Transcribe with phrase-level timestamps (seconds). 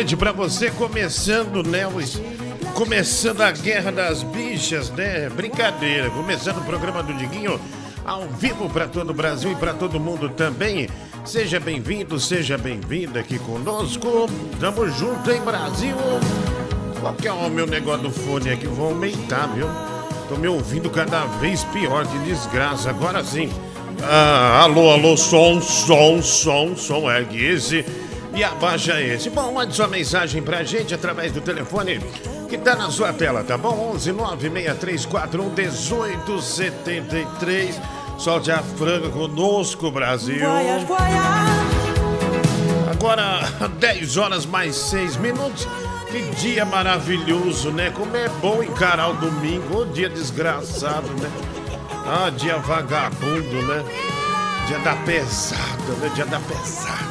[0.00, 1.86] noite pra você, começando, né?
[1.86, 2.18] os-
[2.74, 5.28] Começando a Guerra das Bichas, né?
[5.28, 7.60] Brincadeira, começando o programa do Diguinho
[8.06, 10.88] ao vivo pra todo o Brasil e pra todo mundo também.
[11.22, 14.26] Seja bem-vindo, seja bem-vinda aqui conosco.
[14.58, 15.94] Tamo junto, hein, Brasil?
[16.98, 18.66] Qual que é o meu negócio do fone aqui?
[18.66, 19.66] Vou aumentar, viu?
[20.30, 22.88] Tô me ouvindo cada vez pior, de desgraça.
[22.88, 23.52] Agora sim.
[24.02, 27.84] Ah, alô, alô, som, som, som, som, ergue esse
[28.34, 29.30] e abaixa esse.
[29.30, 32.00] Bom, mande sua mensagem pra gente através do telefone
[32.48, 33.92] que tá na sua tela, tá bom?
[33.94, 37.80] 11 96341 1873.
[38.18, 40.44] Solte a franga conosco, Brasil.
[42.90, 43.40] Agora,
[43.78, 45.66] 10 horas mais 6 minutos.
[46.10, 47.90] Que dia maravilhoso, né?
[47.90, 49.82] Como é bom encarar o domingo.
[49.82, 51.30] Ô dia desgraçado, né?
[52.04, 53.84] Ah, dia vagabundo, né?
[54.66, 56.10] Dia da pesada, né?
[56.14, 57.09] Dia da pesada.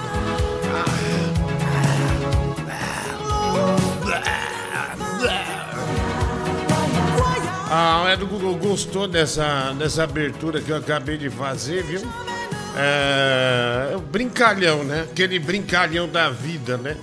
[7.72, 12.02] Ah, é do Google gostou dessa, dessa abertura que eu acabei de fazer, viu?
[12.76, 15.06] É, o brincalhão, né?
[15.12, 16.98] Aquele brincalhão da vida, né?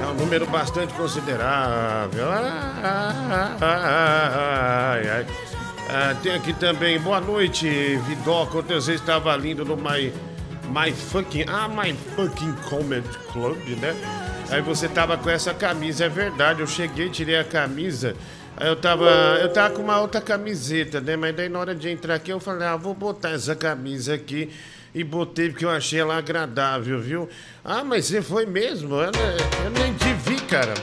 [0.00, 2.30] É um número bastante considerável.
[2.30, 4.94] Ah, ah,
[5.90, 7.66] ah, tem aqui também, boa noite,
[8.06, 8.58] Vidoca.
[8.58, 10.12] Ontem você estava lindo no My,
[10.68, 11.46] My Fucking.
[11.48, 13.96] Ah, My Fucking Comedy Club, né?
[14.50, 16.60] Aí você tava com essa camisa, é verdade.
[16.60, 18.14] Eu cheguei, tirei a camisa.
[18.60, 19.08] Eu tava.
[19.40, 21.16] Eu tava com uma outra camiseta, né?
[21.16, 24.50] Mas daí na hora de entrar aqui eu falei, ah, vou botar essa camisa aqui.
[24.94, 27.28] E botei porque eu achei ela agradável, viu?
[27.64, 28.96] Ah, mas você foi mesmo?
[28.96, 29.12] Eu,
[29.64, 30.74] eu nem te vi, cara.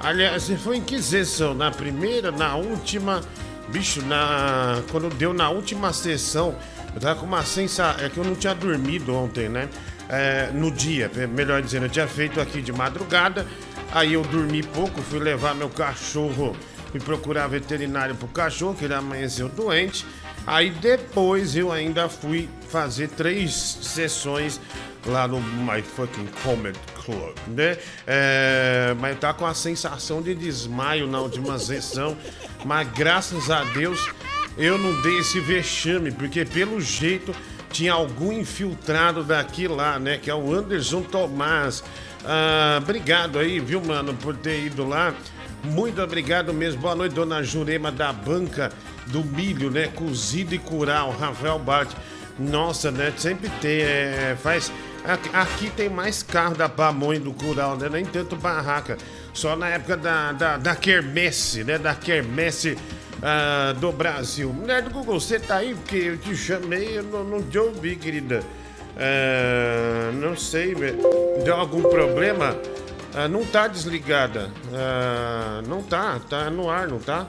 [0.00, 1.54] Aliás, você foi em que sessão?
[1.54, 3.22] Na primeira, na última?
[3.68, 6.54] Bicho, na quando deu na última sessão,
[6.94, 8.04] eu tava com uma sensação.
[8.04, 9.68] É que eu não tinha dormido ontem, né?
[10.08, 13.46] É, no dia, é, melhor dizendo, eu tinha feito aqui de madrugada.
[13.90, 16.54] Aí eu dormi pouco, fui levar meu cachorro,
[16.94, 20.06] fui procurar veterinário pro cachorro, que ele amanheceu doente.
[20.46, 23.52] Aí depois eu ainda fui fazer três
[23.82, 24.60] sessões
[25.04, 27.76] lá no My Fucking Comedy Club, né?
[28.06, 32.16] É, mas tá com a sensação de desmaio na última sessão,
[32.64, 34.08] mas graças a Deus
[34.56, 37.34] eu não dei esse vexame, porque pelo jeito
[37.72, 40.16] tinha algum infiltrado daqui lá, né?
[40.16, 41.82] Que é o Anderson Tomás.
[42.24, 45.12] Ah, obrigado aí, viu, mano, por ter ido lá.
[45.64, 46.82] Muito obrigado mesmo.
[46.82, 48.70] Boa noite, dona Jurema da Banca
[49.06, 49.88] do Milho, né?
[49.88, 51.90] Cozido e Cural, Rafael Bart.
[52.38, 53.12] Nossa, né?
[53.16, 54.70] Sempre tem, é, faz.
[55.32, 57.88] Aqui, tem mais carro da pamonha do Cural, né?
[57.88, 58.98] Nem tanto barraca.
[59.32, 61.78] Só na época da, da, da quermesse, né?
[61.78, 62.76] Da quermesse
[63.22, 64.52] ah, do Brasil.
[64.52, 65.74] Mulher do Google, você tá aí?
[65.74, 68.42] Porque eu te chamei, eu não, não te ouvi, querida.
[68.96, 70.74] Ah, não sei,
[71.42, 72.54] deu algum problema?
[73.14, 74.50] Ah, não tá desligada.
[74.72, 77.26] Ah, não tá, tá no ar, não tá?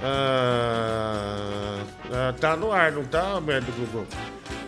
[0.00, 4.06] Ah, ah, tá no ar, não tá, mulher do Google?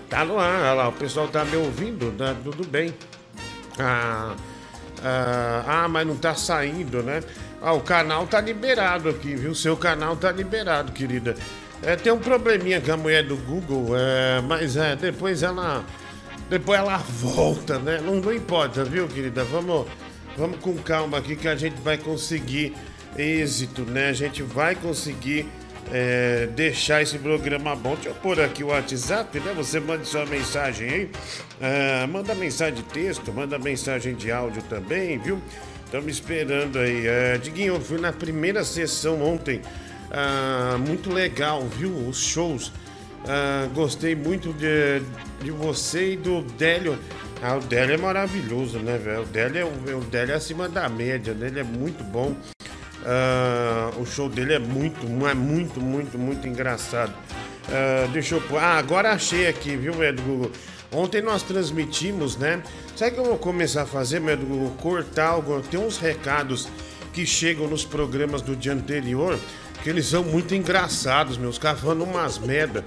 [0.09, 2.93] Tá no ar, olha lá, o pessoal tá me ouvindo, tá tudo bem.
[3.79, 4.35] Ah,
[5.03, 7.23] ah, ah, mas não tá saindo, né?
[7.63, 9.55] Ah, o canal tá liberado aqui, viu?
[9.55, 11.35] Seu canal tá liberado, querida.
[11.83, 15.83] É, tem um probleminha com a mulher do Google, é, mas é, depois ela.
[16.51, 18.01] Depois ela volta, né?
[18.05, 19.45] Não, não importa, viu, querida?
[19.45, 19.87] Vamos,
[20.41, 22.75] vamos com calma aqui que a gente vai conseguir
[23.15, 24.09] êxito, né?
[24.09, 25.47] A gente vai conseguir
[25.93, 27.95] é, deixar esse programa bom.
[27.95, 29.53] Deixa eu pôr aqui o WhatsApp, né?
[29.55, 31.11] Você manda sua mensagem aí.
[31.61, 35.43] Ah, manda mensagem de texto, manda mensagem de áudio também, viu?
[35.85, 37.07] Estamos esperando aí.
[37.07, 39.61] É, Diguinho, eu fui na primeira sessão ontem.
[40.11, 41.95] Ah, muito legal, viu?
[42.09, 42.73] Os shows.
[43.29, 45.03] Ah, gostei muito de,
[45.45, 46.99] de você e do Délio
[47.43, 49.23] Ah, o Délio é maravilhoso, né, velho?
[49.23, 51.47] O Délio é, o Délio é acima da média, né?
[51.47, 52.37] Ele é muito bom.
[53.01, 57.13] Uh, o show dele é muito, é muito, muito, muito engraçado.
[57.69, 58.43] Uh, deixa eu.
[58.59, 60.51] Ah, agora achei aqui, viu, velho, Google?
[60.93, 62.63] Ontem nós transmitimos, né?
[62.95, 64.71] Sabe o que eu vou começar a fazer, meu Google?
[64.79, 65.63] Cortar algo.
[65.63, 66.69] Tem uns recados
[67.13, 69.39] que chegam nos programas do dia anterior
[69.83, 72.85] que eles são muito engraçados, meus caras falando umas merda.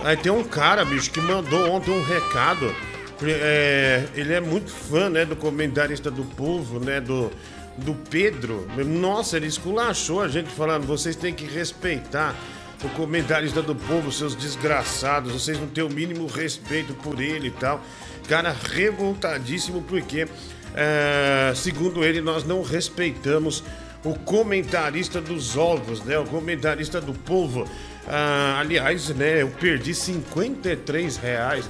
[0.00, 2.74] Aí tem um cara, bicho, que mandou ontem um recado.
[3.22, 7.30] É, ele é muito fã, né, do comentarista do povo, né, do,
[7.78, 8.66] do Pedro.
[8.84, 12.34] Nossa, ele esculachou a gente falando, vocês têm que respeitar
[12.82, 17.52] o comentarista do povo, seus desgraçados, vocês não têm o mínimo respeito por ele e
[17.52, 17.80] tal.
[18.28, 20.26] Cara, revoltadíssimo porque,
[20.74, 23.62] é, segundo ele, nós não respeitamos
[24.04, 26.18] o comentarista dos ovos, né?
[26.18, 27.66] O comentarista do povo.
[28.06, 29.42] Ah, aliás, né?
[29.42, 31.68] Eu perdi 53 reais.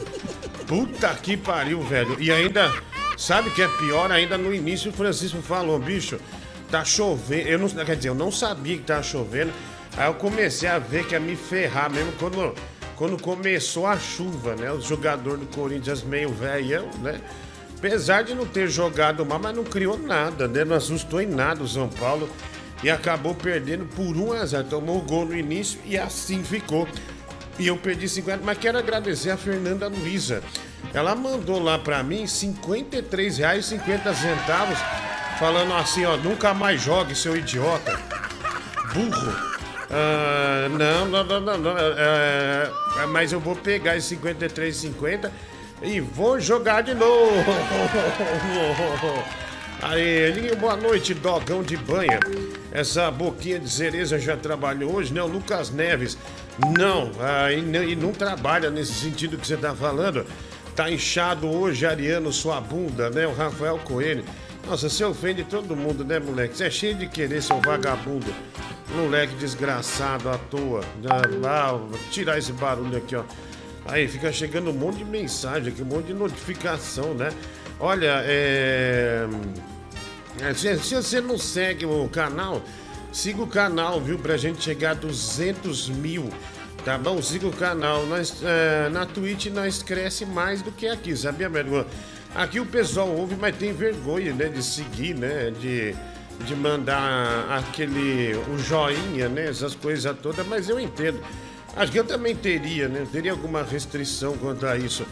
[0.66, 2.16] Puta que pariu, velho.
[2.19, 2.72] E ainda,
[3.16, 4.11] sabe que é pior?
[4.11, 6.19] Ainda no início o Francisco falou, bicho,
[6.70, 7.49] tá chovendo.
[7.49, 9.52] Eu não, quer dizer, eu não sabia que tava chovendo.
[9.96, 12.55] Aí eu comecei a ver que ia me ferrar mesmo quando,
[12.96, 14.72] quando começou a chuva, né?
[14.72, 17.20] O jogador do Corinthians meio velhão, né?
[17.76, 20.64] Apesar de não ter jogado mal, mas não criou nada, né?
[20.64, 22.28] Não assustou em nada o São Paulo
[22.82, 24.64] e acabou perdendo por 1 a 0.
[24.64, 26.88] Tomou o gol no início e assim ficou.
[27.59, 30.43] E eu perdi 50, mas quero agradecer a Fernanda Luiza.
[30.93, 34.77] Ela mandou lá para mim R$ 53,50
[35.39, 38.01] falando assim, ó, nunca mais jogue, seu idiota.
[38.93, 39.33] Burro.
[39.91, 41.79] Ah, não, não, não, não, não.
[41.79, 42.71] É,
[43.09, 45.31] mas eu vou pegar esse 53,50
[45.83, 47.35] e vou jogar de novo.
[49.87, 52.19] Aí, boa noite, dogão de banha.
[52.73, 55.23] Essa boquinha de cereza já trabalhou hoje, né?
[55.23, 56.17] O Lucas Neves.
[56.79, 60.25] Não, aí e não trabalha nesse sentido que você tá falando.
[60.75, 63.26] Tá inchado hoje, Ariano, sua bunda, né?
[63.26, 64.25] O Rafael Coelho.
[64.67, 66.57] Nossa, você ofende todo mundo, né, moleque?
[66.57, 68.35] Você é cheio de querer, seu vagabundo.
[68.97, 70.81] Moleque desgraçado à toa.
[71.47, 73.25] Ah, vou tirar esse barulho aqui, ó.
[73.85, 77.29] Aí fica chegando um monte de mensagem aqui, um monte de notificação, né?
[77.79, 79.26] Olha, é.
[80.41, 82.62] É se, se você não segue o canal,
[83.12, 84.19] siga o canal, viu?
[84.19, 86.29] Pra gente chegar a 200 mil,
[86.85, 87.21] tá bom?
[87.23, 88.07] Siga o canal.
[88.07, 91.87] Nós, é, na Twitch nós cresce mais do que aqui, sabia, meu
[92.35, 94.49] Aqui o pessoal ouve, mas tem vergonha, né?
[94.49, 95.53] De seguir, né?
[95.53, 95.95] De,
[96.45, 98.35] de mandar aquele.
[98.53, 99.47] o joinha, né?
[99.49, 101.21] Essas coisas todas, mas eu entendo.
[101.76, 103.07] Acho que eu também teria, né?
[103.11, 105.07] Teria alguma restrição quanto a isso.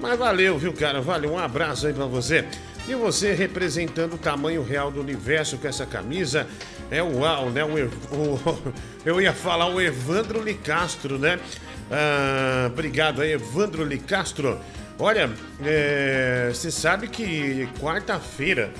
[0.00, 1.00] Mas valeu, viu, cara?
[1.00, 2.44] Valeu, um abraço aí pra você.
[2.88, 6.46] E você representando o tamanho real do universo com essa camisa.
[6.90, 7.62] É uau, né?
[7.62, 7.68] O,
[8.16, 8.72] o,
[9.04, 11.38] eu ia falar o Evandro Licastro, né?
[11.90, 14.58] Ah, obrigado aí, Evandro Licastro.
[14.98, 15.30] Olha,
[15.62, 18.72] é, você sabe que quarta-feira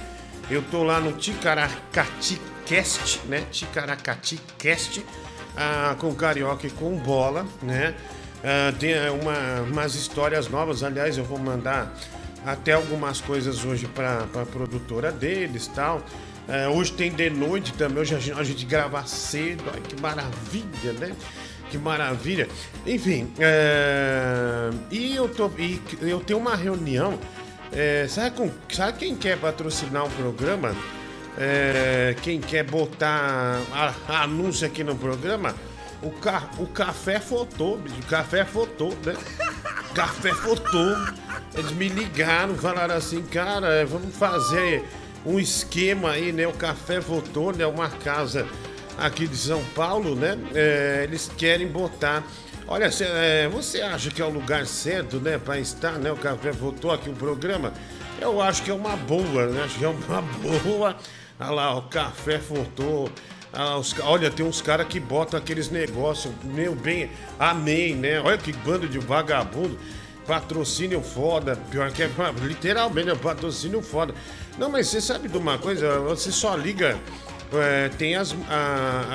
[0.50, 3.44] eu tô lá no Ticaracati Cast, né?
[3.50, 5.04] Ticaracati Cast
[5.54, 7.94] ah, com Carioca e com Bola, né?
[8.42, 11.94] Ah, tem é, uma, umas histórias novas, aliás, eu vou mandar
[12.52, 16.02] até algumas coisas hoje para a produtora deles tal.
[16.48, 20.00] Ah, hoje tem de noite também, hoje a gente, a gente grava cedo, ai, que
[20.00, 21.14] maravilha, né?
[21.70, 22.48] Que maravilha.
[22.86, 24.70] Enfim, é...
[24.90, 27.18] e eu, tô, e eu tenho uma reunião.
[27.70, 28.06] É...
[28.08, 28.50] Sabe, com...
[28.72, 30.74] Sabe quem quer patrocinar o programa?
[31.40, 35.54] É, quem quer botar a, a anúncio aqui no programa,
[36.02, 39.14] o, ca, o café fotô, o café fotô, né?
[39.94, 40.96] Café fotô.
[41.54, 44.84] Eles me ligaram, falaram assim, cara, é, vamos fazer
[45.24, 46.46] um esquema aí, né?
[46.46, 47.66] O café votou, né?
[47.66, 48.46] Uma casa
[48.96, 50.38] aqui de São Paulo, né?
[50.54, 52.22] É, eles querem botar.
[52.66, 55.38] Olha, cê, é, você acha que é o lugar certo, né?
[55.38, 56.12] Para estar, né?
[56.12, 57.72] O café votou aqui o programa.
[58.20, 59.62] Eu acho que é uma boa, né?
[59.64, 60.22] Acho que é uma
[60.62, 60.96] boa
[61.40, 63.08] Olha lá, o café faltou.
[63.52, 68.20] Ah, olha, tem uns caras que botam aqueles negócios, meu bem, amém, né?
[68.20, 69.78] Olha que bando de vagabundo.
[70.28, 72.10] Patrocínio foda, pior que é
[72.42, 74.14] literalmente é patrocínio foda.
[74.58, 76.00] Não, mas você sabe de uma coisa?
[76.00, 76.98] Você só liga.
[77.50, 78.36] É, tem as,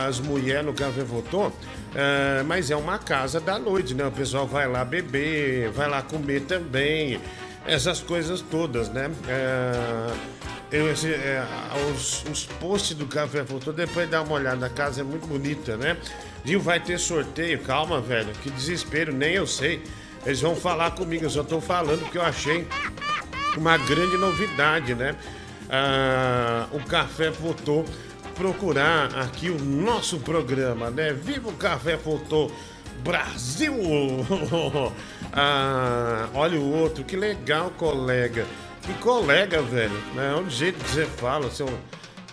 [0.07, 1.55] as mulheres no Café Votou,
[1.93, 4.07] é, mas é uma casa da noite, né?
[4.07, 7.21] O pessoal vai lá beber, vai lá comer também,
[7.63, 9.11] essas coisas todas, né?
[9.27, 10.13] É,
[10.71, 11.45] eu, esse, é,
[11.93, 15.77] os, os posts do Café Futuro, depois dá uma olhada, a casa é muito bonita,
[15.77, 15.95] né?
[16.43, 19.83] Viu, vai ter sorteio, calma, velho, que desespero, nem eu sei.
[20.25, 22.67] Eles vão falar comigo, eu só tô falando que eu achei
[23.57, 25.15] uma grande novidade, né?
[25.69, 27.85] Ah, o Café voltou
[28.33, 31.13] procurar aqui o nosso programa, né?
[31.13, 32.51] Viva o Café voltou
[33.03, 33.73] Brasil!
[35.31, 38.45] ah, olha o outro, que legal, colega.
[38.81, 39.97] Que colega, velho.
[40.17, 41.67] É o jeito que você fala, seu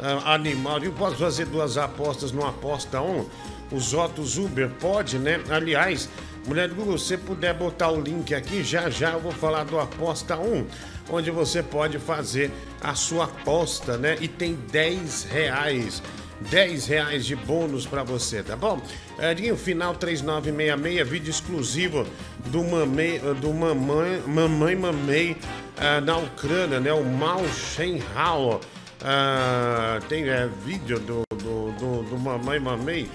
[0.01, 0.79] ah, animal.
[0.83, 3.29] Eu posso fazer duas apostas numa aposta um?
[3.71, 5.41] Os Ottos Uber pode, né?
[5.49, 6.09] Aliás,
[6.47, 9.79] mulher do Google, se puder botar o link aqui, já já eu vou falar do
[9.79, 10.67] Aposta 1,
[11.11, 14.17] onde você pode fazer a sua aposta, né?
[14.21, 16.03] E tem 10 reais
[16.41, 18.81] 10 reais de bônus para você, tá bom?
[19.19, 22.07] É, final 3966, vídeo exclusivo
[22.47, 26.93] do Mamei, do Mamãe, Mamãe Mamei uh, na Ucrânia, né?
[26.93, 28.61] O Mal Shenhao.
[29.03, 33.11] Uh, tem é, vídeo do, do, do, do Mamãe Mamei.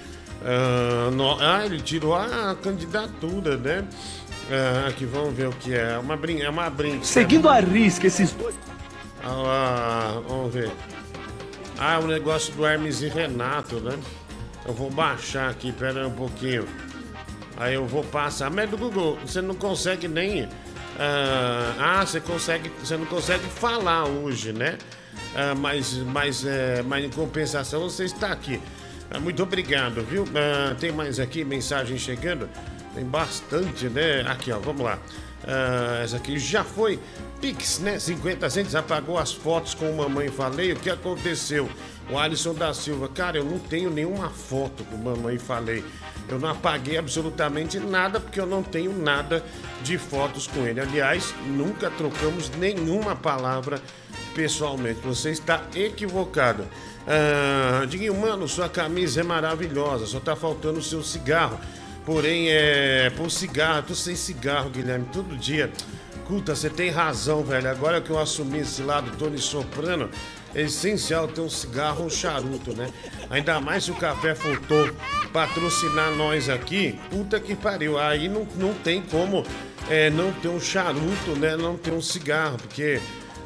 [0.45, 3.83] Uh, no, ah, ele tirou a candidatura, né?
[4.47, 5.97] Uh, aqui, vamos ver o que é.
[5.97, 7.03] Uma brin é uma brinca.
[7.03, 8.53] Seguindo a risca esses dois.
[9.23, 10.71] Ah, vamos ver.
[11.79, 13.97] Ah, o negócio do Hermes e Renato, né?
[14.67, 16.67] Eu vou baixar aqui, pera um pouquinho.
[17.57, 18.51] Aí eu vou passar.
[18.51, 20.47] Mas do Google, você não consegue nem.
[20.99, 22.71] ah, ah você consegue.
[22.83, 24.77] Você não consegue falar hoje, né?
[25.35, 28.61] Ah, mas, mas, é, mas em compensação você está aqui.
[29.11, 30.25] Ah, muito obrigado, viu?
[30.35, 32.49] Ah, tem mais aqui mensagem chegando.
[32.93, 34.21] Tem bastante, né?
[34.21, 34.97] Aqui, ó, vamos lá.
[35.43, 36.99] Uh, essa aqui já foi
[37.39, 37.99] Pix, né?
[37.99, 40.71] 50 centos, apagou as fotos com mamãe falei.
[40.71, 41.69] O que aconteceu?
[42.09, 45.83] O Alisson da Silva, cara, eu não tenho nenhuma foto com mamãe falei.
[46.27, 49.43] Eu não apaguei absolutamente nada porque eu não tenho nada
[49.83, 50.79] de fotos com ele.
[50.79, 53.79] Aliás, nunca trocamos nenhuma palavra
[54.33, 55.01] pessoalmente.
[55.01, 56.67] Você está equivocado.
[57.05, 61.59] Uh, Diguinho, mano, sua camisa é maravilhosa, só tá faltando o seu cigarro.
[62.05, 63.09] Porém, é.
[63.15, 65.71] Por cigarro, tô sem cigarro, Guilherme, todo dia.
[66.27, 67.69] Culta, você tem razão, velho.
[67.69, 70.09] Agora que eu assumi esse lado Tony Soprano,
[70.55, 72.89] é essencial ter um cigarro ou um charuto, né?
[73.29, 74.93] Ainda mais se o Café Fultor
[75.33, 77.99] patrocinar nós aqui, puta que pariu.
[77.99, 79.45] Aí não, não tem como
[79.89, 81.55] é, não ter um charuto, né?
[81.55, 82.99] Não ter um cigarro, porque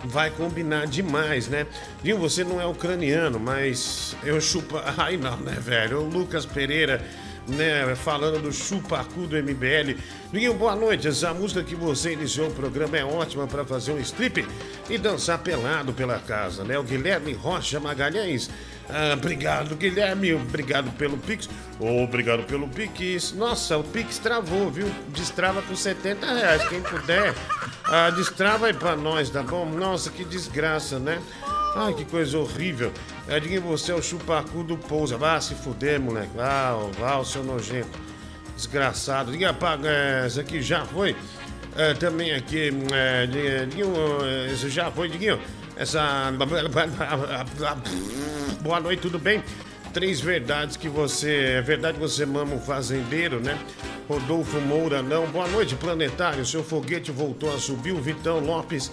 [0.05, 1.65] vai combinar demais, né?
[2.03, 4.75] Viu, você não é ucraniano, mas eu chupo.
[4.97, 6.01] Ai não, né, velho?
[6.01, 7.03] O Lucas Pereira
[7.49, 9.99] né, falando do chupacu do MBL.
[10.31, 11.07] Miguel, boa noite.
[11.07, 14.45] Essa música que você iniciou o programa é ótima para fazer um strip
[14.89, 16.77] e dançar pelado pela casa, né?
[16.77, 18.49] O Guilherme Rocha Magalhães.
[18.89, 20.33] Ah, obrigado, Guilherme.
[20.33, 21.47] Obrigado pelo Pix.
[21.79, 23.33] Obrigado pelo Pix.
[23.33, 24.89] Nossa, o Pix travou, viu?
[25.09, 26.67] Destrava com 70 reais.
[26.67, 27.33] Quem puder,
[27.85, 29.65] ah, destrava aí pra nós, tá bom?
[29.65, 31.21] Nossa, que desgraça, né?
[31.75, 32.91] Ai, que coisa horrível.
[33.27, 35.17] Edinho, você é o chupacu do Pousa.
[35.17, 36.35] Vá se fuder, moleque.
[36.35, 37.97] Vá, vá, o seu nojento.
[38.55, 39.31] Desgraçado.
[39.31, 41.15] Diga, paga, é, esse aqui já foi.
[41.77, 43.93] É, também aqui, é, Diguinho,
[44.51, 45.39] esse já foi, Diguinho.
[45.79, 46.33] Essa.
[48.61, 49.41] Boa noite, tudo bem?
[49.93, 51.53] Três verdades que você.
[51.57, 53.57] É verdade que você mama um fazendeiro, né?
[54.05, 55.25] Rodolfo Moura, não.
[55.27, 56.45] Boa noite, planetário.
[56.45, 57.93] Seu foguete voltou a subir.
[57.93, 58.91] O Vitão Lopes,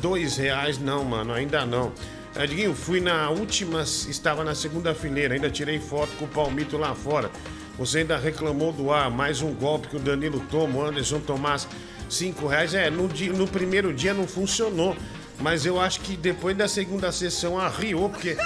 [0.00, 0.76] dois reais.
[0.76, 1.92] Não, mano, ainda não.
[2.34, 6.96] Adiguinho, fui na última, estava na segunda fileira, ainda tirei foto com o Palmito lá
[6.96, 7.30] fora.
[7.78, 11.68] Você ainda reclamou do ar, mais um golpe que o Danilo toma, o Anderson Tomás,
[12.08, 12.74] cinco reais.
[12.74, 14.96] É, no, dia, no primeiro dia não funcionou,
[15.40, 18.36] mas eu acho que depois da segunda sessão arriou, porque,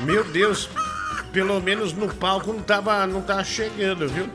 [0.00, 0.68] meu Deus,
[1.32, 4.28] pelo menos no palco não tava, não tava chegando, viu?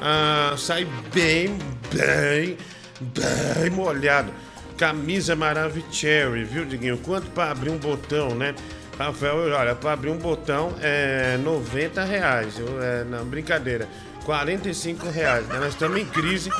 [0.00, 1.58] Ah, sai bem,
[1.92, 2.56] bem,
[3.00, 4.32] bem molhado.
[4.76, 6.98] Camisa Maravicherry, viu, Diguinho?
[6.98, 8.54] Quanto para abrir um botão, né?
[8.98, 12.54] Rafael, olha, para abrir um botão é 90 reais.
[12.80, 13.88] É, não, brincadeira.
[14.24, 15.46] 45 reais.
[15.46, 15.58] Né?
[15.58, 16.50] Nós estamos em crise,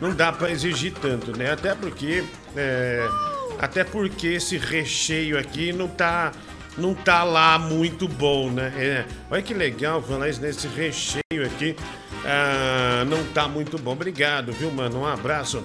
[0.00, 1.52] não dá para exigir tanto, né?
[1.52, 2.24] Até porque.
[2.56, 3.08] É,
[3.62, 6.32] até porque esse recheio aqui não tá.
[6.76, 8.72] Não tá lá muito bom, né?
[8.78, 11.76] É, olha que legal falar isso nesse recheio aqui.
[12.24, 13.92] Ah, não tá muito bom.
[13.92, 15.00] Obrigado, viu, mano?
[15.00, 15.62] Um abraço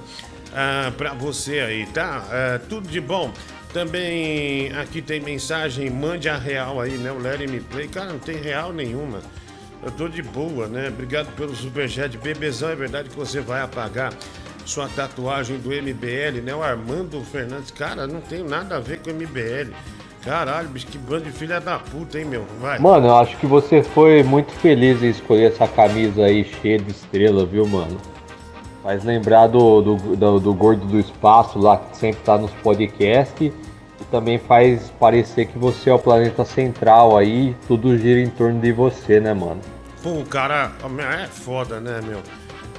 [0.53, 2.27] ah, para você aí, tá?
[2.29, 3.33] Ah, tudo de bom.
[3.71, 7.09] Também aqui tem mensagem, mande a real aí, né?
[7.09, 7.87] O Larry me play.
[7.87, 9.21] Cara, não tem real nenhuma.
[9.81, 10.89] Eu tô de boa, né?
[10.89, 12.17] Obrigado pelo superchat.
[12.17, 14.11] Bebezão, é verdade que você vai apagar
[14.67, 16.53] sua tatuagem do MBL, né?
[16.53, 17.71] O Armando Fernandes.
[17.71, 19.73] Cara, não tem nada a ver com o MBL.
[20.23, 22.45] Caralho, bicho, que bando de filha da puta, hein, meu?
[22.59, 22.77] Vai.
[22.79, 26.91] Mano, eu acho que você foi muito feliz em escolher essa camisa aí cheia de
[26.91, 27.97] estrela, viu, mano?
[28.83, 33.53] Faz lembrar do, do, do, do Gordo do Espaço lá que sempre tá nos podcasts.
[33.99, 38.59] E também faz parecer que você é o planeta central aí, tudo gira em torno
[38.59, 39.61] de você, né, mano?
[40.03, 40.71] Pô, o cara
[41.23, 42.21] é foda, né, meu?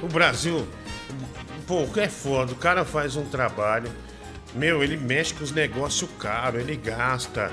[0.01, 0.65] O Brasil,
[1.69, 2.51] pô, é foda.
[2.51, 3.91] O cara faz um trabalho,
[4.55, 7.51] meu, ele mexe com os negócios caros, ele gasta,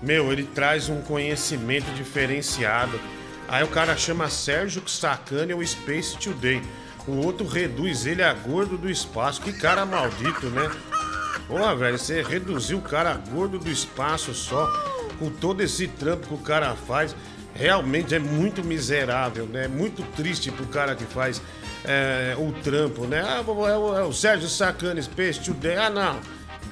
[0.00, 3.00] meu, ele traz um conhecimento diferenciado.
[3.48, 6.62] Aí o cara chama Sérgio Sacani o Space Today.
[7.08, 9.40] o outro reduz ele a gordo do espaço.
[9.40, 10.70] Que cara maldito, né?
[11.48, 14.66] Porra, velho, você reduziu o cara gordo do espaço só,
[15.18, 17.14] com todo esse trampo que o cara faz.
[17.58, 19.66] Realmente é muito miserável, né?
[19.66, 21.40] Muito triste pro cara que faz
[21.84, 23.24] é, o trampo, né?
[23.26, 25.76] Ah, é o, é o Sérgio Sacani Space Today.
[25.76, 26.16] Ah, não.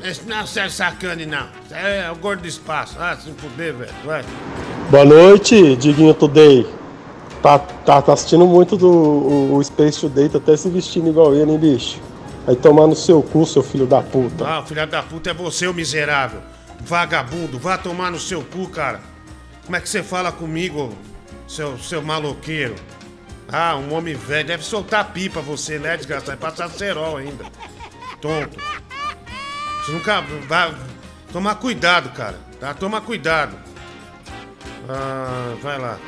[0.03, 1.47] Esse não é o Sérgio Sacani, não.
[1.71, 2.97] É, o gordo do espaço.
[2.99, 3.93] Ah, se fuder, velho.
[4.05, 4.25] Vai.
[4.91, 6.67] Boa noite, Diguinho Today.
[7.41, 11.35] Tá, tá, tá assistindo muito do o, o Space Today, tá até se vestindo igual
[11.35, 12.01] ele, hein, bicho?
[12.47, 14.47] Aí tomar no seu cu, seu filho da puta.
[14.47, 16.41] Ah, filho da puta é você, o miserável.
[16.81, 19.14] Vagabundo, vá tomar no seu cu, cara.
[19.65, 20.97] Como é que você fala comigo,
[21.49, 22.75] seu, seu maloqueiro?
[23.49, 24.49] Ah, um homem velho.
[24.49, 26.39] Deve soltar pipa você, né, desgraçado?
[26.39, 27.45] Vai passar cerol ainda.
[28.21, 28.59] Tonto.
[29.81, 30.75] Você nunca vai.
[31.33, 32.39] Tomar cuidado, cara.
[32.61, 32.73] Tá?
[32.75, 33.57] Toma cuidado.
[34.89, 35.99] Ah, vai lá.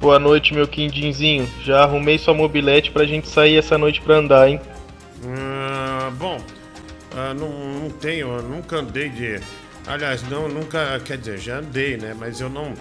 [0.00, 1.48] Boa noite, meu quindinzinho.
[1.62, 4.60] Já arrumei sua mobilete pra gente sair essa noite pra andar, hein?
[5.26, 6.38] Ah, bom,
[7.16, 9.40] ah, não, não tenho, nunca andei de.
[9.86, 12.16] Aliás, não, nunca, quer dizer, já andei, né?
[12.18, 12.72] Mas eu não,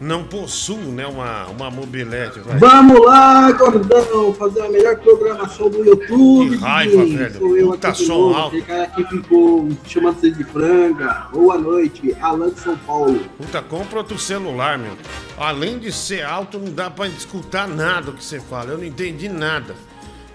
[0.00, 2.40] não possuo, né, uma, uma mobilete.
[2.40, 2.58] Vai.
[2.58, 6.56] Vamos lá, gordão, fazer a melhor programação do YouTube.
[6.56, 7.38] Que raiva, velho.
[7.38, 8.46] Sou eu Puta aqui som novo, alto.
[8.48, 11.26] aquele cara aqui ficou chamando vocês de franga.
[11.32, 13.20] Boa noite, Alan de São Paulo.
[13.36, 14.96] Puta, compra outro celular, meu.
[15.36, 18.70] Além de ser alto, não dá pra escutar nada o que você fala.
[18.70, 19.74] Eu não entendi nada.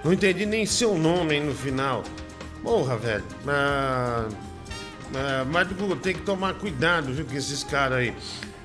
[0.04, 2.04] Não entendi nem seu nome no final.
[2.64, 3.24] Porra, velho.
[3.48, 4.26] Ah,
[5.16, 5.68] ah, mas
[6.02, 8.14] tem que tomar cuidado, viu, com esses caras aí.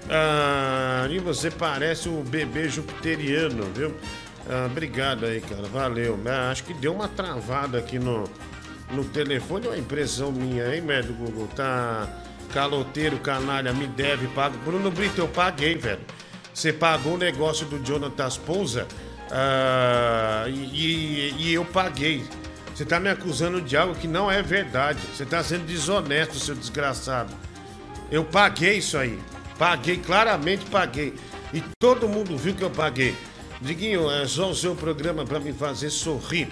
[0.08, 3.94] Ah, e você parece o bebê jupiteriano, viu?
[4.48, 5.62] Ah, obrigado aí, cara.
[5.64, 6.18] Valeu.
[6.26, 8.24] Ah, acho que deu uma travada aqui no,
[8.90, 9.66] no telefone.
[9.66, 11.48] É uma impressão minha, hein, médio Google?
[11.48, 12.08] Tá
[12.52, 14.56] caloteiro, canalha, me deve, pago.
[14.58, 16.00] Bruno Brito, eu paguei, velho.
[16.54, 18.28] Você pagou o negócio do Jonathan
[19.30, 22.24] ah, e, e- e eu paguei.
[22.76, 25.00] Você tá me acusando de algo que não é verdade.
[25.06, 27.32] Você tá sendo desonesto, seu desgraçado.
[28.10, 29.18] Eu paguei isso aí.
[29.58, 31.14] Paguei, claramente paguei.
[31.54, 33.16] E todo mundo viu que eu paguei.
[33.62, 36.50] Diguinho, é só o seu programa para me fazer sorrir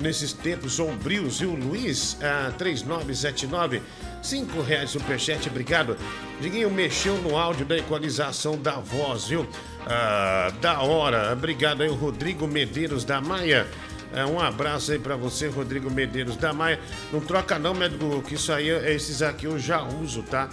[0.00, 1.42] nesses tempos sombrios.
[1.42, 3.82] E o Luiz, ah, 3979,
[4.22, 5.98] 5 reais superchat, obrigado.
[6.40, 9.46] Diguinho mexeu no áudio da equalização da voz, viu?
[9.86, 11.34] Ah, da hora.
[11.34, 13.66] Obrigado aí, o Rodrigo Medeiros da Maia.
[14.14, 16.78] É, um abraço aí pra você, Rodrigo Medeiros da Maia.
[17.12, 20.48] Não troca não, médico, que isso aí, esses aqui eu já uso, tá?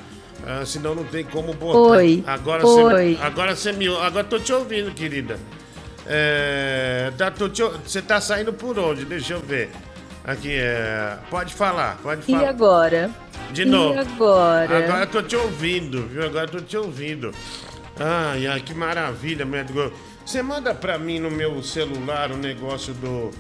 [0.46, 1.98] Ah, senão não tem como botar.
[1.98, 3.14] Oi, Agora oi.
[3.16, 5.38] você, agora você me, agora tô te ouvindo, querida.
[6.06, 9.06] É, tá, tô te você tá saindo por onde?
[9.06, 9.70] Deixa eu ver.
[10.26, 12.50] Aqui é, pode falar, pode E falar.
[12.50, 13.10] agora?
[13.52, 13.96] De novo.
[13.96, 14.78] E agora?
[14.86, 16.26] Agora eu tô te ouvindo, viu?
[16.26, 17.32] Agora eu tô te ouvindo.
[18.00, 19.92] Ai, ai, que maravilha, médico.
[20.26, 23.32] Você manda pra mim no meu celular o negócio do.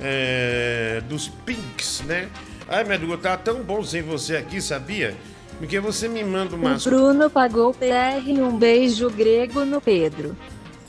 [0.00, 2.28] é, dos pinks, né?
[2.68, 5.14] Ai, médico, tá tão bom sem você aqui, sabia?
[5.58, 6.84] Porque você me manda O umas.
[6.86, 10.34] Bruno pagou PR um beijo grego no Pedro.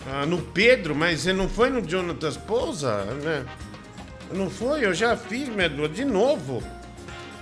[0.08, 3.46] Ah, no Pedro, mas você não foi no Jonathan Pousa, né?
[4.34, 4.86] Não foi?
[4.86, 6.64] Eu já fiz, médico, de novo.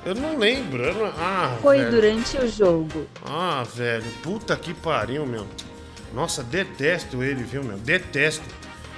[0.06, 0.84] Eu não lembro.
[0.84, 1.92] eu não- Ah, Foi velho.
[1.92, 3.06] durante o jogo.
[3.24, 5.46] Ah, velho, puta que pariu, meu.
[6.14, 7.78] Nossa, detesto ele, viu, meu?
[7.78, 8.46] Detesto.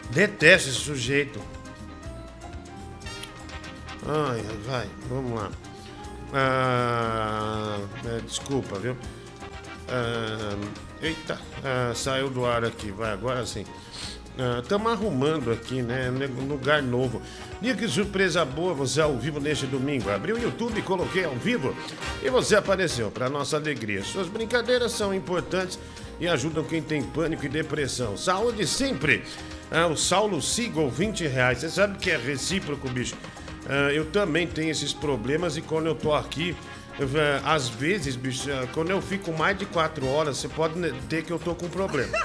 [0.10, 1.40] Detesto esse sujeito.
[4.06, 5.52] Ai, vai, vamos lá.
[6.34, 8.98] Ah, é, desculpa, viu?
[9.88, 10.58] Ah,
[11.02, 13.66] eita, ah, saiu do ar aqui, vai, agora sim.
[14.64, 16.10] Estamos arrumando aqui, né?
[16.48, 17.22] Lugar novo.
[17.62, 20.10] Dia que surpresa boa você ao vivo neste domingo.
[20.10, 21.76] Abri o YouTube, coloquei ao vivo
[22.24, 24.04] e você apareceu, para nossa alegria.
[24.04, 25.78] Suas brincadeiras são importantes
[26.22, 28.16] e ajudam quem tem pânico e depressão.
[28.16, 29.24] Saúde sempre.
[29.72, 31.58] Ah, o Saulo Seagull, 20 reais.
[31.58, 33.16] Você sabe que é recíproco, bicho.
[33.68, 36.56] Ah, eu também tenho esses problemas e quando eu tô aqui,
[37.44, 40.76] às vezes, bicho, eh, quando eu fico mais de quatro horas, você pode
[41.10, 42.16] ter que eu tô com problema.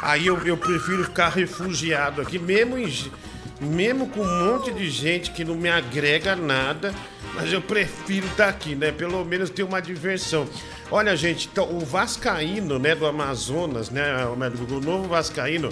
[0.00, 2.88] Aí eu, eu prefiro ficar refugiado aqui, mesmo, em
[3.60, 6.94] mesmo com um monte de gente que não me agrega nada,
[7.34, 8.92] mas eu prefiro estar aqui, né?
[8.92, 10.48] Pelo menos ter uma diversão.
[10.96, 15.68] Olha, gente, então, o Vascaíno, né, do Amazonas, né, o novo Vascaíno,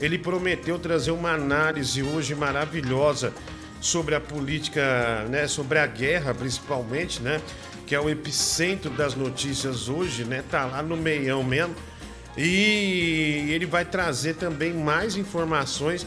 [0.00, 3.32] ele prometeu trazer uma análise hoje maravilhosa
[3.80, 7.40] sobre a política, né, sobre a guerra principalmente, né,
[7.86, 11.76] que é o epicentro das notícias hoje, né, tá lá no meião mesmo.
[12.36, 16.04] E ele vai trazer também mais informações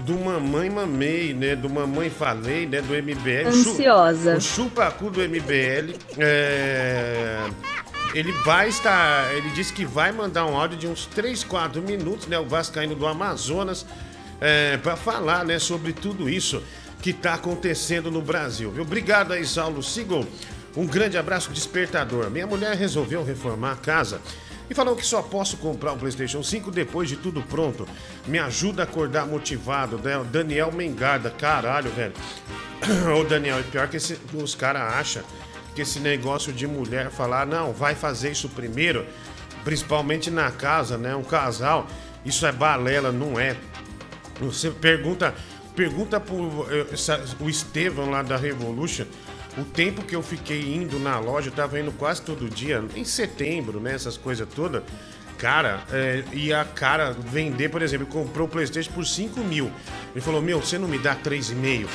[0.00, 3.48] do Mamãe Mamei, né, do Mamãe Falei, né, do MBL.
[3.48, 4.36] Ansiosa.
[4.36, 5.94] O chupacu do MBL.
[6.18, 7.48] é,
[8.14, 9.32] Ele vai estar.
[9.34, 12.38] Ele disse que vai mandar um áudio de uns 3, 4 minutos, né?
[12.38, 13.86] O Vascaíno do Amazonas.
[14.40, 16.62] É, para falar né, sobre tudo isso.
[17.02, 18.82] que tá acontecendo no Brasil, viu?
[18.82, 20.26] Obrigado aí, Saulo Sigol.
[20.76, 22.30] Um grande abraço, despertador.
[22.30, 24.20] Minha mulher resolveu reformar a casa
[24.68, 27.88] e falou que só posso comprar o PlayStation 5 depois de tudo pronto.
[28.26, 30.22] Me ajuda a acordar motivado, né?
[30.30, 32.12] Daniel Mengarda, caralho, velho.
[33.18, 35.22] Ô Daniel, é pior que esse- os caras acham
[35.80, 39.06] que esse negócio de mulher falar, não, vai fazer isso primeiro,
[39.64, 41.16] principalmente na casa, né?
[41.16, 41.86] Um casal,
[42.22, 43.56] isso é balela, não é.
[44.40, 45.34] Você pergunta,
[45.74, 49.06] pergunta pro eh, essa- o Estevão lá da Revolution,
[49.56, 53.04] o tempo que eu fiquei indo na loja, eu tava indo quase todo dia, em
[53.04, 53.94] setembro, né?
[53.94, 54.82] Essas coisas todas.
[55.38, 59.72] Cara, é, e a cara vender, por exemplo, comprou o Playstation por 5 mil.
[60.12, 61.88] Ele falou, meu, você não me dá 3,5?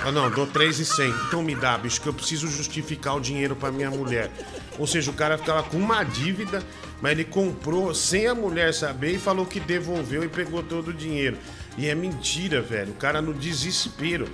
[0.00, 1.08] Ah, não, dou 3,100.
[1.28, 4.30] Então me dá, bicho, que eu preciso justificar o dinheiro pra minha mulher.
[4.78, 6.62] Ou seja, o cara ficava com uma dívida,
[7.00, 10.92] mas ele comprou sem a mulher saber e falou que devolveu e pegou todo o
[10.92, 11.38] dinheiro.
[11.78, 12.90] E é mentira, velho.
[12.92, 14.28] O cara no desespero,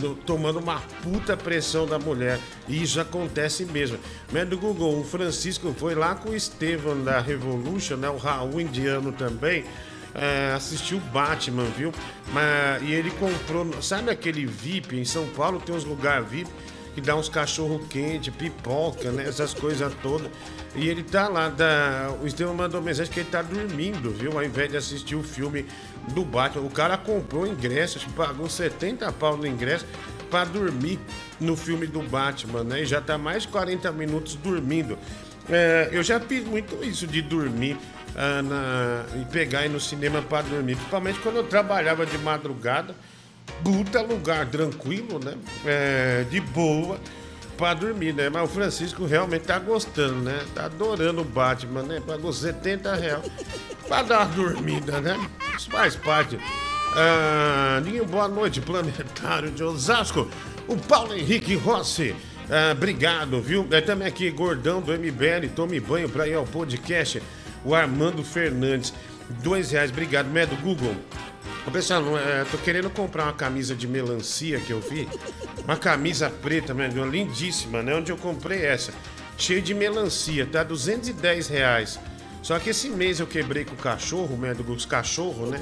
[0.00, 2.40] no- tomando uma puta pressão da mulher.
[2.66, 3.98] E isso acontece mesmo.
[4.32, 8.08] Mas do Google, o Francisco foi lá com o Estevam da Revolution, né?
[8.10, 9.64] O Raul indiano também
[10.14, 11.92] é, assistiu Batman, viu?
[12.32, 13.82] Mas, e ele comprou.
[13.82, 14.98] Sabe aquele VIP?
[14.98, 16.50] Em São Paulo tem uns lugares VIP
[16.94, 19.26] que dá uns cachorro quente, pipoca, né?
[19.26, 20.30] Essas coisas todas.
[20.74, 22.14] E ele tá lá, da...
[22.22, 24.32] o Estevão mandou mensagem que ele tá dormindo, viu?
[24.32, 25.66] Ao invés de assistir o filme
[26.08, 26.66] do Batman.
[26.66, 29.86] O cara comprou ingresso, acho que pagou 70 pau no ingresso
[30.30, 30.98] pra dormir
[31.40, 32.82] no filme do Batman, né?
[32.82, 34.98] E já tá mais de 40 minutos dormindo.
[35.48, 37.76] É, eu já fiz muito isso de dormir
[38.16, 42.94] ah, na- e pegar ir no cinema pra dormir, principalmente quando eu trabalhava de madrugada.
[43.64, 45.34] Puta lugar tranquilo, né?
[45.64, 46.98] É, de boa
[47.56, 48.28] pra dormir, né?
[48.28, 50.40] Mas o Francisco realmente tá gostando, né?
[50.54, 52.00] Tá adorando o Batman, né?
[52.06, 53.22] Pagou 70 reais
[53.86, 55.18] pra dar uma dormida, né?
[55.56, 56.38] Isso faz parte.
[56.94, 60.28] Ah, boa noite, planetário de Osasco.
[60.68, 62.14] O Paulo Henrique Rossi.
[62.50, 63.66] Ah, obrigado, viu?
[63.70, 67.22] É também aqui, gordão do MBL, tome banho pra ir ao podcast.
[67.64, 68.92] O Armando Fernandes.
[69.42, 70.28] Dois reais, obrigado.
[70.28, 70.94] Médio Google.
[71.66, 75.08] Ô, pessoal, não é, tô querendo comprar uma camisa de melancia que eu vi.
[75.64, 77.94] Uma camisa preta, mesmo, lindíssima, né?
[77.94, 78.92] Onde eu comprei essa.
[79.38, 80.62] Cheio de melancia, tá?
[80.64, 81.98] 210 reais.
[82.42, 85.60] Só que esse mês eu quebrei com o cachorro, moeda do Google, os cachorros, né?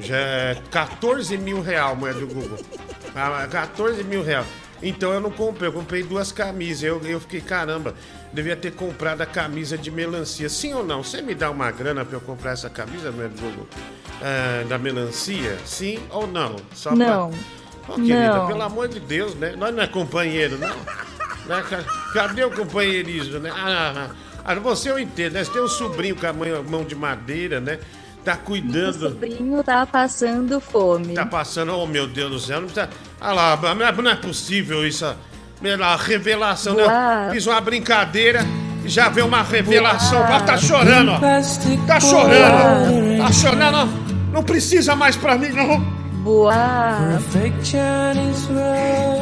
[0.00, 2.58] Já é 14 mil real, moeda do Google.
[3.14, 4.44] Ah, 14 mil real.
[4.82, 6.82] Então eu não comprei, eu comprei duas camisas.
[6.82, 7.94] Eu, eu fiquei, caramba,
[8.36, 10.48] devia ter comprado a camisa de melancia.
[10.48, 11.02] Sim ou não?
[11.02, 13.66] Você me dá uma grana pra eu comprar essa camisa, do Google?
[14.22, 15.56] Ah, da melancia?
[15.64, 16.56] Sim ou não?
[16.74, 17.30] Só pra- Não.
[17.88, 18.46] Ô, querida, Não.
[18.48, 19.54] pelo amor de Deus, né?
[19.56, 20.76] Nós não é companheiro, não.
[21.46, 23.52] Né, ca- Cadê o companheirismo, né?
[23.54, 24.10] Ah,
[24.44, 25.44] ah, você eu entendo, né?
[25.44, 27.78] Você tem um sobrinho com a mão de madeira, né?
[28.24, 28.98] Tá O cuidando.
[29.10, 31.14] sobrinho tá passando fome.
[31.14, 32.88] Tá passando, oh meu Deus do céu, não tá.
[33.20, 33.56] Ah lá,
[34.02, 35.04] não é possível isso.
[35.82, 36.84] A revelação, né?
[37.32, 38.44] Fiz uma brincadeira
[38.84, 40.22] e já veio uma revelação.
[40.22, 41.18] Ah, tá chorando, ó.
[41.86, 43.18] Tá chorando.
[43.18, 43.86] Tá chorando, ó.
[44.32, 45.80] Não precisa mais pra mim, não.
[46.22, 46.52] Boa.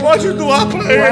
[0.01, 1.03] Pode doar pra ele.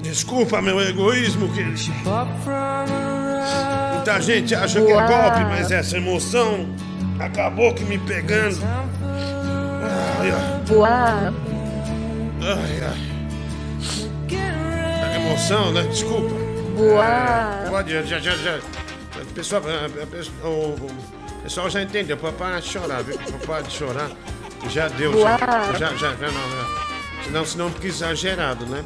[0.00, 1.78] Desculpa meu egoísmo, querido.
[3.94, 5.06] Muita gente acha que é Boa.
[5.06, 6.66] golpe, mas essa emoção
[7.20, 8.58] acabou que me pegando.
[10.20, 10.88] Ai, ai, Boa.
[12.40, 13.12] ai, ai.
[15.04, 15.82] A emoção, né?
[15.82, 16.34] Desculpa.
[16.76, 17.64] Boa.
[17.68, 18.58] Pode, já, já, já.
[19.34, 20.90] Pessoal, a- a pessoa- o,
[21.42, 22.16] pessoal já entendeu.
[22.62, 23.18] De chorar, viu?
[23.18, 24.10] De chorar.
[24.70, 25.36] Já deu, já.
[25.36, 25.78] Boa.
[25.78, 26.81] Já, já, já, não, não.
[27.24, 28.84] Senão, senão fica exagerado, né?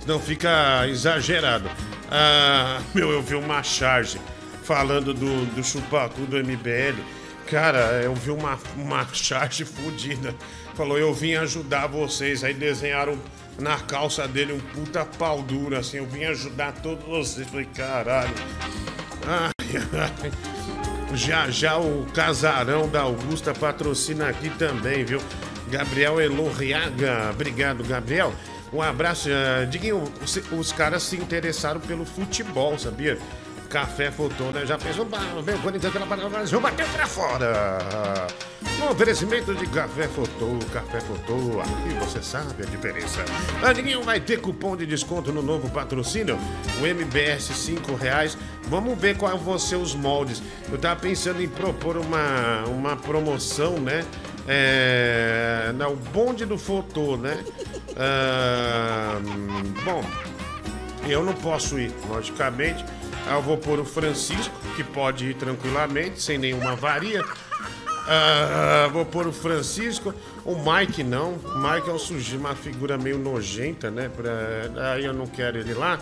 [0.00, 1.68] Senão fica exagerado.
[2.10, 4.20] Ah, meu, eu vi uma charge
[4.62, 7.00] falando do, do chupacu do MBL.
[7.46, 10.34] Cara, eu vi uma, uma charge fodida.
[10.74, 12.42] Falou, eu vim ajudar vocês.
[12.42, 13.18] Aí desenharam
[13.58, 15.98] na calça dele um puta pau duro, assim.
[15.98, 17.48] Eu vim ajudar todos vocês.
[17.48, 18.34] Falei, caralho.
[19.26, 19.50] Ai,
[19.92, 20.32] ai.
[21.14, 25.20] Já já o casarão da Augusta patrocina aqui também, viu?
[25.78, 27.30] Gabriel Elorriaga.
[27.32, 28.32] Obrigado, Gabriel.
[28.72, 29.28] Um abraço.
[29.28, 33.18] Uh, Diguinho, os, os caras se interessaram pelo futebol, sabia?
[33.68, 34.64] Café Fotô, né?
[34.64, 35.04] Já pensou?
[35.04, 38.28] "Bah, Vem o Corinthians pela parada, mas eu bateu pra fora.
[38.78, 43.24] No oferecimento de Café Fotô, Café Fotô, aqui você sabe a diferença.
[43.64, 46.38] Andinho vai ter cupom de desconto no novo patrocínio,
[46.80, 48.38] o MBS 5 reais.
[48.68, 50.40] Vamos ver qual vão ser os moldes.
[50.70, 54.04] Eu tava pensando em propor uma, uma promoção, né?
[54.46, 57.42] É, não, o bonde do Fotô, né?
[57.96, 59.20] Ah,
[59.84, 60.04] bom,
[61.08, 62.84] eu não posso ir, logicamente.
[63.30, 67.24] Eu vou pôr o Francisco, que pode ir tranquilamente, sem nenhuma avaria.
[68.08, 70.12] Ah, vou pôr o Francisco.
[70.44, 71.34] O Mike não.
[71.34, 74.10] O Mike é um sujeito, uma figura meio nojenta, né?
[74.14, 74.92] Pra...
[74.92, 75.98] Aí eu não quero ele lá.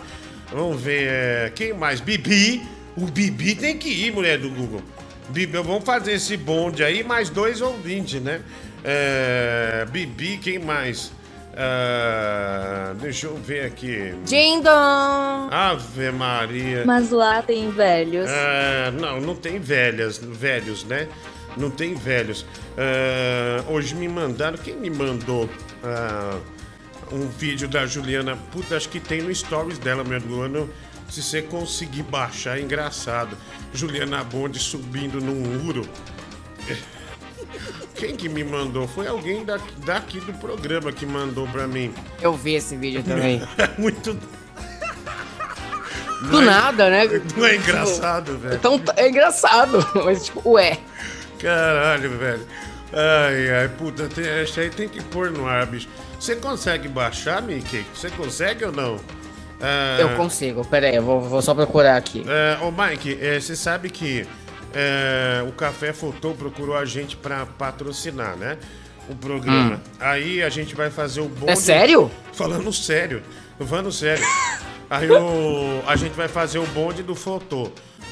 [0.51, 1.07] Vamos ver.
[1.09, 2.01] é, Quem mais?
[2.01, 2.61] Bibi.
[2.97, 4.81] O Bibi tem que ir, mulher do Google.
[5.29, 8.41] Bibi, vamos fazer esse bonde aí, mais dois ouvintes, né?
[8.83, 11.11] É, Bibi, quem mais?
[11.55, 14.13] Ah, deixa eu ver aqui.
[14.25, 15.49] Dindom!
[15.51, 16.83] Ave Maria.
[16.85, 18.29] Mas lá tem velhos.
[18.29, 21.07] É, não, não tem velhas, velhos, né?
[21.55, 22.45] Não tem velhos.
[22.75, 24.57] É, hoje me mandaram.
[24.57, 25.47] Quem me mandou
[27.11, 28.35] um vídeo da Juliana?
[28.51, 30.69] Puta, acho que tem no stories dela, meu ano.
[31.09, 33.37] Se você conseguir baixar, é engraçado.
[33.73, 35.87] Juliana Bonde subindo num muro.
[37.95, 38.87] Quem que me mandou?
[38.87, 41.93] Foi alguém daqui, daqui do programa que mandou pra mim.
[42.19, 43.41] Eu vi esse vídeo também.
[43.57, 44.17] É muito.
[46.29, 47.03] Do nada, né?
[47.35, 48.55] Não é engraçado, velho.
[48.55, 50.79] Então é engraçado, mas tipo, ué.
[51.39, 52.47] Caralho, velho.
[52.93, 55.89] Ai, ai, puta, tem, essa aí tem que pôr no ar, bicho.
[56.19, 57.83] Você consegue baixar, Mickey?
[57.93, 58.99] Você consegue ou não?
[59.65, 62.23] Ah, Eu consigo, pera aí, eu vou, vou só procurar aqui.
[62.27, 64.27] é, ô, Mike, é, você sabe que
[64.73, 68.57] é, o Café Fotô procurou a gente pra patrocinar, né?
[69.09, 69.81] O programa.
[69.99, 71.45] Aí a gente vai fazer o bonde...
[71.45, 71.53] Hum.
[71.53, 72.11] É sério?
[72.33, 73.21] Falando sério.
[73.59, 74.25] Falando sério.
[74.89, 77.71] Aí o, a gente vai fazer o bonde do Fotô.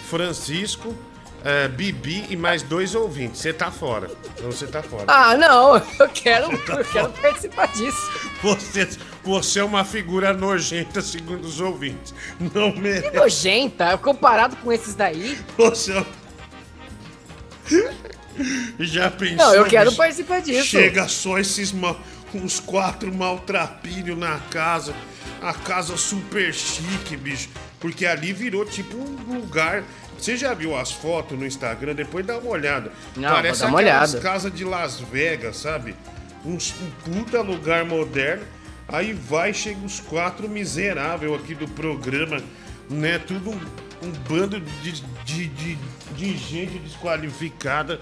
[0.09, 0.93] Francisco,
[1.43, 3.41] é, Bibi e mais dois ouvintes.
[3.41, 4.09] Você tá fora.
[4.35, 5.05] Então você tá fora.
[5.07, 8.11] Ah, não, eu quero, eu quero participar disso.
[8.41, 8.87] Você,
[9.23, 12.13] você é uma figura nojenta, segundo os ouvintes.
[12.53, 13.15] Não Que merece.
[13.15, 15.37] nojenta, comparado com esses daí.
[15.57, 16.05] Você é...
[18.79, 19.37] Já pensou?
[19.37, 20.65] Não, eu quero participar disso.
[20.65, 21.99] Chega só esses mal,
[22.33, 24.93] uns quatro maltrapilhos na casa.
[25.41, 27.49] A casa super chique, bicho.
[27.79, 29.83] Porque ali virou tipo um lugar.
[30.21, 31.95] Você já viu as fotos no Instagram?
[31.95, 32.91] Depois dá uma olhada.
[33.15, 34.19] Não, Parece uma olhada.
[34.19, 35.95] casas de Las Vegas, sabe?
[36.45, 38.45] Um, um puta lugar moderno.
[38.87, 42.37] Aí vai, chega os quatro miseráveis aqui do programa,
[42.89, 43.17] né?
[43.19, 43.59] Tudo um,
[44.03, 44.91] um bando de,
[45.25, 45.77] de, de,
[46.15, 47.99] de gente desqualificada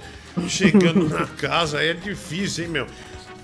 [0.50, 1.82] chegando na casa.
[1.82, 2.88] É difícil, hein, meu?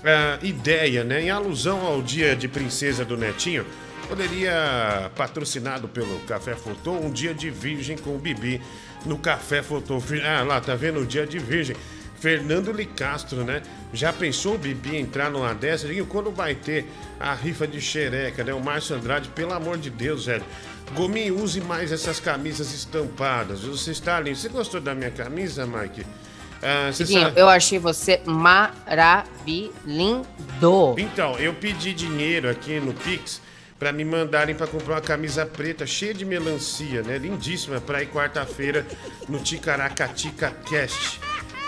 [0.04, 1.22] Ah, ideia, né?
[1.22, 3.64] Em alusão ao dia de princesa do Netinho,
[4.06, 8.60] poderia, patrocinado pelo Café Fotô, um dia de virgem com o Bibi
[9.04, 10.02] no Café Fotô.
[10.24, 11.00] Ah, lá, tá vendo?
[11.00, 11.76] O dia de virgem.
[12.18, 13.62] Fernando Licastro, né?
[13.92, 15.86] Já pensou o Bibi entrar numa dessa?
[15.86, 16.86] Digo, quando vai ter
[17.20, 18.54] a rifa de xereca, né?
[18.54, 20.44] O Márcio Andrade, pelo amor de Deus, velho.
[20.94, 23.60] Gominho, use mais essas camisas estampadas.
[23.60, 24.36] Você está lindo.
[24.36, 26.06] Você gostou da minha camisa, Mike?
[26.62, 26.90] Ah,
[27.36, 29.74] eu achei você maravilhoso.
[30.96, 33.42] Então, eu pedi dinheiro aqui no Pix
[33.78, 37.18] pra me mandarem pra comprar uma camisa preta cheia de melancia, né?
[37.18, 38.86] Lindíssima pra ir quarta-feira
[39.28, 41.20] no Ticaracatica Cast.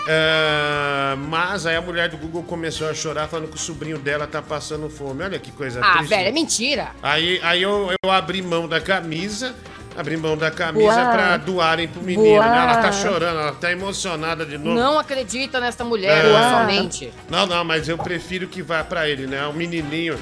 [0.07, 4.25] Ah, mas aí a mulher do Google começou a chorar falando que o sobrinho dela
[4.25, 5.23] tá passando fome.
[5.23, 6.09] Olha que coisa Ah, triste.
[6.09, 6.87] velho, é mentira.
[7.03, 9.53] Aí, aí eu, eu abri mão da camisa,
[9.95, 11.11] abri mão da camisa Boa.
[11.11, 12.39] pra doarem pro menino.
[12.41, 12.47] né?
[12.47, 14.73] Ela tá chorando, ela tá emocionada de novo.
[14.79, 16.49] Não acredita nesta mulher, É.
[16.57, 17.13] somente.
[17.29, 19.45] Não, não, mas eu prefiro que vá pra ele, né?
[19.47, 20.17] Um menininho,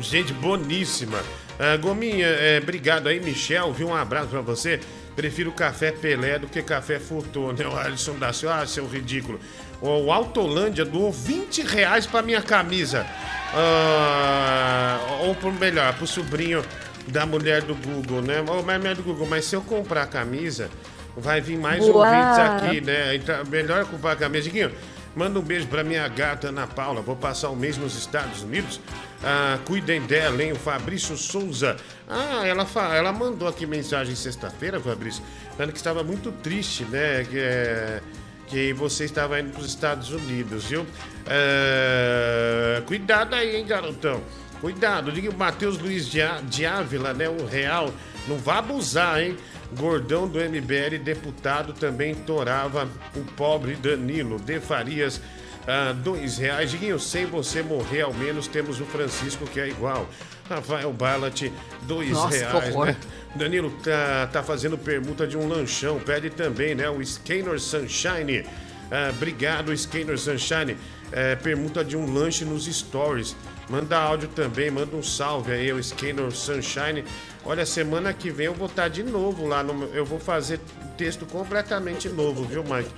[0.00, 1.18] gente boníssima.
[1.58, 3.88] Ah, Gominha, é, obrigado aí, Michel, viu?
[3.88, 4.80] Um abraço pra você.
[5.14, 7.66] Prefiro café Pelé do que café Furtô, né?
[7.66, 9.38] O Alisson da Silva, ah, seu ridículo.
[9.80, 13.06] O Autolândia doou 20 reais pra minha camisa.
[13.54, 16.64] Ah, ou por melhor, pro sobrinho
[17.08, 18.42] da mulher do Google, né?
[18.64, 20.70] Mas mulher do Google, mas se eu comprar a camisa,
[21.16, 22.06] vai vir mais Boa.
[22.06, 23.14] ouvintes aqui, né?
[23.16, 24.44] Então, melhor comprar a camisa.
[24.44, 24.72] Diguinho,
[25.14, 27.00] manda um beijo pra minha gata Ana Paula.
[27.00, 28.80] Vou passar um mês nos Estados Unidos.
[29.24, 30.52] Ah, cuidem dela, hein?
[30.52, 31.76] O Fabrício Souza.
[32.08, 35.22] Ah, ela, fa- ela mandou aqui mensagem sexta-feira, Fabrício,
[35.56, 37.24] falando que estava muito triste, né?
[37.24, 38.00] Que, é,
[38.48, 40.84] que você estava indo para os Estados Unidos, viu?
[41.26, 44.20] Ah, cuidado aí, hein, garotão?
[44.60, 47.28] Cuidado, diga o Matheus Luiz de, de Ávila, né?
[47.28, 47.92] O real.
[48.28, 49.36] Não vá abusar, hein?
[49.78, 54.38] Gordão do MBL, deputado, também torava o pobre Danilo.
[54.38, 55.20] De Farias,
[55.66, 56.70] ah, dois reais.
[56.70, 60.08] Diguinho, sem você morrer, ao menos temos o Francisco, que é igual.
[60.48, 61.50] Rafael Ballat,
[61.82, 62.96] dois Nossa, reais, né?
[63.34, 65.98] Danilo tá, tá fazendo permuta de um lanchão.
[65.98, 66.90] Pede também, né?
[66.90, 68.44] O Scanner Sunshine.
[68.90, 70.76] Ah, obrigado, Scanner Sunshine.
[71.10, 73.36] É, permuta de um lanche nos stories.
[73.68, 77.04] Manda áudio também, manda um salve aí, o Scanner Sunshine.
[77.44, 79.62] Olha, semana que vem eu vou estar de novo lá.
[79.62, 80.60] No, eu vou fazer
[80.96, 82.90] texto completamente novo, viu, Mike?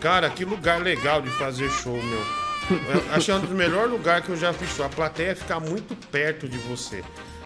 [0.00, 2.24] Cara, que lugar legal de fazer show, meu.
[2.70, 4.86] Eu Achei um dos melhores lugares que eu já fiz show.
[4.86, 7.02] A plateia fica muito perto de você.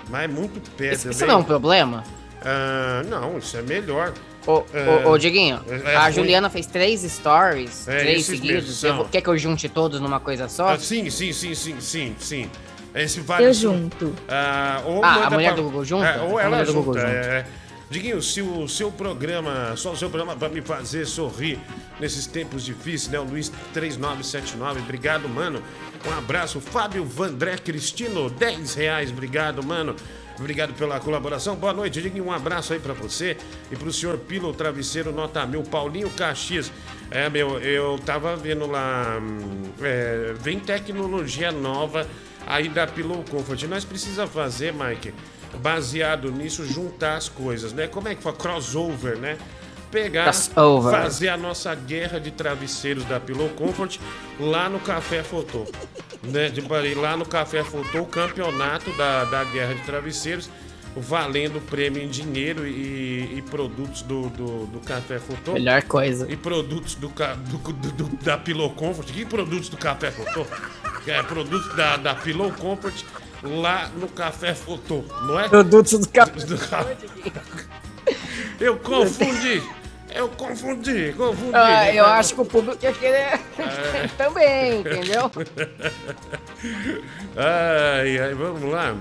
[0.08, 0.94] Mas muito perto.
[0.98, 2.04] Isso, é isso não é um problema?
[2.42, 4.12] Ah, não, isso é melhor.
[4.46, 5.06] Ô, É.
[5.06, 6.12] ô, ô, Dieguinho, É, a ruim.
[6.12, 8.82] Juliana fez três stories, É, três seguidos.
[9.10, 10.68] quer que eu junte todos numa coisa só?
[10.68, 12.50] Ah, sim, sim, sim, sim, sim, sim.
[12.94, 13.46] Esse vale.
[13.46, 14.14] Eu junto.
[14.28, 16.06] Ah, ou Ah, manda a mulher do Google junta?
[16.06, 16.72] É, ou A ela junta.
[16.78, 17.06] Google junta.
[17.10, 17.46] é.
[17.90, 21.58] Diguinho, se o seu programa, só o seu programa para me fazer sorrir
[22.00, 23.20] nesses tempos difíceis, né?
[23.20, 25.62] O Luiz 3979, obrigado, mano.
[26.06, 26.60] Um abraço.
[26.60, 29.94] Fábio Vandré Cristino, 10 reais, obrigado, mano.
[30.38, 31.54] Obrigado pela colaboração.
[31.54, 32.26] Boa noite, Diguinho.
[32.26, 33.36] Um abraço aí pra você
[33.70, 36.72] e pro senhor Pilo Travesseiro Nota Mil, Paulinho Caxias.
[37.10, 39.20] É, meu, eu tava vendo lá.
[39.22, 42.04] hum, é, vem tecnologia nova
[42.46, 43.62] aí da Pillow Comfort.
[43.64, 45.12] Nós precisa fazer, Mike,
[45.62, 47.86] baseado nisso, juntar as coisas, né?
[47.86, 48.36] Como é que fala?
[48.36, 49.36] Crossover, né?
[49.90, 50.90] Pegar, Crossover.
[50.92, 53.98] fazer a nossa guerra de travesseiros da Pillow Comfort
[54.40, 55.66] lá no Café Fotô.
[56.22, 56.48] Né?
[56.48, 56.60] De
[56.94, 60.50] lá no Café Fotô, o campeonato da, da guerra de travesseiros,
[60.96, 65.52] valendo prêmio em dinheiro e, e produtos do, do, do Café Fotô.
[65.52, 66.26] Melhor coisa.
[66.30, 69.06] E produtos do, do, do- do- da Pillow Comfort.
[69.12, 70.44] Que produtos do Café Fotô?
[71.06, 73.04] É, produtos da, da Pillow Comfort
[73.42, 75.48] lá no Café Fotô, não é?
[75.48, 76.32] Produtos do café.
[76.44, 76.58] Do
[78.58, 79.62] Eu confundi.
[80.14, 81.54] Eu confundi, confundi.
[81.54, 83.40] Ah, eu acho que o público ia querer
[84.16, 85.30] também, entendeu?
[87.36, 88.96] Ai, ai, vamos lá.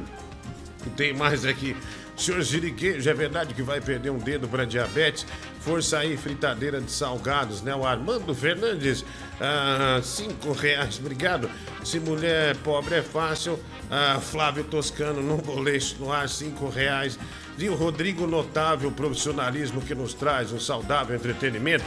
[0.97, 1.77] Tem mais aqui.
[2.17, 5.25] Senhor Ziriquejo, é verdade que vai perder um dedo para diabetes?
[5.63, 7.73] Força aí, fritadeira de salgados, né?
[7.73, 9.05] O Armando Fernandes,
[9.39, 11.49] ah, cinco reais, obrigado.
[11.85, 13.57] Se mulher pobre é fácil,
[13.89, 17.17] ah, Flávio Toscano, não boleto no ar, cinco reais.
[17.57, 21.85] E o Rodrigo Notável, profissionalismo que nos traz um saudável entretenimento.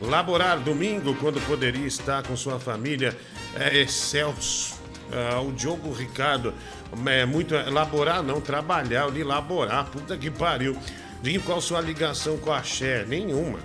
[0.00, 3.14] Laborar domingo, quando poderia estar com sua família,
[3.54, 4.80] é excelso.
[5.12, 6.54] Ah, o Diogo Ricardo,
[7.06, 7.54] é muito.
[7.54, 10.74] Elaborar não, trabalhar, eu li elaborar, puta que pariu.
[11.22, 13.06] Diga qual sua ligação com a Cher?
[13.06, 13.58] Nenhuma.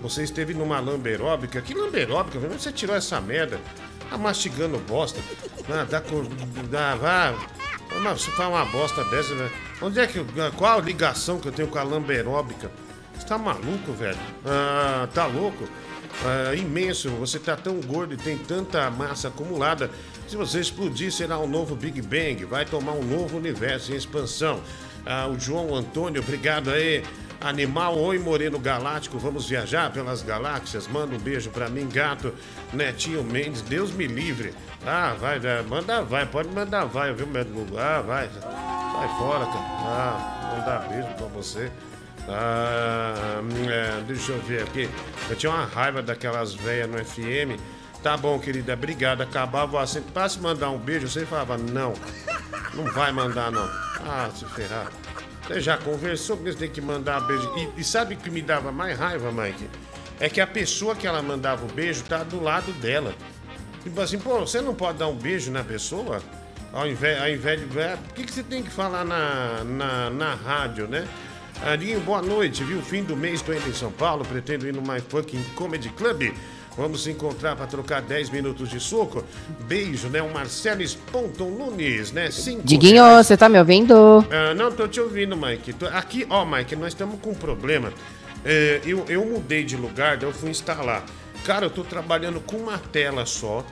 [0.00, 1.60] Você esteve numa lamberóbica?
[1.60, 2.38] Que lamberóbica?
[2.38, 3.58] Onde você tirou essa merda?
[4.08, 5.20] Tá mastigando bosta.
[5.68, 6.26] Ah, dá cor.
[6.70, 7.34] Dá, vá.
[8.14, 9.50] Você fala uma bosta dessa, velho.
[9.82, 10.18] Onde é que.
[10.18, 12.70] eu- Qual a ligação que eu tenho com a lamberóbica?
[13.18, 14.18] Você tá maluco, velho?
[14.44, 15.68] Ah, tá louco?
[16.24, 19.90] Ah, imenso, você tá tão gordo e tem tanta massa acumulada.
[20.28, 24.60] Se você explodir, será um novo Big Bang, vai tomar um novo universo em expansão.
[25.06, 27.02] Ah, o João Antônio, obrigado aí.
[27.40, 30.86] Animal, oi Moreno Galáctico, vamos viajar pelas galáxias.
[30.86, 32.34] Manda um beijo pra mim, gato.
[32.70, 34.52] Netinho Mendes, Deus me livre.
[34.86, 37.66] Ah, vai, manda vai, pode mandar vai, viu, médico?
[37.78, 39.64] Ah, vai, sai fora, cara.
[39.86, 41.70] Ah, mandar beijo pra você.
[42.28, 44.88] Ah, é, deixa eu ver aqui.
[45.28, 47.58] Eu tinha uma raiva daquelas velhas no FM.
[48.02, 49.20] Tá bom, querida, obrigado.
[49.22, 50.10] Acabava o assento.
[50.12, 51.94] Pra se mandar um beijo, você falava, não.
[52.74, 53.68] Não vai mandar, não.
[54.06, 54.90] Ah, se ferrar.
[55.46, 57.52] Você já conversou com eles, tem que mandar beijo.
[57.56, 59.68] E, e sabe o que me dava mais raiva, Mike?
[60.18, 63.14] É que a pessoa que ela mandava o beijo tá do lado dela.
[63.82, 66.22] Tipo assim, pô, você não pode dar um beijo na pessoa?
[66.72, 67.78] Ao invés, ao invés de.
[67.78, 71.06] é, Por que, que você tem que falar na, na, na rádio, né?
[71.62, 72.80] Arinho, boa noite, viu?
[72.80, 76.32] Fim do mês, tô indo em São Paulo, pretendo ir no My Fucking Comedy Club.
[76.80, 79.22] Vamos se encontrar para trocar 10 minutos de soco.
[79.68, 80.22] Beijo, né?
[80.22, 82.30] O Marcelo Sponton Nunes, né?
[82.30, 83.26] Cinco Diguinho, reais.
[83.26, 84.24] você tá me ouvindo?
[84.30, 85.74] Ah, não, tô te ouvindo, Mike.
[85.92, 87.92] Aqui, ó, Mike, nós estamos com um problema.
[88.46, 91.04] É, eu, eu mudei de lugar, daí eu fui instalar.
[91.44, 93.62] Cara, eu tô trabalhando com uma tela só.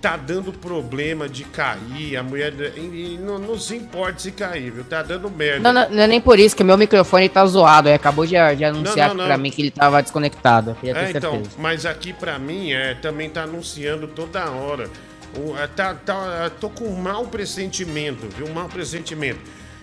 [0.00, 2.16] Tá dando problema de cair.
[2.16, 2.54] A mulher.
[2.76, 4.84] E, e não, não se importa se cair, viu?
[4.84, 5.60] Tá dando merda.
[5.60, 7.88] Não, não, não é nem por isso, que o meu microfone tá zoado.
[7.88, 10.76] Ele acabou de, de anunciar não, pra mim que ele tava desconectado.
[10.82, 14.88] É, então, mas aqui pra mim é, também tá anunciando toda hora.
[15.36, 18.46] O, é, tá, tá, é, tô com um mau pressentimento, viu?
[18.46, 19.40] Um mau pressentimento.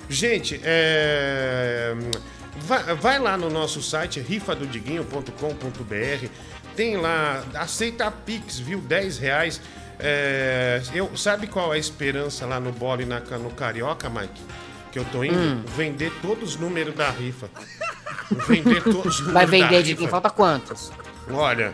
[0.10, 1.94] Gente, é,
[2.58, 6.28] vai, vai lá no nosso site rifadodiguinho.com.br.
[6.76, 8.80] Tem lá, aceita Pix, viu?
[8.80, 9.62] 10 reais.
[10.00, 14.42] É, eu, sabe qual é a esperança lá no Bola e na, no Carioca, Mike?
[14.92, 15.38] Que eu tô indo?
[15.38, 15.64] Hum.
[15.76, 17.50] Vender todos os números da rifa.
[18.48, 19.84] Vender todos os números Vai vender, rifa.
[19.84, 20.92] Diguinho, falta quantos?
[21.30, 21.74] Olha,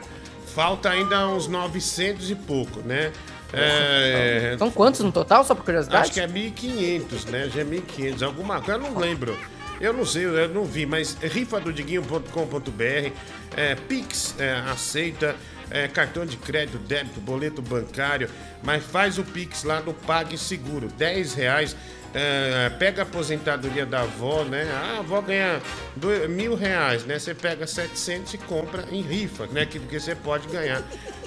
[0.56, 3.12] falta ainda uns 900 e pouco, né?
[3.56, 6.02] É, São quantos no total, só por curiosidade?
[6.04, 7.50] acho que é 1.500, né?
[7.54, 9.38] Já é 1.500, alguma coisa, eu não lembro.
[9.80, 13.12] Eu não sei, eu não vi, mas rifadodiguinho.com.br,
[13.56, 15.36] é, Pix é, aceita,
[15.72, 18.30] é, cartão de crédito, débito, boleto bancário,
[18.64, 21.76] mas faz o Pix lá no PagSeguro, 10 reais.
[22.14, 24.70] é, pega a aposentadoria da avó, né?
[24.72, 25.60] Ah, a avó ganha
[25.96, 27.18] dois, mil reais, né?
[27.18, 29.66] Você pega 700 e compra em rifa, né?
[29.66, 30.84] Que, que você pode ganhar.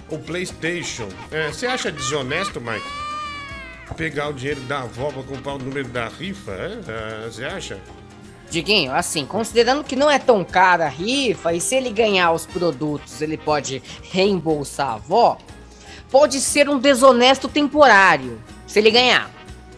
[0.09, 1.09] o PlayStation.
[1.33, 2.87] É, Você acha desonesto, Mike?
[3.97, 6.53] Pegar o dinheiro da avó pra comprar o número da rifa?
[6.53, 7.25] é?
[7.25, 7.79] É, Você acha?
[8.51, 12.47] Diguinho, assim, considerando que não é tão cara a rifa, e se ele ganhar os
[12.47, 15.39] produtos, ele pode reembolsar a avó,
[16.11, 19.31] pode ser um desonesto temporário, se ele ganhar.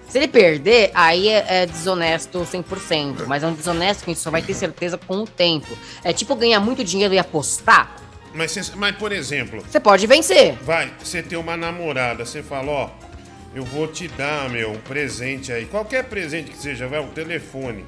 [0.09, 4.23] Se ele perder, aí é, é desonesto 100%, mas é um desonesto que a gente
[4.23, 5.67] só vai ter certeza com o tempo.
[6.03, 7.95] É tipo ganhar muito dinheiro e apostar,
[8.33, 10.55] Mas, cê- mas, por exemplo, você pode vencer.
[10.63, 12.91] vai, você tem uma namorada, você fala, ó,
[13.55, 15.67] eu vou te dar, meu, um presente aí.
[15.67, 17.85] Qualquer presente que seja, vai, um telefone.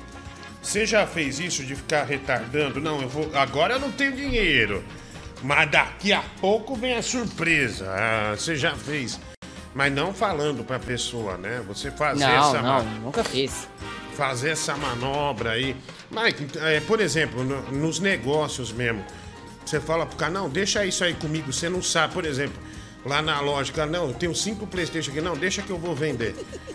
[0.63, 2.81] Você já fez isso de ficar retardando?
[2.81, 3.31] Não, eu vou.
[3.35, 4.85] Agora eu não tenho dinheiro.
[5.43, 7.87] Mas daqui a pouco vem a surpresa.
[7.89, 9.19] Ah, você já fez.
[9.75, 11.63] Mas não falando pra pessoa, né?
[11.67, 13.67] Você fazer Não, essa não, nunca fiz.
[14.17, 15.75] fazer essa manobra aí.
[16.11, 19.03] Mike, é, por exemplo, no- nos negócios mesmo,
[19.65, 22.61] você fala pro cara, não, deixa isso aí comigo, você não sabe, por exemplo,
[23.05, 25.95] lá na loja, cara, não, eu tenho cinco Playstation aqui, não, deixa que eu vou
[25.95, 26.35] vender.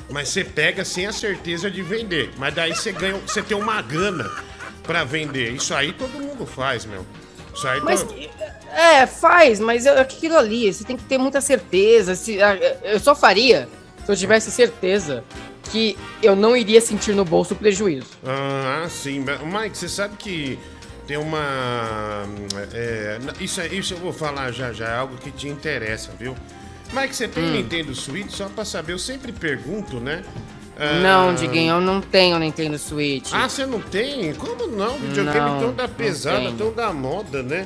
[0.10, 3.82] Mas você pega sem a certeza de vender, mas daí você ganha, você tem uma
[3.82, 4.30] grana
[4.84, 5.52] pra vender.
[5.52, 7.06] Isso aí todo mundo faz, meu.
[7.54, 8.14] Isso aí Mas, to-
[8.72, 12.16] é, faz, mas é aquilo ali, você tem que ter muita certeza.
[12.16, 13.70] Se, ah, eu só faria
[14.06, 15.24] se eu tivesse certeza
[15.72, 18.08] que eu não iria sentir no bolso o prejuízo.
[18.24, 19.20] Ah, sim.
[19.44, 20.60] Mike, você sabe que
[21.08, 22.26] tem uma.
[22.74, 26.36] é, isso, é- isso eu vou falar já já, é algo que te interessa, viu?
[26.94, 27.52] Mike, você tem Hum.
[27.52, 28.30] Nintendo Switch?
[28.32, 30.24] Só pra saber, eu sempre pergunto, né?
[30.78, 33.30] Ah, Não, Diguinho, eu não tenho Nintendo Switch.
[33.34, 34.34] Ah, você não tem?
[34.34, 34.98] Como não?
[35.00, 37.66] Videogame Não, tão da pesada, tão da moda, né?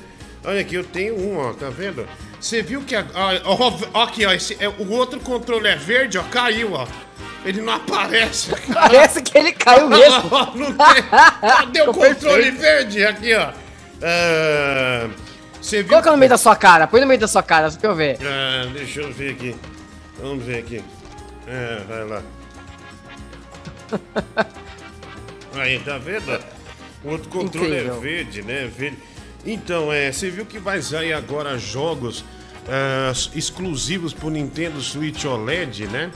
[0.49, 2.07] Olha aqui, eu tenho um, ó, tá vendo?
[2.41, 2.95] Você viu que.
[2.95, 3.05] a-
[3.45, 6.87] Ó, ó, aqui, ó, esse, é, o outro controle é verde, ó, caiu, ó.
[7.45, 8.49] Ele não aparece.
[8.73, 10.23] Parece que ele caiu mesmo.
[10.55, 11.03] não tem.
[11.39, 12.15] Cadê o controle
[12.51, 12.57] perfeito.
[12.59, 13.05] verde?
[13.05, 13.51] Aqui, ó.
[14.01, 15.07] Ah,
[15.61, 15.89] Você viu.
[15.89, 17.95] Coloca no meio da sua cara, põe no meio da sua cara, só pra eu
[17.95, 18.17] ver.
[18.21, 19.55] Ah, deixa eu ver aqui.
[20.19, 20.83] Vamos ver aqui.
[21.47, 22.21] É, vai lá.
[25.55, 26.39] Aí, tá vendo?
[27.03, 27.95] O outro controle Incrível.
[27.95, 28.69] é verde, né?
[28.75, 28.97] Verde.
[29.45, 32.23] Então, é, você viu que vai sair agora jogos
[32.67, 36.11] ah, exclusivos pro Nintendo Switch OLED, né?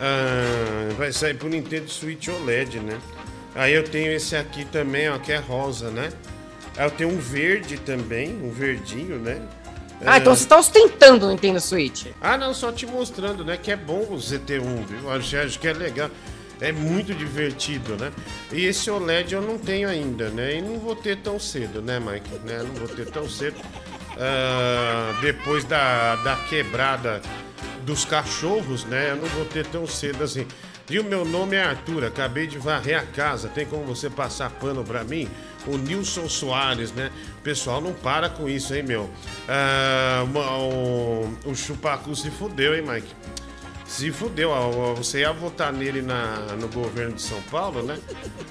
[0.00, 2.98] Ah, vai sair pro Nintendo Switch OLED, né?
[3.54, 6.10] Aí eu tenho esse aqui também, ó, que é rosa, né?
[6.76, 9.40] Aí eu tenho um verde também, um verdinho, né?
[10.04, 12.08] Ah, então você tá ostentando o Nintendo Switch.
[12.20, 13.56] Ah, não, só te mostrando, né?
[13.56, 15.10] Que é bom você ter um, viu?
[15.10, 16.10] Acho, acho que é legal.
[16.60, 18.10] É muito divertido, né?
[18.52, 20.56] E esse OLED eu não tenho ainda, né?
[20.56, 22.30] E não vou ter tão cedo, né, Mike?
[22.44, 22.62] Né?
[22.62, 23.56] Não vou ter tão cedo.
[24.18, 27.20] Ah, depois da, da quebrada
[27.84, 29.10] dos cachorros, né?
[29.10, 30.46] Eu não vou ter tão cedo assim.
[30.88, 31.02] Viu?
[31.04, 33.48] Meu nome é Arthur, acabei de varrer a casa.
[33.48, 35.28] Tem como você passar pano pra mim?
[35.66, 37.10] O Nilson Soares, né?
[37.38, 39.10] O pessoal não para com isso, hein, meu?
[39.48, 43.12] Ah, uma- o, o Chupacu se fudeu, hein, Mike?
[43.86, 44.50] Se fudeu.
[44.96, 47.98] Você ia votar nele na, no governo de São Paulo, né?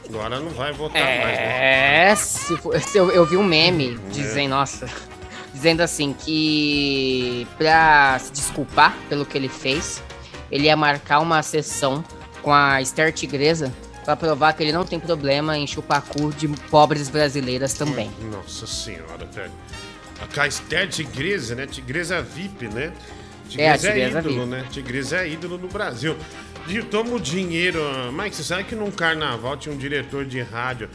[0.08, 2.12] Agora não vai votar mais, né?
[2.12, 2.58] É, se
[2.96, 4.88] eu, eu vi um meme dizendo, nossa,
[5.54, 10.02] dizendo assim que pra se desculpar pelo que ele fez,
[10.52, 12.04] ele ia marcar uma sessão
[12.42, 13.74] com a Esther Tigresa
[14.06, 18.12] pra provar que ele não tem problema em chupar cu de pobres brasileiras também.
[18.32, 19.52] Nossa senhora, velho.
[20.22, 21.66] A Caesté Tigresa, né?
[21.66, 22.94] Tigresa VIP, né?
[23.58, 24.46] É, a Tigresa é, Tigresa ídolo, VIP.
[24.48, 24.66] né?
[24.72, 26.16] Tigresa é ídolo no Brasil.
[26.68, 27.80] De- Toma o dinheiro.
[28.12, 30.90] Mike, você sabe que num carnaval tinha um diretor de rádio.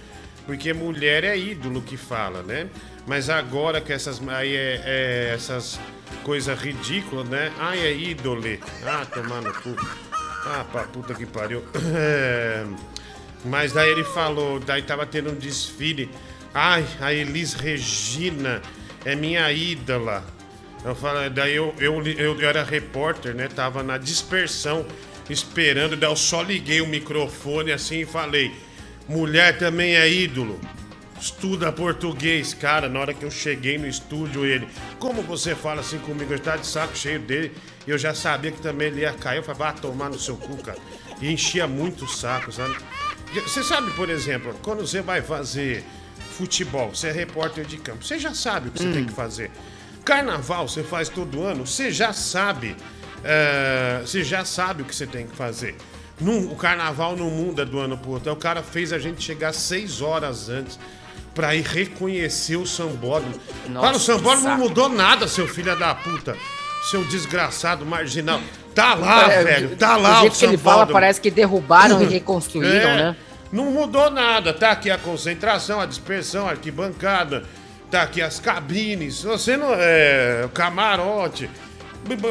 [0.47, 2.67] Porque mulher é ídolo que fala, né?
[3.07, 4.21] Mas agora que essas.
[4.29, 5.79] Aí é, é essas
[6.25, 7.53] coisas ridículas, né?
[7.59, 8.59] Ai, é ídole.
[8.85, 9.77] Ah, tomar no cu.
[10.45, 11.63] Ah, pra puta que pariu.
[11.95, 12.65] É,
[13.45, 16.11] Mas daí ele falou, daí tava tendo um desfile.
[16.53, 18.61] Ai, a Elis Regina
[19.05, 20.25] é minha ídola.
[20.85, 23.49] Eu falei, daí eu, eu, eu, eu era repórter, né?
[23.49, 24.87] Tava na dispersão,
[25.29, 28.53] esperando, daí eu só liguei o microfone assim e falei:
[29.09, 30.59] mulher também é ídolo.
[31.21, 32.89] Estuda português, cara.
[32.89, 34.67] Na hora que eu cheguei no estúdio, ele,
[34.99, 36.33] como você fala assim comigo?
[36.33, 37.53] Eu tava de saco cheio dele.
[37.87, 39.37] E eu já sabia que também ele ia cair.
[39.37, 40.79] Eu falei, vai tomar no seu cu, cara.
[41.21, 42.75] E enchia muito o saco, sabe?
[43.35, 45.85] Você sabe, por exemplo, quando você vai fazer
[46.39, 49.51] futebol, você é repórter de campo, você já sabe o que você tem que fazer.
[50.05, 52.77] Carnaval você faz todo ano, você já sabe.
[53.23, 55.77] é, você já sabe o que você tem que fazer.
[56.21, 58.31] Num- o carnaval não muda do ano pro outro.
[58.31, 60.79] Aí O cara fez a gente chegar seis horas antes
[61.35, 63.35] pra ir reconhecer o sambódromo.
[63.69, 66.37] Nossa, Cara, o sambódromo não mudou nada, seu filho da puta.
[66.91, 68.41] Seu desgraçado marginal.
[68.75, 69.77] Tá lá, É, velho.
[69.77, 73.17] Tá lá o jeito que ele fala, parece que derrubaram e reconstruíram, É, né?
[73.53, 74.53] Não mudou nada.
[74.55, 77.45] Tá aqui a concentração, a dispersão, a arquibancada.
[77.91, 79.23] Tá aqui as cabines.
[79.23, 80.49] Você não é.
[80.55, 81.51] Camarote.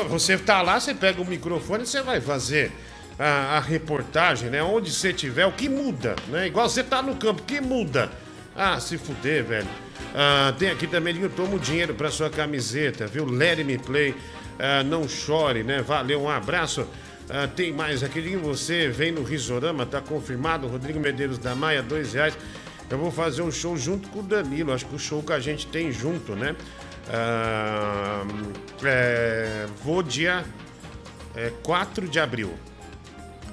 [0.10, 2.72] Você tá lá, você pega o microfone você vai fazer
[3.20, 4.64] a, a reportagem, né?
[4.64, 6.48] Onde você tiver, o que muda, né?
[6.48, 8.10] Igual você tá no campo, o que muda?
[8.56, 9.68] Ah, se fuder, velho.
[10.16, 13.26] Ah, tem aqui também, eu tomo dinheiro pra sua camiseta, viu?
[13.26, 14.16] Let me play.
[14.58, 15.82] Ah, não chore, né?
[15.82, 16.88] Valeu, um abraço.
[17.30, 20.68] Ah, tem mais aqui, você vem no Risorama, tá confirmado.
[20.68, 22.36] Rodrigo Medeiros da Maia, dois reais.
[22.90, 24.74] Eu vou fazer um show junto com o Danilo.
[24.74, 26.56] Acho que o show que a gente tem junto, né?
[27.08, 28.24] Ah,
[28.84, 30.44] é, vou dia
[31.36, 32.54] é, 4 de abril.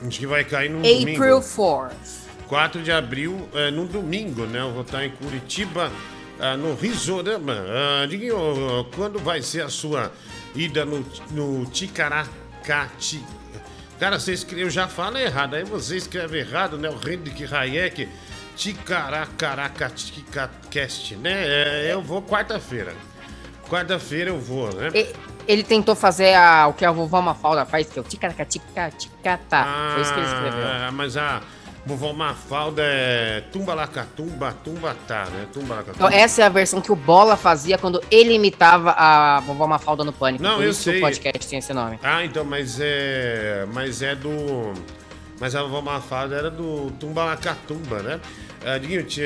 [0.07, 1.23] Acho que vai cair April domingo.
[1.23, 2.27] 4th.
[2.49, 4.61] 4 de abril, é, num domingo, né?
[4.61, 5.91] Eu vou estar em Curitiba,
[6.39, 7.55] ah, no Risorama.
[7.69, 8.37] Ah, Diguinho,
[8.95, 10.13] quando vai ser a sua
[10.55, 13.23] ida no, no Ticaracati?
[13.99, 16.91] Cara, você escreveu, eu já falo errado, aí você escreve errado, né?
[16.91, 18.07] O Henrique Hayek,
[18.57, 21.33] Ticaracaracast, né?
[21.47, 22.93] É, eu vou quarta-feira.
[23.69, 24.91] Quarta-feira eu vou, né?
[24.95, 25.13] E-
[25.49, 28.91] Ele tentou fazer a, o que a vovó Mafalda faz, que é o ticaraca, tica,
[28.91, 29.91] tica, tá.
[29.93, 30.67] Foi isso que ele escreveu.
[30.67, 31.41] Ah, mas a
[31.85, 35.47] vovó Mafalda é tumba-lacatumba, tumba-tá, né?
[35.53, 36.09] Tumba-lacatumba.
[36.09, 40.03] Então, essa é a versão que o Bola fazia quando ele imitava a vovó Mafalda
[40.03, 40.43] no Pânico.
[40.43, 40.99] Não, Por eu isso sei.
[40.99, 42.01] o podcast tem esse nome.
[42.03, 43.65] Ah, então, mas é.
[43.73, 44.73] Mas é do.
[45.39, 48.21] Mas a vovó Mafalda era do Tumbalacatumba, né?
[48.65, 49.23] Ah, Diguinho, tchê,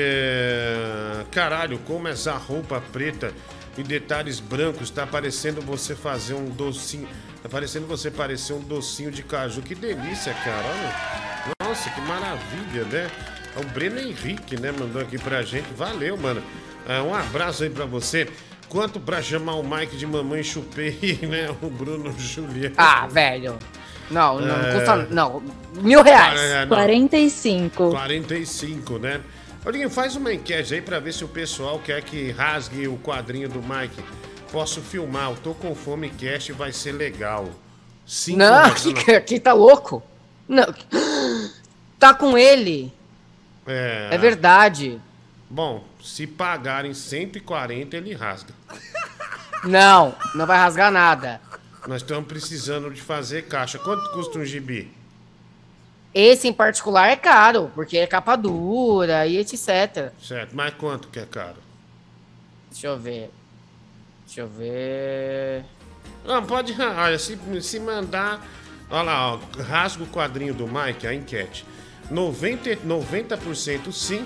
[1.31, 3.33] caralho, como essa roupa preta
[3.77, 7.07] e detalhes brancos tá parecendo você fazer um docinho.
[7.41, 9.61] Tá parecendo você parecer um docinho de caju.
[9.61, 10.67] Que delícia, cara.
[10.67, 11.51] Olha.
[11.67, 13.09] Nossa, que maravilha, né?
[13.55, 15.73] O Breno Henrique, né, mandou aqui pra gente.
[15.75, 16.43] Valeu, mano.
[16.87, 18.27] Ah, um abraço aí pra você.
[18.69, 21.49] Quanto pra chamar o Mike de mamãe chupei, né?
[21.61, 22.75] O Bruno Juliano.
[22.77, 23.57] Ah, velho.
[24.11, 24.73] Não, não É.
[24.73, 24.95] custa.
[25.09, 25.41] Não,
[25.81, 26.39] mil reais.
[26.39, 26.75] Ah, não.
[26.75, 27.89] 45.
[27.91, 29.21] 45, né?
[29.65, 33.47] Odinho, faz uma enquete aí pra ver se o pessoal quer que rasgue o quadrinho
[33.47, 34.03] do Mike.
[34.51, 37.49] Posso filmar, eu tô com fome cast vai ser legal.
[38.05, 40.03] Cinco Não, reais, que, que tá louco?
[40.47, 40.65] Não.
[41.99, 42.91] Tá com ele.
[43.65, 44.99] É, É verdade.
[45.49, 48.53] Bom, se pagarem 140, ele rasga.
[49.63, 51.39] Não, não vai rasgar nada.
[51.91, 53.77] Nós estamos precisando de fazer caixa.
[53.77, 54.89] Quanto custa um gibi?
[56.13, 60.13] Esse em particular é caro, porque é capa dura e etc.
[60.23, 61.57] Certo, mas quanto que é caro?
[62.71, 63.29] Deixa eu ver.
[64.25, 65.65] Deixa eu ver.
[66.23, 66.73] Não, pode.
[66.81, 68.41] Olha, se, se mandar.
[68.89, 71.65] Olha lá, ó, rasga o quadrinho do Mike, a enquete.
[72.09, 74.25] 90%, 90% sim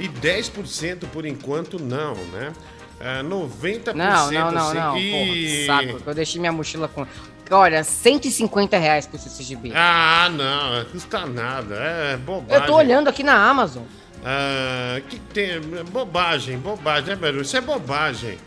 [0.00, 2.52] e 10% por enquanto não, né?
[3.00, 4.76] É, 90% Não, não, não, sim.
[4.76, 4.98] não.
[4.98, 5.66] e...
[5.66, 6.02] Porra, saco.
[6.10, 7.06] Eu deixei minha mochila com.
[7.50, 9.72] Olha, 150 reais custa esse gibi.
[9.74, 11.74] Ah, não, não custa nada.
[11.74, 12.62] É bobagem.
[12.62, 13.82] eu tô olhando aqui na Amazon.
[14.24, 15.60] Ah, que tem.
[15.90, 17.42] Bobagem, bobagem, né, velho?
[17.42, 18.38] Isso é bobagem.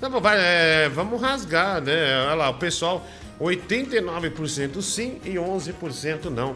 [0.00, 2.26] Não é bobagem, é, vamos rasgar, né?
[2.26, 3.06] Olha lá, o pessoal,
[3.40, 6.54] 89% sim e 11% não.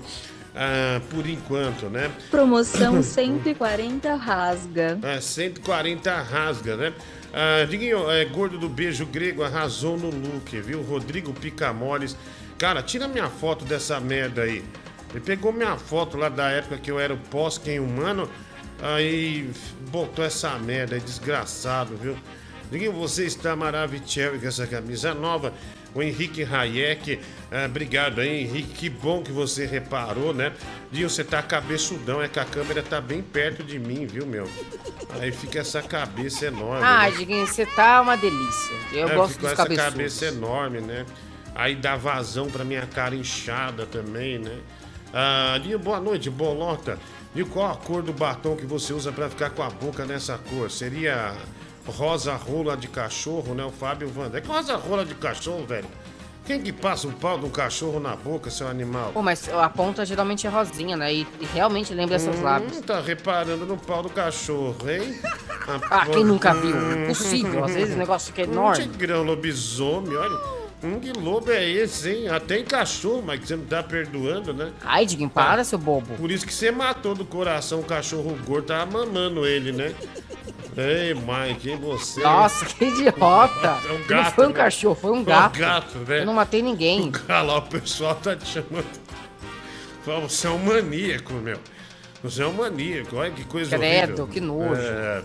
[0.59, 2.11] Ah, por enquanto, né?
[2.31, 4.99] Promoção 140 rasga.
[5.03, 6.95] É, 140 rasga, né?
[7.35, 10.81] Ah, Diguinho, é, gordo do beijo grego arrasou no look, viu?
[10.81, 12.17] Rodrigo Picamoles.
[12.57, 14.65] Cara, tira minha foto dessa merda aí.
[15.11, 18.29] Ele pegou minha foto lá da época que eu era o pós-quem humano,
[18.83, 19.51] aí
[19.91, 22.17] botou essa merda aí, desgraçado, viu?
[22.71, 25.53] Diguinho, você está maravilhoso com essa camisa nova.
[25.97, 27.18] O Henrique Hayek,
[27.51, 28.74] ah, obrigado aí, Henrique.
[28.74, 30.53] Que bom que você reparou, né?
[30.90, 34.47] Diguinho, você tá cabeçudão, é que a câmera tá bem perto de mim, viu, meu?
[35.18, 36.84] Aí fica essa cabeça enorme.
[36.84, 37.16] Ah, né?
[37.16, 38.76] Diguinho, você tá uma delícia.
[38.92, 39.90] Eu É, gosto ficou dos essa cabeçudos.
[39.92, 41.07] cabeça enorme, né?
[41.55, 44.59] Aí dá vazão pra minha cara inchada também, né?
[45.14, 46.99] Ah, Linho, boa noite, bolota.
[47.34, 50.36] E qual a cor do batom que você usa pra ficar com a boca nessa
[50.36, 50.70] cor?
[50.70, 51.34] Seria
[51.89, 53.64] rosa rola de cachorro, né?
[53.64, 54.39] O Fábio Vanda.
[54.39, 55.87] É que rosa rola de cachorro, velho?
[56.47, 59.11] Quem que passa um pau de um cachorro na boca, seu animal?
[59.12, 61.12] Pô, mas a ponta geralmente é rosinha, né?
[61.12, 62.76] E, realmente lembra seus lábios.
[62.76, 65.18] Hum, tá reparando no pau do cachorro, hein?
[65.91, 66.76] Ah, quem nunca viu?
[66.76, 67.03] Hum.
[67.07, 67.64] Impossível.
[67.64, 68.87] Às vezes o negócio fica Um enorme.
[68.87, 70.39] tigrão lobisomem, olha.
[70.80, 72.28] Um que lobo é esse, hein?
[72.28, 74.70] Até em cachorro, mas que você não tá perdoando, né?
[74.84, 76.14] Ai, Diguinho, para, seu bobo.
[76.14, 79.93] Por isso que você matou do coração o cachorro gordo, tava mamando ele, né?
[80.77, 82.20] Ei, Mike, hein, você?
[82.22, 83.79] Nossa, que idiota.
[83.89, 84.55] É um não gato, foi um né?
[84.55, 85.59] cachorro, foi um É um gato.
[85.59, 86.20] gato, né?
[86.20, 87.11] Eu não matei ninguém.
[87.29, 88.87] Lá, o pessoal tá te chamando.
[90.05, 91.59] Fala, Você é um maníaco, meu.
[92.22, 94.27] Você é um maníaco, olha que coisa Credo, horrível.
[94.29, 94.81] que nojo.
[94.81, 95.22] É...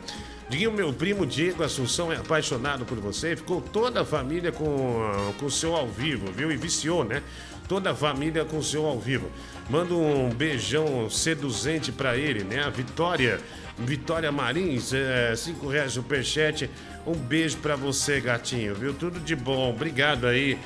[0.49, 3.35] Diguinho, meu primo Diego Assunção é apaixonado por você.
[3.35, 6.51] Ficou toda a família com com o seu ao vivo, viu?
[6.51, 7.23] E viciou, né?
[7.69, 9.29] Toda a família com o seu ao vivo.
[9.69, 12.63] Manda um beijão seduzente pra ele, né?
[12.65, 13.39] A Vitória,
[13.85, 16.69] Vitória Marins, é, cinco reais superchat.
[17.05, 18.93] Um beijo pra você, gatinho, viu?
[18.93, 19.71] Tudo de bom.
[19.71, 20.57] Obrigado aí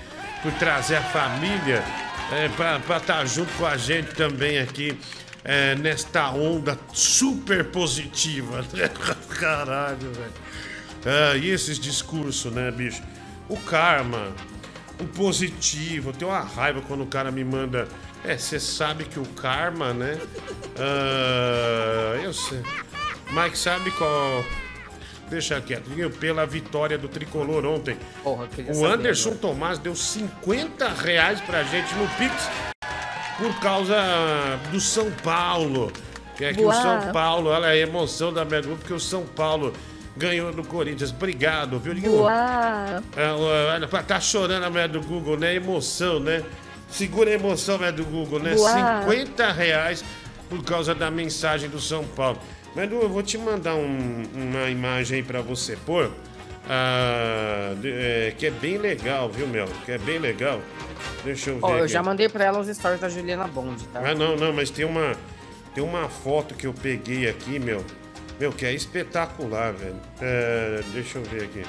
[0.42, 1.84] por trazer a família
[2.32, 4.98] é, para estar junto com a gente também aqui
[5.44, 8.66] é, nesta onda super positiva.
[9.40, 10.34] Caralho, velho.
[11.06, 13.04] Ah, e esses discursos, né, bicho?
[13.48, 14.34] O karma,
[15.00, 16.10] o positivo.
[16.10, 17.88] Eu tenho uma raiva quando o cara me manda.
[18.24, 20.20] É, você sabe que o karma, né?
[20.80, 22.64] Ah, eu sei.
[23.32, 24.44] Mike sabe qual.
[25.30, 25.90] Deixa quieto.
[26.20, 27.98] Pela vitória do tricolor ontem.
[28.24, 29.42] Porra, O Anderson agora.
[29.42, 32.50] Tomás deu 50 reais pra gente no Pix
[33.38, 33.96] por causa
[34.72, 35.92] do São Paulo.
[36.38, 36.72] Que é que o.
[36.72, 39.74] São Paulo, olha a emoção da minha grupo, porque o São Paulo
[40.16, 41.12] ganhou do Corinthians.
[41.12, 41.94] Obrigado, viu?
[41.94, 42.18] Diguinho?
[42.18, 43.04] Boa.
[43.16, 43.32] É,
[43.74, 45.56] olha, pra tá chorando a mulher do Google, né?
[45.56, 46.44] Emoção, né?
[46.90, 48.54] Segura a emoção, mulher do Google, né?
[48.54, 49.02] Boa.
[49.04, 50.04] 50 reais
[50.50, 52.40] por causa da mensagem do São Paulo.
[52.76, 56.12] Mas, eu vou te mandar um- uma imagem aí pra você pôr.
[56.68, 59.68] ah, é, que é bem legal, viu, Mel?
[59.86, 60.60] Que é bem legal.
[61.24, 61.62] Deixa eu ver.
[61.64, 61.94] Ó, eu aqui.
[61.94, 64.02] já mandei pra ela os stories da Juliana Bond, tá?
[64.04, 65.16] Ah, não, não, mas tem uma,
[65.76, 67.86] tem uma foto que eu peguei aqui, meu.
[68.40, 69.96] Meu, que é espetacular, velho.
[70.20, 71.64] É, deixa eu ver aqui.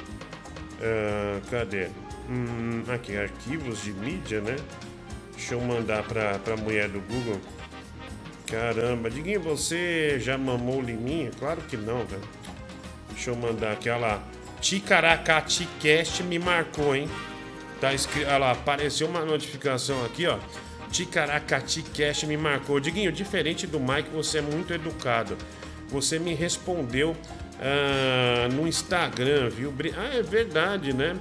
[0.81, 1.89] É, cadê?
[2.31, 4.57] Hum, aqui, arquivos de mídia, né?
[5.37, 7.39] Deixa eu mandar pra, pra mulher do Google.
[8.47, 11.31] Caramba, Diguinho, você já mamou liminha?
[11.37, 12.23] Claro que não, velho.
[13.11, 14.23] Deixa eu mandar aqui, olha lá.
[14.61, 17.09] Ticaracaticast me marcou, hein?
[17.81, 20.39] Tá escrito, olha lá, apareceu uma notificação aqui, ó.
[20.91, 22.79] Ticaracaticast me marcou.
[22.79, 25.37] Diguinho, diferente do Mike, você é muito educado.
[25.89, 27.17] Você me respondeu
[27.61, 29.75] ah, no Instagram, viu?
[29.97, 31.17] Ah, é verdade, né?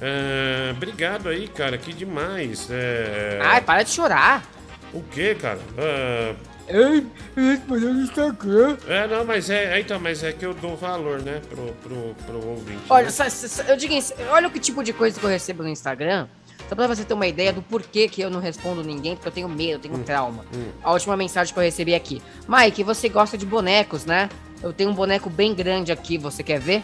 [0.00, 2.68] Ah, obrigado aí, cara, que demais.
[2.70, 3.40] É...
[3.42, 4.44] Ai, para de chorar.
[4.92, 5.60] O que, cara?
[5.78, 6.34] Ah,
[6.68, 7.06] Ei,
[7.36, 8.76] respondeu no Instagram.
[8.88, 12.14] É, não, mas é, é, então, mas é que eu dou valor, né, pro, pro,
[12.26, 12.80] pro ouvinte.
[12.90, 13.10] Olha, né?
[13.10, 15.68] sa- sa- eu digo, isso, olha o que tipo de coisa que eu recebo no
[15.68, 16.26] Instagram.
[16.68, 19.32] Só pra você ter uma ideia do porquê que eu não respondo ninguém, porque eu
[19.32, 20.44] tenho medo, eu tenho Hum, trauma.
[20.82, 22.20] A última mensagem que eu recebi aqui.
[22.48, 24.28] Mike, você gosta de bonecos, né?
[24.60, 26.82] Eu tenho um boneco bem grande aqui, você quer ver?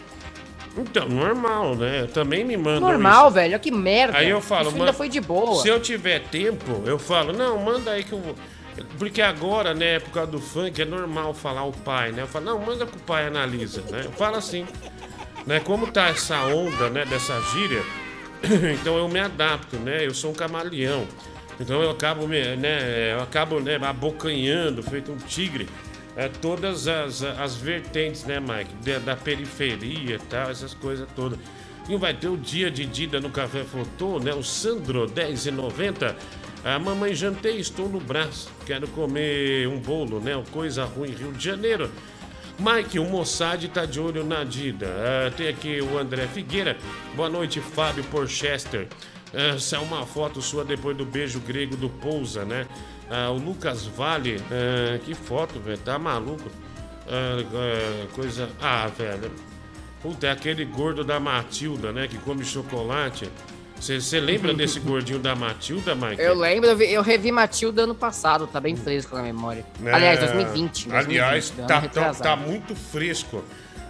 [0.77, 2.07] Então, normal, né?
[2.13, 3.33] Também me mandam Normal, isso.
[3.35, 4.17] velho, olha que merda.
[4.17, 5.61] Aí eu falo, Isso ainda foi de boa.
[5.61, 8.35] Se eu tiver tempo, eu falo, não, manda aí que eu vou.
[8.97, 12.23] Porque agora, né, por causa do funk, é normal falar o pai, né?
[12.23, 14.03] Eu falo, não, manda que o pai analisa, né?
[14.05, 14.65] Eu falo assim.
[15.45, 15.59] Né?
[15.59, 17.83] Como tá essa onda, né, dessa gíria,
[18.73, 20.05] então eu me adapto, né?
[20.05, 21.05] Eu sou um camaleão.
[21.59, 25.67] Então eu acabo, né, eu acabo, né, abocanhando, feito um tigre,
[26.15, 28.73] é, todas as, as vertentes, né, Mike?
[28.83, 31.37] Da, da periferia e tal, essas coisas todas.
[31.89, 34.33] E vai ter o dia de Dida no Café Fotô, né?
[34.33, 36.15] O Sandro, 10,90.
[36.63, 38.49] A mamãe jantei, estou no braço.
[38.65, 40.41] Quero comer um bolo, né?
[40.51, 41.91] Coisa Ruim, Rio de Janeiro.
[42.57, 44.87] Mike, o Mossad tá de olho na Dida.
[44.87, 46.77] Ah, tem aqui o André Figueira.
[47.15, 48.87] Boa noite, Fábio Porchester.
[49.33, 52.65] Ah, Essa é uma foto sua depois do beijo grego do Pousa, né?
[53.09, 54.37] Ah, o Lucas Vale.
[54.49, 55.79] ah, que foto, velho.
[55.79, 56.49] Tá maluco?
[57.09, 58.49] Ah, ah, coisa.
[58.61, 59.31] Ah, velho.
[60.01, 62.07] Puta, é aquele gordo da Matilda, né?
[62.07, 63.27] Que come chocolate.
[63.83, 66.21] Você lembra desse gordinho da Matilda, Mike?
[66.21, 69.65] Eu lembro, eu, vi- eu revi Matilda ano passado, tá bem fresco na memória.
[69.83, 70.87] É, Aliás, 2020.
[70.87, 73.43] 2020 Aliás, ano tá, tá, tá muito fresco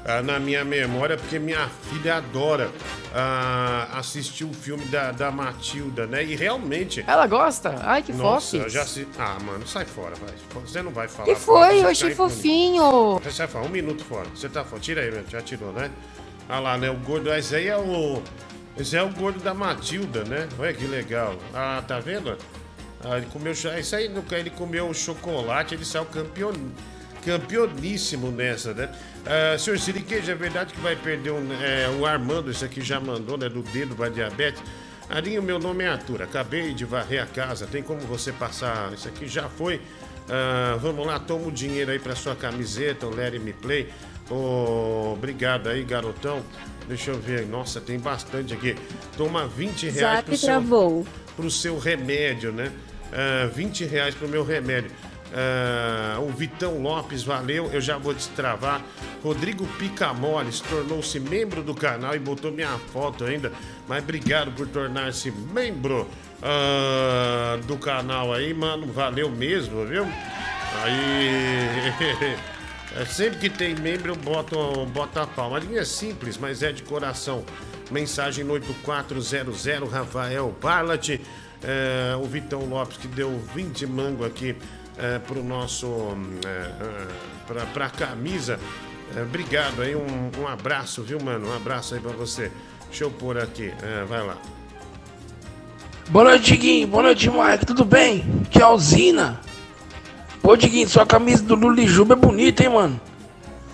[0.04, 2.72] ah, na minha memória, porque minha filha adora
[3.14, 6.24] ah, assistir o filme da, da Matilda, né?
[6.24, 7.06] E realmente.
[7.08, 7.76] Ela gosta?
[7.84, 8.68] Ai, que fofo.
[8.70, 10.64] já assi- Ah, mano, sai fora, vai.
[10.66, 11.28] Você não vai falar.
[11.28, 11.84] Que foi?
[11.84, 13.20] Eu achei tá fofinho.
[13.24, 14.26] Você sai fora, um minuto fora.
[14.34, 14.82] Você tá fora.
[14.82, 15.24] Tira aí, meu.
[15.30, 15.92] Já tirou, né?
[16.50, 16.90] Olha lá, né?
[16.90, 17.32] O gordo.
[17.32, 18.24] Esse aí é o.
[18.78, 20.50] Esse é o gordo da Matilda, né?
[20.58, 21.38] Olha que legal.
[21.54, 22.36] Ah, tá vendo?
[23.04, 23.52] Ah, ele comeu.
[23.52, 26.54] Isso aí, ele comeu chocolate, ele saiu campeon...
[27.24, 28.90] campeoníssimo nessa, né?
[29.26, 33.00] Ah, senhor Siriqueja, é verdade que vai perder um, é, o Armando, esse aqui já
[33.00, 33.48] mandou, né?
[33.48, 34.62] Do dedo para diabetes.
[35.10, 36.24] Arinho, meu nome é Arthur.
[36.24, 37.68] Acabei de varrer a casa.
[37.68, 38.92] Tem como você passar?
[38.94, 39.82] Isso aqui já foi.
[40.30, 43.90] Ah, vamos lá, toma o dinheiro aí para sua camiseta, o Let Me Play.
[44.30, 46.42] Ô, obrigado aí, garotão.
[46.88, 47.46] Deixa eu ver.
[47.46, 48.76] Nossa, tem bastante aqui.
[49.18, 51.08] Toma 20 reais Zap pro seu, travou.
[51.36, 52.72] pro seu remédio, né?
[53.12, 54.92] Ah, 20 reais pro meu remédio.
[55.34, 57.70] Ah, o Vitão Lopes, valeu.
[57.72, 58.82] Eu já vou destravar.
[59.24, 63.52] Rodrigo Picamoles tornou-se membro do canal e botou minha foto ainda.
[63.88, 66.08] Mas obrigado por tornar-se membro
[66.42, 68.88] ah, do canal aí, mano.
[68.92, 70.06] Valeu mesmo, viu?
[70.84, 72.38] Aí.
[72.96, 75.58] É, sempre que tem membro, eu boto, boto a palma.
[75.58, 77.44] A linha é simples, mas é de coração.
[77.90, 81.20] Mensagem no 8400, Rafael Barlat.
[81.64, 84.56] É, o Vitão Lopes que deu 20 mango aqui
[84.98, 85.88] é, pro nosso.
[86.46, 87.08] É, é,
[87.48, 88.60] pra, pra camisa.
[89.16, 91.50] É, obrigado aí, um, um abraço, viu, mano?
[91.50, 92.52] Um abraço aí pra você.
[92.90, 94.38] Deixa eu pôr aqui, é, vai lá.
[96.10, 96.88] Boa noite, Diguinho.
[96.88, 97.66] Boa noite, Mike.
[97.66, 98.44] Tudo bem?
[98.52, 99.40] Que é a usina.
[100.44, 103.02] Pô, Diguinho, sua camisa do Luli Juba é bonita, hein, mano?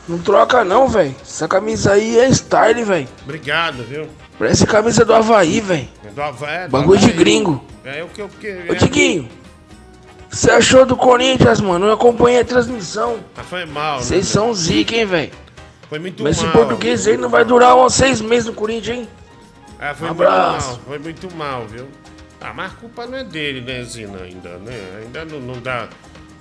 [0.07, 1.15] Não troca não, velho.
[1.21, 3.07] Essa camisa aí é style, velho.
[3.23, 4.07] Obrigado, viu?
[4.37, 5.87] Parece camisa do Havaí, velho.
[6.05, 7.17] É do Havaí, é do Bagulho de Havaí.
[7.17, 7.63] gringo.
[7.83, 8.71] É o que eu queria.
[8.71, 9.27] Ô, Diguinho.
[10.31, 11.87] Você achou do Corinthians, mano?
[11.87, 13.19] Eu acompanhei a transmissão.
[13.35, 14.03] Ah, foi mal, né?
[14.03, 15.31] Vocês são zica, hein, velho?
[15.89, 16.53] Foi muito Mas esse mal.
[16.53, 19.07] português aí não vai durar uns seis meses no Corinthians, hein?
[19.79, 20.67] É, foi Um muito abraço.
[20.67, 21.87] mal, foi muito mal, viu?
[22.39, 24.79] Ah, mas a culpa não é dele, né, Zina, ainda, né?
[25.03, 25.89] Ainda não, não dá.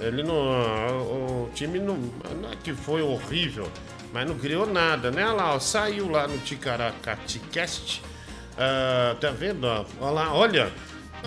[0.00, 0.34] Ele não.
[0.34, 1.96] O, o time não.
[2.40, 3.70] Não é que foi horrível,
[4.12, 5.24] mas não criou nada, né?
[5.24, 8.02] Olha lá, ó, saiu lá no Ticaracatecast.
[8.56, 9.64] Ah, tá vendo?
[9.64, 9.84] ó?
[10.00, 10.72] Olha lá, olha.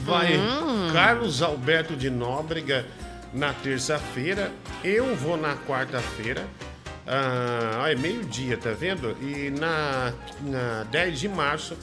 [0.02, 0.40] Vai
[0.94, 2.86] Carlos Alberto de Nóbrega
[3.34, 4.52] na terça-feira.
[4.84, 6.46] Eu vou na quarta-feira.
[7.06, 9.16] Ah, é meio-dia, tá vendo?
[9.22, 11.78] E na, na 10 de março,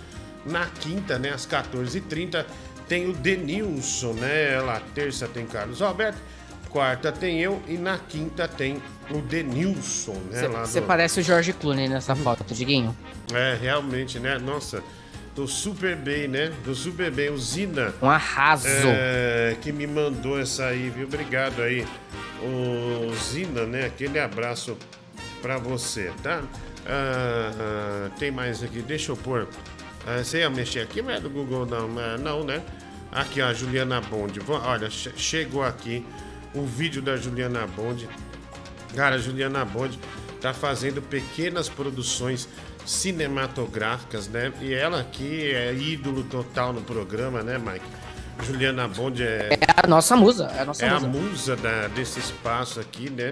[0.47, 2.47] na quinta, né, às 14h30,
[2.89, 4.61] tem o Denilson, né?
[4.61, 6.19] Lá, terça tem Carlos Alberto,
[6.71, 10.49] quarta tem eu e na quinta tem o Denilson, né?
[10.65, 12.97] Você do- parece o Jorge Clooney nessa foto, Diguinho.
[13.33, 14.39] É, realmente, né?
[14.39, 14.83] Nossa,
[15.35, 16.53] tô super bem, né?
[16.65, 17.31] Tô super bem.
[17.31, 17.95] O Zina.
[18.03, 18.67] Um arraso.
[18.69, 21.07] é, que me mandou essa aí, viu?
[21.07, 21.87] Obrigado aí.
[22.43, 23.87] O Zina, né?
[23.87, 24.77] Aquele abraço
[25.43, 26.43] pra você, tá?
[26.87, 29.49] Ah, ah, tem mais aqui, deixa eu pôr.
[30.07, 32.63] Ah, você ia mexer aqui, mas é do Google não, mas não, né?
[33.11, 34.41] Aqui, ó, a Juliana Bond.
[34.49, 36.05] Olha, che- chegou aqui
[36.55, 38.09] o vídeo da Juliana Bond.
[38.95, 39.99] Cara, a Juliana Bond
[40.41, 42.49] tá fazendo pequenas produções
[42.87, 44.53] cinematográficas, né?
[44.61, 47.85] E ela aqui é ídolo total no programa, né, Mike?
[48.47, 51.07] Juliana Bond é, É a nossa musa, é a nossa é a musa.
[51.09, 53.31] musa da- desse espaço aqui, né?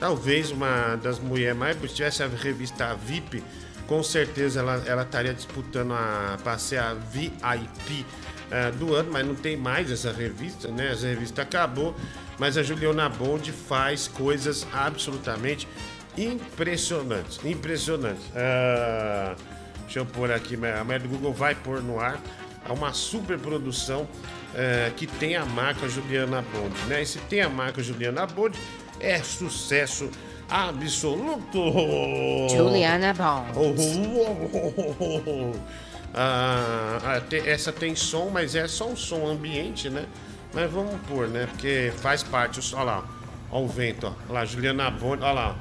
[0.00, 1.80] Talvez uma das mulheres mais.
[1.80, 3.42] Se tivesse a revista VIP,
[3.86, 8.04] com certeza ela, ela estaria disputando a, para ser a VIP
[8.50, 10.92] eh, do ano, mas não tem mais essa revista, né?
[10.92, 11.94] Essa revista acabou,
[12.38, 15.66] mas a Juliana Bond faz coisas absolutamente
[16.16, 17.38] impressionantes.
[17.44, 18.24] Impressionantes.
[18.34, 19.34] Ah,
[19.84, 22.20] deixa eu pôr aqui, a mulher do Google vai pôr no ar.
[22.68, 24.06] É uma super produção
[24.54, 27.02] eh, que tem a marca Juliana Bond, né?
[27.02, 28.58] E se tem a marca Juliana Bond,
[29.00, 30.10] é sucesso
[30.50, 31.58] absoluto.
[32.50, 33.78] Juliana Bond.
[36.14, 40.04] Ah, ah, te- essa tem som, mas é só um som ambiente, né?
[40.58, 41.46] Mas vamos pôr, né?
[41.46, 42.58] Porque faz parte.
[42.74, 43.04] Olha lá,
[43.48, 44.12] ó, o vento, ó.
[44.24, 45.56] Olha lá, Juliana Bond, olha lá.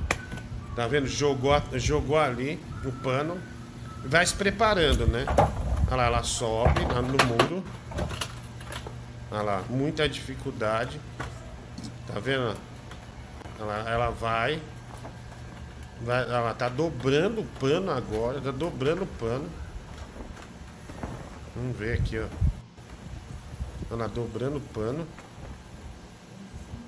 [0.76, 1.06] Tá vendo?
[1.06, 3.40] Jogou, jogou ali o pano.
[4.04, 5.24] Vai se preparando, né?
[5.86, 7.64] Olha lá, ela sobe lá no muro.
[9.30, 11.00] Olha lá, muita dificuldade.
[12.08, 12.58] Tá vendo?
[13.60, 14.60] Ela, ela vai.
[16.02, 16.24] vai.
[16.24, 18.42] Ela tá dobrando o pano agora.
[18.42, 19.48] Tá dobrando o pano.
[21.56, 22.57] Vamos ver aqui, ó.
[23.90, 25.08] Olha lá, dobrando o pano.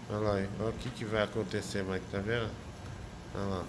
[0.09, 2.49] Olha lá, olha o que, que vai acontecer, Mike, tá vendo?
[3.35, 3.63] Olha lá.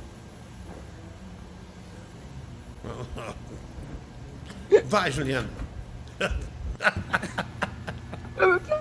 [4.84, 5.48] Vai, Juliana.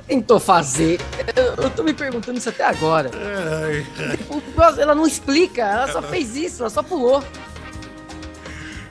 [0.07, 0.99] Tentou fazer.
[1.35, 3.11] Eu, eu tô me perguntando isso até agora.
[4.77, 7.23] Ela não explica, ela só fez isso, ela só pulou.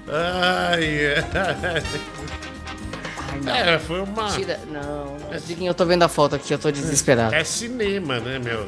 [0.09, 1.83] Ai, ai.
[3.47, 4.28] É, foi uma.
[4.30, 4.59] Tira.
[4.70, 5.16] Não,
[5.47, 7.34] Diguinho, eu tô vendo a foto aqui, eu tô desesperado.
[7.34, 8.64] É cinema, né, meu?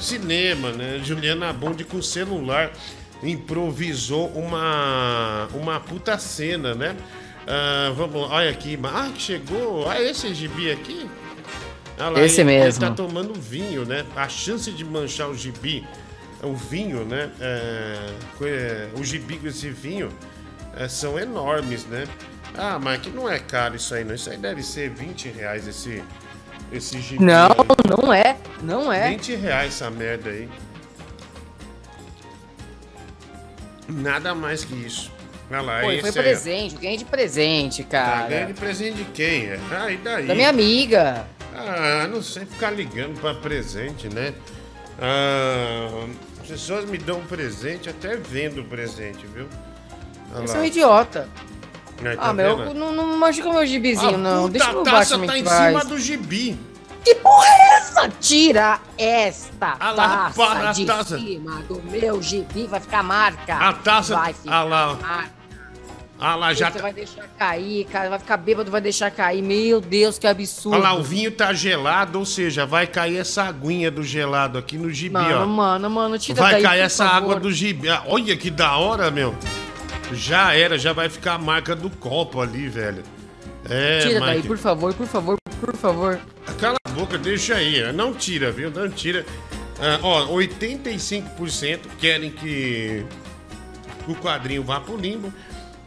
[0.00, 1.00] Cinema, né?
[1.02, 2.70] Juliana Bond com celular
[3.22, 6.94] improvisou uma uma puta cena, né?
[7.46, 11.08] Ah, vamos, olha aqui, ah, que chegou, olha esse gibi aqui.
[11.98, 12.84] Olha lá, Esse ele- mesmo.
[12.84, 14.04] Ele tá tomando vinho, né?
[14.14, 15.86] A chance de manchar o gibi,
[16.42, 17.30] o vinho, né?
[17.40, 18.10] É,
[18.42, 20.10] é, o gibi com esse vinho
[20.76, 22.04] é, são enormes, né?
[22.56, 24.14] Ah, mas que não é caro isso aí, não.
[24.14, 26.02] Isso aí deve ser 20 reais esse,
[26.72, 27.22] esse gibi.
[27.22, 27.56] Não, aí.
[28.02, 29.10] não é, não é.
[29.10, 30.48] 20 reais essa merda aí.
[33.88, 35.12] Nada mais que isso.
[35.50, 38.28] Olha lá, Pô, esse foi presente, eu ganhei de presente, Tá cara.
[38.28, 39.46] ganhando de presente de quem?
[39.46, 39.60] É?
[39.70, 40.26] Ah, e daí?
[40.26, 41.24] Da minha amiga.
[41.54, 44.34] Ah, não sei ficar ligando pra presente, né?
[45.00, 46.06] Ah,
[46.40, 49.46] as pessoas me dão um presente até vendo o presente, viu?
[50.34, 51.28] Você é um idiota.
[52.04, 54.48] Aí, tá Ah, meu, não, não machuca meu gibizinho, A não.
[54.48, 55.66] Deixa no taça Batman tá em traz.
[55.68, 56.58] cima do gibi.
[57.04, 58.08] Que porra é essa?
[58.20, 61.18] Tira esta Ah lá, taça para a de taça.
[61.18, 63.54] cima do meu gibi, vai ficar marca.
[63.56, 64.94] A taça- Vai ficar ah lá.
[65.00, 65.36] marca.
[66.18, 66.82] Ah lá, já Você tá...
[66.82, 68.08] vai deixar cair, cara.
[68.08, 69.42] Vai ficar bêbado, vai deixar cair.
[69.42, 70.74] Meu Deus, que absurdo.
[70.74, 74.78] Olha lá, o vinho tá gelado, ou seja, vai cair essa aguinha do gelado aqui
[74.78, 75.46] no gibi, Mano, ó.
[75.46, 77.16] mano, mano, tira Vai daí, cair essa favor.
[77.18, 77.88] água do gibi.
[77.90, 79.34] Ah, Olha que da hora, meu.
[80.12, 83.02] Já era, já vai ficar a marca do copo ali, velho.
[83.68, 84.48] É, Tira daí, Mike.
[84.48, 86.20] por favor, por favor, por favor.
[86.60, 87.92] Cala a boca, deixa aí.
[87.92, 88.70] Não tira, viu?
[88.70, 89.26] Não tira.
[89.80, 93.04] Ah, ó, 85% querem que
[94.06, 95.32] o quadrinho vá pro limbo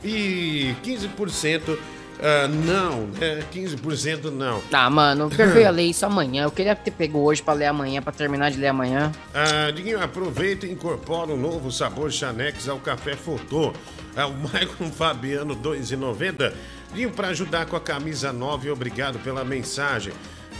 [0.03, 1.77] e 15%
[2.21, 3.41] ah, não, né?
[3.51, 4.61] 15% não.
[4.71, 6.43] Ah, mano, eu ia ler isso amanhã.
[6.43, 9.11] Eu queria ter pego hoje pra ler amanhã, pra terminar de ler amanhã.
[9.33, 13.73] Ah, Diguinho, aproveita e incorpora um novo sabor Chanex ao café Fotô.
[14.15, 16.53] É o Maicon Fabiano 2,90.
[16.89, 20.11] Diguinho, pra ajudar com a camisa nova e obrigado pela mensagem.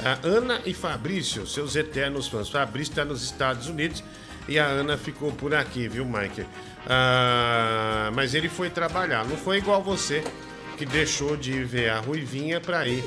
[0.04, 2.48] A Ana e Fabrício, seus eternos fãs.
[2.48, 4.02] Fabrício está nos Estados Unidos
[4.48, 6.46] e a Ana ficou por aqui, viu, Mike?
[6.88, 10.24] Ah, mas ele foi trabalhar, não foi igual você
[10.80, 13.04] que deixou de ver a Ruivinha pra ir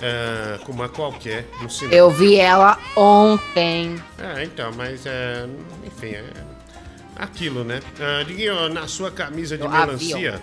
[0.00, 1.96] ah, com uma qualquer no cinema.
[1.96, 4.00] Eu vi ela ontem.
[4.16, 5.44] É, então, mas é.
[5.84, 6.24] Enfim, é.
[7.16, 7.80] Aquilo, né?
[7.98, 10.40] Ah, Diguinho, na sua camisa de Eu melancia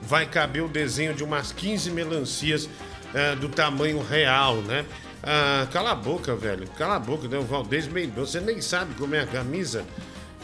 [0.00, 2.66] vai caber o desenho de umas 15 melancias
[3.14, 4.86] ah, do tamanho real, né?
[5.22, 6.66] Ah, cala a boca, velho.
[6.78, 7.36] Cala a boca, né?
[7.36, 9.84] O Valdez Mendonça, você nem sabe como é a camisa.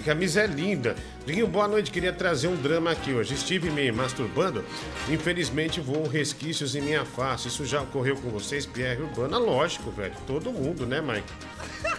[0.00, 0.94] A camisa é linda.
[1.26, 1.90] Diguinho, boa noite.
[1.90, 3.34] Queria trazer um drama aqui hoje.
[3.34, 4.64] Estive me masturbando.
[5.08, 7.48] Infelizmente, voam resquícios em minha face.
[7.48, 9.38] Isso já ocorreu com vocês, Pierre Urbana?
[9.38, 10.14] Lógico, velho.
[10.26, 11.26] Todo mundo, né, Mike?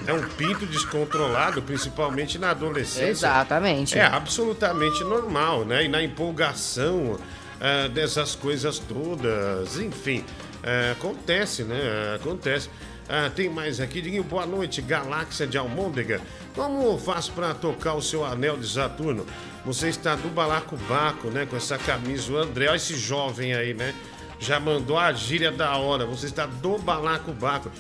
[0.07, 3.09] É um pinto descontrolado, principalmente na adolescência.
[3.09, 3.97] Exatamente.
[3.97, 5.85] É absolutamente normal, né?
[5.85, 7.19] E na empolgação
[7.59, 10.23] ah, dessas coisas todas, enfim,
[10.63, 12.15] ah, acontece, né?
[12.15, 12.69] Acontece.
[13.07, 16.21] Ah, tem mais aqui, Diguinho, boa noite, Galáxia de Almôndega.
[16.55, 19.25] Como faço para tocar o seu anel de Saturno?
[19.65, 21.45] Você está do balacobaco, né?
[21.45, 23.93] Com essa camisa, o André, olha esse jovem aí, né?
[24.39, 27.71] Já mandou a gíria da hora, você está do balacobaco.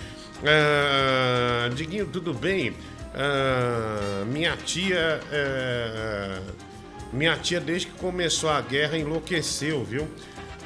[0.45, 2.73] Ah, Diguinho, tudo bem?
[3.13, 5.19] Ah, minha tia.
[5.31, 6.41] eh,
[7.11, 10.07] minha tia, desde que começou a guerra, enlouqueceu, viu?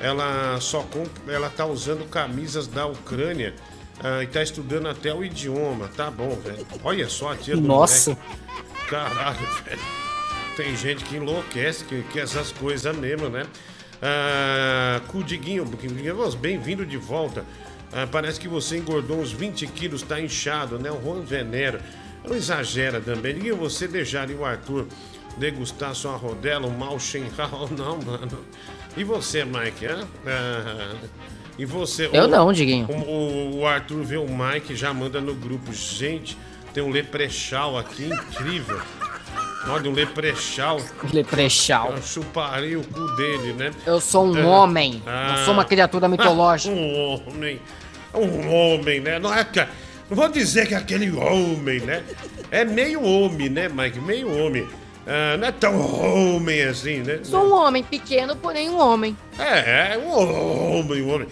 [0.01, 1.09] Ela só comp...
[1.29, 3.53] ela tá usando camisas da Ucrânia
[4.01, 5.89] ah, e tá estudando até o idioma.
[5.89, 6.65] Tá bom, velho.
[6.83, 8.11] Olha só a tia do Nossa.
[8.11, 8.43] moleque.
[8.87, 9.81] Caralho, velho.
[10.55, 13.45] Tem gente que enlouquece, que, que essas coisas mesmo, né?
[14.01, 15.65] Ah, Cudiguinho,
[16.39, 17.45] bem-vindo de volta.
[17.91, 20.91] Ah, parece que você engordou uns 20 quilos, tá inchado, né?
[20.91, 21.81] O Juan Venera.
[22.25, 23.33] Não exagera também.
[23.33, 24.87] Diguinho, você deixaria o Arthur
[25.37, 27.69] degustar sua rodela, um mal Shenhao?
[27.75, 28.45] Não, mano.
[28.95, 29.85] E você, Mike?
[29.85, 30.07] hã?
[30.25, 30.95] Ah,
[31.57, 32.09] e você?
[32.11, 32.87] Eu o- não, Diguinho.
[32.89, 35.71] O, o- Arthur vê o Mike já manda no grupo.
[35.73, 36.37] Gente,
[36.73, 38.79] tem um leprechal aqui incrível.
[39.67, 40.77] Olha, um leprechal.
[41.13, 41.93] Leprechal.
[41.95, 43.71] Eu chuparei o cu dele, né?
[43.85, 44.43] Eu sou um É.
[44.43, 45.01] homem.
[45.05, 45.35] Ah.
[45.37, 46.73] Eu sou uma criatura mitológica.
[46.75, 47.61] Um homem.
[48.13, 49.19] Um homem, né?
[49.19, 49.47] Não é.
[50.09, 52.03] Não vou dizer que é aquele homem, né?
[52.51, 53.99] É meio homem, né, Mike?
[53.99, 54.67] Meio homem.
[55.05, 57.19] Ah, não é tão homem assim, né?
[57.23, 59.17] Sou um homem pequeno, porém um homem.
[59.37, 61.27] É, é um homem, um homem.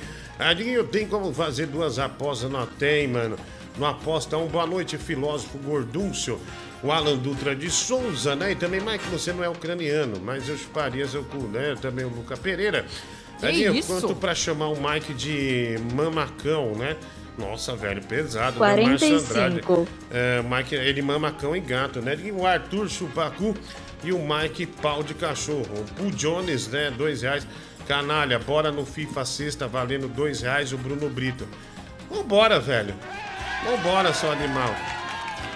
[0.55, 2.49] Diguinho, tem como fazer duas apostas?
[2.49, 3.37] Não tem, mano.
[3.77, 6.39] Não aposta um boa noite, filósofo gordúncio.
[6.83, 8.51] O Alan Dutra de Souza, né?
[8.51, 11.75] E também, Mike, você não é ucraniano, mas eu chuparia seu cu, né?
[11.79, 12.85] Também o Luca Pereira.
[13.39, 13.87] Que Adinho, isso?
[13.87, 16.97] quanto pra chamar o Mike de mamacão, né?
[17.41, 18.73] Nossa, velho, pesado, né?
[18.73, 19.61] O Márcio Andrade.
[19.61, 19.87] 45.
[20.11, 22.17] É, o Mike, ele mama cão e gato, né?
[22.23, 23.55] E o Arthur Chupacu
[24.03, 25.85] e o Mike Pau de Cachorro.
[25.99, 26.91] O Jones, né?
[26.91, 27.47] Dois reais.
[27.87, 31.47] Canalha, bora no FIFA sexta valendo dois reais o Bruno Brito.
[32.09, 32.93] Vambora, velho.
[33.65, 34.73] Vambora, seu animal.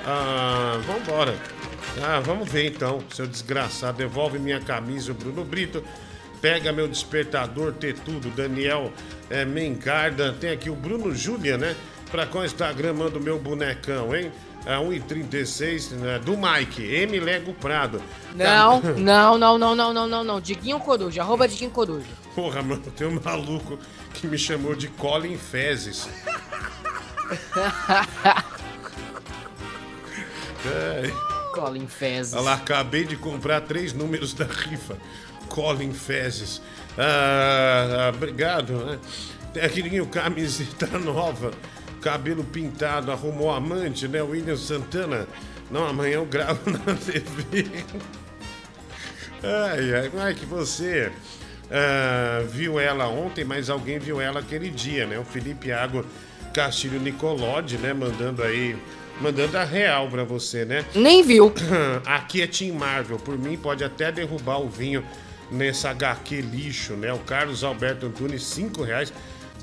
[0.05, 1.35] Ah, vambora.
[2.03, 3.97] Ah, vamos ver então, seu desgraçado.
[3.97, 5.83] Devolve minha camisa, o Bruno Brito.
[6.45, 8.29] Pega meu despertador, ter tudo.
[8.29, 8.93] Daniel
[9.31, 10.31] é, Mengarda.
[10.31, 11.75] Tem aqui o Bruno Júlia, né?
[12.11, 14.31] Pra qual Instagram manda o meu bonecão, hein?
[14.63, 16.19] A 1,36 né?
[16.19, 17.99] do Mike, M Lego Prado.
[18.35, 20.39] Não, não, não, não, não, não, não, não.
[20.39, 22.05] Diguinho Coruja, arroba Diguinho Coruja.
[22.35, 23.79] Porra, mano, tem um maluco
[24.13, 26.07] que me chamou de Colin Fezes.
[30.67, 31.11] É.
[31.53, 32.33] Colin Fezes.
[32.33, 34.97] Olha lá, acabei de comprar três números da rifa.
[35.49, 36.61] Colin Fezes.
[36.97, 38.99] Ah, ah, obrigado, né?
[39.53, 41.51] Tem aquele camiseta nova,
[42.01, 44.21] cabelo pintado, arrumou amante, né?
[44.21, 45.27] William Santana.
[45.69, 47.65] Não, amanhã eu gravo na TV.
[49.43, 51.11] Ai, ai, como é que você
[51.71, 55.17] ah, viu ela ontem, mas alguém viu ela aquele dia, né?
[55.17, 56.05] O Felipe Água
[56.53, 57.93] Castilho Nicolodi, né?
[57.93, 58.77] Mandando aí,
[59.19, 60.85] mandando a real pra você, né?
[60.93, 61.53] Nem viu.
[62.05, 63.17] Aqui é Team Marvel.
[63.17, 65.03] Por mim, pode até derrubar o vinho
[65.51, 67.11] nessa HQ lixo, né?
[67.13, 69.13] O Carlos Alberto Antunes, 5 reais.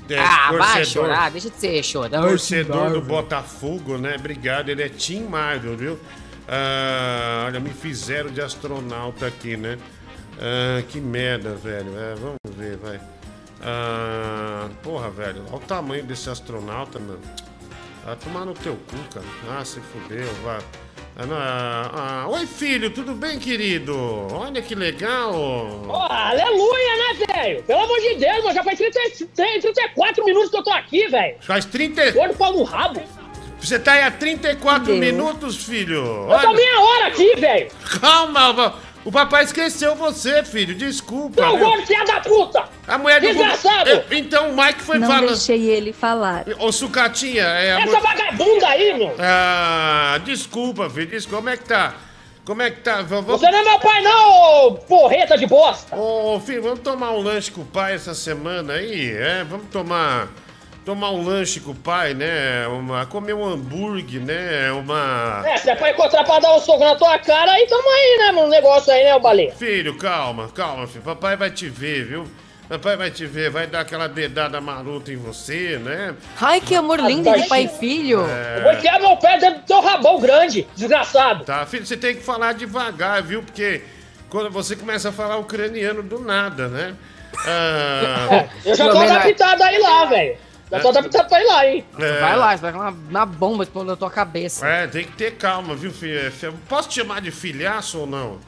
[0.09, 2.21] É, ah, vai torcedor- chorar, deixa de ser chorão.
[2.23, 4.15] Torcedor do Botafogo, né?
[4.19, 5.99] Obrigado, ele é Team Marvel, viu?
[6.47, 9.77] Ah, olha, me fizeram de astronauta aqui, né?
[10.39, 11.97] Ah, que merda, velho.
[11.97, 12.99] É, vamos ver, vai.
[13.61, 15.43] Ah, Ah, porra, velho.
[15.47, 17.19] Olha o tamanho desse astronauta, mano.
[18.05, 19.25] Vai tomar no teu cu, cara.
[19.57, 20.59] Ah, se fudeu, vai.
[21.15, 23.95] Ah, ah, oi, filho, tudo bem, querido?
[24.31, 25.31] Olha que legal.
[25.85, 27.63] Porra, aleluia, né, velho?
[27.63, 28.99] Pelo amor de Deus, mano, já faz 30,
[29.35, 31.35] 34 minutos que eu tô aqui, velho.
[31.41, 32.13] Faz 30.
[32.13, 33.03] Dor pau no rabo.
[33.59, 34.99] Você tá aí há 34 Deus.
[34.99, 36.03] minutos, filho.
[36.29, 37.71] Eu tô meia hora aqui, velho.
[38.01, 38.75] Calma,
[39.05, 40.73] o papai esqueceu você, filho.
[40.75, 41.41] Desculpa.
[41.41, 41.65] Não, viu?
[41.65, 42.63] gordo, filha da puta.
[42.87, 43.89] A mulher do Desgraçado.
[43.89, 45.27] É, Então o Mike foi Não falando.
[45.27, 46.45] deixei ele falar.
[46.59, 49.15] Ô, Sucatinha, é a Essa mu- vagabunda aí, meu.
[49.19, 51.07] Ah, desculpa, filho.
[51.07, 51.37] Desculpa.
[51.37, 51.93] Como é que tá?
[52.45, 53.01] Como é que tá?
[53.01, 53.25] Vamos...
[53.39, 55.95] Você não é meu pai, não, ô porreta de bosta.
[55.95, 59.11] Ô, filho, vamos tomar um lanche com o pai essa semana aí?
[59.15, 60.27] É, vamos tomar.
[60.85, 62.67] Tomar um lanche com o pai, né?
[62.67, 64.69] Uma, comer um hambúrguer, né?
[64.73, 65.41] Uma.
[65.45, 68.17] É, se é pra encontrar pra dar um soco na tua cara, aí tamo aí,
[68.19, 68.49] né, mano?
[68.49, 69.53] negócio aí, né, o baleia?
[69.53, 71.03] Filho, calma, calma, filho.
[71.03, 72.27] Papai vai te ver, viu?
[72.67, 76.15] Papai vai te ver, vai dar aquela dedada maluta em você, né?
[76.41, 78.19] Ai, que amor lindo de pai e filho.
[78.57, 81.45] Eu vou enfiar meu pé dentro do teu rabão grande, desgraçado.
[81.45, 83.41] Tá, filho, você tem que falar devagar, viu?
[83.41, 83.83] Porque
[84.29, 86.93] quando você começa a falar ucraniano do nada, né?
[87.45, 90.37] Ah, Eu já tô adaptado aí lá, velho.
[90.77, 91.85] Já tô adaptado pra ir lá, hein?
[91.99, 94.67] é, Vai lá, você vai com uma, uma bomba explodindo na tua cabeça.
[94.67, 96.27] É, tem que ter calma, viu, filho?
[96.27, 98.39] É, fi- Posso te chamar de filhaço ou não?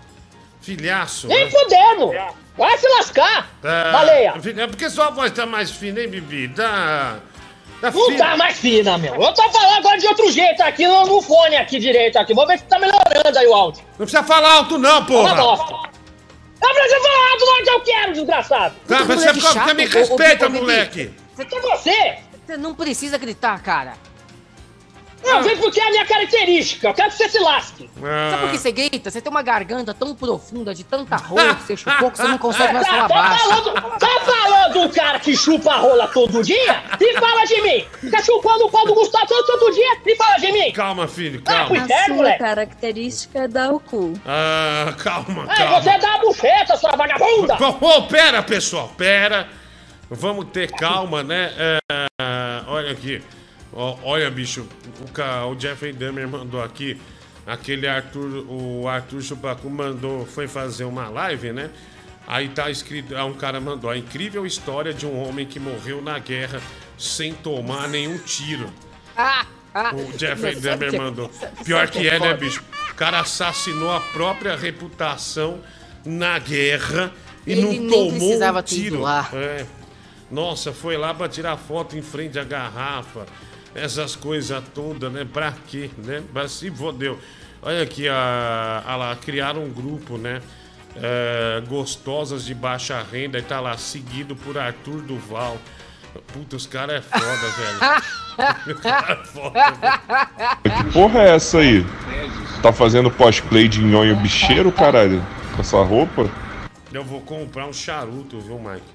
[0.62, 1.28] Filhaço?
[1.28, 1.52] Nem né?
[1.52, 2.12] fudendo.
[2.58, 4.34] Vai se lascar, Ah, baleia.
[4.58, 6.48] É porque sua voz tá mais fina, hein, Bibi?
[6.50, 7.18] Tá.
[7.82, 8.18] Tá Não fina.
[8.26, 9.14] tá mais fina, meu.
[9.14, 12.34] Eu tô falando agora de outro jeito aqui, no, no fone aqui direito aqui.
[12.34, 13.84] Vou ver se tá melhorando aí o áudio.
[14.00, 15.36] Não precisa falar alto, não, Uma porra!
[15.36, 15.74] bosta.
[16.64, 18.76] Eu preciso falar alto onde eu quero, desgraçado.
[18.88, 21.12] Tá, mas você, você chato, me ô, ô, respeita, moleque!
[21.36, 22.18] Você quer você?
[22.46, 23.94] Você não precisa gritar, cara.
[25.24, 26.90] Não, vem porque é a minha característica.
[26.90, 27.90] Eu quero que você se lasque.
[28.00, 29.10] Sabe por que você grita?
[29.10, 32.38] Você tem uma garganta tão profunda de tanta rola que você chupou que você não
[32.38, 33.50] consegue mais Tá, falar tá baixo.
[33.50, 37.88] falando, tá falando um cara que chupa a rola todo dia e fala de mim.
[38.02, 40.72] Fica chupando o pau do Gustavo todo, todo dia e fala de mim.
[40.74, 41.68] Calma, filho, Ah, calma.
[41.70, 42.40] pois- A Inferno, sua moleque.
[42.40, 44.14] característica é dar o cu.
[44.28, 45.82] Ah, calma, Aí calma.
[45.82, 47.58] você dá a bucheta, sua vagabunda.
[47.82, 49.48] Ô, pera, pessoal, pera.
[50.10, 51.52] Vamos ter calma, né?
[51.58, 53.22] É, olha aqui.
[53.74, 54.68] Ó, olha, bicho,
[55.02, 57.00] o, o Jeffrey Dahmer mandou aqui.
[57.46, 61.70] Aquele Arthur, o Arthur Chupacu mandou, foi fazer uma live, né?
[62.28, 66.02] Aí tá escrito, ah, um cara mandou a incrível história de um homem que morreu
[66.02, 66.60] na guerra
[66.98, 68.72] sem tomar nenhum tiro.
[69.16, 69.94] Ah, ah.
[69.94, 71.30] O Jeffrey Dahmer mandou.
[71.64, 72.64] Pior que é, né, bicho?
[72.92, 75.60] O cara assassinou a própria reputação
[76.04, 77.12] na guerra
[77.46, 79.02] e Ele não tomou um tiro.
[79.02, 79.30] lá.
[79.34, 79.66] É.
[80.30, 83.26] Nossa, foi lá pra tirar foto em frente à garrafa.
[83.74, 85.26] Essas coisas todas, né?
[85.32, 86.24] Pra quê, né?
[86.34, 87.20] Mas se fodeu.
[87.62, 90.42] Olha aqui, a, a lá, criaram um grupo, né?
[90.96, 95.58] É, gostosas de baixa renda e tá lá, seguido por Arthur Duval.
[96.32, 98.02] Puta, os caras é foda,
[98.66, 98.76] velho.
[98.82, 100.86] Cara é foda, velho.
[100.86, 101.86] Que porra é essa aí?
[102.62, 105.22] Tá fazendo cosplay de nhonho bicheiro, caralho?
[105.54, 106.30] Com essa roupa?
[106.94, 108.95] Eu vou comprar um charuto, viu, Mike?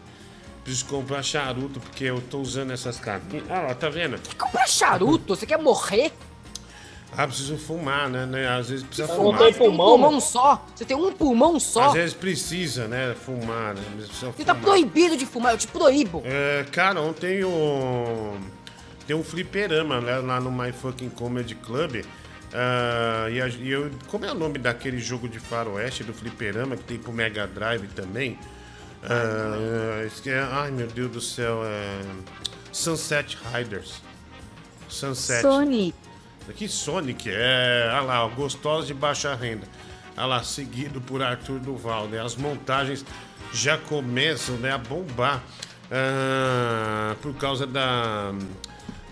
[0.70, 3.42] Preciso comprar charuto porque eu tô usando essas camisas.
[3.50, 4.20] Ah lá, tá vendo?
[4.38, 6.12] Compra charuto, você quer morrer?
[7.16, 8.24] Ah, preciso fumar, né?
[8.24, 8.46] né?
[8.48, 9.38] Às vezes precisa não fumar.
[9.40, 10.66] tem Você tem um pulmão, pulmão só.
[10.76, 11.86] Você tem um pulmão só.
[11.88, 13.16] Às vezes precisa, né?
[13.26, 13.82] Fumar, né?
[13.96, 14.60] Precisa Você tá fumar.
[14.60, 16.22] proibido de fumar, eu te proíbo.
[16.24, 18.36] É, cara, ontem o...
[19.08, 22.04] tem um fliperama né, lá no My Fucking Comedy Club.
[22.54, 26.76] ah, e, a- e eu, como é o nome daquele jogo de faroeste do fliperama
[26.76, 28.38] que tem pro Mega Drive também?
[29.02, 32.00] Ah, que é- ai meu Deus do céu, é
[32.72, 34.00] Sunset Riders.
[34.88, 35.42] Sunset.
[35.42, 35.94] Sony.
[36.56, 39.66] Que Sonic é, olha lá, ó, gostosa de baixa renda.
[40.16, 42.20] Olha lá, seguido por Arthur Duval, né?
[42.20, 43.04] As montagens
[43.52, 45.42] já começam né, a bombar
[45.90, 48.32] ah, por causa da,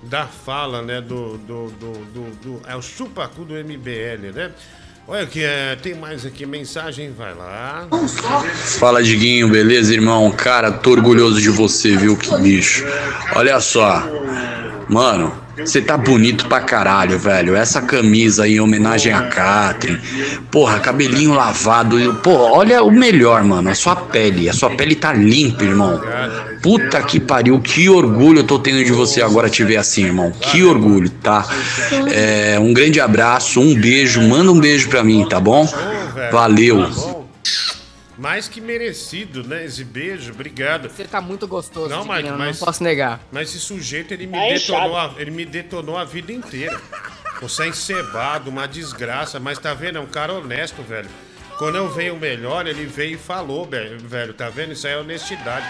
[0.02, 1.00] da fala, né?
[1.00, 2.30] Do, do, do, do,
[2.60, 4.52] do- É o chupacu do MBL, né?
[5.10, 7.88] Olha aqui, é, tem mais aqui, mensagem, vai lá.
[8.78, 10.30] Fala, Diguinho, beleza, irmão?
[10.30, 12.14] Cara, tô orgulhoso de você, viu?
[12.14, 12.84] Que bicho.
[13.34, 14.02] Olha só.
[14.86, 17.56] Mano, você tá bonito pra caralho, velho.
[17.56, 19.98] Essa camisa aí em homenagem a Catherine.
[20.50, 22.14] Porra, cabelinho lavado.
[22.22, 23.68] Pô, olha o melhor, mano.
[23.68, 24.48] A sua pele.
[24.48, 26.00] A sua pele tá limpa, irmão.
[26.62, 27.60] Puta que pariu.
[27.60, 30.30] Que orgulho eu tô tendo de você agora te ver assim, irmão.
[30.30, 31.46] Que orgulho, tá?
[32.12, 34.22] É, um grande abraço, um beijo.
[34.22, 35.68] Manda um beijo pra mim, tá bom?
[36.30, 37.17] Valeu.
[38.18, 39.64] Mais que merecido, né?
[39.64, 40.90] Esse beijo, obrigado.
[40.90, 43.20] Você tá muito gostoso, Não, Mike, mas- não posso negar.
[43.30, 46.80] Mas esse sujeito, ele me, Tá detonou a, ele me detonou a vida inteira.
[47.40, 49.98] Você é encebado, uma desgraça, mas tá vendo?
[49.98, 51.08] É um cara honesto, velho.
[51.58, 54.72] Quando eu veio o melhor, ele veio e falou, velho, velho, tá vendo?
[54.72, 55.66] Isso aí é honestidade.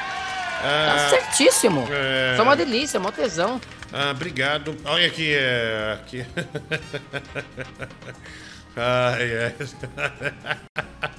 [0.60, 1.86] Ah, Tá certíssimo.
[1.90, 2.32] é.
[2.32, 3.60] Isso é uma delícia, é uma tesão.
[3.92, 4.74] Ah, obrigado.
[4.86, 5.98] Olha aqui, é.
[6.00, 6.24] Aqui.
[8.76, 9.54] Ai, é.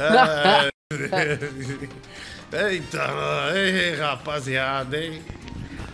[0.00, 0.70] Ai.
[2.52, 5.22] Eita, ei, rapaziada, hein?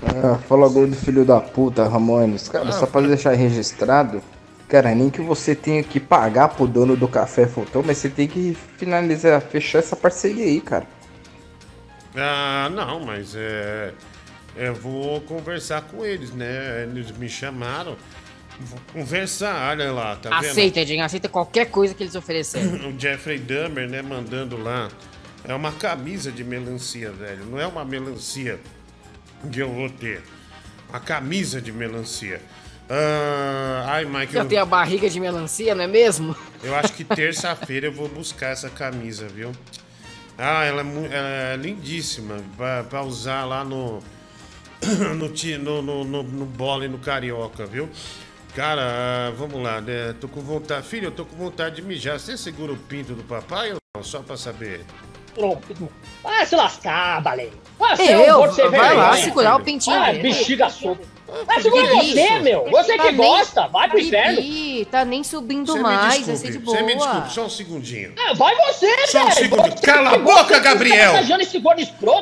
[0.02, 2.48] Ah, fala gordo filho da puta, Ramones.
[2.48, 4.22] Cara, Ah, só pra deixar registrado,
[4.68, 8.26] cara, nem que você tenha que pagar pro dono do café Fulton, mas você tem
[8.28, 10.86] que finalizar, fechar essa parceria aí, cara.
[12.16, 13.92] Ah, não, mas é.
[14.56, 16.84] Eu vou conversar com eles, né?
[16.84, 17.96] Eles me chamaram.
[18.92, 20.50] Conversar, olha lá, tá vendo?
[20.50, 22.86] aceita, Edinho, aceita qualquer coisa que eles oferecerem.
[22.88, 24.88] o Jeffrey Dahmer, né, mandando lá.
[25.44, 27.44] É uma camisa de melancia, velho.
[27.46, 28.58] Não é uma melancia
[29.52, 30.22] que eu vou ter.
[30.88, 32.40] Uma camisa de melancia.
[32.88, 36.36] Ah, ai, Mike, Já eu, tem a barriga de melancia, não é mesmo?
[36.62, 39.52] eu acho que terça-feira eu vou buscar essa camisa, viu?
[40.38, 42.36] Ah, ela é, é lindíssima.
[42.56, 44.02] Pra, pra usar lá no.
[45.16, 45.28] No,
[45.58, 47.88] no, no, no, no bola e no carioca, viu?
[48.56, 48.80] Cara,
[49.28, 50.14] ah, vamos lá, né?
[50.18, 50.86] Tô com vontade.
[50.86, 52.18] Filho, eu tô com vontade de mijar.
[52.18, 54.02] Você segura o pinto do papai ou não?
[54.02, 54.82] Só pra saber.
[56.22, 57.52] Vai se lascar, baleia.
[57.98, 58.06] Eu?
[58.22, 60.22] é um gordo sem Vai lá segurar o pintinho Ah, dele.
[60.22, 61.02] bexiga solta.
[61.44, 62.42] Vai segurar Que você, isso?
[62.42, 62.70] meu.
[62.70, 64.40] Você Tá que nem- gosta, vai pro inferno.
[64.90, 66.78] Tá nem subindo Você me mais, vai ser de boa.
[66.78, 68.14] você me desculpe, só um segundinho.
[68.16, 69.34] É, vai você, Só um velho.
[69.34, 69.62] segundo.
[69.78, 71.12] Você Cala a boca, Gabriel.
[71.12, 71.22] Tá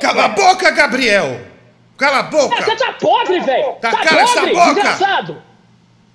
[0.01, 0.35] Cala a velho.
[0.49, 1.41] boca, Gabriel!
[1.97, 2.57] Cala a boca!
[2.59, 3.75] Ah, Você tá podre, velho.
[3.81, 4.75] Tá Tá cala essa podre, boca!
[4.75, 5.43] desgraçado.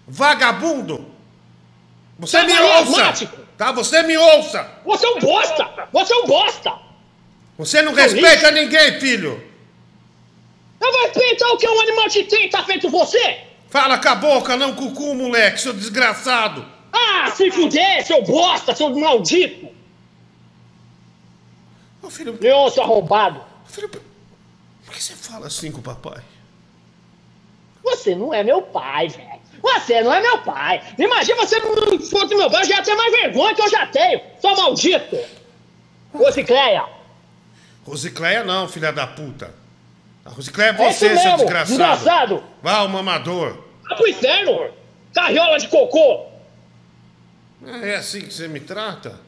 [0.10, 1.05] Vagabundo!
[2.18, 3.36] Você Tá me asmático.
[3.36, 3.49] ouça!
[3.57, 3.72] Tá?
[3.72, 4.70] Você me ouça!
[4.84, 5.88] Você é um bosta.
[5.93, 6.74] Você é um bosta.
[7.57, 9.49] Você não Seu respeita ninguém, filho!
[10.82, 13.41] Eu vou respeitar o que um animal te tem, tá feito você?
[13.70, 16.66] Fala com a boca, não com o cu, moleque, seu desgraçado!
[16.91, 19.70] Ah, se fuder, seu bosta, seu maldito.
[22.02, 22.38] Ô, filho...
[22.41, 23.44] Leão, seu arrombado.
[23.65, 24.02] Filho, por
[24.94, 26.23] que você fala assim com o papai?
[27.84, 29.28] Você não é meu pai, velho.
[29.61, 30.81] Você não é meu pai.
[30.98, 33.86] Imagina você não fosse meu pai, eu já ia ter mais vergonha que eu já
[33.88, 34.22] tenho.
[34.40, 35.18] Seu maldito.
[36.14, 36.86] Ô, Cicleia.
[37.86, 39.53] Rosicléia não, filha da puta.
[40.26, 41.68] A Rosicléia é É você, seu mesmo, desgraçado.
[41.77, 42.44] desgraçado.
[42.61, 43.57] Vá, o mamador.
[43.88, 44.69] Vai pro inferno.
[45.14, 46.27] Carriola de cocô.
[47.84, 49.19] É assim que você me trata?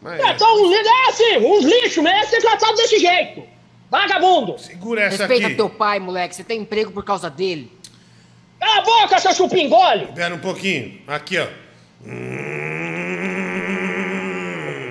[0.00, 0.18] Mas...
[0.20, 3.44] É, então, um, é assim, uns lixos mesmo, ser tratado desse jeito.
[3.90, 4.58] Vagabundo.
[4.58, 5.56] Segura essa Respeita aqui.
[5.56, 6.34] teu pai, moleque.
[6.34, 7.70] Você tem emprego por causa dele.
[8.62, 10.04] Cala a boca, seu chupingole.
[10.04, 11.02] Espera um pouquinho.
[11.08, 11.48] Aqui, ó.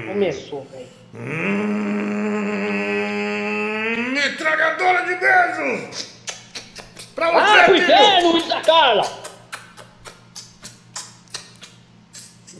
[0.08, 0.88] Começou, velho.
[1.16, 1.72] Hum,
[4.14, 6.12] Metralhadora de beijos!
[7.16, 7.84] Pra você, pro filho!
[7.84, 9.10] inferno, Luiz da Carla.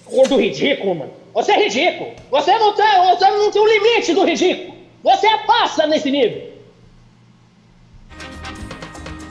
[0.06, 1.14] Gordo ridículo, mano.
[1.34, 2.16] Você é ridículo.
[2.30, 4.78] Você não tem, você não tem o limite do ridículo.
[5.04, 6.52] Você passa nesse nível.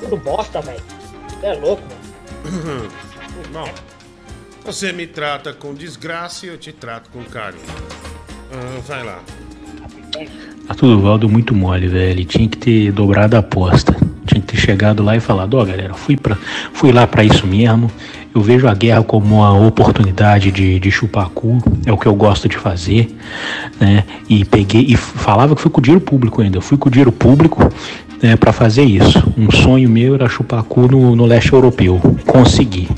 [0.00, 0.99] Tudo bosta, velho.
[1.40, 1.82] Você é louco,
[2.44, 2.90] mano.
[3.50, 3.68] Bom,
[4.62, 7.62] você me trata com desgraça e eu te trato com carinho.
[8.52, 9.20] Ah, vai lá.
[10.68, 12.10] Arthur Duvaldo muito mole, velho.
[12.10, 13.96] Ele tinha que ter dobrado a aposta.
[14.26, 16.36] Tinha que ter chegado lá e falado, ó galera, fui, pra,
[16.74, 17.90] fui lá pra isso mesmo.
[18.34, 22.14] Eu vejo a guerra como uma oportunidade de, de chupar cu, é o que eu
[22.14, 23.16] gosto de fazer,
[23.80, 24.04] né?
[24.28, 26.58] E peguei e falava que fui com o dinheiro público ainda.
[26.58, 27.68] Eu fui com o dinheiro público
[28.22, 29.22] né, para fazer isso.
[29.36, 32.00] Um sonho meu era chupar cu no, no leste europeu.
[32.26, 32.88] Consegui.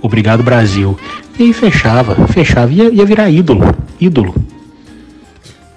[0.00, 0.98] Obrigado, Brasil.
[1.38, 3.64] E aí fechava, fechava, ia, ia virar ídolo.
[4.00, 4.34] Ídolo.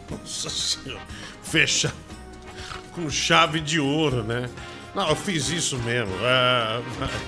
[0.09, 1.01] Nossa senhora.
[1.43, 1.93] Fecha
[2.95, 4.49] com chave de ouro, né?
[4.95, 6.13] Não, eu fiz isso mesmo.
[6.23, 6.79] Ah,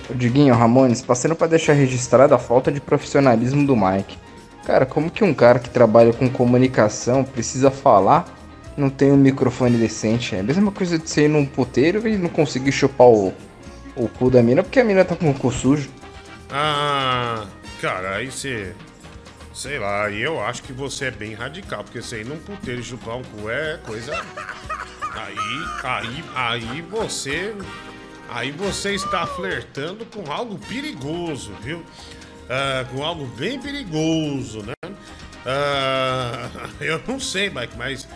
[0.10, 4.18] Ô Diguinho, Ramones, passando pra deixar registrada a falta de profissionalismo do Mike.
[4.66, 8.26] Cara, como que um cara que trabalha com comunicação precisa falar,
[8.78, 10.36] não tem um microfone decente?
[10.36, 13.34] É a mesma coisa de você ir num puteiro e não conseguir chupar o,
[13.96, 15.90] o cu da mina porque a mina tá com o cu sujo.
[16.52, 17.46] ah,
[17.82, 18.74] cara, aí você.
[19.54, 22.84] Sei lá, eu acho que você é bem radical, porque você ir num puteiro e
[22.84, 24.14] chupar um cu é coisa.
[25.16, 25.36] Aí,
[25.84, 27.56] aí, aí você.
[28.30, 31.84] Aí você está flertando com algo perigoso, viu?
[32.50, 34.74] Ah, com algo bem perigoso, né?
[35.46, 36.50] Ah,
[36.80, 38.08] eu não sei, Mike, mas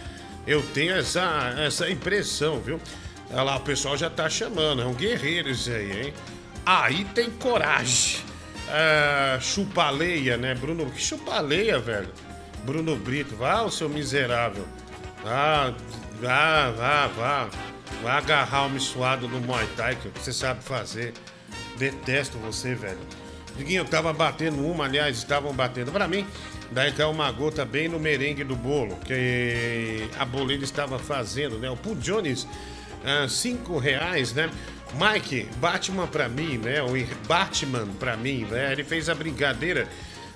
[0.45, 2.79] eu tenho essa, essa impressão, viu?
[3.31, 6.13] Olha lá, o pessoal já tá chamando, é um guerreiro isso aí, hein?
[6.65, 8.19] Aí tem coragem.
[8.69, 10.89] Ah, chupaleia, né, Bruno?
[10.89, 12.09] Que chupaleia, velho?
[12.63, 14.65] Bruno Brito, vá, o seu miserável.
[15.25, 15.73] Ah,
[16.21, 17.49] vá, vá, vá.
[18.01, 21.13] Vá agarrar o suado no Muay Thai, que você sabe fazer.
[21.77, 22.99] Detesto você, velho.
[23.55, 26.25] Diguinho, eu tava batendo uma, aliás, estavam batendo pra mim.
[26.71, 31.69] Daí caiu uma gota bem no merengue do bolo, que a boleira estava fazendo, né?
[31.69, 32.47] O Paul Jones,
[33.03, 34.49] ah, cinco reais, né?
[34.93, 36.81] Mike, Batman pra mim, né?
[36.81, 36.91] O
[37.27, 38.71] Batman pra mim, né?
[38.71, 39.87] Ele fez a brincadeira.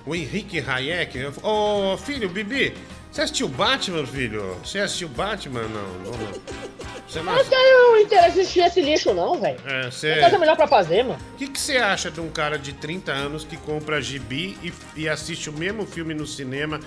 [0.05, 1.17] O Henrique Hayek.
[1.41, 2.73] Ô, filho, Bibi,
[3.11, 4.57] você assistiu Batman, filho?
[4.63, 5.63] Você assistiu Batman?
[5.63, 6.94] Não, não, não.
[7.07, 9.60] Você não Eu não tenho interesse em assistir esse lixo, não, velho.
[9.65, 10.19] é, Tem você...
[10.19, 11.19] coisa melhor pra fazer, mano.
[11.34, 15.07] O que, você acha de um cara de 30 anos que compra gibi e, e
[15.10, 16.80] assiste o mesmo filme no cinema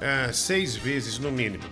[0.00, 1.64] ah, seis vezes no mínimo?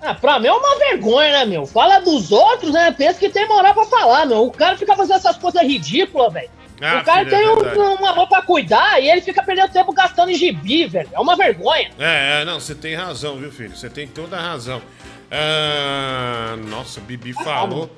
[0.00, 1.66] Ah, pra mim é uma vergonha, né, meu?
[1.66, 2.90] Fala dos outros, né?
[2.92, 4.44] Pensa que tem moral pra falar, meu.
[4.44, 6.50] O cara fica fazendo essas coisas ridículas, velho.
[6.80, 7.78] Ah, o cara filho, é tem um- verdade.
[7.78, 11.08] um amor pra cuidar e ele fica perdendo tempo gastando em gibi, velho.
[11.12, 11.90] É uma vergonha.
[11.98, 13.74] É, é, não, você tem razão, viu, filho?
[13.74, 14.82] Você tem toda a razão.
[15.30, 17.90] Ah, nossa, Bibi falou.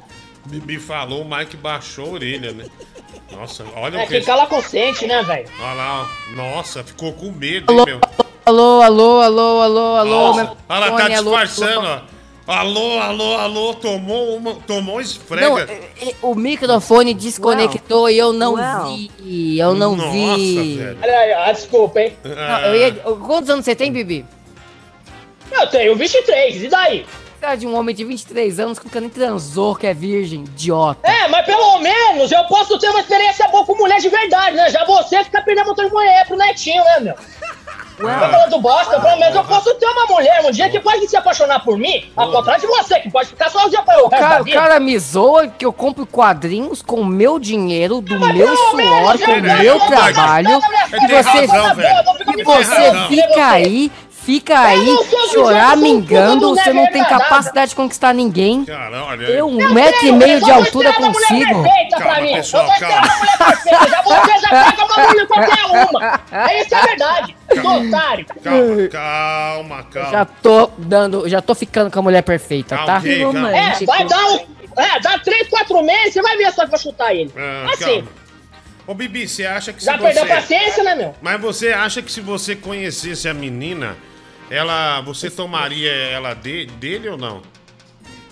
[0.47, 2.65] Bibi falou, o Mike baixou a orelha, né?
[3.33, 4.27] Nossa, olha É o quem que.
[4.27, 5.49] cala consciente, né, velho?
[5.61, 6.35] Olha lá, ó.
[6.37, 8.01] Nossa, ficou com medo, hein, meu?
[8.45, 12.01] Alô, alô, alô, alô, alô, olha lá, tá disfarçando, alô.
[12.13, 12.17] ó.
[12.49, 15.49] Alô, alô, alô, tomou uma, tomou um esfrega.
[15.49, 15.65] Não, é-
[16.01, 18.95] é- o microfone desconectou e eu não Uau.
[19.19, 19.59] vi.
[19.59, 20.77] Eu não Nossa, vi.
[20.79, 20.99] velho.
[21.03, 22.13] Olha aí, ah, desculpa, hein?
[22.23, 22.93] Não, eu ia-
[23.27, 24.25] quantos anos você tem, Bibi?
[25.51, 27.07] Eu tenho 23, e daí?
[27.41, 31.07] Cara de um homem de 23 anos que nunca nem transou, que é virgem, idiota.
[31.07, 34.71] É, mas pelo menos eu posso ter uma experiência boa com mulher de verdade, né?
[34.71, 37.15] Já você fica perdendo montão de mulher pro netinho, né, meu?
[37.97, 41.17] Tá falando bosta, pelo menos eu posso ter uma mulher um dia que pode se
[41.17, 44.43] apaixonar por mim, ao contrário de você, que pode ficar sozinha para o O cara,
[44.43, 49.19] o cara me zoa que eu compro quadrinhos com o meu dinheiro, do meu suor,
[49.19, 50.61] com o meu trabalho,
[50.93, 51.97] e você, razão, velho.
[52.37, 53.91] e você fica aí,
[54.27, 58.13] fica aí, não sou chorar, eu sou mingando, puta você não tem capacidade de conquistar
[58.13, 58.65] ninguém.
[58.65, 59.25] Cara, olha.
[59.27, 61.63] Eu, um metro e meio de altura consigo.
[61.63, 62.35] Perfeita pra Calma, mim.
[62.35, 63.89] pessoal, eu vou ter uma mulher perfeita.
[63.89, 66.21] Já você já pega uma mulher qualquer uma.
[66.33, 67.37] É isso é verdade.
[67.51, 68.27] Otário.
[68.43, 70.11] Calma, calma, calma.
[70.11, 72.99] Já tô dando, já tô ficando com a mulher perfeita, tá?
[72.99, 73.57] Ok, calma.
[73.57, 74.57] É, vai dar um.
[74.77, 77.33] É, dá três, quatro meses, você vai ver só que vai chutar ele.
[77.37, 77.85] Ah, assim.
[78.03, 78.09] calma.
[78.89, 80.03] Ô, Bibi, você acha que se Já você...
[80.03, 81.15] perdeu a paciência, né, meu?
[81.21, 83.97] Mas você acha que se você conhecesse a menina,
[84.51, 87.43] ela, você tomaria ela de- dele ou não?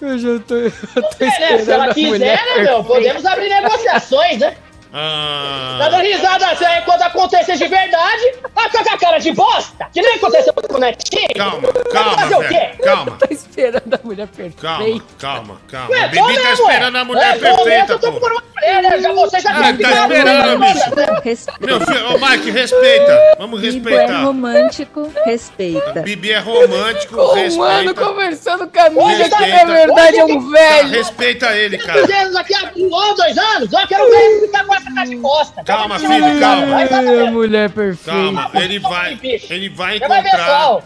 [0.01, 1.59] Eu já tô, eu tô né?
[1.59, 2.19] Se ela quiser,
[2.57, 2.85] né, meu?
[2.85, 4.57] Podemos abrir negociações, né?
[4.97, 9.33] Ah, Tá dando risada aí quando acontecer de verdade, vai ficar com a cara de
[9.33, 11.29] bosta, que nem aconteceu com o Netinho.
[11.37, 12.71] Calma, calma, fazer o quê?
[12.85, 14.61] Calma, Tô esperando a mulher perfeita.
[14.62, 15.91] calma, calma, calma.
[15.91, 18.21] Ué, O Bibi tá mesmo, esperando a mulher É, mesmo, perfeita, eu tô pô.
[18.21, 19.01] por uma mulher, né?
[19.01, 21.25] Já você já Ah, tá esperando, bicho.
[21.25, 21.55] Respeita.
[21.61, 23.19] Meu filho, ô Mike, respeita.
[23.39, 24.23] Vamos é respeitar.
[24.23, 26.01] romântico, respeita.
[26.03, 27.95] Bibi é romântico, Um ano respeita.
[27.95, 30.89] conversando com a amiga que na verdade é um Tá, velho.
[30.89, 32.21] respeita ele, Dois cara.
[32.23, 35.05] anos aqui, há um ano, dois anos, eu quero ver ele ficar com essa cara
[35.06, 35.65] de bosta.
[35.65, 37.31] Calma, filho, ver, calma.
[37.31, 38.11] mulher perfeita.
[38.11, 40.82] Calma, ele vai, ele vai encontrar.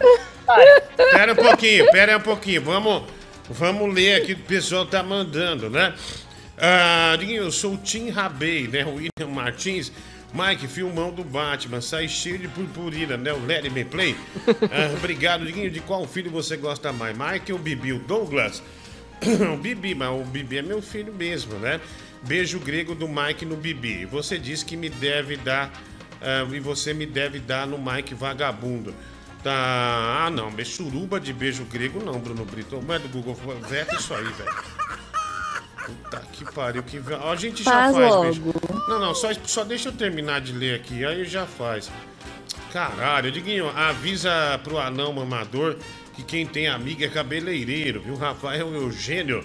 [1.11, 2.61] Pera um pouquinho, pera um pouquinho.
[2.61, 3.03] Vamos,
[3.49, 5.93] vamos ler aqui o que o pessoal tá mandando, né?
[6.57, 8.85] Ah, eu sou o Tim Rabei, né?
[8.85, 9.91] O William Martins.
[10.31, 13.33] Mike, filmão do Batman, sai cheio de purpurina, né?
[13.33, 14.15] O Let Me Play.
[14.47, 15.71] Ah, obrigado, Diguinho.
[15.71, 17.17] De qual filho você gosta mais?
[17.17, 17.93] Mike ou Bibi?
[17.93, 18.61] O Douglas?
[19.53, 21.79] o Bibi, mas o Bibi é meu filho mesmo, né?
[22.23, 24.05] Beijo grego do Mike no Bibi.
[24.05, 25.71] Você disse que me deve dar.
[26.21, 28.93] ah, e você me deve dar no Mike vagabundo.
[29.43, 30.25] Tá.
[30.25, 30.51] Ah, não.
[30.65, 32.81] Suruba de beijo grego, não, Bruno Brito.
[32.85, 33.35] Mas do Google,
[33.67, 34.53] veta isso aí, velho.
[35.85, 36.83] Puta que pariu.
[36.83, 37.01] Que...
[37.13, 38.29] Ó, a gente já Faz faz, logo.
[38.29, 38.43] bicho.
[38.87, 41.89] Não, não, só, só deixa eu terminar de ler aqui, aí já faz.
[42.71, 45.77] Caralho, Diguinho, avisa pro anão mamador
[46.15, 48.15] que quem tem amiga é cabeleireiro, viu?
[48.15, 49.43] Rafael Eugênio.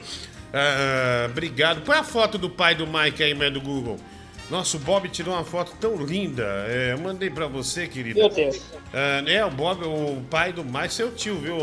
[0.54, 1.82] Ah, obrigado.
[1.82, 3.98] Põe a foto do pai do Mike aí, man, do Google.
[4.48, 6.44] Nossa, o Bob tirou uma foto tão linda.
[6.68, 8.20] É, eu mandei pra você, querido.
[8.20, 8.60] Meu Deus.
[8.92, 11.56] Ah, é, o Bob, o pai do Mike, seu tio, viu?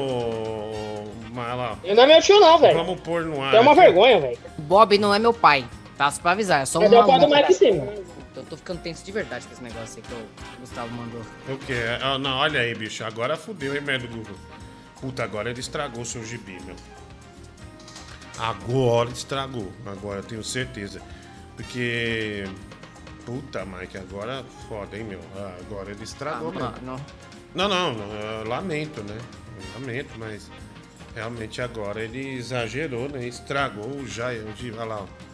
[1.31, 1.77] Mas lá.
[1.83, 2.77] Ele não é meu tio, não, velho.
[2.77, 3.53] Vamos pôr no ar.
[3.53, 3.81] É uma aqui.
[3.81, 4.37] vergonha, velho.
[4.57, 5.63] Bob não é meu pai,
[5.97, 6.11] tá?
[6.11, 7.05] Só pra avisar, é só Cadê uma...
[7.05, 8.03] o pai do Mike sim, mano?
[8.35, 11.21] Eu tô ficando tenso de verdade com esse negócio aí que o Gustavo mandou.
[11.49, 11.75] O quê?
[12.01, 13.03] Ah, não, olha aí, bicho.
[13.03, 14.35] Agora fudeu, hein, merda do Google.
[14.99, 16.75] Puta, agora ele estragou o seu gibi, meu.
[18.37, 19.71] Agora estragou.
[19.85, 21.01] Agora eu tenho certeza.
[21.55, 22.45] Porque.
[23.25, 25.19] Puta, Mike, agora foda, hein, meu.
[25.37, 26.99] Ah, agora ele estragou, Ah, não,
[27.53, 29.17] Não, não, não, lamento, né?
[29.75, 30.49] Lamento, mas
[31.13, 33.27] realmente agora ele exagerou, né?
[33.27, 34.33] Estragou já.
[34.33, 35.30] Eu digo, olha lá, ó.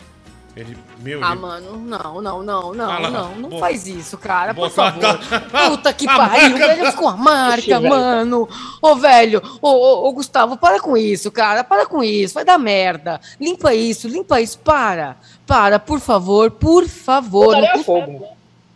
[0.58, 4.56] Ele, meu, Ah, ele- mano, não, não, não, não, Ah não, não faz isso, cara,
[4.56, 5.20] por favor.
[5.70, 8.50] Puta que A pariu, marca- velho, ficou a marca, mano.
[8.82, 12.58] Ô, velho, ô, ô, ô, Gustavo, para com isso, cara, para com isso, vai dar
[12.58, 13.22] merda.
[13.40, 17.56] Limpa isso, limpa isso, para, para, por favor, por favor.
[17.56, 18.26] Não custa, fogo.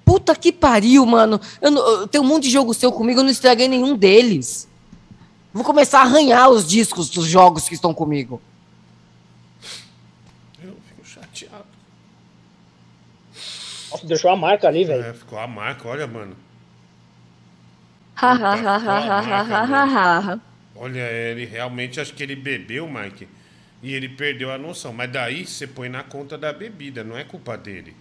[0.06, 1.42] Puta que pariu, mano.
[1.60, 4.68] Eu, não- eu tenho um monte de jogo seu comigo, eu não estraguei nenhum deles.
[5.52, 8.40] Vou começar a arranhar os discos dos jogos que estão comigo.
[13.92, 15.04] Nossa, deixou a marca ali, velho.
[15.04, 16.36] É, ficou a marca, olha, mano.
[20.76, 23.28] Olha, ele realmente acho que ele bebeu, Mike,
[23.84, 24.94] e ele perdeu a noção.
[24.94, 27.96] Mas daí você põe na conta da bebida, não é culpa dele.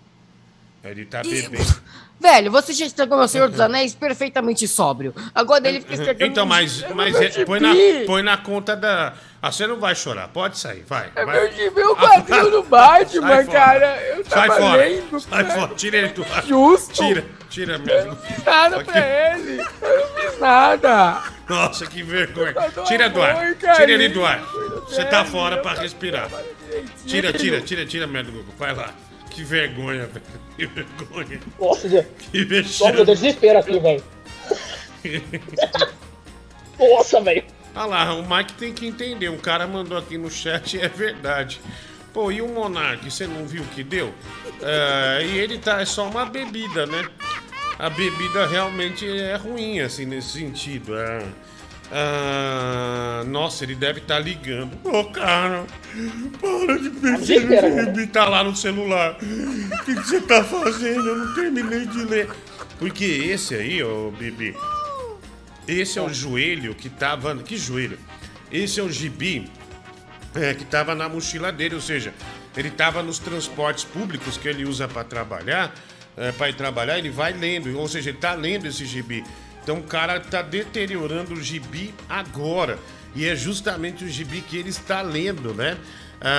[0.82, 1.82] Ele tá bebendo.
[2.20, 5.14] Velho, você já estragou meu Senhor dos Anéis perfeitamente sóbrio.
[5.34, 6.30] Agora ele fica estragando.
[6.30, 7.72] Então, mas, mas é- põe, na,
[8.06, 9.14] põe na conta da.
[9.42, 11.10] Ah, você não vai chorar, pode sair, vai.
[11.16, 11.40] É vai.
[11.40, 13.58] meu gibi, o quadrinho do Batman, Sai fora.
[13.58, 14.02] cara.
[14.02, 14.82] Eu Sai tava fora.
[14.84, 15.20] lendo.
[15.20, 16.44] Sai fora, tira ele do ar.
[16.46, 16.92] Justo.
[16.92, 18.16] Tira, tira mesmo.
[18.16, 18.98] fiz nada pra
[19.34, 19.52] ele.
[19.80, 21.22] Eu não fiz nada.
[21.48, 22.54] Nossa, que vergonha.
[22.86, 23.30] Tira do ar.
[23.30, 24.42] amor, Tira ele carinho, do ar.
[24.86, 26.28] Você tá fora pra eu respirar.
[27.06, 28.54] Tira, tira, tira, tira merda do Google.
[28.58, 28.90] Vai lá.
[29.30, 30.22] Que vergonha, velho.
[30.56, 31.40] Que vergonha.
[31.58, 32.06] Nossa, Deus.
[32.30, 32.92] Que vexame.
[32.92, 34.02] Deus, desespero aqui, velho.
[36.78, 37.44] Nossa, velho.
[37.74, 39.28] Olha lá, o Mike tem que entender.
[39.28, 41.60] Um cara mandou aqui no chat e é verdade.
[42.12, 44.12] Pô, e o Monark, você não viu o que deu?
[44.60, 47.08] É, e ele tá, é só uma bebida, né?
[47.78, 50.98] A bebida realmente é ruim, assim, nesse sentido.
[50.98, 51.24] É,
[51.92, 54.78] ah, nossa, ele deve estar ligando.
[54.84, 55.64] Ô, cara,
[56.40, 57.72] para de beber.
[57.72, 57.82] né?
[57.82, 59.16] Ele tá lá no celular.
[59.20, 61.08] O que que você tá fazendo?
[61.08, 62.30] Eu não terminei de ler.
[62.78, 64.56] Porque esse aí, ô, Bibi,
[65.66, 67.36] esse é o joelho que tava.
[67.36, 67.98] Que joelho?
[68.52, 69.50] Esse é o gibi
[70.34, 72.14] é, que tava na mochila dele, ou seja,
[72.56, 75.74] ele tava nos transportes públicos que ele usa para trabalhar,
[76.16, 79.24] é, para ir trabalhar, ele vai lendo, ou seja, ele tá lendo esse gibi.
[79.62, 82.78] Então o cara tá deteriorando o gibi agora.
[83.14, 85.76] E é justamente o gibi que ele está lendo, né?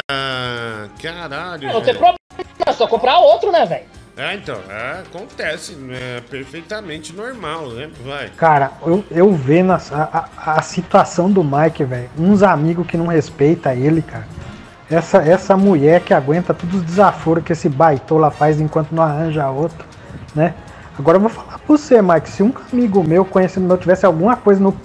[0.09, 1.67] Ah, caralho.
[1.67, 2.17] Não tem problema,
[2.65, 3.85] é só comprar outro, né, velho?
[4.15, 7.89] É, então, é, acontece, é perfeitamente normal, né?
[8.05, 8.29] Vai.
[8.37, 12.09] Cara, eu, eu vendo a, a, a situação do Mike, velho.
[12.17, 14.27] Uns amigos que não respeitam ele, cara.
[14.89, 19.49] Essa, essa mulher que aguenta todos os desaforos que esse baitola faz enquanto não arranja
[19.49, 19.85] outro,
[20.35, 20.53] né?
[20.99, 22.29] Agora eu vou falar você, Mike.
[22.29, 24.75] Se um amigo meu, conhecido meu, tivesse alguma coisa no,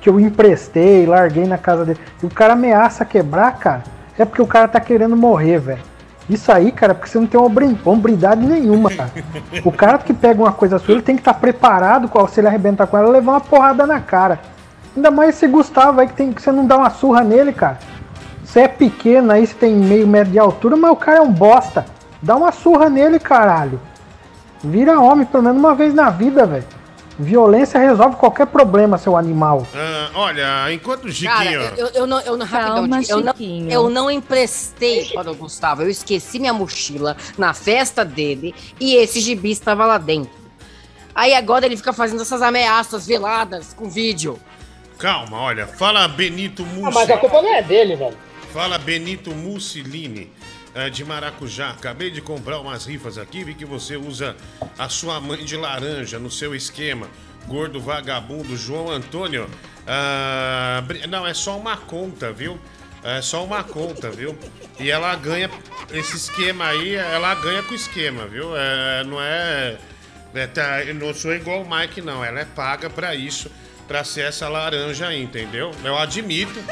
[0.00, 3.82] que eu emprestei, larguei na casa dele, e o cara ameaça quebrar, cara,
[4.18, 5.92] é porque o cara tá querendo morrer, velho.
[6.30, 9.10] Isso aí, cara, é porque você não tem hombri- hombridade nenhuma, cara.
[9.64, 12.46] O cara que pega uma coisa sua, ele tem que estar preparado, qual se ele
[12.46, 14.40] arrebentar com ela, levar uma porrada na cara.
[14.96, 17.78] Ainda mais esse Gustavo aí que, tem, que você não dá uma surra nele, cara.
[18.44, 21.32] Você é pequeno aí, você tem meio metro de altura, mas o cara é um
[21.32, 21.86] bosta.
[22.20, 23.80] Dá uma surra nele, caralho.
[24.64, 26.64] Vira homem pelo menos uma vez na vida, velho.
[27.18, 29.66] Violência resolve qualquer problema, seu animal.
[29.74, 31.60] Ah, olha, enquanto o Cara, Chiquinho.
[31.76, 33.34] eu, eu não, eu não, rapidão, Calma, eu não,
[33.70, 39.20] eu não emprestei para o Gustavo, eu esqueci minha mochila na festa dele e esse
[39.20, 40.32] gibi estava lá dentro.
[41.14, 44.38] Aí agora ele fica fazendo essas ameaças veladas com vídeo.
[44.98, 46.94] Calma, olha, fala Benito Ah, Mussi.
[46.94, 48.16] mas a culpa não é dele, velho.
[48.54, 50.30] Fala Benito Mussolini
[50.74, 51.70] eh, de Maracujá.
[51.70, 54.36] Acabei de comprar umas rifas aqui, vi que você usa
[54.78, 57.08] a sua mãe de laranja no seu esquema.
[57.46, 59.48] Gordo vagabundo João Antônio.
[59.86, 62.58] Ah, não, é só uma conta, viu?
[63.02, 64.38] É só uma conta, viu?
[64.78, 65.50] E ela ganha
[65.90, 68.56] esse esquema aí, ela ganha com o esquema, viu?
[68.56, 69.76] É, não é,
[70.34, 72.24] é, tá, não sou igual o Mike, não.
[72.24, 73.50] Ela é paga pra isso,
[73.88, 75.72] pra ser essa laranja aí, entendeu?
[75.84, 76.62] Eu admito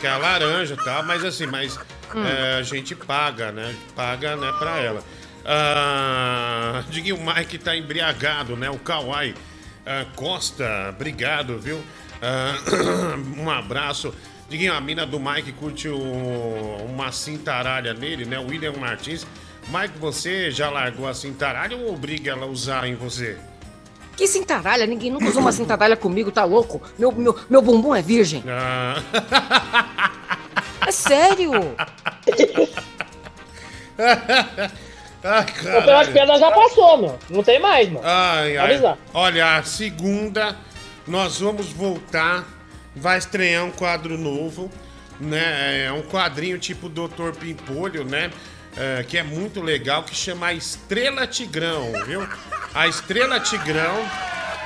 [0.00, 1.04] que é a laranja, tá?
[1.04, 1.78] Mas assim, mas
[2.14, 3.74] é, a gente paga, né?
[3.94, 5.02] Paga, né, pra ela.
[5.44, 8.68] Ah, Diguinho, o Mike tá embriagado, né?
[8.68, 9.34] O Kawai
[9.86, 11.80] ah, Costa, obrigado, viu?
[12.20, 12.54] Ah,
[13.38, 14.12] um abraço.
[14.48, 18.38] Diguinho, a mina do Mike curte o- uma cintaralha nele, né?
[18.38, 19.26] O William Martins.
[19.68, 23.36] Mike, você já largou a cintaralha ou obriga ela a usar em você?
[24.16, 24.86] Que cintaralha?
[24.86, 26.80] Ninguém nunca usou uma cintaralha comigo, tá louco?
[26.98, 28.42] Meu, meu, meu bumbum é virgem.
[28.48, 29.02] Ah,
[30.86, 31.52] É sério.
[35.26, 36.12] Ou pelas caralho.
[36.12, 37.18] pedras já passou, meu.
[37.28, 38.06] Não tem mais, mano.
[38.06, 38.74] Ai, ai.
[38.74, 38.98] Avisar.
[39.12, 40.56] Olha, a segunda
[41.06, 42.44] nós vamos voltar.
[42.94, 44.70] Vai estrear um quadro novo,
[45.20, 45.86] né?
[45.86, 48.30] É um quadrinho tipo Doutor Pimpolho, né?
[48.76, 52.26] É, que é muito legal, que chama Estrela Tigrão, viu?
[52.74, 53.96] A Estrela Tigrão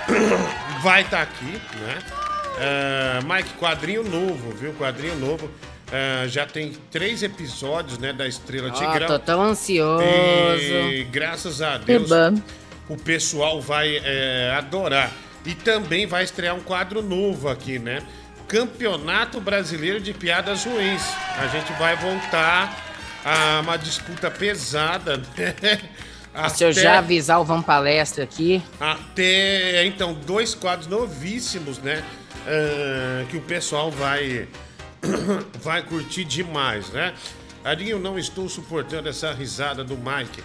[0.83, 1.99] vai estar aqui, né?
[2.59, 4.75] É, Mike, quadrinho novo, viu?
[4.75, 5.51] Quadrinho novo.
[5.93, 9.07] É, já tem três episódios, né, da Estrela Ah, Tigrão.
[9.09, 10.03] tô tão ansioso.
[10.05, 12.35] E graças a Deus Eba.
[12.89, 15.11] o pessoal vai é, adorar.
[15.45, 18.03] E também vai estrear um quadro novo aqui, né?
[18.47, 21.03] Campeonato Brasileiro de Piadas Ruins.
[21.39, 22.77] A gente vai voltar
[23.25, 25.55] a uma disputa pesada, né?
[26.51, 28.63] Se eu já avisar o Vamos Palestra aqui.
[28.79, 32.03] Até, então, dois quadros novíssimos, né?
[32.47, 34.47] Ah, que o pessoal vai,
[35.63, 37.15] vai curtir demais, né?
[37.65, 40.43] Adinho, não estou suportando essa risada do Mike.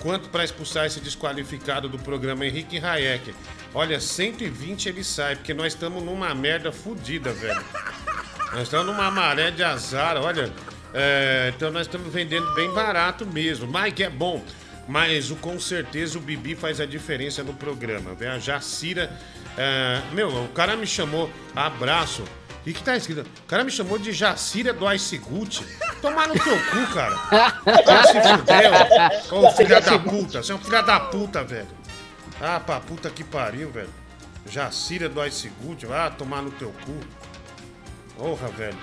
[0.00, 3.34] Quanto para expulsar esse desqualificado do programa Henrique Hayek?
[3.74, 7.64] Olha, 120 ele sai, porque nós estamos numa merda fodida, velho.
[8.52, 10.52] Nós estamos numa maré de azar, olha.
[10.94, 13.66] é, então nós estamos vendendo bem barato mesmo.
[13.66, 14.42] Mike é bom,
[14.86, 18.14] mas o, com certeza o Bibi faz a diferença no programa.
[18.14, 19.10] Vem a Jacira.
[19.56, 21.30] é, meu, o cara me chamou.
[21.54, 22.24] Abraço.
[22.60, 23.20] O que, que tá escrito?
[23.20, 25.64] O cara me chamou de Jacira do Ice Gucci.
[26.02, 27.16] Tomar no teu cu, cara.
[27.64, 29.50] Vai se fuder, ô.
[29.52, 30.42] Filha da puta.
[30.42, 31.68] Você é um filho da puta, velho.
[32.40, 33.88] Ah, pra puta que pariu, velho.
[34.50, 35.86] Jacira do Ice Gucci.
[35.90, 36.94] Ah, tomar no teu cu.
[38.18, 38.76] Porra, velho.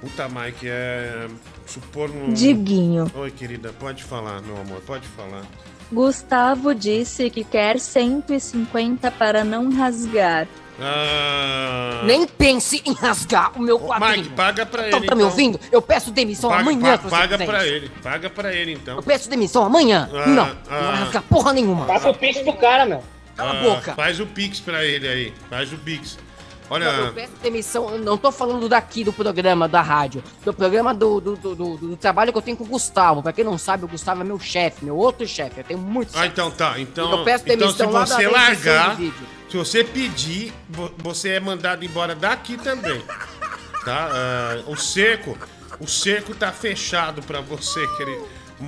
[0.00, 1.28] Puta, Mike, é.
[1.66, 2.32] Supor um.
[2.32, 3.10] Diguinho.
[3.14, 5.44] Oi, querida, pode falar, meu amor, pode falar.
[5.92, 10.46] Gustavo disse que quer 150 para não rasgar.
[10.80, 12.02] Ah.
[12.04, 14.16] Nem pense em rasgar o meu quadrinho.
[14.24, 15.08] Mike, paga pra Então, ele.
[15.08, 15.58] tá me ouvindo?
[15.72, 16.96] Eu peço demissão Paga, amanhã.
[16.96, 17.74] se paga fizer pra isso.
[17.74, 17.88] ele.
[18.02, 18.96] Paga pra ele, então.
[18.96, 20.08] Eu peço demissão amanhã.
[20.12, 20.80] Ah, não, ah.
[20.82, 21.84] não vai rasgar porra nenhuma.
[21.86, 23.02] Passa o pix pro cara, meu.
[23.36, 23.94] Cala a Ah, boca.
[23.94, 25.32] Faz o Pix pra ele aí.
[25.48, 26.18] Faz o Pix.
[26.68, 26.90] Olha.
[26.92, 30.92] Não, eu peço demissão, eu não tô falando daqui do programa da rádio, do programa
[30.92, 33.22] do, do, do, do- do trabalho que eu tenho com o Gustavo.
[33.22, 35.60] Pra quem não sabe, o Gustavo é meu chefe, meu outro chefe.
[35.60, 36.74] Eu tenho muito Ah, então tá.
[36.80, 39.26] Então, Eu peço então demissão se lá da você largar, do vídeo.
[39.50, 43.02] Se você pedir, vo- você é mandado embora daqui também.
[43.84, 44.08] Tá?
[44.12, 45.36] Ah, o cerco,
[45.80, 48.20] o cerco tá fechado pra você, queri-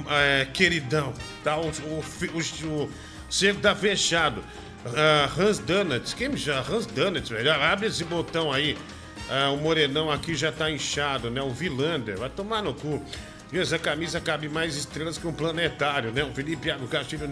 [0.08, 1.12] é, queridão.
[1.44, 1.56] Tá?
[1.56, 2.04] O, o,
[2.34, 2.90] o- o
[3.32, 4.42] cerco tá fechado.
[4.86, 6.64] Ah, Hans Donuts, quem chama?
[6.68, 7.52] Hans Donuts, velho.
[7.52, 8.78] Abre esse botão aí.
[9.28, 11.42] Ah, o morenão aqui já tá inchado, né?
[11.42, 13.04] O Vilander, vai tomar no cu.
[13.52, 16.22] E essa camisa cabe mais estrelas que um planetário, né?
[16.24, 17.28] O Felipe Iago Castilho.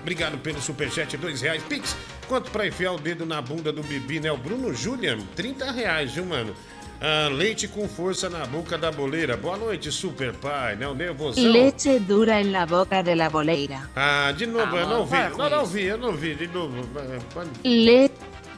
[0.00, 1.62] Obrigado pelo superchat, dois reais.
[1.64, 1.96] Pix,
[2.28, 4.30] quanto pra enfiar o dedo na bunda do Bibi, né?
[4.30, 6.54] O Bruno Julian, 30 reais, viu, mano?
[7.00, 9.36] Ah, leite com força na boca da boleira.
[9.36, 10.86] Boa noite, super pai, né?
[10.88, 11.44] O nervosão.
[11.50, 13.88] Leche dura en la boca de la boleira.
[13.94, 15.10] Ah, de novo, Ah, eu não vi.
[15.10, 16.34] para Não, não vi, eu não vi.
[16.34, 16.76] De novo.
[16.96, 18.10] eh, pode- Le-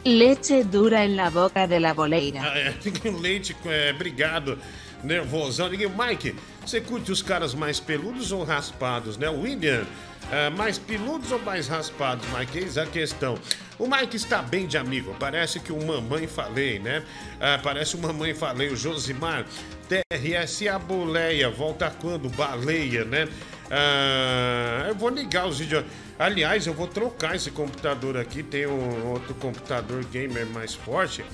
[0.05, 2.41] leche dura en la boca de la boleira.
[2.43, 2.75] Ah, é,
[3.21, 4.59] leite, é, obrigado.
[5.05, 5.69] Nervosão.
[5.69, 6.35] Ninguém, Mike,
[6.71, 9.29] você curte os caras mais peludos ou raspados, né?
[9.29, 9.85] William,
[10.31, 12.59] é, mais peludos ou mais raspados, Mike?
[12.59, 13.37] Eis a questão.
[13.77, 15.17] O Mike está bem de amigo.
[15.19, 17.03] Parece que o Mamãe Falei, né?
[17.41, 19.45] Ah, parece o Mamãe Falei, o Josimar.
[19.89, 21.51] TRS a boleia.
[21.51, 22.29] Volta quando?
[22.29, 23.27] Baleia, né?
[23.69, 25.85] Ah, eu vou ligar os vídeos.
[26.17, 28.45] Aliás, eu vou trocar esse computador aqui.
[28.45, 31.25] Tem um outro computador gamer mais forte.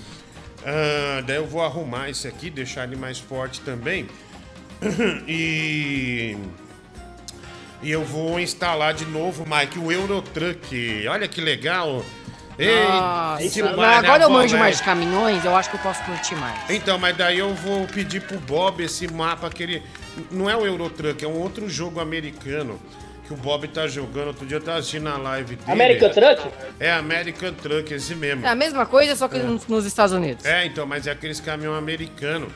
[0.65, 4.09] Ah, daí eu vou arrumar esse aqui, deixar ele mais forte também.
[5.28, 6.36] E.
[7.82, 11.07] E eu vou instalar de novo, Mike, o Eurotruck.
[11.09, 12.03] Olha que legal.
[12.59, 16.03] Nossa, Ei, mas né, agora eu manjo mais de caminhões, eu acho que eu posso
[16.05, 16.59] curtir mais.
[16.70, 19.82] Então, mas daí eu vou pedir pro Bob esse mapa que ele.
[20.31, 22.81] Não é o Eurotruck, é um outro jogo americano
[23.27, 24.28] que o Bob tá jogando.
[24.28, 25.70] Outro dia eu tava assistindo a live dele.
[25.70, 26.48] American Truck?
[26.81, 28.47] É, American Truck, esse mesmo.
[28.47, 30.44] É a mesma coisa, só que nos, nos Estados Unidos.
[30.47, 32.48] É, então, mas é aqueles caminhão americano.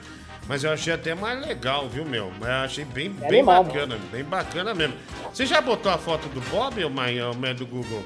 [0.48, 2.32] Mas eu achei até mais legal, viu, meu?
[2.40, 4.94] Eu achei bem, É bem animal, bacana, bem bacana mesmo.
[5.32, 8.04] Você já botou a foto do Bob, o man do Google?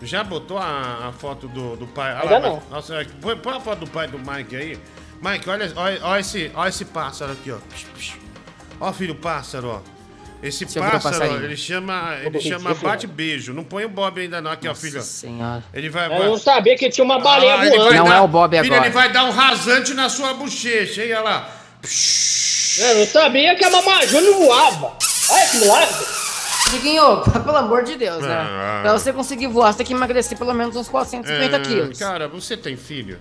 [0.00, 2.12] Já botou a, a foto do, do pai?
[2.14, 2.62] Ainda mas- não.
[2.70, 4.78] Nossa, põe, põe a foto do pai do Mike aí.
[5.20, 7.58] Mike, olha, olha, olha esse, olha esse pássaro aqui, ó.
[8.80, 9.80] Ó, filho, pássaro, ó.
[10.42, 12.90] Esse Deixa pássaro, ele chama, ele chama filho.
[12.90, 13.52] bate-beijo.
[13.52, 15.00] Não põe o Bob ainda não, aqui, ó, filho.
[15.00, 15.62] senhora.
[15.72, 16.06] Ele vai...
[16.20, 17.84] Eu não sabia que tinha uma baleia Ah, voando.
[17.84, 18.86] vai Não dar- é o Bob Filho, agora.
[18.88, 21.12] ele vai dar um rasante na sua bochecha, hein?
[21.12, 21.48] Olha lá.
[22.78, 24.96] Eu não sabia que a Mamãe Júnior voava.
[25.30, 25.94] Olha que milagre.
[26.70, 28.34] Diguinho, pelo amor de Deus, né?
[28.34, 28.80] Ah.
[28.82, 31.98] Pra você conseguir voar, você tem que emagrecer pelo menos uns 450 É, quilos.
[31.98, 33.18] Cara, você tem filho?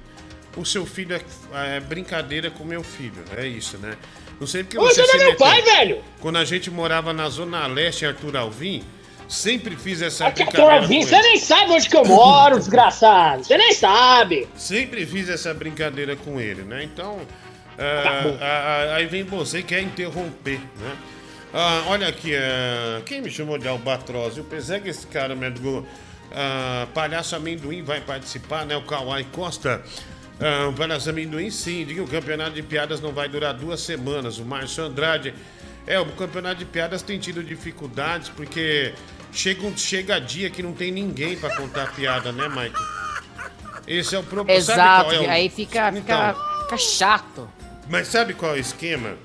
[0.55, 3.95] O seu filho é, é brincadeira com meu filho, é isso, né?
[4.39, 6.03] Não sei porque Ô, você você se é meu pai, velho.
[6.19, 8.83] Quando a gente morava na Zona Leste, Arthur Alvim,
[9.29, 12.57] sempre fiz essa Aqui, brincadeira Arthur Alvim, com você nem sabe onde que eu moro,
[12.59, 13.43] desgraçado.
[13.43, 14.47] Você nem sabe.
[14.55, 16.83] Sempre fiz essa brincadeira com ele, né?
[16.83, 17.19] Então.
[17.81, 20.95] Ah, ah, aí vem você e quer interromper, né?
[21.53, 24.37] Ah, olha aqui, ah, quem me chamou de albatroz?
[24.37, 25.85] Eu pensei que esse cara, meu Google,
[26.31, 28.75] ah, Palhaço Amendoim vai participar, né?
[28.75, 29.81] O Kawai Costa.
[30.39, 31.85] Ah, o Palhaço Amendoim, sim.
[31.85, 34.37] Diga que o campeonato de piadas não vai durar duas semanas.
[34.37, 35.33] O Márcio Andrade.
[35.87, 38.93] É, o campeonato de piadas tem tido dificuldades porque
[39.33, 42.79] chega, um, chega dia que não tem ninguém pra contar piada, né, Mike?
[43.87, 44.61] Esse é o problema.
[44.61, 47.49] Sabe Exato, qual é o- aí fica, fica, Então, fica chato.
[47.91, 49.17] Mas sabe qual é o esquema?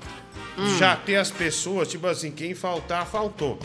[0.57, 0.77] Hum.
[0.77, 3.57] Já ter as pessoas, tipo assim, quem faltar, faltou.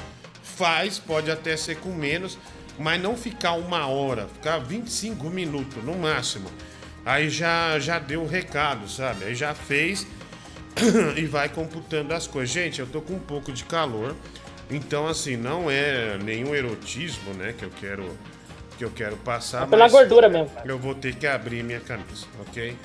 [0.42, 2.38] faz, pode até ser com menos,
[2.78, 6.48] mas não ficar uma hora, ficar 25 minutos no máximo.
[7.04, 9.24] Aí já, já deu o recado, sabe?
[9.24, 10.06] Aí já fez
[11.16, 12.50] e vai computando as coisas.
[12.50, 14.14] Gente, eu tô com um pouco de calor,
[14.70, 18.16] então assim, não é nenhum erotismo, né, que eu quero
[18.78, 20.50] que eu quero passar, É pela gordura mesmo.
[20.64, 22.76] Eu vou ter que abrir minha camisa, OK?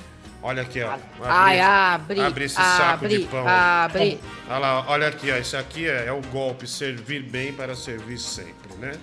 [0.48, 0.98] Olha aqui, ó.
[1.26, 3.46] Ai, abre, Abre esse saco abre, de pão.
[3.46, 4.18] abre.
[4.48, 5.36] Olha lá, olha aqui, ó.
[5.36, 8.94] Isso aqui é, é o golpe, servir bem para servir sempre, né?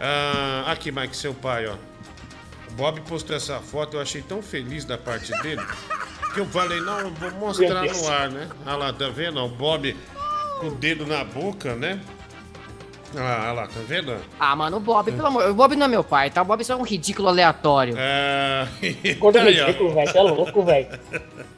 [0.00, 1.76] Ah, aqui, Mike, seu pai, ó.
[2.68, 5.62] O Bob postou essa foto, eu achei tão feliz da parte dele,
[6.34, 8.48] que eu falei, não, eu vou mostrar no ar, né?
[8.66, 9.38] Olha lá, tá vendo?
[9.38, 9.96] O Bob
[10.58, 12.00] com o dedo na boca, né?
[13.14, 14.16] Olha lá, olha lá, tá vendo?
[14.38, 15.50] Ah, mano, o Bob, pelo amor.
[15.50, 16.42] O Bob não é meu pai, tá?
[16.42, 17.94] O Bob só é um ridículo aleatório.
[17.98, 18.66] É.
[19.18, 19.66] Gordo aí, ó.
[19.66, 20.10] ridículo, velho.
[20.10, 20.88] Você é louco, velho.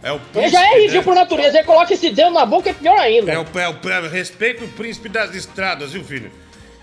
[0.00, 1.20] É o Ele já é príncipe, ridículo por né?
[1.22, 1.58] natureza.
[1.58, 3.32] Ele coloca esse dedo na boca é pior ainda.
[3.32, 6.30] É o, é o, é, respeita o príncipe das estradas, viu, filho?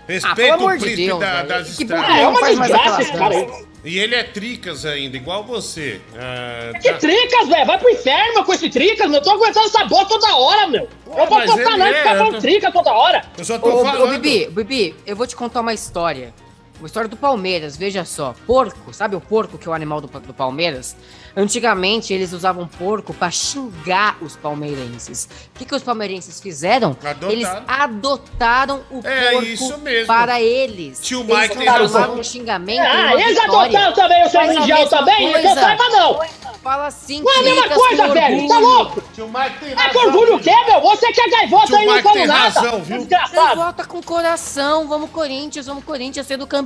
[0.08, 2.06] Ah, Respeita amor o de príncipe Deus, da- das Que estradas.
[2.14, 3.66] que É uma desgraça esse cara aí.
[3.84, 6.00] E ele é tricas ainda, igual você.
[6.16, 7.66] Ah, Que tá- tricas, velho.
[7.66, 9.18] Vai pro inferno, com esse tricas, meu.
[9.18, 10.88] Eu tô aguentando essa bola toda hora, meu.
[11.06, 13.24] eu vou ele não, é, ficar eu falando tô- trica toda hora.
[13.38, 16.32] Eu só Ô, ô, ô, Bibi, Bibi, eu vou te contar uma história.
[16.78, 18.34] Uma história do Palmeiras, veja só.
[18.46, 20.94] Porco, sabe o porco que é o animal do, do Palmeiras?
[21.34, 25.28] Antigamente eles usavam porco pra xingar os palmeirenses.
[25.54, 26.90] O que, que os palmeirenses fizeram?
[27.02, 27.30] Adotaram.
[27.30, 30.06] Eles adotaram o É porco isso mesmo.
[30.06, 31.00] para eles.
[31.00, 32.20] Tio eles Mike tem transformaram razão.
[32.20, 33.60] um xingamento Ah, eles vitória.
[33.60, 35.26] adotaram também o seu mundial também?
[35.26, 35.54] Eu coisa.
[35.54, 36.20] saiba, não.
[36.62, 38.48] Fala assim, Não é a mesma coisa, com velho.
[38.48, 39.02] Tá louco?
[39.14, 40.80] Tio Mike tem Ah, que orgulho o quê, meu?
[40.80, 42.60] Você que é gaivota Tio aí não Mike fala tem nada.
[42.60, 42.96] razão, viu?
[42.98, 43.56] Desgraçado.
[43.56, 46.65] Volta com coração, vamos Corinthians, vamos Corinthians sendo campeão.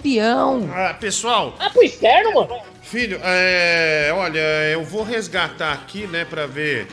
[0.72, 1.54] Ah, pessoal.
[1.58, 2.60] Ah, pro inferno, mano.
[2.82, 4.38] Filho, é, olha,
[4.72, 6.88] eu vou resgatar aqui, né, pra ver,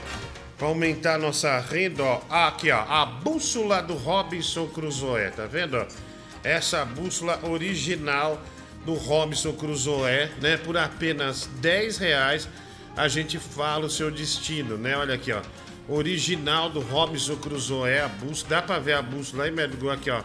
[0.58, 2.22] pra aumentar a nossa renda, ó.
[2.30, 5.86] Ah, Aqui, ó, a bússola do Robinson Crusoe, tá vendo, ó?
[6.44, 8.40] Essa bússola original
[8.86, 12.48] do Robinson Crusoe, né, por apenas 10 reais
[12.96, 14.98] a gente fala o seu destino, né?
[14.98, 15.42] Olha aqui, ó.
[15.88, 20.22] Original do Robinson Crusoe, a bússola, dá pra ver a bússola aí, médico, aqui, ó.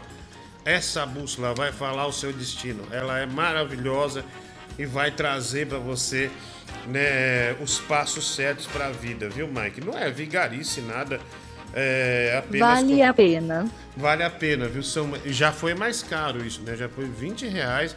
[0.65, 2.85] Essa bússola vai falar o seu destino.
[2.91, 4.25] Ela é maravilhosa
[4.79, 6.31] e vai trazer para você
[6.87, 9.81] né, os passos certos para a vida, viu, Mike?
[9.81, 11.21] Não é vigarice nada,
[11.75, 13.71] é apenas Vale com- a pena.
[13.97, 14.83] vale a pena, viu?
[14.83, 16.77] São, já foi mais caro isso, né?
[16.77, 17.95] Já foi 20 reais,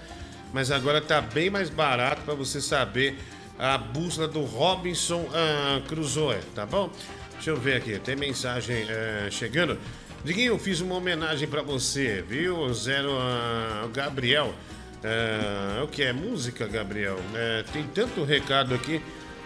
[0.54, 3.18] mas agora tá bem mais barato para você saber
[3.58, 6.90] a bússola do Robinson ah, Crusoe, tá bom?
[7.36, 9.78] Deixa eu ver aqui, tem mensagem eh, chegando.
[10.26, 12.74] Diguinho, eu fiz uma homenagem para você, viu?
[12.74, 14.56] Zero ah, Gabriel.
[15.04, 17.20] Ah, o que é música, Gabriel?
[17.36, 19.00] Eh, tem tanto recado aqui,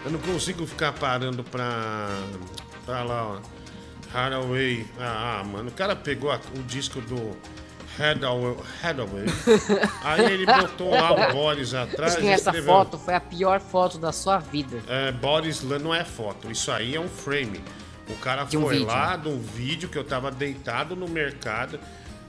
[0.06, 2.08] eu não consigo ficar parando pra,
[2.86, 3.38] pra lá, ó.
[4.16, 4.86] Hathaway.
[4.98, 7.36] Ah, ah, mano, o cara pegou a- o disco do
[7.98, 8.56] Hathaway.
[8.82, 9.26] Hathaway.
[10.02, 12.14] Aí ele botou lá o Boris atrás.
[12.14, 14.82] Acho que essa escreveu, foto foi a pior foto da sua vida.
[14.88, 17.60] É, Boris Lan não é foto, isso aí é um frame.
[18.12, 18.86] O cara um foi vídeo.
[18.86, 21.78] lá de um vídeo que eu tava deitado no mercado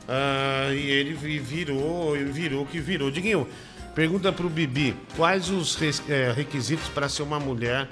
[0.07, 3.09] ah, e ele vi- virou, virou o que virou.
[3.11, 3.47] Diguinho,
[3.95, 5.77] pergunta pro Bibi, quais os
[6.09, 7.87] eh, requisitos para ser uma mulher?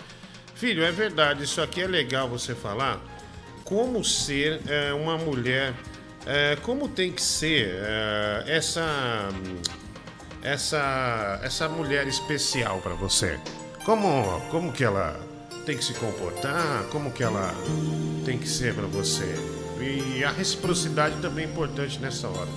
[0.55, 2.99] Filho, é verdade, isso aqui é legal você falar.
[3.63, 5.73] Como ser eh, uma mulher,
[6.25, 7.71] eh, como tem que ser
[8.47, 9.29] essa
[10.41, 13.39] essa essa mulher especial para você?
[13.85, 15.19] Como como que ela
[15.69, 16.85] tem que se comportar?
[16.91, 17.53] Como que ela
[18.25, 19.35] tem que ser para você?
[19.79, 22.47] E a reciprocidade também é importante nessa hora.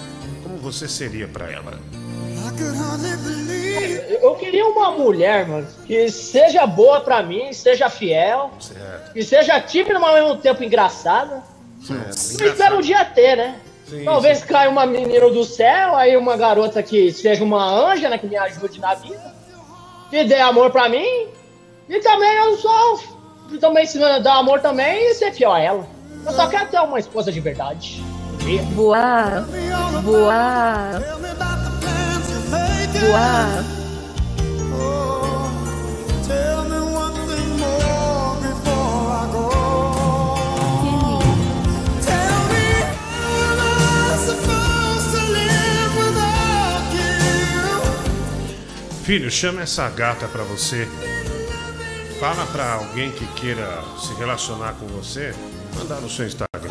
[0.43, 1.79] Como você seria para ela?
[4.23, 9.13] Eu queria uma mulher, mano, que seja boa pra mim, seja fiel, Certo.
[9.13, 11.43] que seja tímida, mas ao mesmo tempo engraçada.
[11.87, 12.17] certo.
[12.17, 13.61] Espero um dia ter, né?
[13.91, 14.47] Sim, Talvez sim.
[14.47, 17.63] caia uma menina do céu, aí uma garota que seja uma
[17.93, 18.17] anja, né?
[18.17, 19.35] Que me ajude na vida.
[20.09, 21.29] Que dê amor pra mim.
[21.93, 22.99] E também eu só.
[23.51, 25.87] e Também se dar amor também e ser fiel a ela.
[26.25, 28.03] Eu só quero ter uma esposa de verdade.
[28.75, 29.45] Voar,
[30.03, 31.03] voar,
[32.99, 33.65] voar.
[49.05, 50.89] Filho, chama essa gata pra você.
[52.23, 55.35] Fala pra alguém que queira se relacionar com você,
[55.75, 56.71] mandar no seu Instagram.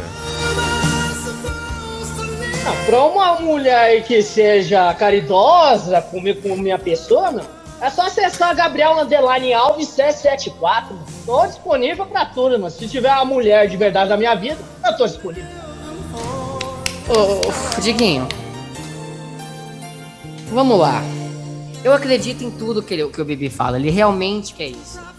[2.65, 7.45] Ah, pra uma mulher que seja caridosa comigo, com minha pessoa,
[7.81, 10.95] é só acessar Gabriel Underline Alves 774.
[10.95, 11.05] mano.
[11.25, 12.71] Tô disponível pra tudo, mano.
[12.71, 15.51] Se tiver uma mulher de verdade na minha vida, eu tô disponível.
[17.09, 18.25] Ô, ô, Diguinho.
[20.49, 21.03] Vamos lá.
[21.83, 23.75] Eu acredito em tudo que, ele, que o Bibi fala.
[23.75, 25.10] Ele realmente quer isso.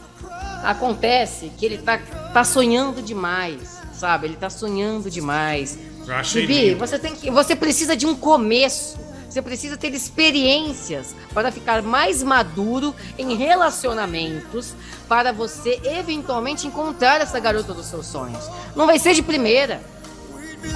[0.63, 1.99] Acontece que ele tá,
[2.33, 4.27] tá sonhando demais, sabe?
[4.27, 5.79] Ele tá sonhando demais.
[6.07, 6.79] Eu achei Bibi, lindo.
[6.79, 9.01] você tem que, você precisa de um começo.
[9.29, 14.75] Você precisa ter experiências para ficar mais maduro em relacionamentos,
[15.09, 18.47] para você eventualmente encontrar essa garota dos seus sonhos.
[18.77, 19.81] Não vai ser de primeira.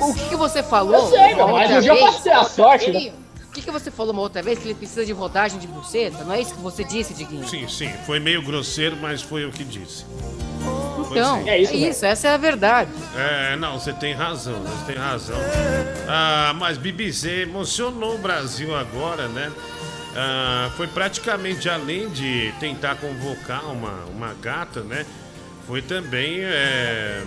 [0.01, 0.95] O que, que você falou?
[0.95, 3.13] Eu sei, mas um dia eu ter a sorte, né?
[3.57, 4.59] Que, que você falou uma outra vez?
[4.59, 6.23] Que ele precisa de rodagem de buceta?
[6.25, 7.49] Não é isso que você disse, Diguinho?
[7.49, 10.05] Sim, sim, foi meio grosseiro, mas foi o que disse.
[11.11, 12.91] Então, Pois é isso, essa é a verdade.
[13.17, 15.39] É, não, você tem razão, você tem razão.
[16.07, 19.51] Ah, mas Bibi, você emocionou o Brasil agora, né?
[20.15, 25.07] Ah, foi praticamente além de tentar convocar uma, uma gata, né?
[25.67, 27.23] Foi também é,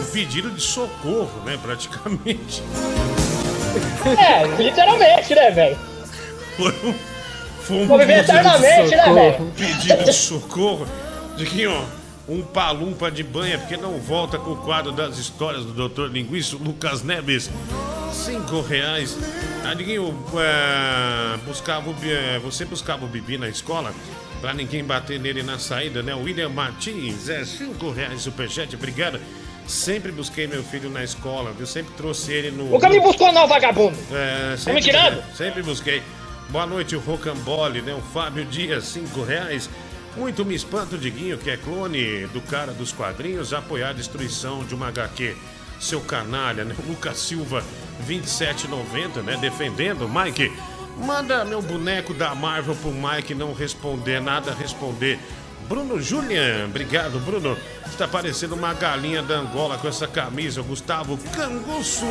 [0.00, 1.56] um pedido de socorro, né?
[1.62, 2.64] Praticamente.
[4.18, 5.78] É, literalmente, né, velho?
[6.56, 6.94] Foi um,
[7.62, 9.52] foi um Vou viver eternamente, né, velho?
[9.56, 10.86] Pedido de socorro.
[11.36, 11.82] De que, ó,
[12.28, 16.12] um palumpa de banha, porque não volta com o quadro das histórias do Dr.
[16.12, 17.50] Linguiça, Lucas Neves.
[18.12, 19.16] Cinco reais.
[19.64, 23.94] Adiguinho, é, buscava, o é, você buscava o Bibi na escola?
[24.40, 26.14] Pra ninguém bater nele na saída, né?
[26.14, 29.20] William Martins, é cinco reais superchat, obrigado.
[29.68, 31.66] Sempre busquei meu filho na escola, viu?
[31.66, 32.64] Sempre trouxe ele no.
[32.70, 33.96] Nunca me buscou não, vagabundo.
[34.10, 35.22] É, Tá me tirando?
[35.36, 36.02] Sempre busquei.
[36.48, 37.92] Boa noite, o Rocambole, né?
[37.92, 39.68] O Fábio Dias, cinco reais.
[40.16, 44.64] Muito me espanta o Diguinho, que é clone do cara dos quadrinhos, apoiar a destruição
[44.64, 45.36] de uma HQ.
[45.78, 46.74] Seu canalha, né?
[46.82, 47.62] O Lucas Silva,
[48.08, 49.36] 27,90, né?
[49.36, 50.08] Defendendo.
[50.08, 50.50] Mike,
[50.96, 55.18] manda meu boneco da Marvel pro Mike não responder nada, responder.
[55.68, 57.56] Bruno Julian, obrigado, Bruno.
[57.86, 60.62] Está parecendo uma galinha da Angola com essa camisa.
[60.62, 62.06] Gustavo Canguçu.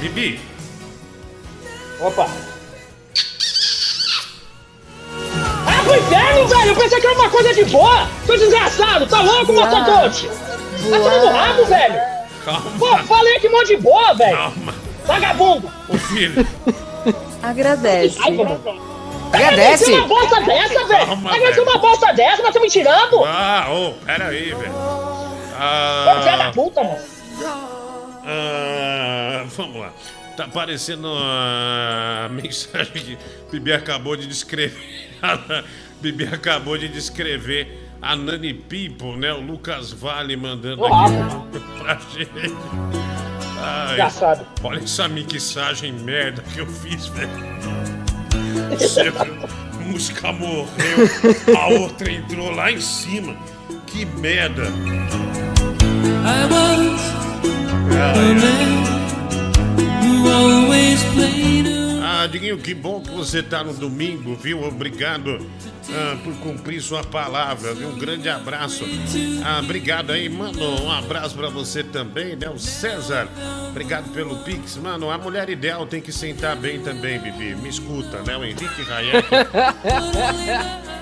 [0.00, 0.40] Bibi,
[2.00, 2.26] Opa.
[5.66, 6.68] Ah, pro inferno, velho!
[6.68, 8.08] Eu pensei que era uma coisa de boa!
[8.26, 9.06] Tô desgraçado!
[9.06, 10.28] Tá louco, Mastodonte?
[10.28, 12.16] Tá tirando rabo, velho!
[12.44, 12.70] calma.
[12.78, 14.36] Pô, falei que mó de boa, velho!
[14.36, 14.74] Calma.
[15.06, 15.70] Vagabundo!
[15.88, 16.46] Ô filho,
[17.42, 18.18] Agradece.
[18.22, 18.36] Ai.
[19.32, 19.92] Agradece.
[19.92, 21.12] uma bosta dessa, velho!
[21.12, 21.62] Agradece velho.
[21.62, 23.24] uma bosta dessa, mas tá me tirando?
[23.24, 24.72] ah, ô, pera aí, velho.
[24.72, 26.98] Ô, filha da Ah, puta, mano!
[28.24, 29.92] ah, vamos lá.
[30.36, 33.18] Tá aparecendo a mensagem que
[33.50, 35.10] Bibi acabou de descrever.
[36.00, 39.32] Bibi acabou de descrever a Nani People, né?
[39.32, 42.56] O Lucas Vale mandando aqui pra gente.
[43.58, 44.46] Ai, Engraçado.
[44.62, 47.30] Olha essa mixagem merda que eu fiz, velho.
[49.18, 50.66] A música morreu,
[51.56, 53.36] a outra entrou lá em cima.
[53.86, 54.64] Que merda.
[56.24, 56.46] Ah,
[62.26, 64.62] Diguinho, que bom que você tá no domingo, viu?
[64.62, 65.38] Obrigado
[65.90, 67.88] ah, por cumprir sua palavra, viu?
[67.88, 68.84] Um grande abraço.
[69.44, 70.82] Ah, obrigado aí, mano.
[70.82, 72.48] Um abraço pra você também, né?
[72.48, 73.28] O César.
[73.68, 74.76] Obrigado pelo Pix.
[74.76, 77.54] Mano, a mulher ideal tem que sentar bem também, Bibi.
[77.54, 78.36] Me escuta, né?
[78.36, 79.28] O Henrique Hayek.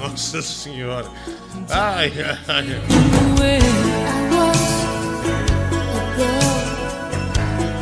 [0.00, 1.08] Nossa senhora.
[1.70, 2.12] Ai,
[2.48, 2.80] ai.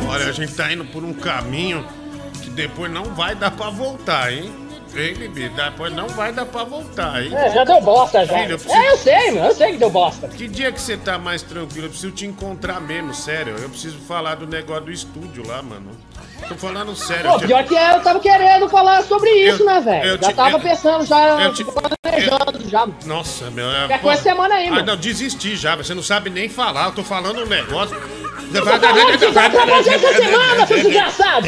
[0.07, 1.85] Olha, a gente tá indo por um caminho
[2.51, 4.51] depois não vai dar pra voltar, hein?
[4.93, 5.47] Hein, Bibi?
[5.47, 7.33] Depois não vai dar pra voltar, hein?
[7.33, 8.37] É, já deu bosta já.
[8.39, 10.27] Filho, eu preciso- É, eu sei, meu, eu sei que deu bosta.
[10.27, 11.85] Que dia que você tá mais tranquilo?
[11.85, 13.55] Eu preciso te encontrar mesmo, sério.
[13.57, 15.91] Eu preciso falar do negócio do estúdio lá, mano.
[16.49, 17.23] Tô falando sério.
[17.23, 19.81] Pô, eu te- pior que é, eu tava querendo falar sobre isso, Eu- né, eu
[19.81, 20.09] velho?
[20.21, 22.87] Já te- tava eu- pensando, já eu te- planejando já.
[23.05, 23.71] Nossa, meu.
[23.71, 24.85] É, Quer coisa semana aí, Ah, mano.
[24.87, 25.73] não, desisti já.
[25.77, 26.87] Você não sabe nem falar.
[26.87, 27.95] Eu tô falando um negócio.
[28.53, 29.31] Eu tô falando que
[29.71, 31.47] fazer essa semana, seu desgraçado!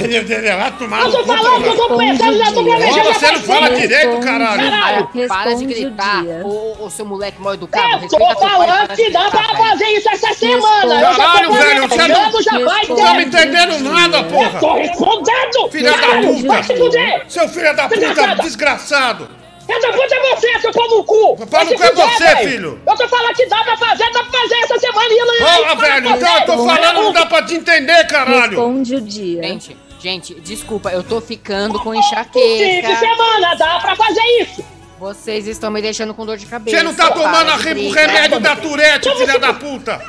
[0.90, 4.20] Vai Eu tô falando que eu tô pensando, já tô planejando Você não fala direito,
[4.20, 4.72] caralho.
[4.72, 5.10] Caralho.
[5.28, 8.06] Para, de gritar, ô, seu moleque mal educado.
[8.06, 10.96] Eu tô falando que dá pra fazer isso essa semana!
[10.96, 14.60] Eu já tô Caralho, velho, você não, vai tá me entendendo nada, Eu porra.
[14.60, 15.70] tô respondendo!
[15.72, 16.08] Filha da
[16.48, 17.24] Vai puta.
[17.28, 19.43] Seu filho da puta, desgraçado.
[19.68, 21.38] Da puta é você, seu pau no cu!
[21.48, 22.50] Pau no cu é você, velho.
[22.50, 22.82] filho.
[22.86, 25.38] Eu tô falando que dá pra fazer, dá pra fazer essa semana e ele...
[25.38, 28.50] Porra, velho, então eu tô falando, não dá pra te entender, caralho.
[28.50, 29.44] Responde o dia.
[29.44, 32.96] Gente, gente, desculpa, eu tô ficando com Fim de enxaqueca.
[32.98, 34.64] semana, dá pra fazer isso!
[35.00, 36.78] Vocês estão me deixando com dor de cabeça.
[36.78, 40.02] Você não tá tomando o remédio da Tourette, filha da puta.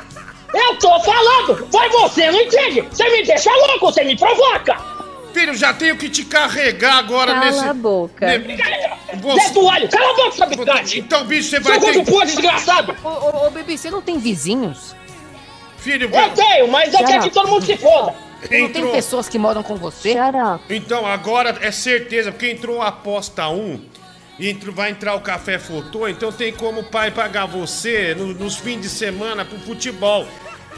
[0.52, 1.68] Eu tô falando!
[1.70, 2.82] Foi você, não entende?
[2.82, 4.93] Você me deixa louco, você me provoca!
[5.34, 7.64] Filho, já tenho que te carregar agora Cala nesse...
[7.68, 8.38] a boca.
[8.38, 11.00] ne- Zé do Alho, cala a boca, sua bigode!
[11.00, 12.96] Então, bicho, você Seu vai ter gordo podre, desgraçado!
[13.02, 14.94] Ô, ô, ô, bebê, você não tem vizinhos?
[15.76, 18.14] Filho, Eu tenho, mas eu quero que todo mundo se foda!
[18.42, 18.92] Não tem Entrou.
[18.92, 20.14] pessoas que moram com você?
[20.68, 23.80] Então, agora é certeza, porque entrou a aposta 1
[24.38, 28.34] e entrou- vai entrar o café fotô, então tem como o pai pagar você no-
[28.34, 30.26] nos fins de semana pro futebol.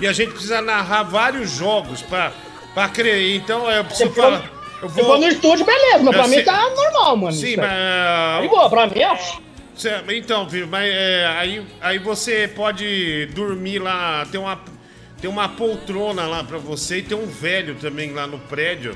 [0.01, 2.33] E a gente precisa narrar vários jogos pra,
[2.77, 3.35] pra crer.
[3.37, 4.45] Então, eu preciso falar.
[4.83, 7.33] Eu for no estúdio, beleza, mas pra Eu mim sei- tá normal, mano.
[7.33, 7.57] Sim, aí.
[7.57, 8.43] mas.
[8.43, 8.93] De boa, pra mim.
[9.75, 14.59] Cê- Então, filho, mas é, aí, aí você pode dormir lá, tem uma,
[15.21, 18.95] tem uma poltrona lá pra você e tem um velho também lá no prédio.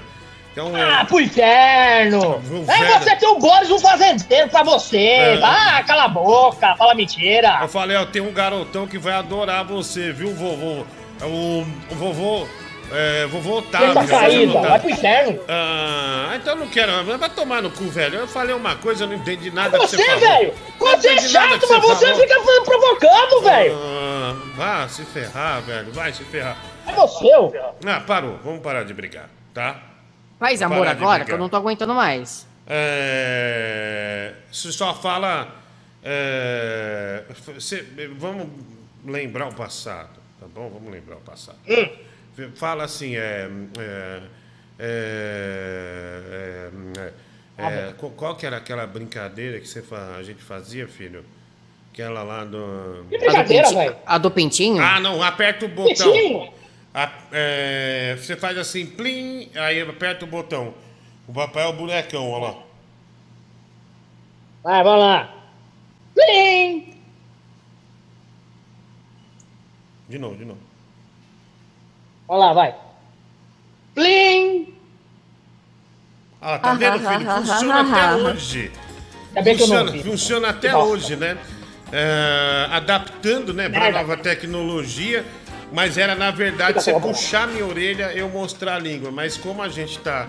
[0.52, 2.36] Então, Ah, pro inferno!
[2.50, 4.98] O É velho- você ter o Boris um fazendeiro pra você!
[4.98, 5.40] É.
[5.42, 7.58] Ah, cala a boca, fala mentira!
[7.62, 10.84] Eu falei, ó, tem um garotão que vai adorar você, viu, vovô?
[11.22, 12.46] É O, o vovô.
[12.92, 13.88] É, vovô Otávio.
[13.94, 14.68] Tenta saída, Otávio.
[14.68, 15.40] vai pro inferno!
[15.48, 17.04] Ah, então eu não quero.
[17.04, 18.18] Vai tomar no cu, velho.
[18.18, 20.20] Eu falei uma coisa, eu não entendi nada que Você, você falou.
[20.20, 20.54] velho!
[20.78, 22.20] Você é chato, mas você falou.
[22.20, 23.74] fica provocando, velho!
[23.76, 25.92] Ah, vá se ferrar, velho.
[25.92, 26.56] Vai se ferrar.
[26.86, 27.52] É você, ô.
[27.86, 28.38] Ah, parou.
[28.42, 29.76] Vamos parar de brigar, tá?
[30.38, 32.46] Faz Vamos amor agora, que eu não tô aguentando mais.
[32.66, 35.48] É, Você só fala.
[36.02, 37.22] é,
[37.54, 37.84] você-
[38.16, 38.46] vamos
[39.04, 40.08] lembrar o passado,
[40.40, 40.68] tá bom?
[40.70, 41.58] Vamos lembrar o passado.
[42.54, 43.48] Fala assim, é.
[43.78, 44.22] é,
[44.78, 46.70] é,
[47.58, 49.82] é, é, qual, qual que era aquela brincadeira que você
[50.18, 51.24] a gente fazia, filho?
[51.92, 53.04] Aquela lá do.
[53.10, 53.96] Que brincadeira, velho?
[54.06, 54.82] A do pentinho?
[54.82, 56.12] Ah, não, aperta o botão.
[56.12, 56.52] Pintinho.
[56.94, 60.74] A- é, você faz assim, plim, aí aperta o botão.
[61.28, 62.62] O papai é o bonecão, olha lá.
[64.62, 65.34] Vai, vamos lá!
[66.14, 66.94] Plim!
[70.08, 70.69] De novo, de novo.
[72.30, 72.74] Olha lá, vai!
[73.92, 74.72] Plim!
[76.40, 77.28] Ah, tá vendo, filho?
[77.28, 78.72] Funciona até hoje.
[79.34, 81.36] Ainda Funciona, funciona até hoje, né?
[81.90, 83.98] É, adaptando, né, pra Merda.
[83.98, 85.26] nova tecnologia.
[85.72, 89.10] Mas era, na verdade, você puxar minha orelha, eu mostrar a língua.
[89.10, 90.28] Mas como a gente tá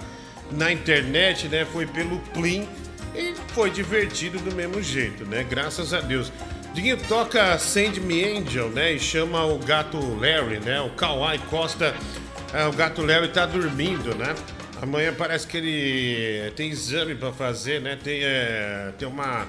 [0.49, 2.67] na internet, né, foi pelo Plim
[3.13, 5.45] e foi divertido do mesmo jeito, né?
[5.47, 6.31] Graças a Deus.
[6.73, 8.93] Diguinho toca Send Me Angel, né?
[8.93, 10.79] E chama o gato Larry, né?
[10.79, 11.93] O Kawhi Costa.
[12.53, 14.33] é, o gato Larry tá dormindo, né?
[14.81, 17.97] Amanhã parece que ele tem exame pra fazer, né?
[18.01, 19.45] Tem, é, tem uma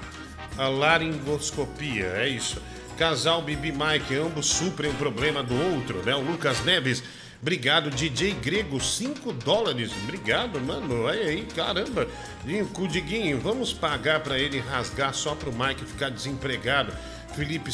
[0.57, 2.61] laringoscopia, é isso.
[2.97, 6.13] Casal Bibi Mike, ambos suprem um problema do outro, né?
[6.15, 7.03] O Lucas Neves,
[7.43, 7.91] obrigado.
[7.91, 9.91] DJ Grego, 5 dólares.
[10.03, 11.03] Obrigado, mano.
[11.03, 12.07] Olha aí, caramba.
[12.45, 16.93] Dinho, com o Diguinho, vamos pagar pra ele rasgar só pro Mike ficar desempregado.
[17.35, 17.69] Felipe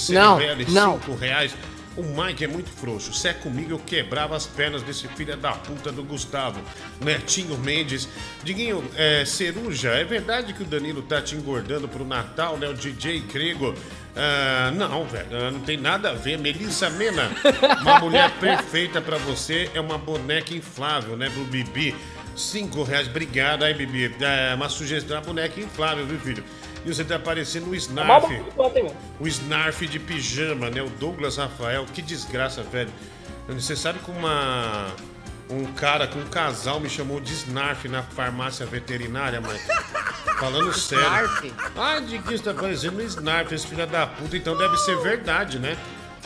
[0.70, 1.00] não.
[1.00, 1.56] 5 reais.
[1.96, 3.14] O Mike é muito frouxo.
[3.14, 6.60] Se é comigo, eu quebrava as pernas desse filho da puta do Gustavo.
[7.04, 8.08] Netinho Mendes.
[8.44, 12.70] Diguinho, é, Ceruja, é verdade que o Danilo tá te engordando pro Natal, né?
[12.70, 13.76] O DJ Grego.
[14.16, 16.38] Ah, não, velho, ah, não tem nada a ver.
[16.38, 17.30] Melissa Mena,
[17.82, 21.96] uma mulher perfeita pra você, é uma boneca inflável, né, pro Bibi.
[22.36, 24.16] Cinco reais, obrigado aí, Bibi.
[24.22, 26.44] É uma sugestão, uma boneca inflável, viu, filho?
[26.86, 28.42] E você tá parecendo o Mal Snarf.
[29.20, 30.82] O Snarf de pijama, né?
[30.82, 31.86] O Douglas Rafael.
[31.94, 32.92] Que desgraça, velho.
[33.50, 34.88] Você sabe que uma.
[35.50, 39.60] Um cara com um casal me chamou de Snarf na farmácia veterinária, mãe.
[40.40, 41.04] Falando sério.
[41.06, 41.54] Snarf?
[41.76, 44.38] Ah, de que está parecendo um Snarf, esse filho da puta.
[44.38, 45.76] Então deve ser verdade, né?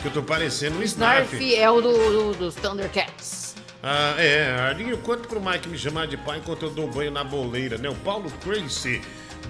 [0.02, 1.34] Que eu tô parecendo um Snarf.
[1.36, 3.54] Snarf é o do, do- dos Thundercats.
[3.82, 4.60] Ah, é.
[4.68, 7.88] Arlinho, quanto pro Mike me chamar de pai enquanto eu dou banho na boleira, né?
[7.88, 9.00] O Paulo Crazy.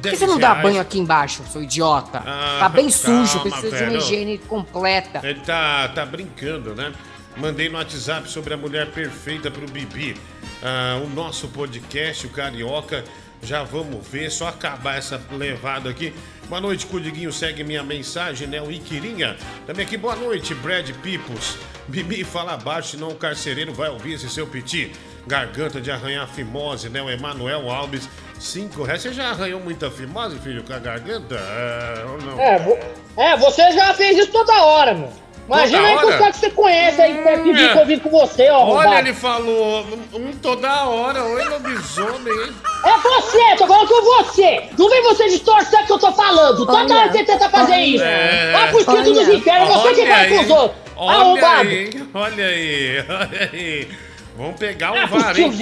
[0.00, 2.18] Por que você não dá banho aqui embaixo, seu idiota?
[2.26, 3.96] Ah, tá bem calma, sujo, precisa de uma velho.
[4.00, 5.20] higiene completa.
[5.22, 6.92] Ele tá, tá brincando, né?
[7.36, 10.16] Mandei no WhatsApp sobre a mulher perfeita pro Bibi.
[10.62, 13.04] Ah, o nosso podcast, o Carioca.
[13.42, 16.14] Já vamos ver, só acabar essa levada aqui.
[16.48, 17.30] Boa noite, Cudiguinho.
[17.30, 18.62] Segue minha mensagem, né?
[18.62, 19.36] O Iquirinha.
[19.66, 21.58] Também aqui, boa noite, Brad Pipos.
[21.86, 24.92] Bibi, fala baixo, senão o carcereiro vai ouvir esse seu piti.
[25.26, 27.02] Garganta de arranhar fimose, né?
[27.02, 28.08] O Emanuel Alves,
[28.40, 29.02] cinco reais.
[29.02, 31.34] Você já arranhou muita fimose, filho, com a garganta?
[31.34, 32.40] É, ou não?
[32.40, 32.78] É, vo-
[33.20, 35.23] é, você já fez isso toda hora, mano.
[35.46, 36.08] Imagina aí com hora?
[36.08, 37.72] os caras que você conhece aí, que quer pedir é.
[37.74, 38.60] convite com você, ó.
[38.64, 38.98] Olha, arrombado.
[39.08, 41.22] ele falou um toda hora.
[41.22, 42.52] Oi, lobisomem, hein?
[42.84, 44.62] É você, tô falando com você.
[44.78, 46.64] Não vem você distorcer o que eu tô falando.
[46.64, 47.84] Toda Olha, hora você tenta fazer olha.
[47.84, 48.04] isso.
[48.04, 48.52] É.
[48.52, 50.44] Vai pro espírito dos infernos, você que Olha vai com aí.
[50.44, 50.80] os outros.
[50.96, 51.68] Olha Arrombado.
[51.68, 53.88] aí, olha aí, olha aí.
[54.36, 55.52] Vamos pegar o Ah, VAR, hein?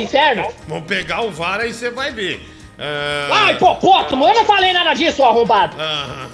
[0.69, 2.41] Vamos pegar o VAR aí você vai ver.
[2.79, 5.77] Ah, Ai, hipopótamo, eu não falei nada disso, arrombado.
[5.79, 6.27] ah,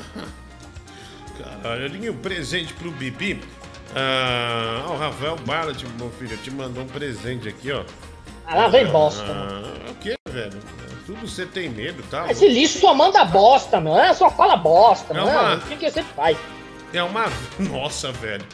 [1.91, 3.41] Tinha um presente pro Bibi.
[3.95, 7.83] Ah, o Rafael Barlet, meu filho, te mandou um presente aqui, ó.
[8.47, 9.25] Ah, lá vem bosta.
[9.27, 10.59] Ah, o que, velho?
[11.07, 12.31] tudo você tem medo, tá?
[12.31, 13.97] Esse lixo só manda bosta, meu.
[13.99, 15.55] É, só fala bosta, É não uma- é?
[15.57, 16.37] O que, que você faz?
[16.93, 17.25] É uma.
[17.59, 18.45] Nossa, velho.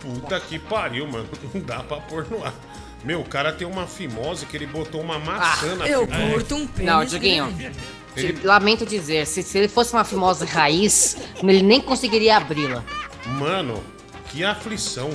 [0.00, 1.28] Puta que pariu, mano.
[1.52, 2.54] Não dá pra pôr no ar.
[3.04, 6.68] Meu, o cara tem uma fimose que ele botou uma maçã na eu curto um
[6.78, 7.52] Não, Diguinho.
[8.16, 12.82] Ele- Lamento dizer, se, se ele fosse uma fimose raiz, ele nem conseguiria abri-la.
[13.26, 13.82] Mano,
[14.30, 15.10] que aflição.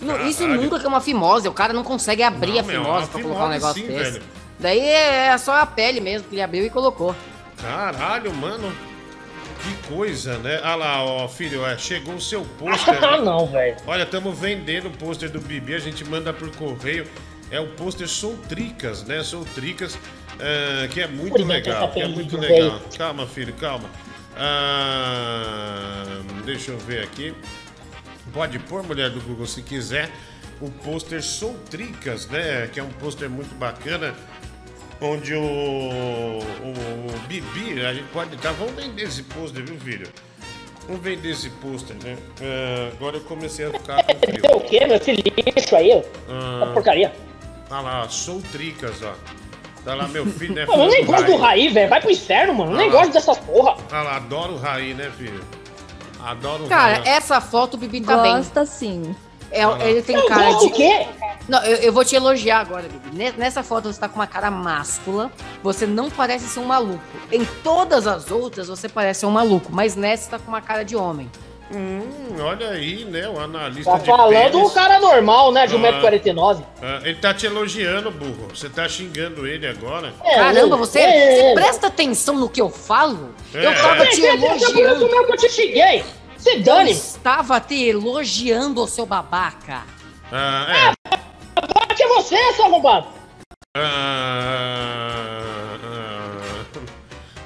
[0.00, 0.62] Não, isso Caralho.
[0.62, 3.08] nunca que é uma fimose, o cara não consegue abrir Não, a meu, fimose uma
[3.08, 4.10] pra colocar um fimose negócio sim, desse.
[4.12, 4.22] velho.
[4.58, 7.14] Daí é só a pele mesmo que ele abriu e colocou.
[7.60, 8.72] Caralho, mano.
[9.62, 10.60] Que coisa, né?
[10.62, 13.02] Ah lá, ó, filho, é, chegou o seu pôster.
[13.02, 13.24] Ah, né?
[13.24, 13.76] não, velho.
[13.86, 17.06] Olha, estamos vendendo o pôster do Bibi, a gente manda por correio.
[17.50, 19.22] É o pôster Soltricas, né?
[19.22, 19.98] Soltricas,
[20.40, 22.64] é, que é muito Por que legal, tá que é muito velho?
[22.64, 22.80] legal.
[22.96, 23.88] Calma, filho, calma.
[24.36, 27.34] Ah, deixa eu ver aqui.
[28.32, 30.10] Pode pôr, mulher do Google, se quiser.
[30.60, 32.68] O pôster Soltricas, né?
[32.72, 34.14] Que é um pôster muito bacana.
[35.00, 38.36] Onde o, o, Bibi, a gente pode.
[38.38, 40.08] Tá, vamos vender esse pôster, viu, filho?
[40.86, 42.16] Vamos vender esse pôster, né?
[42.40, 44.56] Ah, agora eu comecei a ficar com frio.
[44.56, 44.96] O quê, meu?
[44.96, 46.02] Esse lixo aí, ó.
[46.28, 47.12] Ah, Essa porcaria.
[47.68, 49.14] Tá lá, Soltricas, ó.
[49.84, 50.64] Tá lá, meu filho, né?
[50.66, 51.88] Pô, eu nem gosto do Raí, velho.
[51.90, 52.72] Vai pro inferno, mano.
[52.72, 52.92] Eu nem Ah.
[52.92, 53.76] gosto dessas porra.
[53.92, 55.42] Ah lá, adoro o Raí, né, filho?
[56.24, 57.08] Adoro o Cara, Raí.
[57.08, 58.36] essa foto o Bibi tá bem.
[58.36, 59.14] Gosta sim.
[59.50, 59.84] É, Ah lá.
[59.84, 60.64] ele tem Eu cara de.
[60.66, 61.06] o quê?
[61.46, 63.14] Não, eu, eu vou te elogiar agora, Bibi.
[63.16, 65.30] Ne- Nessa foto você tá com uma cara máscula.
[65.62, 67.02] Você não parece ser um maluco.
[67.30, 70.82] Em todas as outras você parece um maluco, mas nessa você tá com uma cara
[70.84, 71.30] de homem.
[71.72, 73.26] Hum, olha aí, né?
[73.28, 74.54] O analista Tá de falando pênis.
[74.54, 75.66] um cara normal, né?
[75.66, 75.78] De Ah.
[75.78, 76.62] 1,49m.
[76.82, 78.48] Ah, ele tá te elogiando, burro.
[78.54, 80.12] Você tá xingando ele agora.
[80.22, 81.54] É, Caramba, você, é, você é.
[81.54, 83.34] presta atenção no que eu falo?
[83.54, 83.64] É.
[83.66, 85.08] Eu tava te isso elogiando.
[85.08, 86.04] mesmo que eu te xinguei.
[86.36, 86.90] Se Eu dane.
[86.90, 89.82] estava te elogiando, seu babaca.
[90.30, 91.16] Ah, é.
[91.74, 93.06] Bate é você, seu arrombado.
[93.76, 96.78] Ah, ah,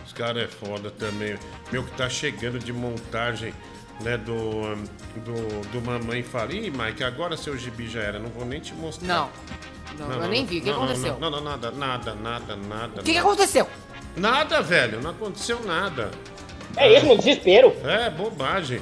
[0.04, 1.38] os caras é foda também.
[1.70, 3.54] Meu que tá chegando de montagem,
[4.00, 4.76] né, do,
[5.24, 6.60] do, do Mamãe Faria.
[6.60, 9.06] Ih, Mike, agora seu gibi já era, não vou nem te mostrar.
[9.06, 9.30] Não.
[9.98, 10.58] Não, eu nem vi.
[10.58, 11.18] O que não, aconteceu?
[11.18, 13.00] Não, não, não, nada, nada, nada, nada.
[13.00, 13.66] O que, que aconteceu?
[14.16, 16.10] Nada, velho, não aconteceu nada.
[16.76, 17.74] É isso, meu desespero.
[17.84, 18.80] É, bobagem.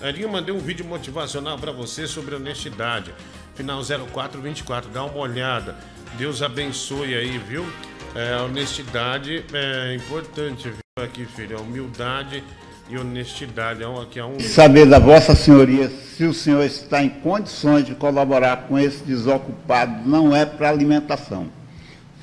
[0.00, 3.14] Arinho, mandei um vídeo motivacional pra você sobre honestidade.
[3.54, 5.76] Final 0424, dá uma olhada.
[6.18, 7.66] Deus abençoe aí, viu?
[8.14, 10.78] É, a honestidade é importante, viu?
[11.02, 11.58] Aqui, filho.
[11.58, 12.42] A humildade
[12.88, 13.82] e honestidade.
[13.82, 14.38] É um, aqui é um.
[14.40, 20.08] Saber da Vossa Senhoria se o senhor está em condições de colaborar com esse desocupado
[20.08, 21.48] não é para alimentação.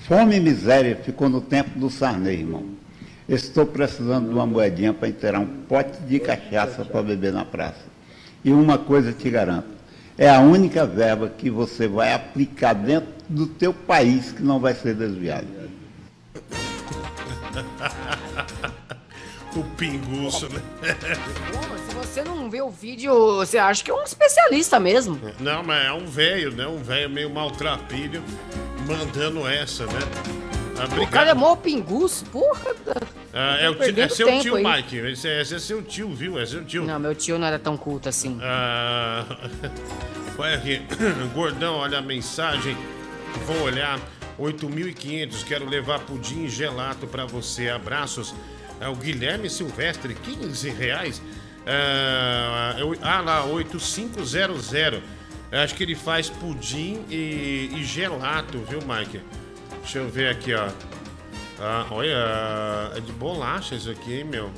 [0.08, 2.66] Fome e miséria ficou no tempo do Sarney, irmão.
[3.28, 7.86] Estou precisando de uma moedinha para inteirar um pote de cachaça para beber na praça.
[8.44, 9.70] E uma coisa te garanto,
[10.18, 14.74] é a única verba que você vai aplicar dentro do teu país que não vai
[14.74, 15.48] ser desviada.
[19.60, 20.62] o pinguço, né?
[21.90, 25.20] Se você não vê o vídeo, você acha que é um especialista mesmo.
[25.40, 26.68] Não, mas é um velho, né?
[26.68, 28.24] Um velho meio maltrapilho
[28.88, 30.00] mandando essa, né?
[30.78, 31.38] Ah, O cara é obrigado.
[31.38, 32.76] mó pinguço, porra.
[33.34, 34.64] Ah, é, o tio- é seu tio, aí.
[34.64, 34.98] Mike.
[34.98, 36.40] Esse é, esse é seu tio, viu?
[36.40, 36.84] É seu tio.
[36.84, 38.38] Não, meu tio não era tão culto assim.
[38.42, 39.26] Ah,
[40.38, 40.82] olha aqui,
[41.34, 42.76] gordão, olha a mensagem.
[43.46, 44.00] Vou olhar.
[44.40, 47.70] 8.500, quero levar pudim e gelato pra você.
[47.70, 48.34] Abraços.
[48.84, 51.22] É o Guilherme Silvestre, 15 reais.
[51.66, 54.74] Ah, ah lá, 8500.
[55.52, 59.22] Acho que ele faz pudim e, e gelato, viu, Mike?
[59.82, 60.68] Deixa eu ver aqui, ó.
[61.62, 64.52] Ah, olha, é de bolacha isso aqui, hein, meu?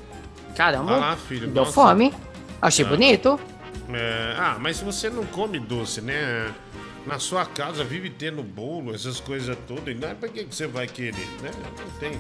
[0.55, 1.47] Caramba, Ah lá, filho.
[1.47, 1.71] deu nossa.
[1.73, 2.11] fome.
[2.59, 2.87] Achei Ah.
[2.87, 3.39] bonito.
[3.93, 6.51] É, ah, mas você não come doce, né?
[7.05, 10.65] Na sua casa vive tendo bolo, essas coisas todas, não é pra que que você
[10.65, 11.51] vai querer, né?
[11.77, 12.19] Não tem,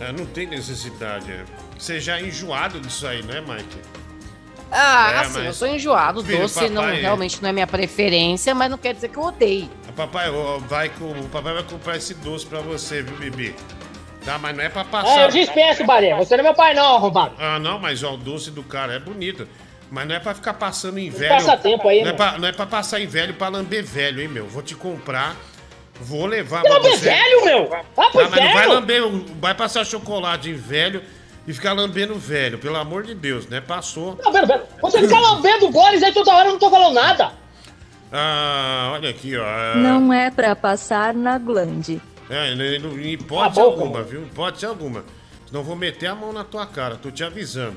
[0.00, 1.30] é, não tem necessidade.
[1.30, 1.44] É.
[1.78, 3.78] Você já é enjoado disso aí, né, Mike?
[4.70, 6.24] Ah, É, assim, mas- eu sou enjoado.
[6.24, 9.22] Filho, Doce não, papai- realmente não é minha preferência, mas não quer dizer que eu
[9.22, 9.70] odeio.
[9.94, 13.54] Papai, ó, vai, o papai vai comprar esse doce pra você, viu, Bibi?
[14.24, 15.18] Tá, mas não é pra passar.
[15.18, 16.16] Ah, eu dispenso, Baré.
[16.16, 17.34] Você não é meu pai, não, arrombado.
[17.38, 19.46] Ah, não, mas ó, o doce do cara é bonito.
[19.90, 21.28] Mas não é pra ficar passando em velho.
[21.28, 24.20] passa tempo aí, não, é pra, não é pra passar em velho pra lamber velho,
[24.20, 24.48] hein, meu?
[24.48, 25.36] Vou te comprar,
[26.00, 27.04] vou levar Que pra lamber você.
[27.04, 27.68] velho, meu?
[27.68, 29.02] Vai pro Ah, mas não vai lamber,
[29.40, 31.02] vai passar chocolate em velho
[31.46, 33.60] e ficar lambendo velho, pelo amor de Deus, né?
[33.60, 34.18] Passou.
[34.22, 34.64] Não, pera, pera.
[34.82, 37.32] Você fica lambendo goles aí toda hora, eu não tô falando nada.
[38.12, 39.76] Ah, olha aqui, ó.
[39.76, 42.00] Não é pra passar na glande.
[42.30, 44.22] É, não- em hipótese Tá alguma, viu?
[44.22, 45.04] Hipótese alguma.
[45.46, 47.76] Senão eu vou meter a mão na tua cara, tô te avisando.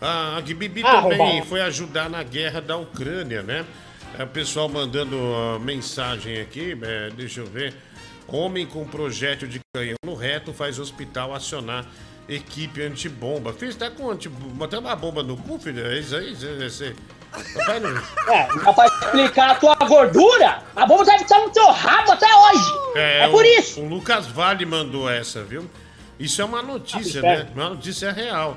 [0.00, 1.46] Ah, a Bibi Ah, também arrombado.
[1.46, 3.64] foi ajudar na guerra da Ucrânia, né?
[4.18, 7.74] É, o pessoal mandando ah, mensagem aqui, é, deixa eu ver.
[8.28, 11.84] Homem com projétil de canhão no reto faz hospital acionar
[12.28, 13.52] equipe antibomba.
[13.52, 14.54] Você tá com antibomba?
[14.54, 15.86] Botando uma bomba no cu, filho?
[15.86, 16.34] É isso aí?
[16.34, 16.96] Você, você...
[17.54, 17.90] Papai não...
[18.32, 20.62] É, dá pra explicar a tua gordura?
[20.74, 22.72] A bomba deve estar no teu rabo até hoje.
[22.96, 23.80] É, por o- isso.
[23.80, 25.68] O Lucas Vale mandou essa, viu?
[26.18, 27.48] Isso é uma notícia, Ah, né?
[27.54, 28.56] Uma notícia real.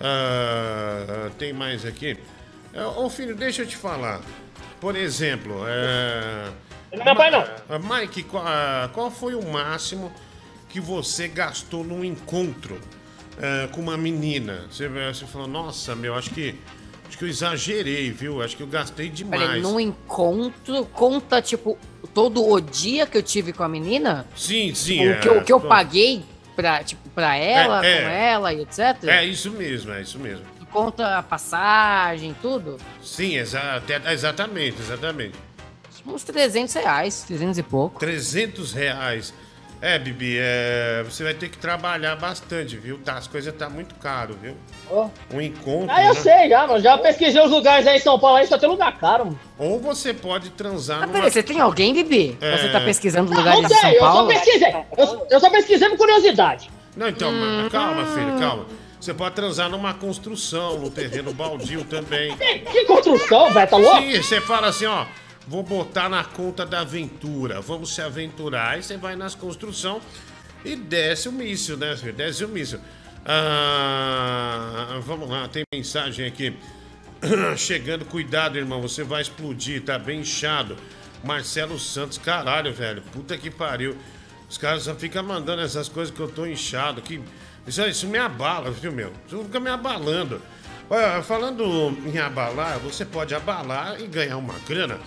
[0.00, 2.18] Ah, tem mais aqui.
[2.72, 4.20] É, Ô filho, deixa eu te falar.
[4.80, 6.50] Por exemplo, é...
[6.92, 7.44] Não é meu pai, não.
[7.68, 8.22] Ah, Mike,
[8.92, 10.12] qual, foi o máximo
[10.68, 12.78] que você gastou num encontro
[13.40, 14.66] ah, com uma menina?
[14.70, 16.54] Você, você falou, nossa, meu, acho que,
[17.08, 18.40] acho que eu exagerei, viu?
[18.42, 19.42] Acho que eu gastei demais.
[19.42, 21.76] Peraí, num encontro, conta, tipo,
[22.14, 24.26] todo o dia que eu tive com a menina?
[24.36, 25.10] Sim, sim.
[25.10, 26.24] o, que eu, o que eu tô- paguei
[26.54, 28.02] pra, tipo, pra ela, É, é.
[28.02, 29.04] com ela e etc?
[29.08, 30.44] É isso mesmo, é isso mesmo.
[30.72, 32.76] Conta a passagem, tudo?
[33.02, 35.34] Sim, exa até- exatamente, exatamente.
[36.06, 37.98] Uns 300 reais, 300 e pouco.
[37.98, 39.34] 300 reais.
[39.80, 42.98] É, Bibi, é, você vai ter que trabalhar bastante, viu?
[42.98, 44.54] Tá, as coisas tá muito caro, viu?
[44.90, 45.08] Ó.
[45.32, 45.90] Um encontro.
[45.90, 46.20] Ah, eu né?
[46.20, 46.80] sei já, mano.
[46.80, 49.40] Já pesquisei os lugares aí em São Paulo, aí só tem lugar caro, mano.
[49.56, 51.18] Ou você pode transar Mas numa...
[51.18, 52.36] peraí, você tem alguém, Bibi?
[52.40, 52.56] É.
[52.56, 54.28] Você tá pesquisando Não, lugares não de São sei, eu só Paulo?
[54.28, 54.74] pesquisei.
[54.96, 56.70] Eu, eu só pesquisei por curiosidade.
[56.96, 58.66] Não, então, mas calma, filho, calma.
[59.08, 62.36] Você pode transar numa construção, no terreno baldio também.
[62.36, 63.66] Que, que construção, velho?
[63.66, 64.02] Tá louco?
[64.02, 65.06] Sim, você fala assim, ó,
[65.46, 68.72] vou botar na conta da aventura, vamos se aventurar.
[68.72, 70.02] Aí você vai nas construção
[70.62, 72.12] e desce o míssil, né, filho?
[72.12, 72.80] Desce o míssil.
[73.24, 76.54] Ah, vamos lá, tem mensagem aqui.
[77.56, 80.76] Chegando, cuidado, irmão, você vai explodir, tá bem inchado.
[81.24, 83.96] Marcelo Santos, caralho, velho, puta que pariu.
[84.50, 87.22] Os caras só ficam mandando essas coisas que eu tô inchado, que
[87.68, 89.12] isso, isso me abala, viu, meu?
[89.26, 90.40] Isso fica me abalando.
[90.90, 94.98] Olha, falando em abalar, você pode abalar e ganhar uma grana.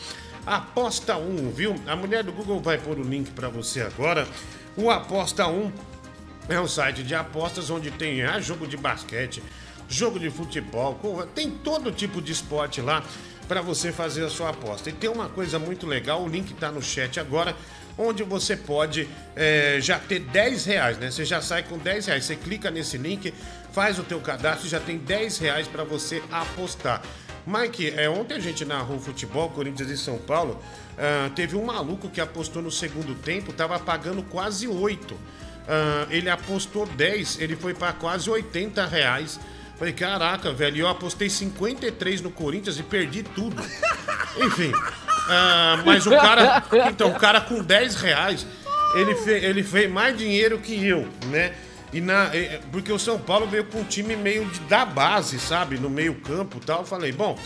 [0.46, 1.76] Aposta 1, viu?
[1.88, 4.28] A mulher do Google vai pôr o link pra você agora.
[4.78, 5.72] O Aposta 1
[6.50, 9.42] é um site de apostas onde tem ah, jogo de basquete,
[9.90, 11.00] jogo de futebol,
[11.34, 13.04] tem todo tipo de esporte lá
[13.48, 14.90] para você fazer a sua aposta.
[14.90, 17.56] E tem uma coisa muito legal, o link tá no chat agora,
[17.98, 21.12] onde você pode é, já ter 10 reais, né?
[21.12, 22.26] Você já sai com 10 reais.
[22.26, 23.34] Você clica nesse link,
[23.72, 27.02] faz o teu cadastro e já tem 10 reais para você apostar.
[27.46, 30.62] Mike, é, ontem a gente narrou futebol, Corinthians e São Paulo.
[30.98, 35.18] ah, teve um maluco que apostou no segundo tempo, tava pagando quase 8.
[35.68, 39.40] Ah, ele apostou 10, ele foi para quase 80 reais.
[39.78, 43.64] Falei, caraca, velho, e eu apostei 53 no Corinthians e perdi tudo.
[44.38, 44.72] Enfim,
[45.28, 48.46] ah, mas o cara, então, o cara com 10 reais,
[48.96, 51.54] ele, fe, ele fez mais dinheiro que eu, né?
[51.94, 52.32] E na,
[52.72, 55.78] porque o São Paulo veio com um time meio de, da base, sabe?
[55.78, 56.80] No meio campo e tal.
[56.80, 57.38] Eu falei, bom,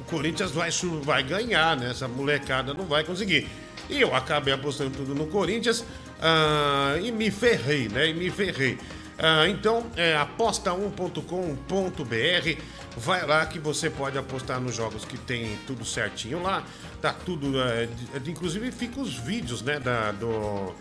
[0.00, 0.70] o Corinthians vai,
[1.02, 1.90] vai ganhar, né?
[1.90, 3.48] Essa molecada não vai conseguir.
[3.90, 5.84] E eu acabei apostando tudo no Corinthians
[6.20, 8.08] ah, e me ferrei, né?
[8.08, 8.78] E me ferrei.
[9.18, 12.62] Ah, então, é aposta1.com.br.
[12.98, 16.64] Vai lá que você pode apostar nos jogos que tem tudo certinho lá.
[17.00, 17.60] Tá tudo.
[17.60, 17.88] é,
[18.20, 19.78] de- inclusive fica os vídeos, né?
[19.78, 20.74] Da, do,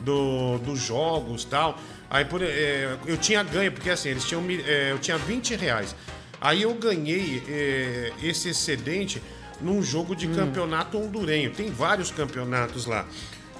[0.00, 1.78] do, dos jogos tal.
[2.10, 4.42] Aí por, é, eu tinha ganho, porque assim, eles tinham.
[4.66, 5.94] é, eu tinha 20 reais.
[6.40, 9.22] Aí eu ganhei é, esse excedente
[9.60, 11.50] num jogo de campeonato hondurenho.
[11.52, 13.06] Tem vários campeonatos lá.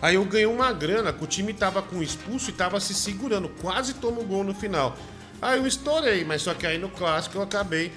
[0.03, 3.51] Aí eu ganhei uma grana, que o time tava com expulso e tava se segurando,
[3.61, 4.97] quase tomou gol no final.
[5.41, 7.93] Aí eu estourei, mas só que aí no clássico eu acabei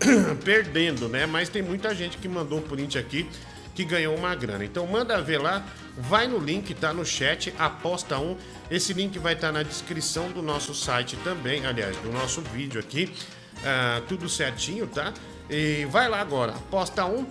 [0.44, 1.26] perdendo, né?
[1.26, 3.28] Mas tem muita gente que mandou um print aqui
[3.74, 4.64] que ganhou uma grana.
[4.64, 5.64] Então manda ver lá,
[5.96, 8.36] vai no link, tá no chat, aposta 1.
[8.70, 13.14] Esse link vai estar na descrição do nosso site também, aliás, do nosso vídeo aqui.
[13.64, 15.14] Ah, tudo certinho, tá?
[15.48, 17.24] E vai lá agora, aposta 1,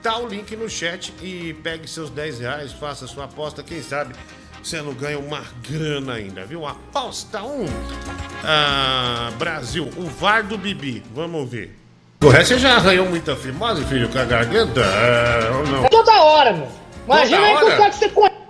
[0.00, 4.14] tá o link no chat e pegue seus 10 reais, faça sua aposta, quem sabe
[4.62, 6.66] você não ganha uma grana ainda, viu?
[6.66, 7.66] Aposta 1.
[8.44, 11.76] Ah, Brasil, o VAR do Bibi, vamos ver.
[12.22, 14.82] O resto você já arranhou muita fimose, filho, com a garganta?
[14.84, 15.84] Ah, ou não?
[15.86, 16.68] É toda hora, meu.
[17.06, 17.64] Imagina Toda aí hora?
[17.76, 18.40] quanto é que você conhece.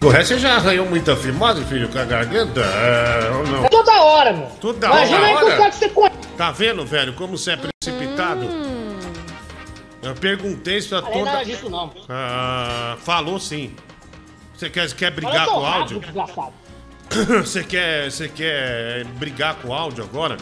[0.00, 2.60] O resto você já arranhou muita fimose, filho, com a garganta?
[2.64, 3.64] Ah, ou não?
[3.64, 4.46] É toda hora, meu.
[4.60, 5.44] Toda Imagina aí hora?
[5.56, 6.16] quanto é que você conhece.
[6.36, 8.46] Tá vendo, velho, como você é precipitado?
[10.00, 11.24] Eu perguntei isso pra Não é toda.
[11.24, 11.92] nada disso, não.
[12.08, 13.74] Ah, falou sim.
[14.58, 16.00] Você quer, quer brigar com o áudio?
[17.44, 20.36] Você quer, você quer brigar com o áudio agora?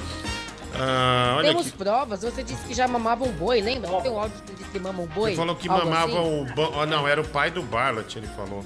[0.74, 1.76] Ah, olha Temos aqui.
[1.76, 3.88] provas, você disse que já mamava um boi, lembra?
[3.88, 5.30] Não tem um áudio que disse que mama um boi?
[5.30, 6.43] Ele falou que Algo mamava assim?
[6.43, 6.55] o.
[6.56, 8.64] ba- ah, não, era o pai do Barlat, ele falou.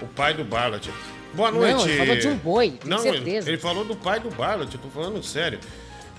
[0.00, 0.88] O pai do Barlat.
[1.34, 1.86] Boa Não, noite.
[1.90, 3.48] ele falou de um boi, tenho Não, certeza.
[3.50, 5.60] ele falou do pai do Barlat, eu tô falando sério.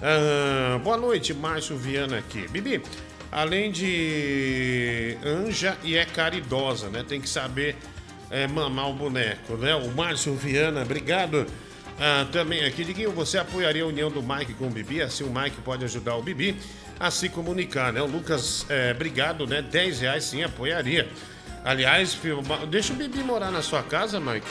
[0.02, 2.48] Ah, boa noite, Márcio Viana aqui.
[2.49, 2.84] Bibi,
[3.31, 7.03] além de anja e é caridosa, né?
[7.07, 7.76] Tem que saber
[8.30, 9.76] é, mamar o boneco, né?
[9.76, 11.45] O Márcio Viana, obrigado.
[11.99, 15.01] Ah, também aqui, Diguinho, você apoiaria a união do Mike com o Bibi?
[15.01, 16.56] Assim o Mike pode ajudar o Bibi
[16.99, 18.01] a se comunicar, né?
[18.01, 19.61] O Lucas, é, obrigado, né?
[19.61, 21.10] 10 reais sim, apoiaria.
[21.64, 24.47] Aliás, filho, deixa o Bibi morar na sua casa, Mike.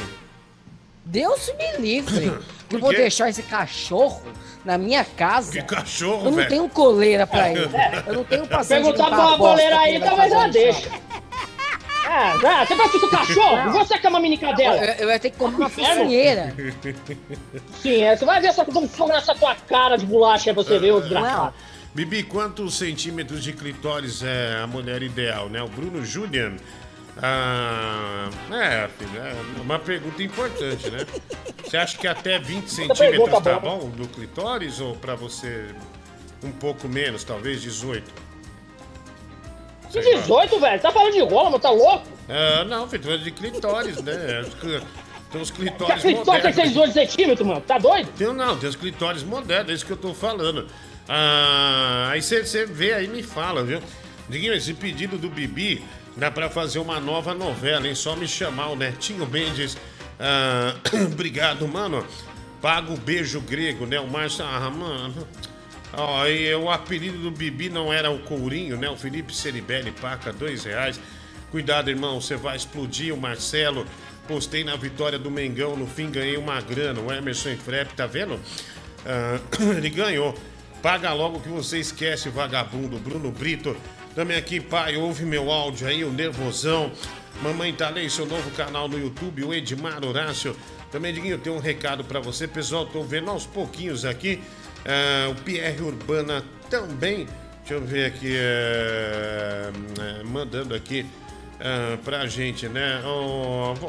[1.05, 2.39] Deus me livre.
[2.71, 4.23] Eu vou deixar esse cachorro
[4.63, 5.53] na minha casa.
[5.53, 6.49] Que cachorro, Eu não velho?
[6.51, 7.67] tenho coleira pra ele.
[8.07, 8.93] Eu não tenho paciência.
[8.93, 10.91] Perguntar pra uma goleira aí, talvez ela deixe.
[12.07, 13.69] Ah, você vai assistir cachorro?
[13.69, 14.77] E você que é uma mini cadela?
[14.77, 16.03] Eu, eu ia ter que comer uma Inferno.
[16.03, 16.55] focinheira.
[17.81, 20.91] Sim, é, você vai ver um fogo nessa tua cara de bolacha aí você vê,
[20.91, 21.55] ô desgraçado.
[21.95, 25.63] Bibi, quantos centímetros de clitóris é a mulher ideal, né?
[25.63, 26.57] O Bruno Julian.
[27.21, 31.05] Ah, é, filho, é uma pergunta importante, né?
[31.65, 35.67] Você acha que até 20 centímetros tá bom do clitóris ou pra você
[36.45, 38.28] um pouco menos, talvez 18?
[39.91, 40.81] Que 18, velho?
[40.81, 41.59] Tá falando de rola, mano?
[41.59, 42.07] Tá louco?
[42.29, 44.45] Ah, não, filho, falando de clitóris, né?
[45.31, 46.55] Tem os Que clitóris toque tem modernos.
[46.55, 47.61] 18 centímetros, mano?
[47.61, 48.11] Tá doido?
[48.17, 50.67] Tem, não, tem os clitóris modernos, é isso que eu tô falando.
[51.09, 53.81] Ah, aí você vê aí e me fala, viu?
[54.29, 55.83] Diguinho, esse pedido do Bibi
[56.17, 57.95] dá pra fazer uma nova novela, hein?
[57.95, 59.77] Só me chamar o Netinho Mendes.
[60.21, 60.75] Ah,
[61.13, 62.07] obrigado, mano.
[62.61, 64.01] Paga o beijo grego, né?
[64.01, 64.45] O Márcio.
[64.45, 65.27] Ah, mano.
[66.29, 68.89] E o apelido do Bibi não era o Courinho, né?
[68.89, 71.01] O Felipe Ceribelli paca dois reais.
[71.51, 73.87] Cuidado, irmão, você vai explodir o Marcelo.
[74.27, 77.01] Postei na vitória do Mengão, no fim ganhei uma grana.
[77.01, 78.39] O Emerson Frep, tá vendo?
[79.07, 79.41] Ah,
[79.77, 80.37] ele ganhou.
[80.83, 82.99] Paga logo que você esquece, vagabundo.
[82.99, 83.75] Bruno Brito.
[84.15, 86.93] Também aqui, pai, ouve meu áudio aí, o Nervosão.
[87.43, 90.57] Mamãe Talei, seu novo canal no YouTube, o Edmar Horácio.
[90.91, 92.47] Também, Diguinho, tenho um recado pra você.
[92.47, 94.41] Pessoal, tô vendo aos pouquinhos aqui.
[94.87, 97.27] Ah, o Pierre Urbana também.
[97.61, 98.35] Deixa eu ver aqui.
[98.37, 101.05] é, é, mandando aqui
[101.61, 103.03] ah, pra gente, né?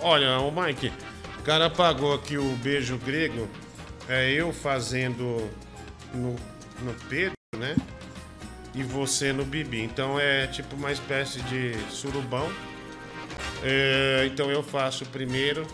[0.02, 0.92] Olha, o Mike,
[1.40, 3.48] o cara pagou aqui o beijo grego.
[4.08, 5.50] É eu fazendo
[6.14, 6.36] no,
[6.82, 7.76] no Pedro, né?
[8.74, 9.82] E você no Bibi.
[9.82, 12.52] Então é tipo uma espécie de surubão.
[13.64, 15.66] É, então eu faço primeiro.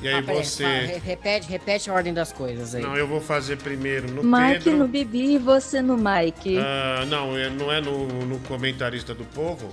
[0.00, 0.64] E aí Ah, você.
[0.64, 2.82] re- repete, repete a ordem das coisas aí.
[2.82, 4.78] Não, eu vou fazer primeiro no Mike Pedro.
[4.78, 6.56] no Bibi e você no Mike.
[6.58, 9.72] Ah, não, é- não é no, no comentarista do povo.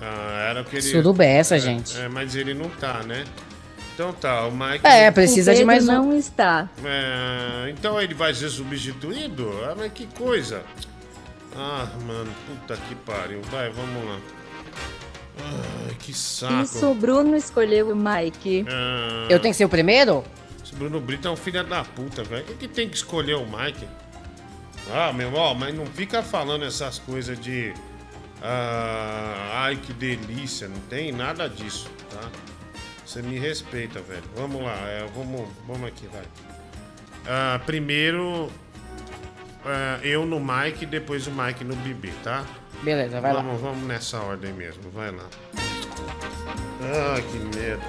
[0.00, 1.22] Ah, era o que ele.
[1.24, 1.98] É essa, É, gente?
[1.98, 3.24] É, mas ele não tá, né?
[3.94, 4.86] Então tá, o Mike.
[4.86, 5.92] É, precisa o de mais um.
[5.92, 6.68] não está.
[6.84, 9.50] É, então ele vai ser substituído?
[9.64, 10.62] Ah, mas que coisa.
[11.56, 13.40] Ah, mano, puta que pariu.
[13.50, 14.18] Vai, vamos lá.
[15.40, 16.62] Ai, que saco.
[16.62, 18.64] Isso, o Bruno escolheu o Mike.
[18.68, 20.24] Ah, Eu tenho que ser o primeiro?
[20.64, 22.44] Esse Bruno Brito é um filho da puta, velho.
[22.44, 23.86] Quem que tem que escolher o Mike?
[24.92, 27.72] Ah, meu, ó, mas não fica falando essas coisas de.
[28.42, 30.68] ah, ai, que delícia.
[30.68, 32.28] Não tem nada disso, tá?
[33.04, 34.22] Você me respeita, velho.
[34.36, 36.22] Vamos lá, é, vamos, vamos aqui, vai.
[37.26, 38.50] Ah, primeiro,
[39.64, 42.44] ah, eu no Mike, depois o Mike no Bibi, tá?
[42.82, 43.42] Beleza, vai lá.
[43.42, 45.26] vamos, Vamos nessa ordem mesmo, vai lá.
[46.80, 47.82] Ah, que medo.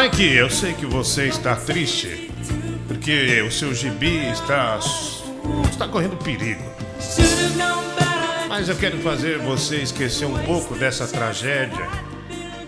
[0.00, 2.30] Mike, eu sei que você está triste
[2.86, 4.78] porque o seu gibi está
[5.68, 6.62] está correndo perigo.
[8.48, 11.88] Mas eu quero fazer você esquecer um pouco dessa tragédia.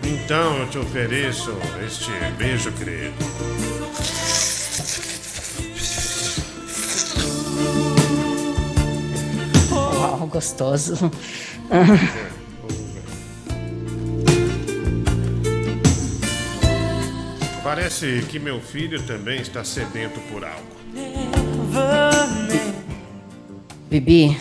[0.03, 3.15] Então eu te ofereço este beijo grego.
[9.71, 11.09] Uau, gostoso.
[17.73, 20.61] Parece que meu filho também está sedento por algo.
[23.89, 24.37] Bibi,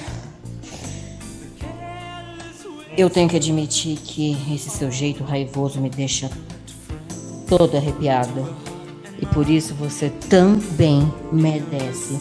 [2.99, 6.29] Eu tenho que admitir que esse seu jeito raivoso me deixa
[7.49, 8.53] todo arrepiado.
[9.23, 12.19] E por isso você também merece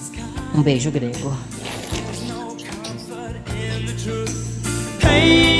[0.54, 1.36] um beijo grego.
[5.02, 5.59] Pain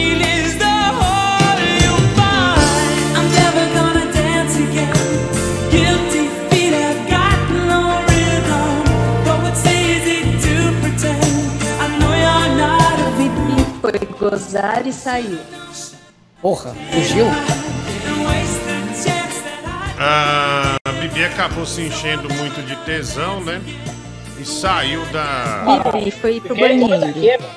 [14.30, 15.40] gozar e saiu.
[16.42, 17.26] Porra, fugiu?
[20.00, 23.62] A Bibi acabou se enchendo muito de tesão, né?
[24.40, 25.82] E saiu da.
[25.94, 27.06] Vivi foi pro banheiro.
[27.06, 27.54] aqui, mano.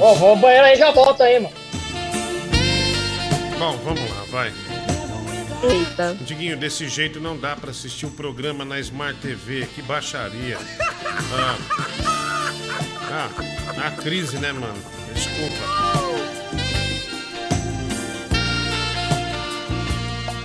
[0.00, 1.54] Ó, vou ao banheiro aí e já volto aí, mano.
[3.58, 4.52] Bom, vamos lá, vai.
[5.62, 6.16] Eita.
[6.20, 10.58] Diguinho, desse jeito não dá pra assistir o programa na Smart TV, que baixaria.
[11.32, 11.56] Ah,
[13.10, 15.03] ah, a crise, né, mano?
[15.14, 15.64] Desculpa.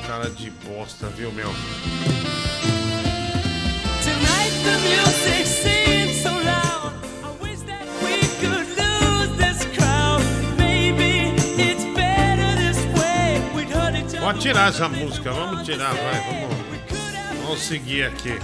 [0.08, 1.50] Cara de bosta, viu, meu?
[4.04, 6.94] Tonight the music so loud.
[7.24, 10.24] I wish that we could lose this crowd.
[10.58, 13.42] Maybe it's better this way.
[13.56, 14.22] We'd hurt each other.
[14.22, 16.60] Pode tirar essa música, vamos tirar, vai, vamos.
[17.44, 18.38] Vamos seguir aqui.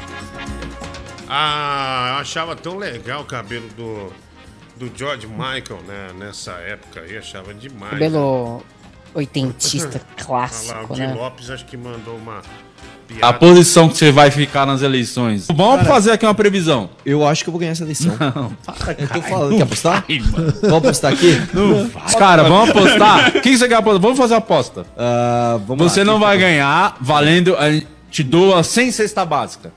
[1.27, 4.13] Ah, eu achava tão legal o cabelo do,
[4.77, 6.09] do George Michael, né?
[6.17, 7.91] Nessa época aí, achava demais.
[7.91, 8.63] Cabelo
[9.13, 11.13] oitentista Olha lá, clássico, o Di né?
[11.13, 12.43] Lopes acho que mandou uma A
[13.07, 13.33] piada.
[13.39, 15.47] posição que você vai ficar nas eleições.
[15.47, 16.89] Vamos Cara, fazer aqui uma previsão.
[17.05, 18.13] Eu acho que eu vou ganhar essa eleição.
[18.19, 20.03] Não, para, Eu tô falando, não quer apostar?
[20.07, 20.53] vai, mano.
[20.61, 21.41] Vamos apostar aqui?
[21.53, 22.13] Não vai.
[22.15, 23.37] Cara, vamos apostar.
[23.37, 24.01] O que você quer apostar?
[24.01, 24.85] Vamos fazer a aposta.
[24.97, 27.55] Ah, vamos você lá, não vai ganhar valendo.
[27.55, 29.71] A gente te doa 100 cesta básica.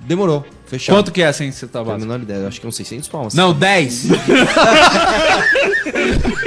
[0.00, 0.44] Demorou.
[0.72, 0.96] Fechado.
[0.96, 2.06] Quanto que é 100 cesta Tenho a básica?
[2.10, 3.34] menor ideia, acho que é uns 600 palmas.
[3.34, 4.06] Não, 10.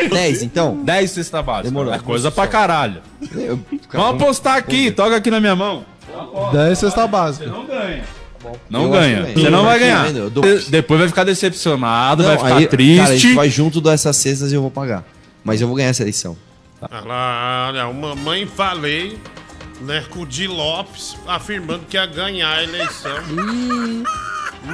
[0.10, 0.78] 10, então?
[0.84, 1.70] 10 cesta básica.
[1.70, 1.94] Demorou.
[1.94, 3.02] É coisa pra caralho.
[3.36, 3.60] Eu-
[3.94, 5.86] Vamos apostar aqui, toca aqui na minha mão.
[6.52, 7.46] 10 cesta básica.
[7.46, 8.04] Não ganha.
[8.70, 9.24] Não Eu ganha.
[9.26, 10.16] que Você não vai Eu ganhar.
[10.16, 12.98] eu dou- De- Depois vai ficar decepcionado, Não, vai ficar aí, triste.
[13.02, 15.04] Cara, a gente vai junto dessas cestas e eu vou pagar.
[15.44, 16.36] Mas eu vou ganhar essa eleição.
[16.82, 19.18] Olha lá, olha, o mamãe falei,
[19.82, 23.18] né, com o Di Lopes afirmando que ia ganhar a eleição.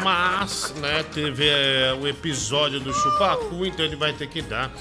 [0.03, 4.71] Mas, né, teve é, o episódio do Chupacu, então ele vai ter que dar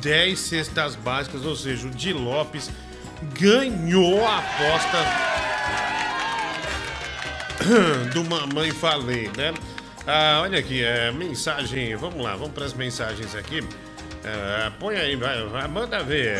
[0.00, 2.70] 10 cestas básicas, ou seja, o Di Lopes
[3.38, 4.98] ganhou a aposta
[8.12, 9.54] do Mamãe Falei, né?
[10.06, 13.62] Ah, olha aqui, é, mensagem, vamos lá, vamos para as mensagens aqui.
[14.22, 16.38] É, põe aí, vai, vai, manda ver.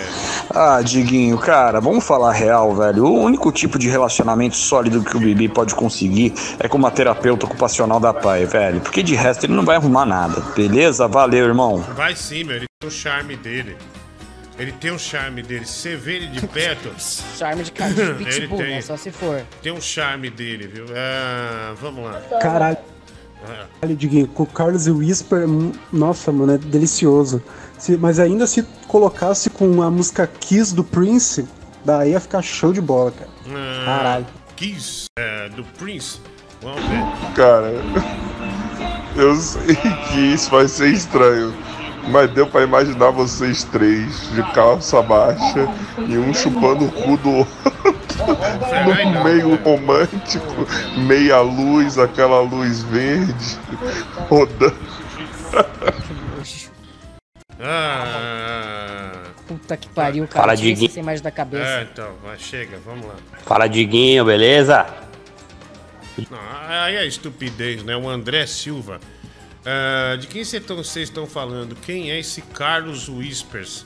[0.55, 3.07] Ah, Diguinho, cara, vamos falar real, velho.
[3.07, 7.47] O único tipo de relacionamento sólido que o Bibi pode conseguir é com uma terapeuta
[7.47, 8.81] ocupacional da pai, velho.
[8.81, 11.09] Porque de resto ele não vai arrumar nada, beleza?
[11.09, 11.78] Valeu, irmão.
[11.94, 13.77] Vai sim, meu, ele tem o charme dele.
[14.59, 15.65] Ele tem o charme dele.
[15.65, 16.90] Se você vê ele de perto.
[17.39, 18.82] Charme de cara de ele pitbull, tem, né?
[18.82, 19.40] Só se for.
[19.62, 20.85] tem um charme dele, viu?
[20.94, 22.20] Ah, vamos lá.
[22.43, 22.77] Caralho.
[23.83, 27.43] Olha, Diguinho, com o Carlos e o Whisper, hum, nossa, mano, é delicioso.
[27.79, 31.47] Se- mas ainda se colocasse com a música Kiss do Prince,
[31.85, 33.31] daí ia ficar show de bola, cara.
[33.49, 34.27] ah, Caralho.
[34.57, 36.19] Kiss, é, do Prince.
[36.62, 37.33] Vamos ver.
[37.35, 37.73] Cara,
[39.17, 39.75] eu sei
[40.12, 41.55] que isso vai ser estranho,
[42.11, 45.67] mas deu pra imaginar vocês três de calça baixa
[46.07, 47.99] e um chupando o cu do outro.
[48.25, 50.67] No meio romântico,
[51.07, 53.59] meia luz, aquela luz verde,
[54.29, 54.77] rodando.
[57.59, 59.13] Ah,
[59.47, 60.43] Puta que pariu, cara.
[60.43, 60.89] Fala, Diguinho.
[60.89, 61.65] essa imagem da cabeça.
[61.65, 63.15] é, então, vai, chega, vamos lá.
[63.45, 64.87] Fala, Diguinho, beleza?
[66.31, 66.39] Não,
[66.69, 67.97] aí é estupidez, né?
[67.97, 69.01] O André Silva.
[69.67, 71.75] Ah, de quem vocês estão falando?
[71.75, 73.85] Quem é esse Carlos Whispers?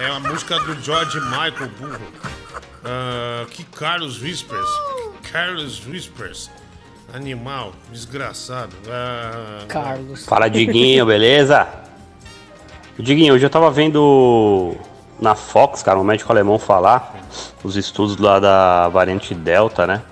[0.00, 2.12] É a música do George Michael Burro.
[2.84, 4.68] Ah, que Carlos Whispers?
[5.32, 6.50] Carlos Whispers.
[7.12, 8.74] Animal, desgraçado.
[8.88, 10.26] Ah, Carlos.
[10.26, 11.66] Fala, Diguinho, beleza?
[12.98, 14.76] Diguinho, hoje eu tava vendo
[15.20, 17.14] na Fox, cara, um médico alemão falar
[17.62, 20.02] os estudos lá da variante Delta, né?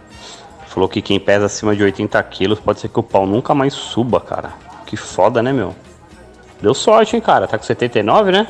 [0.69, 3.75] Falou que quem pesa acima de 80 quilos pode ser que o pau nunca mais
[3.75, 4.55] suba, cara.
[4.87, 5.75] Que foda, né, meu?
[6.63, 7.47] Deu sorte, hein, cara?
[7.47, 8.47] Tá com 79, né?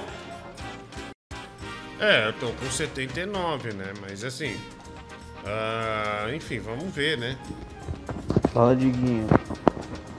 [2.03, 3.93] É, eu tô com 79, né?
[4.01, 4.57] Mas assim.
[5.47, 7.39] ah, enfim, vamos ver, né?
[8.53, 9.29] Fala, Diguinho.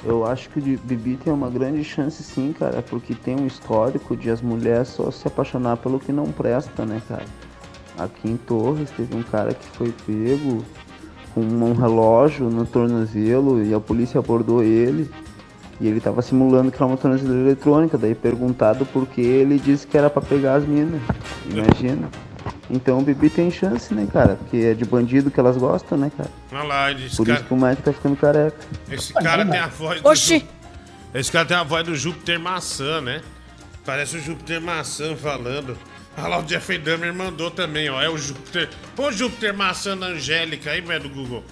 [0.05, 4.15] Eu acho que o Bibi tem uma grande chance sim, cara, porque tem um histórico
[4.15, 7.25] de as mulheres só se apaixonar pelo que não presta, né, cara?
[7.97, 10.63] Aqui em Torres teve um cara que foi pego
[11.33, 15.09] com um relógio no tornozelo e a polícia abordou ele
[15.81, 19.85] E ele tava simulando que era uma tornozeleira eletrônica, daí perguntado por que ele disse
[19.87, 21.01] que era pra pegar as minas.
[21.49, 22.09] Imagina.
[22.69, 24.35] Então o Bibi tem chance, né, cara?
[24.35, 26.29] Porque é de bandido que elas gostam, né, cara?
[26.51, 28.57] Olha lá, esse Por cara, isso que o Mike tá ficando careca.
[28.89, 30.15] esse cara tem a voz do.
[30.15, 30.41] Ju-
[31.13, 33.21] Esse cara tem a voz do Júpiter Maçã, né?
[33.85, 35.77] Parece o Júpiter Maçã falando.
[36.17, 38.01] Olha lá, o Jeffrey Dahmer mandou também, ó.
[38.01, 38.69] É o Júpiter.
[38.97, 41.43] O Júpiter Maçã na Angélica aí, velho, do Google.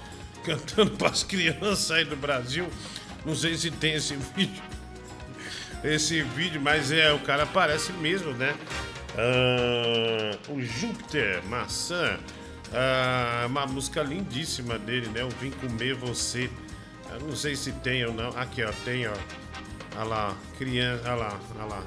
[0.43, 2.65] Cantando pras crianças aí do Brasil.
[3.26, 4.64] Não sei se tem esse vídeo.
[5.84, 8.56] Esse vídeo, mas é, o cara parece mesmo, né?
[9.18, 12.19] Ah, o Júpiter Maçã.
[12.73, 15.22] Ah, uma música lindíssima dele, né?
[15.22, 16.49] Eu vim comer você.
[17.10, 18.30] Eu não sei se tem ou não.
[18.30, 19.14] Aqui, ó, tem, ó.
[19.95, 21.03] Olha lá, criança.
[21.06, 21.84] Olha lá, olha lá.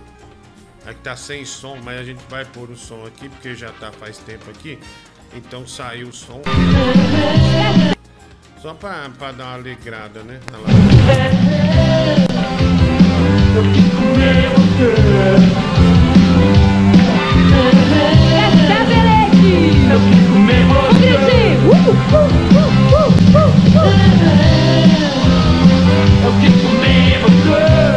[0.87, 3.91] Aqui tá sem som, mas a gente vai pôr o som aqui, porque já tá
[3.91, 4.79] faz tempo aqui.
[5.33, 6.43] Então saiu o som.
[8.65, 10.41] Só pra, pra dar uma alegrada, né?
[10.51, 10.65] Olha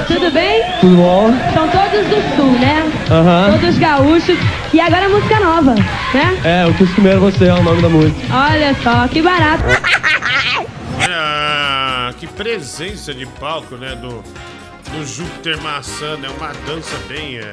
[0.06, 0.64] Tudo bem?
[0.82, 1.32] Tudo bom?
[1.54, 2.92] São todos do sul, né?
[3.10, 3.58] Aham.
[3.58, 4.38] Todos gaúchos.
[4.74, 5.76] E agora a música nova,
[6.14, 6.38] né?
[6.44, 8.18] É, eu quis comer você, é o nome da música.
[8.30, 9.64] Olha só, que barato.
[10.98, 13.96] Olha, que presença de palco, né?
[13.96, 14.24] Do,
[14.92, 16.28] do Júpiter Maçã, né?
[16.30, 17.38] Uma dança bem.
[17.38, 17.52] É,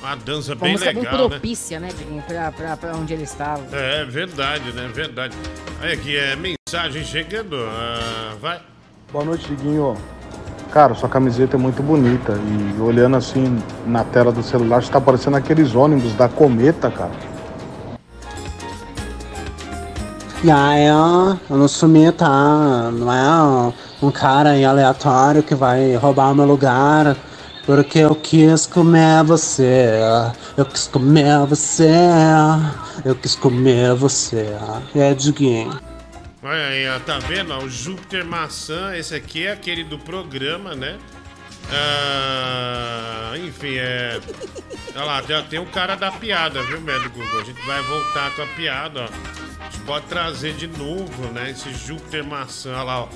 [0.00, 1.28] uma dança bem música bem legal, né?
[1.28, 3.62] propícia, né, Diguinho, pra, pra, pra onde ele estava.
[3.72, 4.90] É verdade, né?
[4.92, 5.36] Verdade.
[5.82, 7.56] Olha aqui, é mensagem chegando.
[7.56, 8.60] ah, vai.
[9.12, 9.96] Boa noite, Diguinho.
[10.70, 12.32] Cara, sua camiseta é muito bonita.
[12.32, 17.12] E olhando assim na tela do celular, está parecendo aqueles ônibus da Cometa, cara.
[20.44, 22.90] E aí, ó, eu não sumi, tá?
[22.92, 23.72] Não é
[24.02, 27.16] um cara aí aleatório que vai roubar o meu lugar.
[27.64, 30.00] Porque eu quis comer você.
[30.54, 31.88] Eu quis comer você.
[33.06, 34.54] Eu quis comer você.
[34.94, 35.80] É Diguinho.
[36.42, 37.54] Olha aí, tá vendo?
[37.54, 40.98] O Júpiter Maçã, esse aqui é aquele do programa, né?
[41.72, 44.20] Ah, enfim, é.
[44.96, 47.40] Olha lá, já tem o cara da piada, viu, médico Google?
[47.40, 49.04] A gente vai voltar com a piada, ó.
[49.60, 51.50] A gente pode trazer de novo, né?
[51.50, 53.06] Esse Júpiter Maçã, olha lá, ó.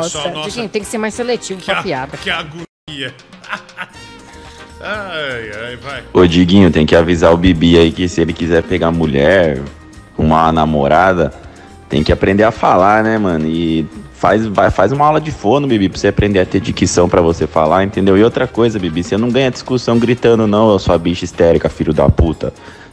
[0.00, 2.16] Pessoal, nossa, Diguinho, tem que ser mais seletivo que, com a a- piada.
[2.16, 3.14] que agonia.
[4.80, 6.04] ai, ai, vai.
[6.12, 9.60] Ô Diguinho, tem que avisar o Bibi aí que se ele quiser pegar mulher,
[10.16, 11.32] uma namorada,
[11.88, 13.46] tem que aprender a falar, né, mano?
[13.48, 13.86] E
[14.24, 17.20] faz, vai, faz uma aula de fono, Bibi, pra você aprender a ter dicção pra
[17.20, 18.16] você falar, entendeu?
[18.16, 21.92] E outra coisa, Bibi, você não ganha discussão gritando, não, ô sua bicha histérica, filho
[21.92, 22.50] da puta.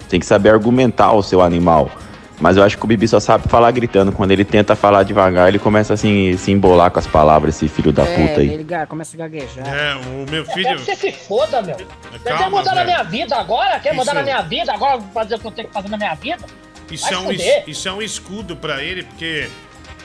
[0.10, 1.90] Tem que saber argumentar o seu animal.
[2.38, 4.12] Mas eu acho que o Bibi só sabe falar gritando.
[4.12, 7.94] Quando ele tenta falar devagar, ele começa assim, se embolar com as palavras, esse filho
[7.94, 8.49] da puta é, aí.
[8.56, 9.66] ele começa a gaguejar.
[9.74, 10.76] É, o meu Quer filho.
[10.76, 11.78] que você se foda, meu.
[11.78, 13.80] Você quer Calma, mudar na minha vida agora?
[13.80, 14.99] Quer mudar na minha vida agora?
[15.14, 16.44] Fazer o que eu tenho que fazer na minha vida?
[16.91, 19.48] Isso Vai é, um, es- isso é um escudo pra ele, porque.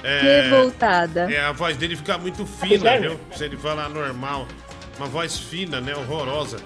[0.02, 1.32] É, Revoltada.
[1.32, 3.10] É, a voz dele fica muito fina, sério?
[3.10, 3.20] viu?
[3.36, 4.46] Se ele falar normal.
[4.98, 5.94] Uma voz fina, né?
[5.94, 6.58] Horrorosa.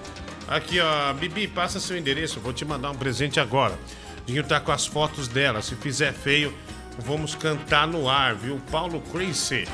[0.47, 1.13] Aqui, ó.
[1.13, 2.39] Bibi, passa seu endereço.
[2.39, 3.77] Vou te mandar um presente agora.
[4.25, 5.61] Dinho tá com as fotos dela.
[5.61, 6.53] Se fizer feio,
[6.99, 8.61] vamos cantar no ar, viu?
[8.71, 9.67] Paulo Crazy,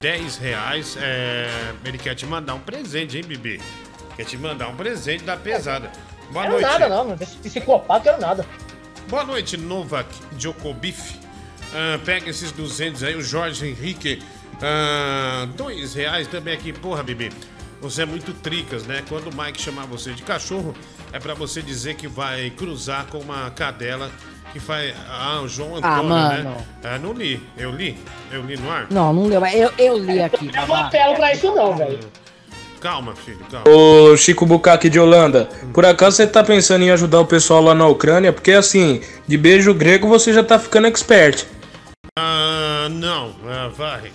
[0.00, 0.96] 10 reais.
[1.00, 1.48] É,
[1.84, 3.60] ele quer te mandar um presente, hein, Bibi?
[4.16, 5.90] Quer te mandar um presente da pesada.
[6.30, 6.78] Boa quero noite.
[6.78, 7.14] nada, não.
[7.20, 8.44] Esse psicopata, quero nada.
[9.08, 11.21] Boa noite, Novak Djokovic.
[11.74, 14.20] Ah, pega esses 200 aí, o Jorge Henrique.
[14.60, 16.72] Ah, dois reais também aqui.
[16.72, 17.30] Porra, Bibi,
[17.80, 19.02] você é muito tricas, né?
[19.08, 20.74] Quando o Mike chamar você de cachorro,
[21.12, 24.10] é pra você dizer que vai cruzar com uma cadela
[24.52, 24.94] que faz.
[25.08, 26.50] Ah, o João Ah, Antônio, mano.
[26.50, 26.56] né?
[26.84, 27.40] Ah, não li.
[27.56, 27.96] Eu li?
[28.30, 28.86] Eu li no ar?
[28.90, 30.50] Não, não leu, mas eu, eu li aqui.
[30.54, 31.98] Eu não apelo pra isso, não, velho.
[32.80, 33.64] Calma, filho, calma.
[33.70, 37.74] Ô Chico Bucaque de Holanda, por acaso você tá pensando em ajudar o pessoal lá
[37.76, 38.32] na Ucrânia?
[38.32, 41.44] Porque assim, de beijo grego você já tá ficando expert.
[43.02, 43.32] Não.
[43.46, 44.12] Ah, vai.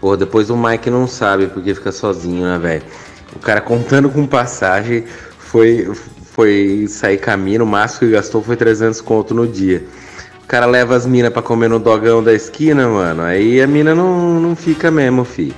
[0.00, 2.82] Pô, depois o Mike não sabe porque fica sozinho, né, velho?
[3.34, 5.04] O cara contando com passagem
[5.38, 5.88] foi,
[6.32, 9.84] foi sair caminho, o máximo que gastou foi 300 conto no dia.
[10.42, 13.22] O cara leva as minas pra comer no dogão da esquina, mano.
[13.22, 15.54] Aí a mina não, não fica mesmo, fi.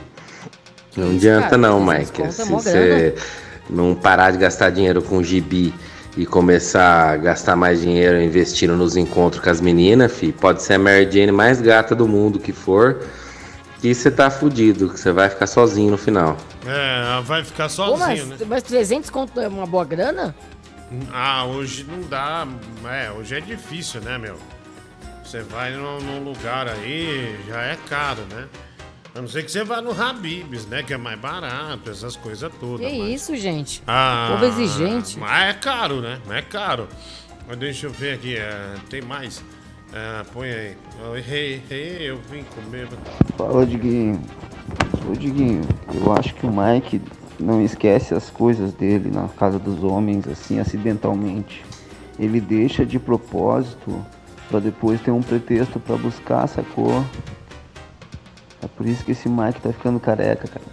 [0.96, 2.22] Não adianta cara, não, 300 Mike.
[2.22, 3.14] é Se você
[3.68, 5.72] não parar de gastar dinheiro com gibi
[6.16, 10.74] e começar a gastar mais dinheiro investindo nos encontros com as meninas, fi, pode ser
[10.74, 13.06] a Mary Jane mais gata do mundo que for,
[13.80, 16.36] que você tá fudido, que você vai ficar sozinho no final.
[16.66, 18.46] É, vai ficar Pô, sozinho, mas, né?
[18.48, 20.34] mas 300 conto é uma boa grana?
[21.12, 22.46] Ah, hoje não dá.
[22.84, 24.36] É, hoje é difícil, né, meu?
[25.24, 28.46] Você vai num lugar aí, já é caro, né?
[29.14, 30.82] A não ser que você vá no Habibs, né?
[30.82, 32.86] Que é mais barato, essas coisas todas.
[32.86, 33.82] Que mas- isso, gente?
[33.86, 35.18] Ah, Povo exigente.
[35.18, 36.20] Mas é caro, né?
[36.26, 36.88] Mas é caro.
[37.48, 39.42] Mas deixa eu ver aqui, é, tem mais.
[39.92, 40.76] É, põe aí.
[41.02, 42.88] Eu errei, errei, eu vim comer.
[43.36, 44.22] Fala, Diguinho.
[45.10, 45.62] Ô, Diguinho,
[45.92, 47.02] eu acho que o Mike
[47.40, 51.64] não esquece as coisas dele na casa dos homens, assim, acidentalmente.
[52.16, 54.04] Ele deixa de propósito
[54.48, 57.04] pra depois ter um pretexto pra buscar, sacou?
[58.62, 60.64] É por isso que esse Mike tá ficando careca, cara.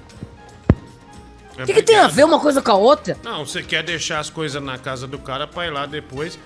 [1.57, 3.17] É O que, que tem a ver uma coisa com a outra?
[3.23, 6.37] Não, você quer deixar as coisas na casa do cara pra ir lá depois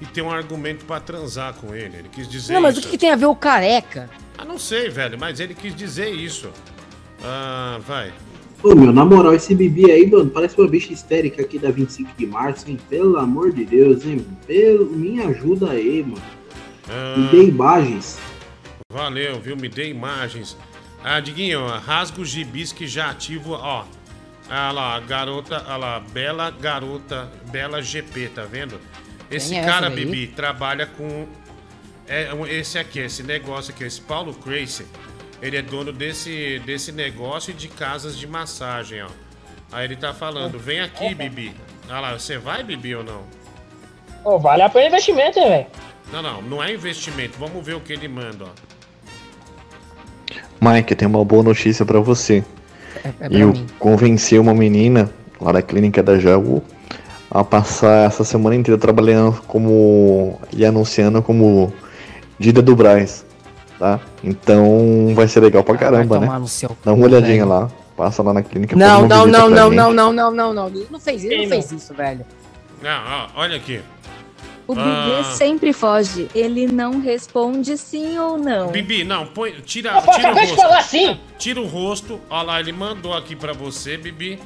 [0.00, 1.96] e ter um argumento pra transar com ele.
[1.96, 2.88] Ele quis dizer Não, mas o isso.
[2.88, 4.08] que, que tem a ver o careca?
[4.38, 6.50] Ah, não sei, velho, mas ele quis dizer isso.
[7.24, 8.12] Ah, vai.
[8.62, 12.10] Ô, meu, na moral, esse Bibi aí, mano, parece uma bicha histérica aqui da 25
[12.16, 12.78] de março, hein?
[12.88, 14.24] Pelo amor de Deus, hein?
[14.46, 14.86] Pelo...
[14.86, 16.22] Me ajuda aí, mano.
[16.88, 18.18] Ah, Me dê imagens.
[18.92, 19.56] Valeu, viu?
[19.56, 20.56] Me dê imagens.
[21.04, 23.84] Ah, Diguinho, rasga os gibis que já ativo, ó.
[24.48, 28.80] Ah lá, garota, ah lá, bela garota, bela GP, tá vendo?
[29.30, 29.88] Esse Quem é cara?
[29.88, 31.26] Bibi, trabalha com.
[32.06, 34.86] É, um- esse aqui, esse negócio aqui, esse Paulo Crazy.
[35.40, 39.08] Ele é dono desse, desse negócio e de casas de massagem, ó.
[39.72, 41.54] Aí ele tá falando, vem aqui, Bibi.
[41.88, 43.24] Ah lá, você vai, Bibi, ou não?
[44.24, 45.66] Ô, vale a pena investimento, hein, velho?
[46.12, 47.38] Não, não, não é investimento.
[47.38, 48.71] Vamos ver o que ele manda, ó.
[50.62, 52.44] Mike, eu tenho uma boa notícia pra você.
[53.04, 53.66] É pra eu mim.
[53.80, 55.10] convenci uma menina
[55.40, 56.62] lá da clínica da Jagu
[57.28, 61.72] a passar essa semana inteira trabalhando como e anunciando como
[62.38, 63.24] Dida do Braz,
[63.78, 63.98] tá?
[64.22, 66.46] Então vai ser legal pra caramba, tomar né?
[66.84, 68.76] Dá uma olhadinha lá, passa lá na clínica.
[68.76, 69.76] Não, não, não, não, gente.
[69.76, 70.66] não, não, não, não, não.
[70.68, 71.62] Ele não fez isso, ele Quem não não?
[71.62, 72.24] fez isso, velho.
[72.80, 73.80] Não, ó, olha aqui.
[74.72, 75.24] O Bibi Ah.
[75.24, 76.28] sempre foge.
[76.34, 78.70] Ele não responde sim ou não.
[78.72, 80.56] Bibi, não, põe, tira, Eu tira o rosto.
[80.56, 81.20] falar assim.
[81.38, 82.20] Tira o rosto.
[82.30, 84.38] Olha lá, ele mandou aqui pra você, Bibi.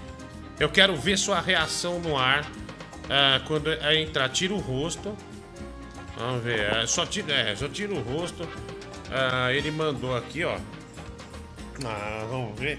[0.58, 2.44] Eu quero ver sua reação no ar
[3.08, 4.28] ah, quando é entrar.
[4.28, 5.16] Tira o rosto.
[6.18, 6.60] Vamos ver.
[6.60, 8.48] É, só tira, é, só tira o rosto.
[9.10, 10.56] Ah, ele mandou aqui, ó.
[11.84, 12.78] Ah, vamos ver.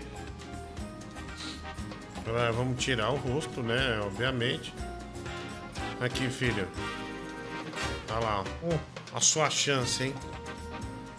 [2.28, 4.02] Ah, vamos tirar o rosto, né?
[4.04, 4.74] Obviamente.
[6.02, 6.68] Aqui, filho.
[8.10, 9.18] Olha lá, ó.
[9.18, 10.14] A sua chance, hein?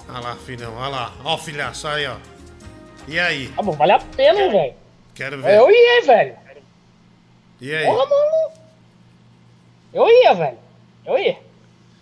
[0.08, 0.74] Olha lá, filhão.
[0.76, 1.12] Olha lá.
[1.24, 2.16] Ó, o filhaço aí, ó.
[3.06, 3.48] E aí?
[3.48, 4.74] Tá bom, vale a pena, velho.
[5.14, 5.56] Quero ver.
[5.58, 6.36] Eu ia, velho.
[7.60, 7.84] E aí?
[7.86, 8.52] Porra, mano.
[9.92, 10.58] Eu ia, velho.
[11.06, 11.38] Eu ia.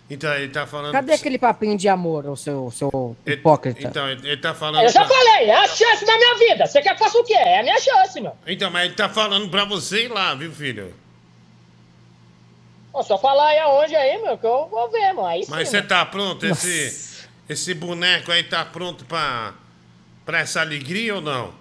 [0.09, 0.93] Então, ele tá falando.
[0.93, 3.89] Cadê aquele papinho de amor, o seu, seu hipócrita?
[3.89, 4.85] Então, ele ele tá falando.
[4.85, 6.67] Eu já pra- falei, é a chance da minha vida.
[6.67, 7.35] Você quer que faça o quê?
[7.35, 8.33] É a minha chance, meu.
[8.47, 10.95] Então, mas ele tá falando pra você ir lá, viu, filho?
[13.03, 15.27] Só falar aí aonde aí, meu, que eu vou ver, mano.
[15.27, 15.89] Aí sim, Mas você mano.
[15.89, 16.47] tá pronto?
[16.47, 19.55] Esse, esse boneco aí tá pronto pra,
[20.25, 21.53] pra essa alegria ou não?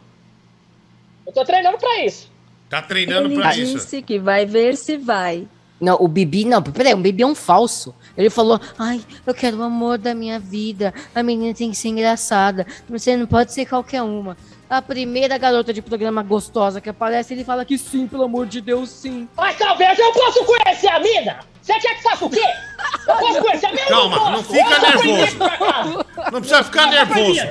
[1.26, 2.32] Eu tô treinando pra isso.
[2.70, 3.74] Tá treinando Ele pra isso?
[3.76, 5.48] disse que vai ver se vai.
[5.80, 7.94] Não, o Bibi, não, peraí, o Bibi é um falso.
[8.18, 11.90] Ele falou, ai, eu quero o amor da minha vida, a menina tem que ser
[11.90, 14.38] engraçada, você não pode ser qualquer uma.
[14.70, 18.62] A primeira garota de programa gostosa que aparece, ele fala que sim, pelo amor de
[18.62, 19.30] Deus, sim.
[19.38, 21.40] Mas talvez eu possa conhecer a mina.
[21.62, 22.46] Você quer que faça o quê?
[23.08, 23.86] Eu posso conhecer a mina?
[23.88, 24.54] Calma, não posso.
[24.54, 25.38] fica nervoso.
[26.32, 27.42] Não precisa ficar nervoso.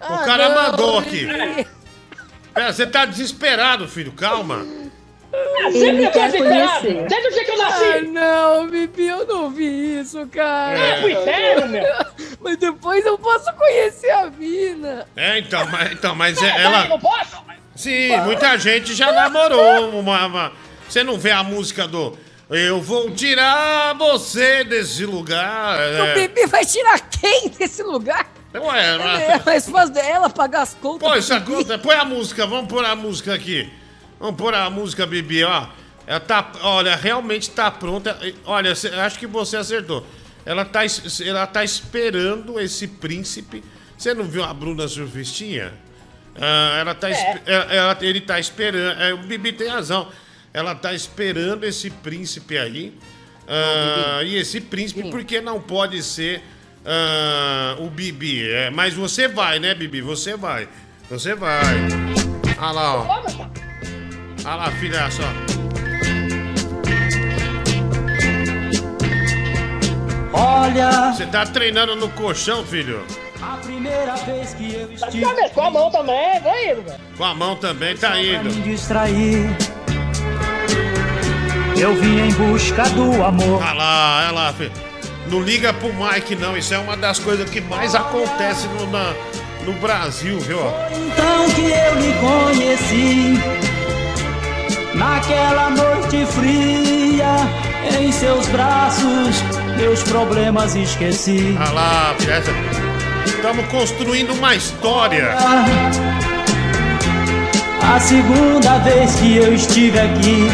[0.00, 1.26] O cara não, mandou aqui.
[2.54, 4.12] Pera, você tá desesperado, filho.
[4.12, 4.66] Calma.
[5.34, 7.06] Ah, Ele Sempre eu quer conhecer.
[7.08, 8.00] Desde o dia que eu Ah, nasci.
[8.08, 10.78] não, Bibi, eu não vi isso, cara.
[10.78, 11.84] É pro inferno, meu.
[12.40, 15.06] Mas depois eu posso conhecer a mina.
[15.16, 16.84] É, então, mas, então, mas é, ela.
[16.86, 17.40] Não posso?
[17.74, 20.52] Sim, muita gente já namorou uma, uma-
[20.86, 22.16] Você não vê a música do
[22.50, 25.78] Eu vou tirar você desse lugar.
[25.78, 26.14] O É.
[26.14, 28.26] Bibi vai tirar quem desse lugar?
[28.54, 31.16] Ué, É mas- mais fácil dela pagar as contas.
[31.24, 31.52] Isso Bibi.
[31.52, 31.78] conta.
[31.78, 33.72] Põe a música, vamos pôr a música aqui.
[34.22, 35.66] Vamos pôr a música, Bibi, ó.
[36.06, 36.52] Ela tá.
[36.62, 38.16] Olha, realmente tá pronta.
[38.44, 40.06] Olha, acho que você acertou.
[40.46, 40.82] Ela tá,
[41.26, 43.64] ela tá esperando esse príncipe.
[43.98, 45.72] Você não viu a Bruna Surfistinha?
[46.40, 47.10] Ah, ela tá.
[47.10, 49.00] espe- ela- ela- ele tá esperando.
[49.02, 50.08] é, o Bibi tem razão.
[50.54, 52.96] Ela tá esperando esse príncipe aí.
[53.48, 56.44] Ah, e esse príncipe, porque não pode ser
[56.86, 58.48] ah, o Bibi?
[58.48, 60.00] É, mas você vai, né, Bibi?
[60.00, 60.68] Você vai.
[61.10, 61.60] Você vai.
[62.56, 63.61] Olha lá, ó.
[64.44, 65.22] Olha lá, filha, só.
[70.32, 73.04] Olha, Você tá treinando no colchão, filho?
[73.42, 76.82] a primeira vez que eu Tá estive de cabeça, com a mão também, vai indo,
[76.82, 76.98] velho.
[77.16, 78.62] Com a mão também, tá pra me indo.
[78.62, 79.50] distrair.
[81.78, 83.60] Eu vim em busca do amor.
[83.60, 84.72] Olha lá, olha lá, filho.
[85.28, 86.56] Não liga pro Mike, não.
[86.56, 89.14] Isso é uma das coisas que mais acontece no, na-
[89.64, 90.58] no Brasil, viu?
[90.58, 93.34] Então que eu lhe conheci
[94.94, 97.36] Naquela noite fria
[97.98, 99.42] Em seus braços
[99.76, 101.56] Meus problemas esqueci.
[101.58, 102.42] Ah lá, filha,
[103.24, 105.34] estamos construindo uma história.
[107.82, 110.48] A segunda vez que eu estive aqui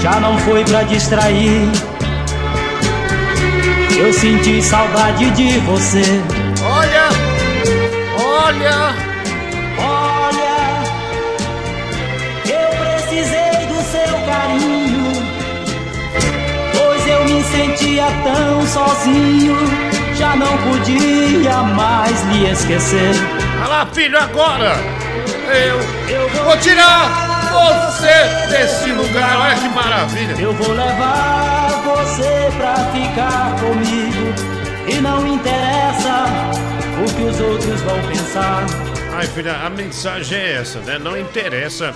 [0.00, 1.68] Já não foi pra distrair.
[3.98, 6.04] Eu senti saudade de você.
[6.62, 7.08] Olha,
[8.16, 8.87] olha,
[17.98, 19.56] sentia tão sozinho,
[20.14, 23.10] já não podia mais lhe esquecer.
[23.60, 24.76] Olha lá, filho, agora
[26.08, 29.40] eu, vou tirar você desse lugar.
[29.40, 30.36] Olha que maravilha.
[30.38, 34.34] Eu vou levar você pra ficar comigo,
[34.86, 36.24] e não interessa
[37.02, 38.64] o que os outros vão pensar.
[39.16, 40.98] Ai, filha, a mensagem é essa, né?
[40.98, 41.92] Não interessa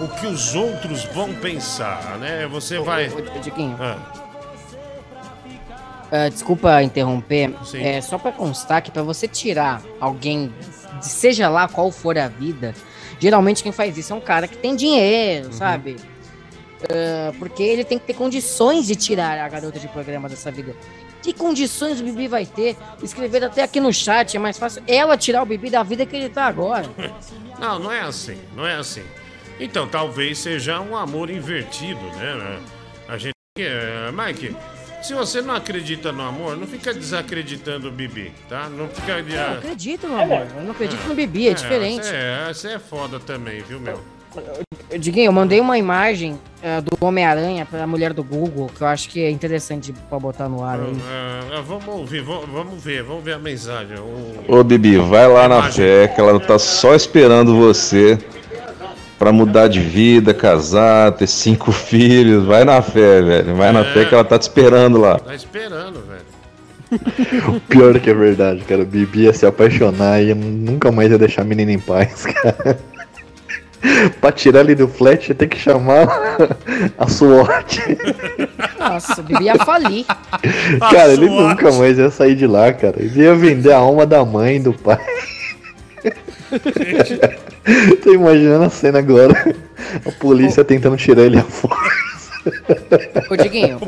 [0.00, 2.48] o que os outros vão pensar, né?
[2.50, 3.08] Você vai.
[3.40, 3.76] Diguinho.
[3.80, 4.27] Ah,
[6.10, 7.54] Ah, desculpa interromper.
[7.64, 7.82] Sim.
[7.82, 10.52] É só pra constar que pra você tirar alguém,
[11.00, 12.74] de seja lá qual for a vida,
[13.18, 15.96] geralmente quem faz isso é um cara que tem dinheiro, sabe?
[16.90, 20.74] Ah, porque ele tem que ter condições de tirar a garota de programa dessa vida.
[21.22, 22.76] Que condições o Bibi vai ter?
[23.02, 26.14] Escrever até aqui no chat, é mais fácil ela tirar o Bibi da vida que
[26.16, 26.88] ele tá agora.
[27.58, 29.02] Não, não é assim, não é assim.
[29.58, 32.60] Então, talvez seja um amor invertido, né?
[33.08, 33.34] A gente.
[33.58, 34.54] é, Mike,
[35.02, 38.68] se você não acredita no amor, não fica desacreditando o Bibi, tá?
[38.68, 39.12] Não fica.
[39.18, 42.04] Eu acredito no amor, eu não acredito no Bibi, é diferente.
[42.06, 44.00] Você é, você é foda também, viu, meu?
[44.98, 49.08] Diguinho, eu mandei uma imagem eh, do Homem-Aranha pra mulher do Google, que eu acho
[49.08, 50.96] que é interessante pra botar no ar aí.
[51.56, 53.96] Ah, vamos ouvir, vamos, vamos ver, vamos ver a mensagem.
[53.98, 58.18] O- Ô Bibi, vai lá na fé que ela tá só esperando você
[59.18, 62.44] pra mudar de vida, casar, ter cinco filhos.
[62.44, 63.54] Vai na fé, velho.
[63.56, 63.92] Vai na É.
[63.92, 65.18] fé que ela tá te esperando lá.
[65.18, 66.28] Tá esperando, velho.
[67.56, 68.80] O pior é que é verdade, cara.
[68.82, 72.78] O Bibi ia se apaixonar e nunca mais ia deixar a menina em paz, cara.
[74.22, 76.08] pra tirar ele do flat, ia ter que chamar
[76.96, 77.78] a SWAT.
[78.78, 80.06] Nossa, o Bibi ia falir.
[80.90, 82.94] Cara, ele nunca mais ia sair de lá, cara.
[82.98, 84.98] Ele ia vender a alma da mãe e do pai.
[88.02, 89.34] Tô imaginando a cena agora.
[90.06, 91.98] A polícia tentando tirar ele a força.
[93.30, 93.78] Ô, Diguinho,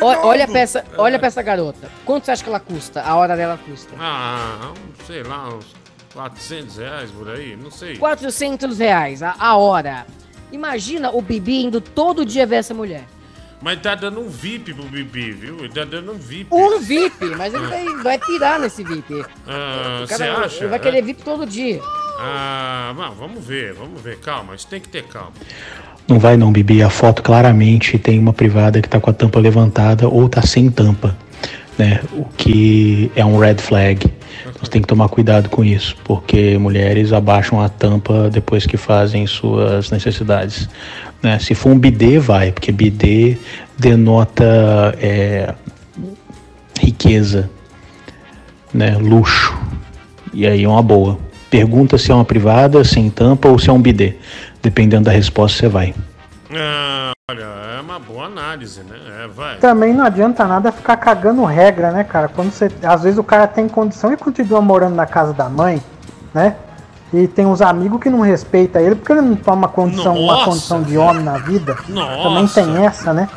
[0.00, 1.90] o- olha, pra essa, olha pra essa garota.
[2.04, 3.02] Quanto você acha que ela custa?
[3.02, 3.94] A hora dela custa?
[3.98, 4.72] Ah,
[5.06, 5.66] sei lá, uns
[6.14, 7.96] 400 reais por aí, não sei.
[7.98, 10.06] 400 reais a, a hora.
[10.50, 13.04] Imagina o Bibi indo todo dia ver essa mulher.
[13.60, 15.58] Mas tá dando um VIP pro Bibi, viu?
[15.58, 16.48] Ele tá dando um VIP.
[16.54, 19.24] Um VIP, mas ele vai, vai pirar nesse VIP.
[19.46, 20.60] Ah, O Você cara acha?
[20.60, 21.80] ele vai querer VIP todo dia.
[22.20, 24.18] Ah, não, vamos ver, vamos ver.
[24.18, 25.32] Calma, gente tem que ter calma.
[26.06, 26.82] Não vai não, Bibi.
[26.82, 30.70] A foto claramente tem uma privada que tá com a tampa levantada ou tá sem
[30.70, 31.16] tampa,
[31.76, 32.00] né?
[32.12, 34.10] O que é um red flag.
[34.60, 39.26] Você tem que tomar cuidado com isso, porque mulheres abaixam a tampa depois que fazem
[39.26, 40.68] suas necessidades.
[41.22, 41.38] Né?
[41.38, 43.38] Se for um bidê, vai, porque bidê
[43.76, 45.54] denota é,
[46.80, 47.50] riqueza,
[48.72, 48.96] né?
[48.98, 49.56] luxo.
[50.32, 51.18] E aí é uma boa.
[51.50, 54.16] Pergunta se é uma privada, sem tampa ou se é um bidê.
[54.62, 55.94] Dependendo da resposta, você vai.
[56.52, 57.44] Ah, olha,
[57.76, 58.96] é uma boa análise, né?
[59.24, 59.56] É, vai.
[59.56, 62.28] Também não adianta nada ficar cagando regra, né, cara?
[62.28, 62.70] Quando você.
[62.82, 65.82] Às vezes o cara tem condição e continua morando na casa da mãe,
[66.34, 66.56] né?
[67.12, 70.44] E tem uns amigos que não respeitam ele porque ele não toma condição, uma Nossa!
[70.44, 71.76] condição de homem na vida.
[71.88, 72.22] Nossa!
[72.22, 73.28] Também tem essa, né?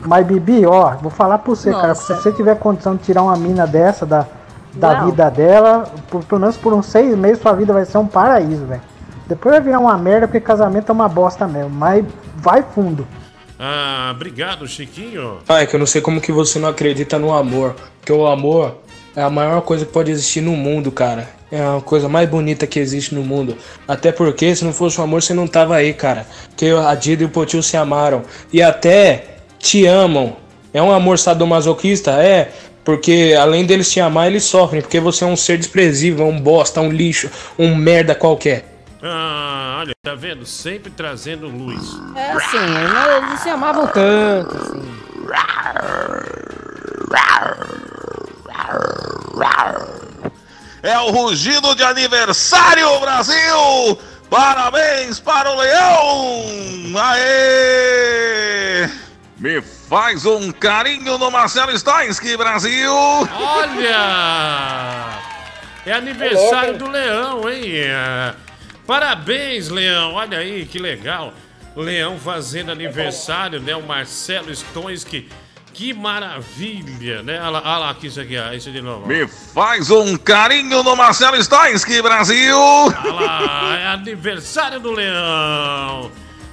[0.00, 1.94] Mas, Bibi, ó, vou falar pra você, cara.
[1.94, 4.26] Se você tiver condição de tirar uma mina dessa da,
[4.74, 5.06] da Não.
[5.06, 8.66] vida dela, por, pelo menos por uns seis meses, sua vida vai ser um paraíso,
[8.66, 8.82] velho.
[9.26, 11.70] Depois vai virar uma merda porque casamento é uma bosta mesmo.
[11.70, 12.04] Mas
[12.36, 13.06] vai fundo.
[13.58, 15.38] Ah, obrigado, Chiquinho.
[15.48, 17.74] Ah, é que eu não sei como que você não acredita no amor.
[18.00, 18.76] Porque o amor
[19.16, 21.28] é a maior coisa que pode existir no mundo, cara.
[21.54, 23.56] É a coisa mais bonita que existe no mundo.
[23.86, 26.26] Até porque, se não fosse o amor, você não tava aí, cara.
[26.48, 28.24] Porque a Dida e o Potil se amaram.
[28.52, 30.36] E até te amam.
[30.72, 32.20] É um amor sadomasoquista?
[32.20, 32.50] É.
[32.84, 34.82] Porque além deles te amar, eles sofrem.
[34.82, 38.64] Porque você é um ser desprezível, um bosta, um lixo, um merda qualquer.
[39.00, 40.44] Ah, olha, tá vendo?
[40.44, 41.80] Sempre trazendo luz.
[42.16, 45.04] É assim, eles não, eles se amavam tanto, assim.
[50.84, 53.98] É o rugido de aniversário, Brasil!
[54.28, 56.44] Parabéns para o Leão!
[56.98, 58.90] Aê!
[59.38, 62.92] Me faz um carinho no Marcelo Stoinski, Brasil!
[62.92, 63.98] Olha!
[65.86, 67.62] É aniversário do Leão, hein?
[67.76, 68.34] É,
[68.86, 70.12] Parabéns, Leão.
[70.12, 71.32] Olha aí, que legal.
[71.74, 73.74] Leão fazendo aniversário, né?
[73.74, 75.02] O Marcelo Stones,
[75.74, 77.38] que, maravilha, né?
[77.40, 78.52] Olha lá, olha lá aqui, isso aqui, ó.
[78.52, 79.04] Isso de novo.
[79.04, 79.08] ó.
[79.08, 82.56] Me faz um carinho no Marcelo Stoinski, Brasil!
[82.56, 86.10] Olha lá, é aniversário do Leão.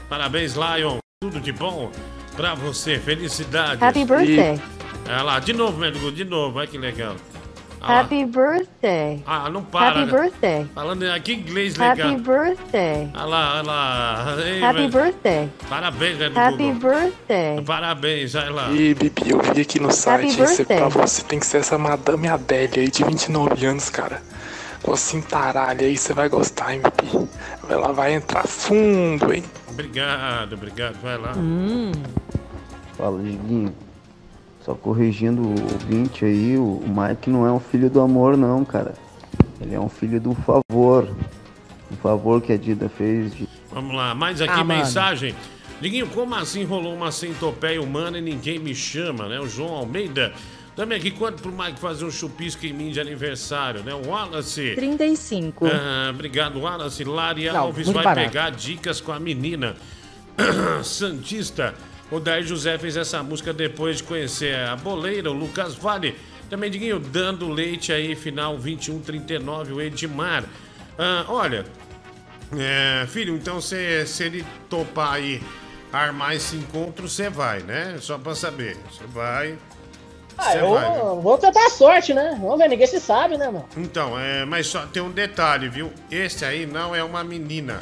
[0.10, 0.98] Parabéns, Lion.
[1.22, 1.92] Tudo de bom
[2.36, 2.98] pra você.
[3.00, 3.82] Felicidades.
[3.82, 4.60] Happy birthday.
[5.08, 6.58] Olha lá, de novo, médico, de novo.
[6.58, 7.16] Olha que legal.
[7.82, 8.02] Lá.
[8.02, 9.24] Happy birthday.
[9.26, 9.90] Ah, não para.
[9.90, 10.06] Happy né?
[10.06, 10.68] birthday.
[10.76, 12.12] Falando aqui inglês legal.
[12.12, 13.10] Happy birthday.
[13.16, 14.36] Olha lá, olha lá.
[14.46, 14.92] Ei, Happy velho.
[14.92, 15.50] birthday.
[15.68, 16.92] Parabéns, do Happy Google.
[16.92, 17.62] birthday.
[17.66, 18.72] Parabéns, olha lá.
[18.72, 22.28] E Bibi, eu vi aqui no site, você, pra você tem que ser essa Madame
[22.28, 24.22] Adélia aí de 29 anos, cara.
[24.84, 27.28] Com cintaralha aí, você vai gostar, hein, Bibi?
[27.68, 29.44] Ela vai entrar fundo, hein?
[29.70, 30.98] Obrigado, obrigado.
[31.02, 31.34] Vai lá.
[32.96, 33.74] Fala, Diguinho.
[34.66, 38.64] Só corrigindo o ouvinte aí, o o Mike não é um filho do amor, não,
[38.64, 38.94] cara.
[39.60, 41.08] Ele é um filho do favor.
[41.92, 44.80] Um favor que a Dida fez de Vamos lá, mais aqui Ah, mano.
[44.80, 45.36] mensagem.
[45.82, 49.40] Diguinho, como assim rolou uma centopeia humana e ninguém me chama, né?
[49.40, 50.32] O João Almeida.
[50.76, 53.94] Também aqui, quanto pro Mike fazer um chupisco em mim de aniversário, né?
[53.94, 54.74] O Wallace.
[54.76, 55.66] 35.
[55.68, 57.04] Ah, obrigado, Wallace.
[57.04, 58.28] Lari Alves vai barato.
[58.28, 59.76] pegar dicas com a menina
[60.84, 61.74] Santista.
[62.12, 66.16] O Dair José fez essa música depois de conhecer a boleira, o Lucas Vale.
[66.50, 70.44] Também, Diguinho, dando leite aí, final 2139, o Edmar.
[71.00, 71.66] Ah, olha,
[72.58, 75.42] é, filho, então se, se ele topar aí
[75.92, 77.98] armar esse encontro, você vai, né?
[78.02, 78.78] Só pra saber.
[78.92, 79.58] Você vai.
[80.38, 81.22] Ah, eu vai, viu?
[81.22, 82.38] vou tentar a sorte, né?
[82.42, 83.68] Vamos ver, ninguém se sabe, né, mano?
[83.78, 85.92] Então, é, mas só tem um detalhe, viu?
[86.10, 87.80] Esse aí não é uma menina,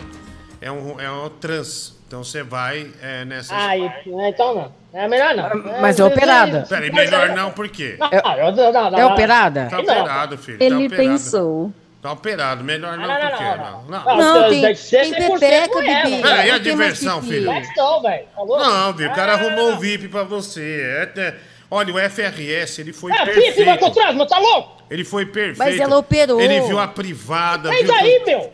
[0.61, 1.99] é um, é um trans.
[2.10, 3.56] Então você vai é, nessa.
[3.56, 4.74] Ah, e- é, então não.
[4.92, 5.80] É melhor não.
[5.80, 6.66] Mas é operada.
[6.68, 7.98] Peraí, melhor não, por quê?
[8.00, 9.12] Não, eu- não, não, É não.
[9.14, 9.68] operada?
[9.70, 9.84] Tá não.
[9.84, 10.58] operado, filho.
[10.58, 10.96] tá Ele operado.
[11.12, 11.72] pensou.
[12.02, 13.44] Tá operado, melhor não, Não, não, por quê?
[13.44, 14.06] não, Não, não.
[14.18, 16.22] Não, Não, tem, tem 100% pepeca, Bibi.
[16.24, 17.52] Peraí, a Não diversão, filho.
[18.36, 18.60] Falou?
[18.60, 19.12] Não, viu?
[19.12, 21.10] O cara Ah, arrumou o VIP pra você.
[21.16, 21.36] É, é-
[21.70, 23.80] olha, o FRS, ele foi É, Pipe, vai perfeito.
[23.82, 24.82] contra mas tá louco?
[24.90, 25.60] Ele foi perfeito.
[25.60, 26.42] Mas ela operou.
[26.42, 27.70] Ele viu a privada.
[27.70, 28.52] Mas viu aí, meu.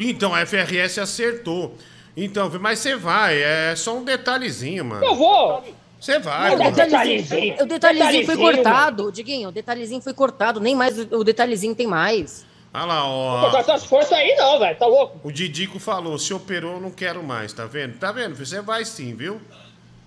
[0.00, 1.76] Então, a FRS acertou.
[2.16, 5.04] Então, mas você vai, é só um detalhezinho, mano.
[5.04, 5.64] Eu vou.
[6.00, 7.62] Você vai, Não, não, detalhezinho.
[7.62, 9.48] O detalhezinho foi cortado, Diguinho.
[9.48, 10.60] O detalhezinho foi cortado.
[10.60, 12.44] Nem mais o o detalhezinho tem mais.
[12.74, 13.56] Olha lá, ó.
[13.56, 14.76] essas forças aí não, velho.
[14.76, 15.20] Tá louco?
[15.22, 17.98] O Didico falou, se operou, não quero mais, tá vendo?
[17.98, 18.34] Tá vendo?
[18.34, 19.40] Você vai sim, viu?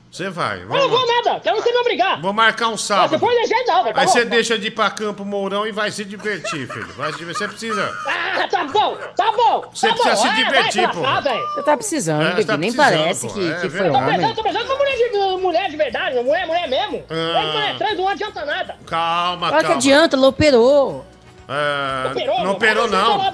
[0.09, 0.61] Você vai.
[0.63, 1.39] Eu não vou nada.
[1.41, 2.21] Quero você me obrigar.
[2.21, 3.19] Vou marcar um Ah, Se sábado.
[3.19, 3.93] for jeito, não, velho.
[3.93, 6.87] Tá Aí você deixa de ir pra Campo Mourão e vai se divertir, filho.
[6.95, 7.39] Vai se divertir.
[7.39, 7.93] Você precisa.
[8.07, 9.69] Ah, tá bom, tá bom.
[9.73, 10.21] Você tá precisa bom.
[10.21, 11.31] se Ah, divertir, vai pô.
[11.55, 13.33] Você tá precisando, É, tá Nem precisando, parece pô.
[13.33, 13.91] que, É que foi verdade.
[13.91, 14.17] Tô homem.
[14.17, 17.03] pensando, tô pensando numa mulher de, mulher de verdade, mulher, mulher mesmo.
[17.09, 17.13] Ah.
[17.13, 18.75] Mulher, mulher trans não adianta nada.
[18.87, 19.75] Calma, Olha que calma.
[19.75, 21.05] adianta, ela operou.
[21.49, 22.51] É, Operou, não meu.
[22.53, 23.21] operou, não.
[23.25, 23.31] É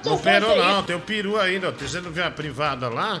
[0.00, 0.82] que Não operou, não.
[0.82, 1.68] Tem o peru ainda.
[1.68, 1.72] ó.
[1.72, 3.20] Você não viu a privada lá?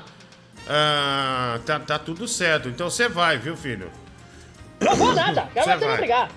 [0.68, 2.68] Ah, tá, tá tudo certo.
[2.68, 3.90] Então você vai, viu, filho?
[4.80, 5.48] Não vou nada.
[5.52, 5.96] Quero Você vai.
[5.96, 6.28] brigar.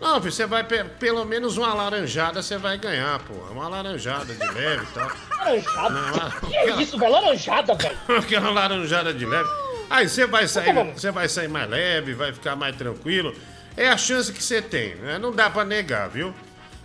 [0.00, 3.34] Não, filho, você vai pe- pelo menos uma laranjada você vai ganhar, pô.
[3.52, 5.10] Uma laranjada de leve e tal.
[5.30, 5.90] Laranjada.
[5.90, 7.12] Não, Que é isso, velho?
[7.12, 7.98] Laranjada, velho.
[8.18, 9.48] Aquela laranjada de leve.
[9.88, 13.34] Aí você vai sair, você vai sair mais leve, vai ficar mais tranquilo.
[13.76, 15.18] É a chance que você tem, né?
[15.18, 16.34] Não dá pra negar, viu?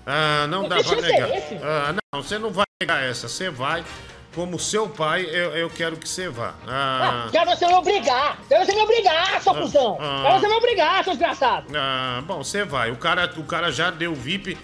[0.06, 1.30] Ah, não Mas dá pra é negar.
[1.38, 1.56] esse?
[1.64, 3.28] Ah, não, você não vai negar essa.
[3.28, 3.84] Você vai.
[4.36, 6.54] Como seu pai, eu, eu quero que você vá.
[6.68, 8.38] Ah, Ah, quero você me obrigar.
[8.48, 9.98] Quero você me obrigar, seu Ah, cuzão.
[10.00, 10.22] ah.
[10.24, 11.66] Quero você me obrigar, seu desgraçado.
[11.76, 12.92] ah, bom, você vai.
[12.92, 14.58] O cara, o cara já deu VIP.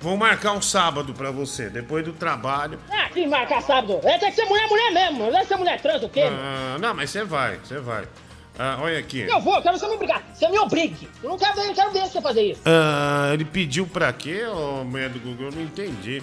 [0.00, 2.78] Vou marcar um sábado pra você, depois do trabalho.
[2.90, 4.00] Ah, que marcar sábado.
[4.02, 5.24] É, tem que ser mulher, mulher mesmo.
[5.24, 6.24] Não deve ser mulher trans, o quê?
[6.28, 8.04] Ah, não, mas você vai, você vai.
[8.58, 9.20] Ah, olha aqui.
[9.22, 10.22] Eu vou, quero você me obrigar.
[10.34, 11.08] Você me obrigue.
[11.22, 12.60] Eu não quero ver, não quero ver você fazer isso.
[12.66, 15.46] Ah, ele pediu pra quê, ô mulher do Google?
[15.46, 16.22] Eu não entendi.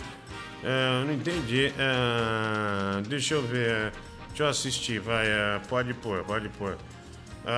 [0.63, 1.73] Ah, não entendi.
[1.79, 3.91] Ah, deixa eu ver.
[4.29, 5.27] Deixa eu assistir, vai.
[5.31, 6.77] ah, pode pôr, pode pôr.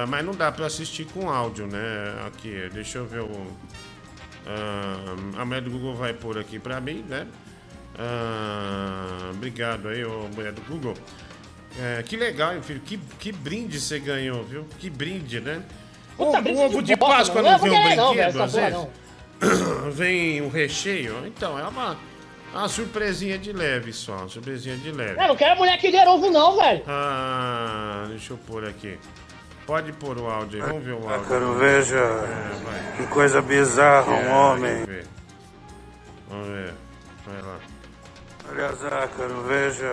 [0.07, 1.79] Mas não dá pra assistir com áudio, né?
[2.25, 3.47] Aqui, deixa eu ver o.
[5.37, 7.27] A mulher do Google vai pôr aqui pra mim, né?
[9.31, 10.95] Obrigado aí, ô mulher do Google.
[11.79, 12.79] É, que legal, hein, filho?
[12.79, 14.65] Que, que brinde você ganhou, viu?
[14.79, 15.63] Que brinde, né?
[16.17, 18.31] O, Puta, o brinde ovo de bosta, Páscoa não Eu vem um ganhar não, brinquedo,
[18.31, 18.73] velho, às vezes?
[18.73, 21.25] porra vem um recheio.
[21.25, 21.97] Então, é uma,
[22.59, 24.13] uma surpresinha de leve só.
[24.17, 25.19] Uma surpresinha de leve.
[25.21, 26.83] Eu não quero mulher que dê ovo, não, velho.
[26.87, 28.97] Ah, deixa eu pôr aqui.
[29.65, 31.27] Pode pôr o áudio aí, vamos ver o áudio.
[31.27, 34.71] Caro, veja É, que coisa bizarra um É, homem.
[34.73, 35.07] Vamos ver.
[36.29, 36.73] Vamos ver.
[37.25, 37.57] Vai lá.
[38.51, 39.91] Aliás, Ácaro, veja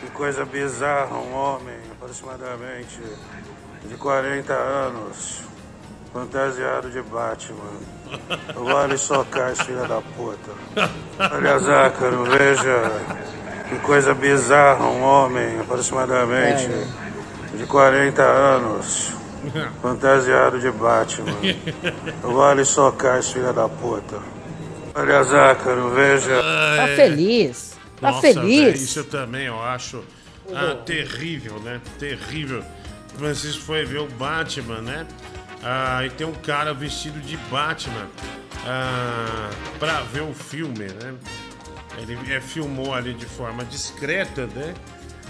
[0.00, 3.00] que coisa bizarra um homem, aproximadamente
[3.84, 5.40] de 40 anos,
[6.12, 7.80] fantasiado de Batman.
[8.54, 10.50] Vale socar esse filho da puta.
[11.34, 12.92] Olha, Zácaro, veja
[13.68, 16.68] que coisa bizarra um homem aproximadamente
[17.54, 19.12] de 40 anos,
[19.82, 21.32] fantasiado de Batman.
[22.22, 24.20] Vale socar esse filho da puta.
[24.94, 26.42] Olha, Zácaro, veja.
[26.76, 27.78] Tá feliz?
[28.00, 28.64] Tá Nossa, feliz?
[28.64, 30.02] velho, isso eu também eu acho
[30.54, 31.80] ah, terrível, né?
[31.98, 32.62] Terrível.
[33.14, 35.06] O Francisco foi ver o Batman, né?
[35.62, 38.08] Ah, e tem um cara vestido de Batman
[38.66, 41.14] ah, pra ver o filme, né?
[41.98, 44.74] Ele é, filmou ali de forma discreta, né?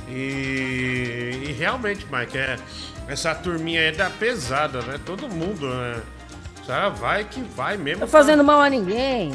[0.07, 2.59] E, e realmente, Mike, é,
[3.07, 4.99] essa turminha é da pesada, né?
[5.05, 6.03] Todo mundo, né?
[6.99, 8.01] Vai que vai mesmo.
[8.01, 9.33] Tá fazendo mal a ninguém.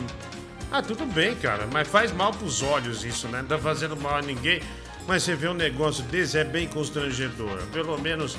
[0.72, 3.40] Ah, tudo bem, cara, mas faz mal pros olhos isso, né?
[3.40, 4.62] Não tá fazendo mal a ninguém,
[5.08, 7.62] mas você vê um negócio desse é bem constrangedor.
[7.72, 8.38] Pelo menos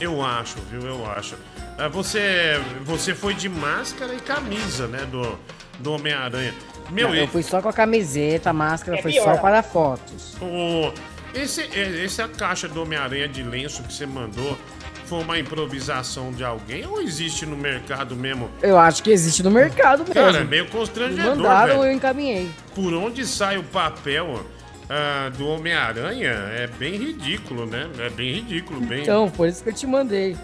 [0.00, 0.80] eu acho, viu?
[0.82, 1.36] Eu acho.
[1.78, 5.06] Ah, Você, você foi de máscara e camisa, né?
[5.10, 5.38] Do,
[5.78, 6.54] do Homem-Aranha.
[6.90, 9.36] Meu, Não, eu fui só com a camiseta, a máscara É foi pior.
[9.36, 10.34] só para fotos.
[10.40, 10.92] o,
[11.34, 14.58] esse, é- essa caixa do Homem-Aranha de lenço que você mandou
[15.06, 18.48] foi uma improvisação de alguém ou existe no mercado mesmo?
[18.62, 20.14] Eu acho que existe no mercado mesmo.
[20.14, 21.90] Cara, é meio Me constrangedor, mandaram, velho.
[21.90, 22.50] eu encaminhei.
[22.74, 24.44] Por onde sai o papel
[24.90, 27.88] ah, do Homem-Aranha é bem ridículo, né?
[28.00, 29.02] É bem ridículo, bem...
[29.02, 30.36] Então, por isso que eu te mandei.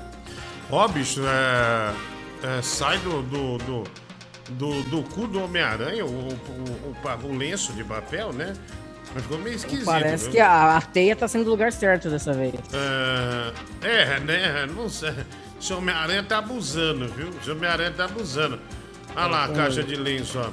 [0.70, 1.92] Ó, bicho, é,
[2.46, 3.84] é, sai do, do, do,
[4.50, 8.52] do, do cu do Homem-Aranha o, o, o, o lenço de papel, né?
[9.12, 9.84] Mas ficou meio esquisito.
[9.84, 10.32] Parece viu?
[10.32, 12.54] que a, a teia tá sendo no lugar certo dessa vez.
[12.72, 13.52] É,
[13.82, 14.66] é, né?
[14.74, 15.12] Não sei.
[15.70, 17.30] O Homem-Aranha tá abusando, viu?
[17.30, 18.60] O Homem-Aranha tá abusando.
[19.16, 20.50] Olha lá a caixa de lenço, ó.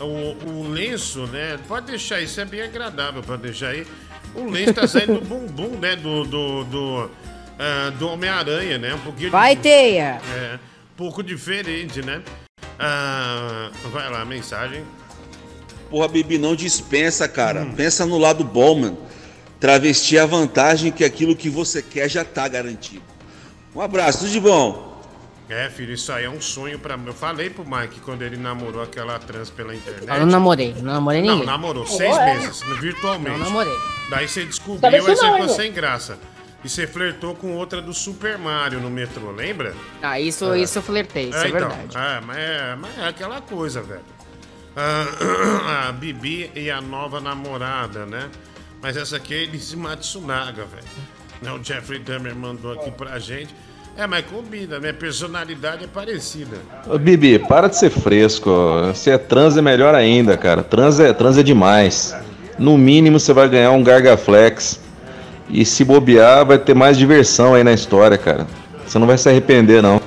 [0.00, 1.58] O, o lenço, né?
[1.68, 3.86] Pode deixar, isso é bem agradável pra deixar aí.
[4.34, 5.94] O lenço tá saindo do bumbum, né?
[5.96, 7.10] Do, do, do,
[7.58, 8.94] ah, do Homem-Aranha, né?
[8.94, 10.20] Um pouquinho Vai, de- teia!
[10.34, 12.22] É, um pouco diferente, né?
[12.78, 14.84] Ah, vai lá, mensagem.
[15.90, 17.66] Porra, Bibi, não dispensa, cara.
[17.76, 18.98] Pensa no lado bom, mano.
[19.58, 23.02] Travesti a vantagem que aquilo que você quer já tá garantido.
[23.74, 24.89] Um abraço, tudo de bom.
[25.50, 27.08] É, filho, isso aí é um sonho pra mim.
[27.08, 30.08] Eu falei pro Mike quando ele namorou aquela trans pela internet.
[30.08, 31.46] Eu não namorei, não namorei Não, ninguém.
[31.46, 32.34] namorou Oh, seis é?
[32.36, 33.36] meses, virtualmente.
[33.38, 33.72] Não namorei.
[34.08, 36.18] Daí você descobriu, aí isso você não, ficou sem graça.
[36.62, 39.74] E você flertou com outra do Super Mario no metrô, lembra?
[40.02, 40.60] Ah, isso, É.
[40.60, 41.96] isso eu flertei, isso é, então, verdade.
[41.96, 44.02] É, mas é, mas é aquela coisa, velho.
[44.76, 48.30] Ah, a Bibi e a nova namorada, né?
[48.80, 51.54] Mas essa aqui é Elise Matsunaga, velho.
[51.58, 53.54] O Jeffrey Dahmer mandou aqui pra gente.
[54.00, 56.56] É, mas combina, minha personalidade é parecida.
[56.86, 58.50] Ô, Bibi, para de ser fresco.
[58.94, 60.62] Se é trans é melhor ainda, cara.
[60.62, 62.16] Trans é, trans é demais.
[62.58, 64.80] No mínimo você vai ganhar um Gargaflex.
[65.50, 68.46] E se bobear, vai ter mais diversão aí na história, cara.
[68.86, 70.00] Você não vai se arrepender, não.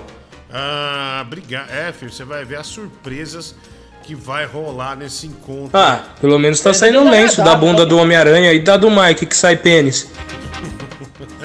[0.52, 1.70] Ah, obrigado.
[1.70, 3.54] É, filho, você vai ver as surpresas
[4.02, 5.70] que vai rolar nesse encontro.
[5.78, 9.28] Ah, pelo menos tá saindo um lenço da bunda do Homem-Aranha e da do Mike
[9.28, 10.12] que sai pênis.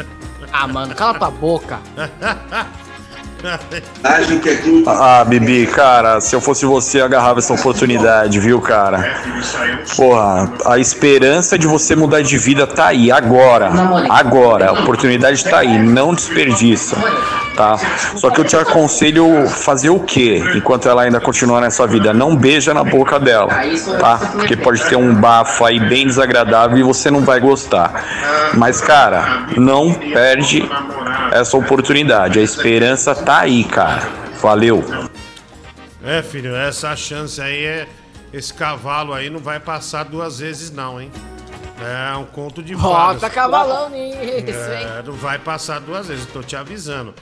[0.61, 1.79] Ah, mano, cala tua boca.
[4.85, 9.21] Ah, Bibi, cara, se eu fosse você, eu agarrava essa oportunidade, viu, cara?
[9.97, 13.71] Porra, a esperança de você mudar de vida tá aí, agora.
[14.11, 16.97] Agora, a oportunidade tá aí, não desperdiça,
[17.59, 17.77] tá?
[18.17, 22.15] Só que eu te aconselho fazer o quê enquanto ela ainda continuar nessa vida?
[22.15, 23.53] Não beija na boca dela,
[23.99, 24.17] tá?
[24.33, 28.53] Porque pode ter um bafo aí bem desagradável e você não vai gostar.
[28.55, 30.63] Mas, cara, não perde
[31.33, 32.39] essa oportunidade.
[32.39, 34.09] A esperança tá aí, cara.
[34.41, 34.85] Valeu.
[36.05, 37.89] É, filho, essa chance aí é.
[38.33, 41.11] Esse cavalo aí não vai passar duas vezes, não, hein?
[41.81, 43.23] É um conto de fadas.
[43.23, 44.45] tá cavalão nisso, hein?
[44.47, 47.15] É, não vai passar duas vezes, tô te avisando.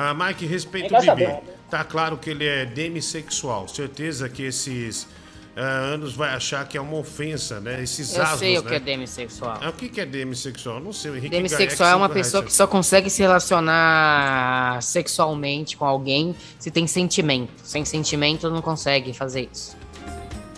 [0.00, 1.40] Ah, Mike, respeito o saber?
[1.68, 3.66] Tá claro que ele é demissexual.
[3.66, 5.08] Certeza que esses
[5.56, 7.82] ah, anos vai achar que é uma ofensa, né?
[7.82, 8.68] Esses Eu asnos, sei o né?
[8.70, 9.58] que é demissexual.
[9.60, 10.78] Ah, O que que é demissexual?
[10.78, 11.10] Não sei.
[11.10, 12.56] o Henrique Demissexual é uma pessoa que corrige.
[12.56, 17.50] só consegue se relacionar sexualmente com alguém se tem sentimento.
[17.64, 19.76] Sem sentimento não consegue fazer isso.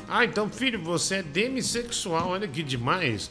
[0.06, 2.28] Ah, então, filho, você é demissexual.
[2.28, 3.30] Olha que demais.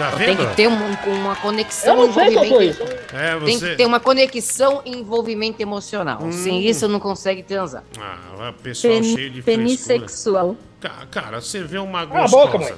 [0.00, 2.62] Tá Tem que ter um- uma conexão Eu não sei envolvimento.
[2.62, 2.82] isso.
[3.14, 6.22] É, Tem você- que ter uma conexão e envolvimento emocional.
[6.22, 6.32] Hum.
[6.32, 7.84] Sem isso não consegue transar.
[8.00, 10.56] Ah, pessoal Pen- cheio de penissexual.
[10.56, 10.70] frescura.
[10.80, 12.46] Ca- Cara, você vê uma Cala a gostosa.
[12.46, 12.74] boca, mãe.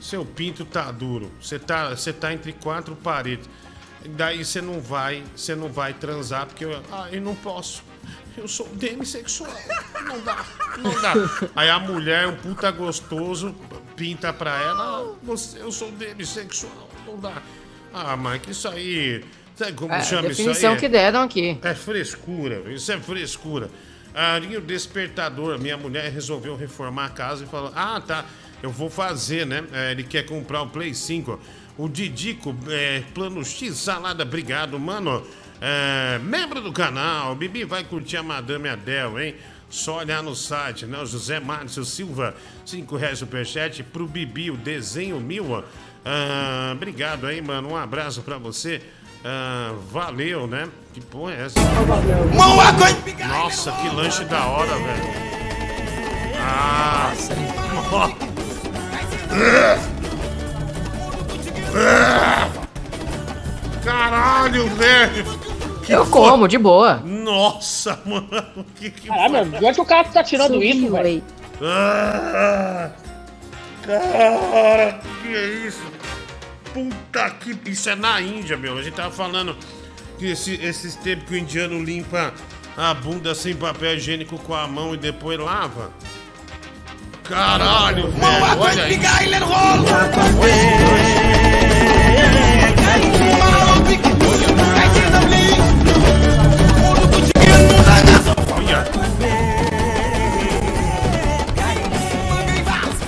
[0.00, 1.30] Seu pinto tá duro.
[1.38, 3.46] Você tá, você tá entre quatro paredes.
[4.06, 7.82] Daí você não vai, você não vai transar porque eu, ah, eu não posso.
[8.36, 9.52] Eu sou demissexual.
[10.06, 10.44] Não dá,
[10.78, 11.14] não dá.
[11.54, 13.54] Aí a mulher, um puta gostoso,
[13.96, 16.88] pinta pra ela, você, eu sou demissexual.
[17.06, 17.42] Não dá.
[17.92, 20.46] Ah, Mike, isso aí Sabe como É, chama isso aí?
[20.48, 21.56] definição que deram aqui.
[21.62, 23.70] É frescura, isso é frescura.
[24.12, 28.24] A linha despertador, minha mulher resolveu reformar a casa e falou: Ah, tá,
[28.62, 29.64] eu vou fazer, né?
[29.72, 31.38] É, ele quer comprar o Play 5.
[31.76, 35.24] O Didico, é, plano X salada, obrigado, mano.
[35.66, 39.34] É, membro do canal, Bibi vai curtir a Madame Adele, hein?
[39.70, 40.98] Só olhar no site, né?
[40.98, 42.34] O José Márcio Silva,
[42.66, 45.64] 5 reais superchat pro Bibi, o desenho mil.
[46.04, 47.70] Ah, obrigado aí, mano.
[47.70, 48.82] Um abraço pra você.
[49.24, 50.68] Ah, valeu, né?
[50.92, 51.58] Que porra é essa?
[53.26, 55.02] Nossa, que lanche da hora, velho.
[56.38, 57.10] Ah,
[63.84, 65.24] Caralho, velho.
[65.84, 66.12] Que Eu foi?
[66.30, 67.02] como, de boa.
[67.04, 68.64] Nossa, mano.
[68.76, 71.22] Que, que Caralho, mano, de onde o cara tá tirando isso, velho?
[71.62, 72.90] Ah,
[73.86, 75.82] cara, que é isso?
[76.72, 77.56] Puta que.
[77.70, 78.78] Isso é na Índia, meu.
[78.78, 79.56] A gente tava falando
[80.18, 82.32] que esse- esses tempos que o indiano limpa
[82.76, 85.90] a bunda sem papel higiênico com a mão e depois lava.
[87.22, 88.60] Caralho, velho.
[88.60, 88.98] Olha aí.
[98.54, 98.84] Olha.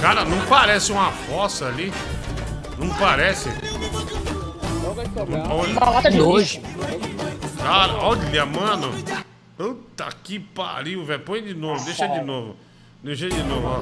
[0.00, 1.92] Cara, não parece uma fossa ali?
[2.78, 3.48] Não parece?
[5.76, 6.60] Uma lata de Nojo.
[7.58, 8.92] Cara, olha, mano.
[9.56, 11.20] Puta que pariu, velho.
[11.20, 12.56] Põe de novo, deixa de novo.
[13.02, 13.80] Deixa de novo, ó.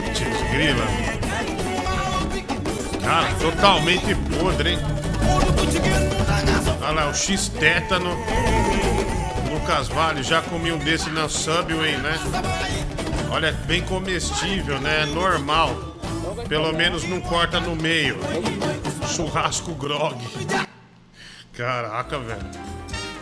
[0.00, 0.84] Putz, grila.
[3.10, 4.78] Cara, totalmente podre, hein?
[6.80, 8.16] Olha lá, o X-tétano.
[9.50, 12.16] Lucas Vale, já comi um desse na Subway, né?
[13.28, 15.06] Olha, é bem comestível, né?
[15.06, 15.74] Normal.
[16.48, 18.16] Pelo menos não corta no meio.
[19.08, 20.16] Churrasco grog.
[21.52, 22.46] Caraca, velho.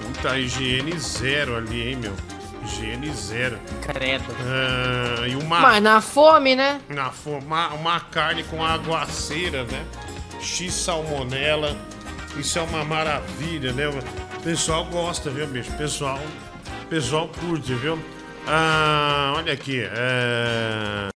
[0.03, 2.38] Puta, higiene zero ali, hein, meu?
[2.69, 3.59] Higiene zero.
[3.83, 4.25] Credo.
[4.41, 5.61] Ah, e uma.
[5.61, 6.81] Mas na fome, né?
[6.89, 9.85] Na fo- uma, uma carne com aguaceira, né?
[10.41, 11.77] X salmonela.
[12.37, 13.89] Isso é uma maravilha, né?
[13.89, 15.71] O pessoal gosta, viu, bicho?
[15.73, 16.19] O pessoal,
[16.83, 17.99] o pessoal curte, viu?
[18.47, 19.81] Ah, olha aqui.
[19.91, 21.09] É...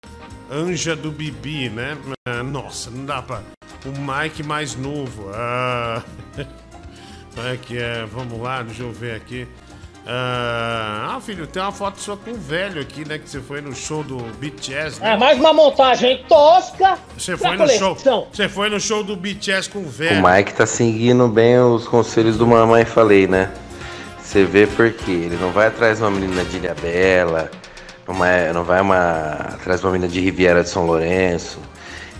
[0.50, 1.96] Anja do Bibi, né?
[2.26, 3.42] Ah, nossa, não dá pra.
[3.84, 5.30] O Mike mais novo.
[5.34, 6.02] Ah...
[7.36, 8.04] Olha aqui, é.
[8.04, 9.48] Vamos lá, deixa eu ver aqui.
[10.04, 13.18] Ah, ah, filho, tem uma foto sua com o velho aqui, né?
[13.18, 15.12] Que você foi no show do BTS, né?
[15.12, 16.98] É, mais uma montagem tosca.
[17.16, 17.96] Você foi no show.
[18.32, 20.22] Você foi no show do BTS com o O velho.
[20.26, 23.52] Mike tá seguindo bem os conselhos do Mamãe Falei, né?
[24.20, 27.50] Você vê porque ele não vai atrás de uma menina de Ilha Bela,
[28.08, 31.58] não vai, não vai uma, atrás de uma menina de Riviera de São Lourenço,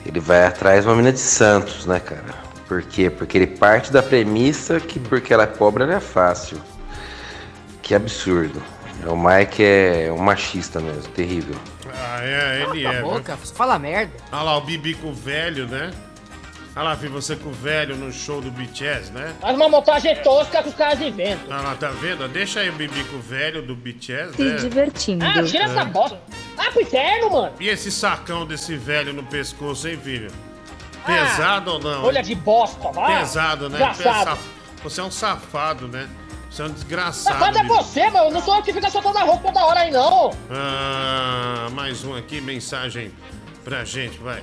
[0.04, 2.42] ele vai atrás de uma menina de Santos, né, cara?
[2.68, 3.08] Por quê?
[3.08, 6.58] Porque ele parte da premissa que porque ela é pobre, ela é fácil.
[7.92, 8.62] Que absurdo.
[9.06, 11.54] O Mike é um machista mesmo, terrível.
[11.94, 13.02] Ah, é, ele Cala é.
[13.02, 14.14] boca, fala merda.
[14.32, 15.90] Olha lá, o Bibi com o velho, né?
[16.74, 19.34] Olha lá, filho, você com o velho no show do BTS, né?
[19.42, 21.54] Mais uma montagem tosca que os caras inventam.
[21.54, 22.26] Olha lá, tá vendo?
[22.28, 24.54] Deixa aí o Bibi com o velho do BTS, Se né?
[24.54, 25.26] divertindo.
[25.26, 26.18] Ah, tira essa bosta.
[26.56, 27.52] Ah, pro inferno, mano.
[27.60, 30.30] E esse sacão desse velho no pescoço, hein, filho?
[31.04, 32.04] Pesado ou não?
[32.06, 33.18] Olha de bosta, vai.
[33.18, 33.78] Pesado, né?
[34.82, 36.08] Você é um safado, né?
[36.52, 37.38] Você é um desgraçado.
[37.38, 38.30] Safado é você, mano.
[38.30, 40.32] Não sou eu que fica soltando a roupa toda hora aí, não.
[40.50, 43.10] Ah, mais um aqui, mensagem
[43.64, 44.42] pra gente, vai.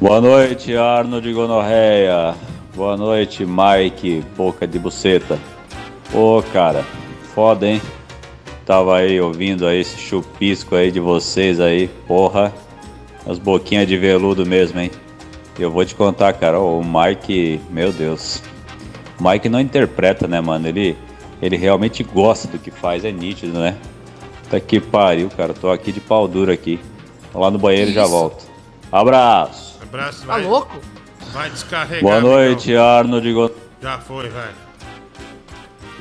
[0.00, 2.36] Boa noite, Arnold Gonorreia.
[2.76, 5.36] Boa noite, Mike, boca de buceta.
[6.12, 6.84] Ô, cara,
[7.34, 7.82] foda, hein?
[8.64, 12.54] Tava aí ouvindo aí esse chupisco aí de vocês aí, porra.
[13.26, 14.92] As boquinhas de veludo mesmo, hein?
[15.58, 18.40] Eu vou te contar, cara, o Mike, meu Deus.
[19.24, 20.68] O Mike não interpreta, né, mano?
[20.68, 20.94] Ele,
[21.40, 23.74] ele realmente gosta do que faz, é nítido, né?
[24.50, 25.54] Tá que pariu, cara.
[25.54, 26.78] Tô aqui de pau duro aqui.
[27.32, 28.44] Tô lá no banheiro e já volto.
[28.92, 29.78] Abraço!
[29.82, 30.42] Abraço, Tá vai.
[30.44, 30.76] louco?
[31.32, 32.02] Vai descarregar.
[32.02, 33.58] Boa noite, Arnold Gonorreia.
[33.80, 34.50] Já foi, vai.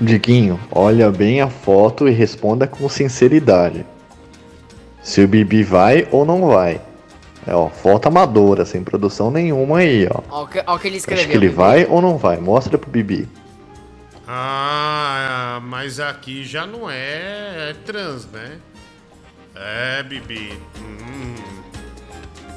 [0.01, 3.85] Diguinho, olha bem a foto e responda com sinceridade.
[5.01, 6.81] Se o Bibi vai ou não vai.
[7.45, 10.21] É, ó, foto amadora, sem produção nenhuma aí, ó.
[10.29, 11.23] Olha o que, ó o que ele escreveu.
[11.23, 12.37] Acho que ele vai ou não vai?
[12.37, 13.27] Mostra pro Bibi.
[14.27, 18.57] Ah, mas aqui já não é, é trans, né?
[19.55, 20.57] É, Bibi.
[20.79, 21.35] Hum.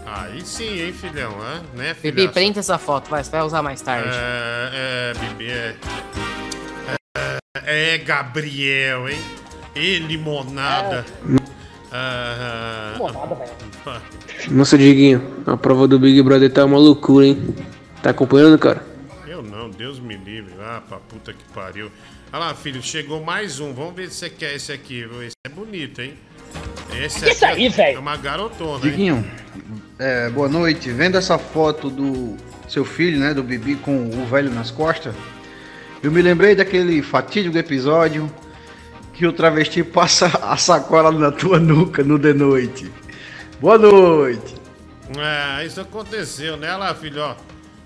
[0.06, 1.62] Aí sim, hein, filhão, hã?
[1.74, 2.14] né, filha?
[2.14, 4.08] Bibi, print essa foto, vai, você vai usar mais tarde.
[4.12, 5.74] É, é, Bibi, é.
[7.64, 9.18] É, é Gabriel, hein?
[9.74, 11.04] E limonada.
[11.22, 11.55] Ah,
[13.84, 14.02] Velho.
[14.50, 17.54] Nossa, Diguinho, a prova do Big Brother tá uma loucura, hein?
[18.02, 18.84] Tá acompanhando, cara?
[19.26, 20.54] Eu não, Deus me livre.
[20.60, 21.90] Ah, pra puta que pariu.
[22.32, 23.72] Olha lá, filho, chegou mais um.
[23.72, 25.06] Vamos ver se você quer esse aqui.
[25.22, 26.14] Esse é bonito, hein?
[26.92, 27.96] Esse Isso aqui aí, velho.
[27.96, 28.90] É uma garotona, hein?
[28.90, 29.30] Diguinho,
[29.98, 30.90] é, boa noite.
[30.90, 32.36] Vendo essa foto do
[32.68, 35.14] seu filho, né, do Bibi com o velho nas costas,
[36.02, 38.30] eu me lembrei daquele fatídico episódio
[39.16, 42.92] que o travesti passa a sacola na tua nuca no de noite.
[43.60, 44.54] Boa noite.
[45.16, 46.76] É, isso aconteceu, né?
[46.76, 47.34] Lá, filho, ó.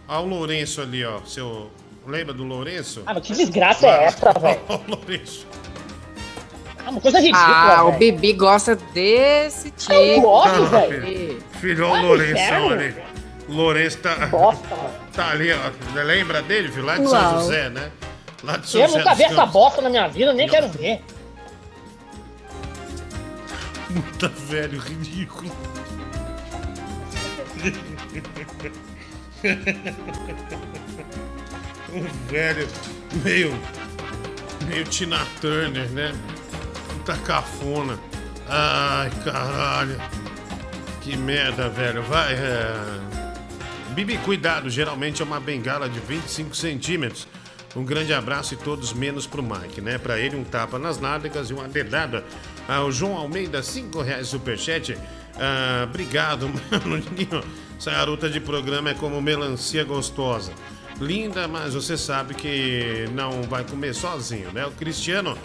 [0.08, 1.20] Olha o Lourenço ali, ó.
[1.24, 1.70] Seu.
[2.06, 3.02] Lembra do Lourenço?
[3.06, 4.60] Ah, mas que desgraça é essa, velho?
[4.68, 5.46] Olha o Lourenço.
[6.84, 7.44] Ah, uma coisa ridícula,
[7.76, 7.98] Ah, o velho.
[7.98, 9.92] Bibi gosta desse tipo.
[9.92, 11.40] Eu gosto, velho.
[11.60, 11.86] filho.
[11.86, 12.42] Vai o Lourenço
[12.72, 12.94] ali.
[13.48, 14.16] O Lourenço tá.
[15.12, 16.02] Tá ali, ó.
[16.02, 16.86] Lembra dele, filho?
[16.86, 17.40] Lá de São.
[17.40, 17.90] José, né?
[18.42, 18.98] Lá de São Eu José.
[18.98, 21.00] nunca dos vi essa bosta na minha vida, nem quero ver.
[23.92, 25.50] Puta velho, ridículo.
[31.92, 32.68] um velho
[33.24, 33.52] meio.
[34.66, 36.12] meio Tina Turner, né?
[36.88, 37.98] Puta cafona.
[38.48, 39.96] Ai, caralho.
[41.00, 42.02] Que merda, velho.
[42.02, 43.00] Vai, é.
[43.90, 47.26] Bibi, cuidado, geralmente é uma bengala de 25 centímetros.
[47.74, 49.98] Um grande abraço e todos menos pro Mike, né?
[49.98, 52.24] Pra ele, um tapa nas nádegas e uma dedada.
[52.72, 54.96] Ah, o João Almeida, 5 reais superchat.
[55.36, 57.02] Ah, obrigado, mano.
[57.76, 60.52] Essa garota de programa é como melancia gostosa.
[61.00, 64.64] Linda, mas você sabe que não vai comer sozinho, né?
[64.66, 65.36] O Cristiano,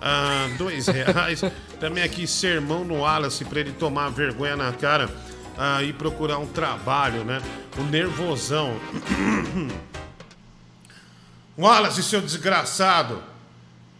[0.00, 1.42] ah, dois reais.
[1.78, 5.08] Também aqui, sermão no Wallace pra ele tomar vergonha na cara
[5.56, 7.40] ah, e procurar um trabalho, né?
[7.78, 8.76] O nervosão.
[11.56, 13.22] Wallace, seu desgraçado,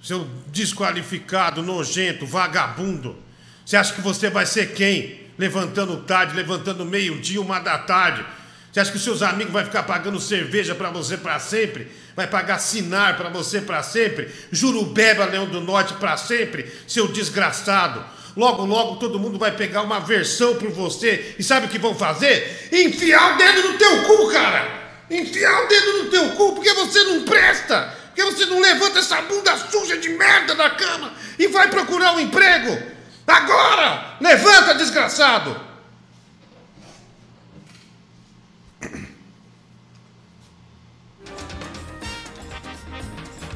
[0.03, 3.17] seu desqualificado, nojento, vagabundo.
[3.65, 5.23] Você acha que você vai ser quem?
[5.39, 8.25] Levantando tarde, levantando meio-dia, uma da tarde.
[8.71, 11.89] Você acha que os seus amigos vão ficar pagando cerveja pra você pra sempre?
[12.17, 14.29] Vai pagar sinar pra você pra sempre?
[14.51, 16.71] Jurubeba, Leão do Norte pra sempre?
[16.89, 18.05] Seu desgraçado.
[18.37, 21.95] Logo, logo todo mundo vai pegar uma versão por você e sabe o que vão
[21.95, 22.71] fazer?
[22.73, 24.83] Enfiar o dedo no teu cu, cara!
[25.11, 28.02] Enfiar o dedo no teu cu porque você não presta!
[28.15, 32.21] Porque você não levanta essa bunda suja de merda da cama e vai procurar um
[32.21, 32.79] emprego!
[33.27, 34.17] Agora!
[34.21, 35.57] Levanta, desgraçado!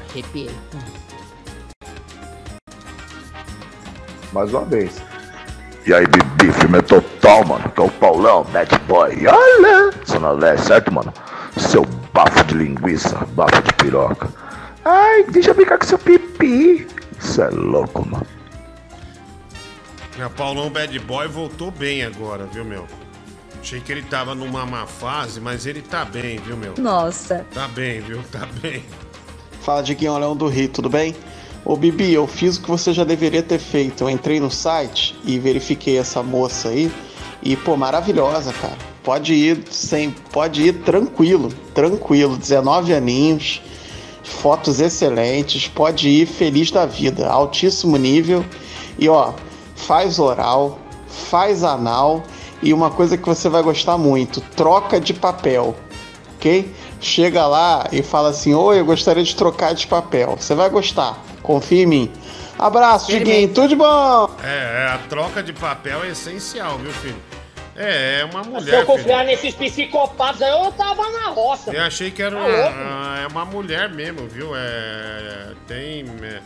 [0.09, 0.49] Arrepiei.
[4.33, 4.91] Mais uma vez.
[5.85, 7.69] E aí, Bibi, filme é total, mano.
[7.69, 9.27] Que é o Paulão, Bad Boy.
[9.27, 9.91] Olha!
[10.33, 11.13] Leste, certo, mano?
[11.55, 14.46] Seu bafo de linguiça, bafo de piroca.
[14.89, 16.87] Ai, deixa eu brincar com seu pipi.
[17.19, 18.25] Isso é louco, mano.
[20.23, 22.87] A Paulão Bad Boy voltou bem agora, viu, meu?
[23.61, 26.73] Achei que ele tava numa má fase, mas ele tá bem, viu, meu?
[26.77, 27.45] Nossa.
[27.53, 28.23] Tá bem, viu?
[28.31, 28.81] Tá bem.
[29.61, 31.13] Fala, Diguinho Leão do Rio, tudo bem?
[31.65, 34.05] Ô Bibi, eu fiz o que você já deveria ter feito.
[34.05, 36.89] Eu entrei no site e verifiquei essa moça aí.
[37.43, 38.77] E, pô, maravilhosa, cara.
[39.03, 40.11] Pode ir sem.
[40.31, 42.37] Pode ir tranquilo, tranquilo.
[42.37, 43.61] 19 aninhos,
[44.27, 47.27] fotos excelentes, pode ir feliz da vida.
[47.27, 48.45] Altíssimo nível.
[48.99, 49.33] E ó,
[49.75, 52.23] faz oral, faz anal.
[52.61, 55.75] E uma coisa que você vai gostar muito: troca de papel
[56.37, 56.73] ok?
[57.01, 60.37] Chega lá e fala assim: Oi, eu gostaria de trocar de papel.
[60.39, 62.11] Você vai gostar, confia em mim.
[62.57, 64.31] Abraço, Diguinho, tudo de bom!
[64.43, 67.15] É, é, a troca de papel é essencial, viu, filho?
[67.77, 68.85] É, é uma Se eu mulher, filho.
[68.87, 71.71] confiar nesses psicopatas aí, eu tava na roça.
[71.71, 74.55] Eu achei que era Tá uma, é uma mulher mesmo, viu?
[74.55, 76.03] É, tem.
[76.23, 76.41] É,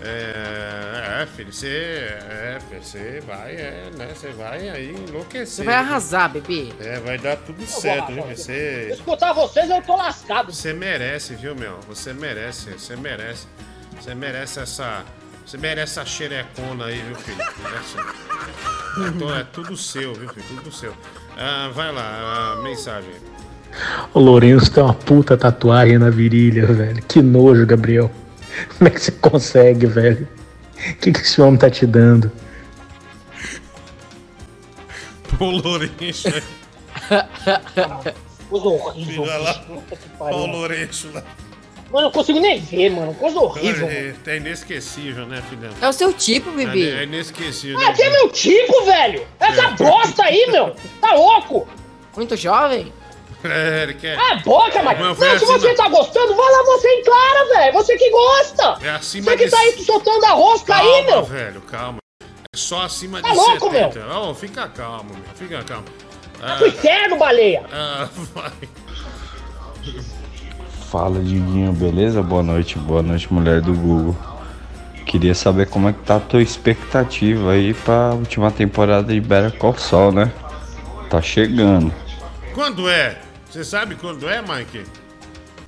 [0.00, 2.06] é, é, filho, você.
[2.30, 4.08] É, você vai, é, né?
[4.14, 5.46] Você vai aí enlouquecer.
[5.46, 6.68] Você vai arrasar, bebê.
[6.80, 8.22] É, vai dar tudo vou certo, viu?
[8.24, 8.90] Você.
[8.92, 10.52] Escutar vocês, eu tô lascado.
[10.52, 11.80] Você merece, viu, meu?
[11.88, 13.46] Você merece, você merece.
[13.98, 15.04] Você merece essa.
[15.48, 17.38] Você merece essa xerecona aí, viu, filho?
[17.62, 17.96] Merece.
[19.16, 20.44] Então é tudo seu, viu, filho?
[20.46, 20.92] Tudo seu.
[21.38, 23.14] Ah, vai lá, a mensagem.
[24.12, 27.02] O Lourenço tem uma puta tatuagem na virilha, velho.
[27.02, 28.10] Que nojo, Gabriel.
[28.76, 30.28] Como é que você consegue, velho?
[30.76, 32.30] O que, que esse homem tá te dando?
[35.38, 36.28] Pô, Lourenço.
[38.50, 39.22] Coisa horrível.
[39.22, 39.54] Olha lá.
[39.54, 40.38] Puta que Olha pariu.
[40.40, 41.24] o Lourenço lá.
[41.90, 43.14] Mano, eu não consigo nem ver, mano.
[43.14, 43.88] Coisa horrível.
[43.88, 45.72] É, é inesquecível, né, filhão?
[45.80, 46.90] É o seu tipo, Bibi.
[46.90, 47.78] É, é inesquecível.
[47.80, 49.26] Ah, que é meu tipo, velho!
[49.40, 50.74] Essa bosta aí, meu!
[51.00, 51.66] Tá louco!
[52.14, 52.92] Muito jovem?
[53.44, 54.18] É, ele quer.
[54.18, 54.98] Ah, boca, mas.
[54.98, 57.72] Meu Não, se assim, você tá gostando, vai lá você encara, velho.
[57.72, 58.78] Você que gosta!
[58.84, 61.24] É acima Você que de- tá aí soltando a rosca aí, Calma, meu!
[61.24, 61.98] velho, calma.
[62.20, 64.06] É só acima Tá de louco, 70.
[64.10, 65.22] Ó, fica calmo, meu.
[65.36, 65.84] Fica calmo.
[66.40, 67.64] Vai pro inferno, baleia!
[67.72, 68.52] ah, vai.
[70.90, 72.22] Fala, Diguinho, beleza?
[72.22, 74.16] Boa noite, boa noite, mulher do Google.
[75.04, 79.58] Queria saber como é que tá a tua expectativa aí pra última temporada de Better
[79.58, 80.32] Call Saul, né?
[81.10, 81.92] Tá chegando.
[82.54, 83.20] Quando é?
[83.50, 84.84] Você sabe quando é, Mike?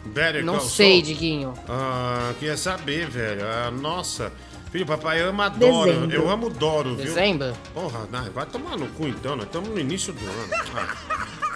[0.07, 1.03] Better Não Call sei, Saul?
[1.03, 1.55] Diguinho.
[1.69, 3.43] Ah, queria saber, velho.
[3.45, 4.33] Ah, nossa.
[4.73, 5.93] Filho, papai ama Doro.
[5.93, 6.17] Dezembro.
[6.17, 7.05] Eu amo Doro, viu?
[7.05, 7.53] Dezembro?
[7.75, 10.49] Porra, não, vai tomar no cu então, nós estamos no início do ano.
[10.77, 11.50] Ah.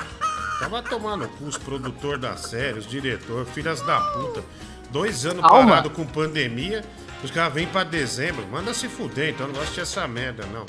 [0.71, 4.43] Vai tomar no cu os produtores da série, os diretores, filhas da puta.
[4.91, 6.85] Dois anos parado com pandemia,
[7.23, 8.47] os caras vêm pra dezembro.
[8.47, 10.67] Manda se fuder, então eu não gosto dessa merda, não.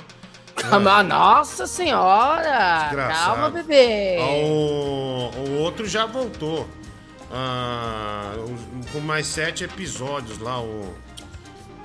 [0.56, 2.84] Calma, nossa senhora!
[2.86, 3.26] Desgraçado.
[3.26, 4.18] Calma, bebê!
[4.20, 6.68] Ah, O, o outro já voltou.
[7.32, 10.94] Ah, o- com mais sete episódios lá, o.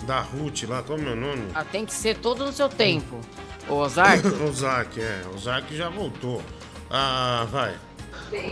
[0.07, 1.49] Da Ruth lá, como é o nome?
[1.55, 3.21] Ah, tem que ser todo no seu tempo.
[3.69, 4.27] Ô, Ozark.
[4.43, 5.23] o Zac, é.
[5.35, 6.43] O Zac já voltou.
[6.91, 7.75] Ah, vai.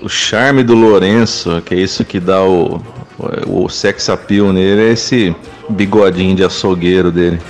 [0.03, 2.83] O charme do Lourenço, que é isso que dá o,
[3.47, 5.35] o, o sex appeal nele, é esse
[5.69, 7.41] bigodinho de açougueiro dele.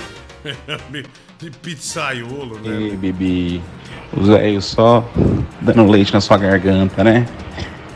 [1.39, 2.89] De pizzaiolo, né?
[2.91, 3.63] E Bibi,
[4.11, 5.09] os velhos só
[5.61, 7.25] dando leite na sua garganta, né?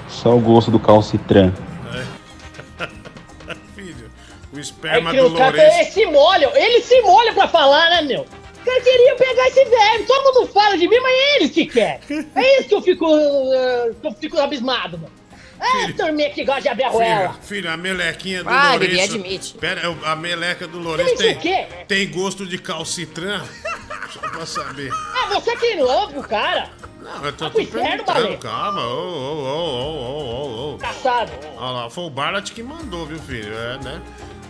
[0.08, 1.52] Só o gosto do calcitran.
[3.76, 4.06] Filho,
[4.54, 5.76] o É esperma que do o cara Lourenço.
[5.78, 8.26] ele se molha, ele se molha pra falar, né, meu?
[8.64, 11.66] O cara queria pegar esse velho, todo mundo fala de mim, mas é eles que
[11.66, 12.00] querem.
[12.36, 13.06] É isso que eu fico,
[14.02, 15.12] que eu fico abismado, mano.
[15.60, 17.30] É, turminha que gosta de abrir a ruela.
[17.34, 18.90] Filho, filho, a melequinha do Ah, Lourenço.
[18.92, 19.54] Bibi, admite.
[19.56, 23.42] Pera, eu- a meleca do Lourenço tem, tem gosto de calcitran?
[24.12, 24.92] Só pra saber.
[24.94, 26.70] Ah, você que lambe o cara.
[27.02, 28.82] Não, eu tô, Vai tô perguntando, calma.
[28.88, 30.78] Ô, ô, ô, ô, ô, ô, ô.
[30.78, 31.32] Caçado.
[31.58, 33.54] Olha lá, foi o Barlat que mandou, viu, filho?
[33.54, 34.02] É, né?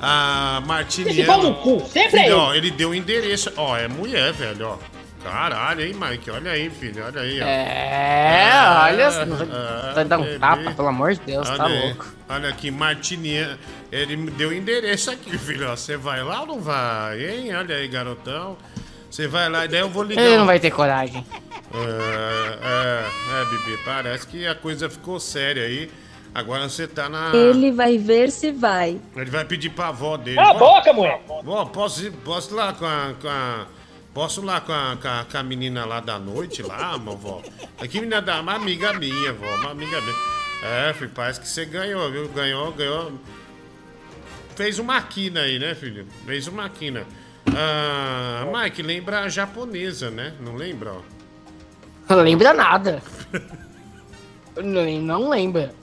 [0.06, 1.26] A Esse Martiniana.
[1.26, 2.34] pau no cu, sempre é filho, ele.
[2.34, 3.54] ó, ele deu o endereço.
[3.56, 4.78] Ó, é mulher, velho, ó.
[5.24, 6.30] Caralho, hein, Mike?
[6.30, 7.46] Olha aí, filho, olha aí, ó.
[7.46, 8.52] É,
[8.92, 9.48] olha, você não vai-
[9.96, 10.40] é, dar um bebê.
[10.40, 12.06] tapa, pelo amor de Deus, tá Olha aí, louco.
[12.28, 13.58] Olha aqui, Martiniana.
[13.90, 15.70] Ele me deu o endereço aqui, filho.
[15.70, 17.56] Você vai lá ou não vai, hein?
[17.56, 18.58] Olha aí, garotão.
[19.10, 20.22] Você vai lá e daí eu vou ligar.
[20.22, 21.26] Ele não vai ter coragem.
[21.74, 25.90] É, é, é, Bibi, parece que a coisa ficou séria aí.
[26.34, 27.32] Agora você tá na.
[27.36, 29.00] Ele vai ver se vai.
[29.16, 30.38] Ele vai pedir pra avó dele.
[30.38, 31.22] Cala a Vó, boca, mulher.
[31.44, 33.14] Vó, posso ir, posso ir lá com a.
[33.22, 33.66] Com a
[34.14, 37.16] posso ir lá com a, com, a, com a menina lá da noite, lá, meu
[37.16, 37.42] vó?
[37.80, 38.42] Aqui, menina da.
[38.42, 39.46] Uma amiga minha, vó.
[39.58, 40.16] Uma amiga minha.
[40.64, 42.28] É, filho, parece que você ganhou, viu?
[42.30, 43.12] Ganhou, ganhou.
[44.56, 46.08] Fez uma quina aí, né, filho?
[46.26, 47.06] Fez uma quina.
[47.56, 50.34] Ah, Mike, lembra a japonesa, né?
[50.40, 51.02] Não lembra, ó?
[52.10, 53.04] Não lembra nada.
[54.56, 55.74] não, não lembra.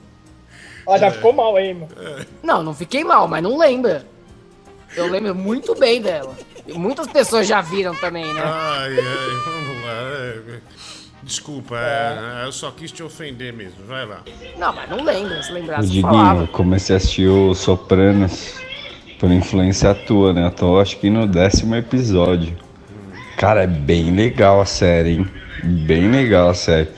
[0.85, 1.89] Ó, já ficou mal aí, mano.
[2.43, 4.05] Não, não fiquei mal, mas não lembra.
[4.95, 6.33] Eu lembro muito bem dela.
[6.67, 8.41] E muitas pessoas já viram também, né?
[8.43, 9.91] Ai, ai, vamos lá.
[9.93, 10.59] é,
[11.23, 13.85] Desculpa, é, eu só quis te ofender mesmo.
[13.87, 14.21] Vai lá.
[14.57, 15.41] Não, mas não lembra.
[15.43, 16.43] Se O lembrasse, Diguinho, falava.
[16.43, 18.55] eu comecei a assistir o Sopranos
[19.19, 20.47] por influência tua, né?
[20.47, 22.57] Eu tô acho que no décimo episódio.
[23.37, 25.27] Cara, é bem legal a série, hein?
[25.63, 26.89] Bem legal a série.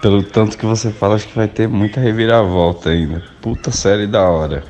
[0.00, 3.22] Pelo tanto que você fala, acho que vai ter muita reviravolta ainda.
[3.42, 4.64] Puta série da hora.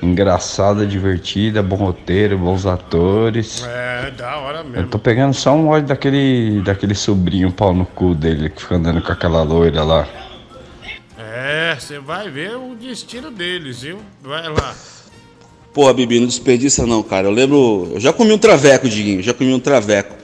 [0.00, 3.64] Engraçada, divertida, bom roteiro, bons atores.
[3.66, 4.88] É, da hora Eu mesmo.
[4.88, 9.02] tô pegando só um ódio daquele, daquele sobrinho pau no cu dele que fica andando
[9.02, 10.06] com aquela loira lá.
[11.18, 13.98] É, você vai ver o destino deles, viu?
[14.22, 14.74] Vai lá.
[15.74, 17.26] Porra, Bibi, não desperdiça não, cara.
[17.26, 17.90] Eu lembro.
[17.92, 19.22] Eu já comi um traveco, Diguinho.
[19.22, 20.14] Já comi um traveco.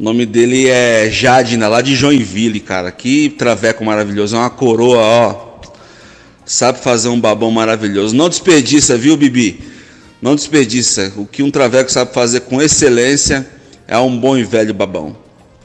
[0.00, 2.90] O nome dele é Jadina, lá de Joinville, cara.
[2.90, 4.34] Que traveco maravilhoso.
[4.34, 5.60] É uma coroa, ó.
[6.42, 8.16] Sabe fazer um babão maravilhoso.
[8.16, 9.62] Não desperdiça, viu, Bibi?
[10.22, 11.12] Não desperdiça.
[11.16, 13.46] O que um traveco sabe fazer com excelência
[13.86, 15.14] é um bom e velho babão.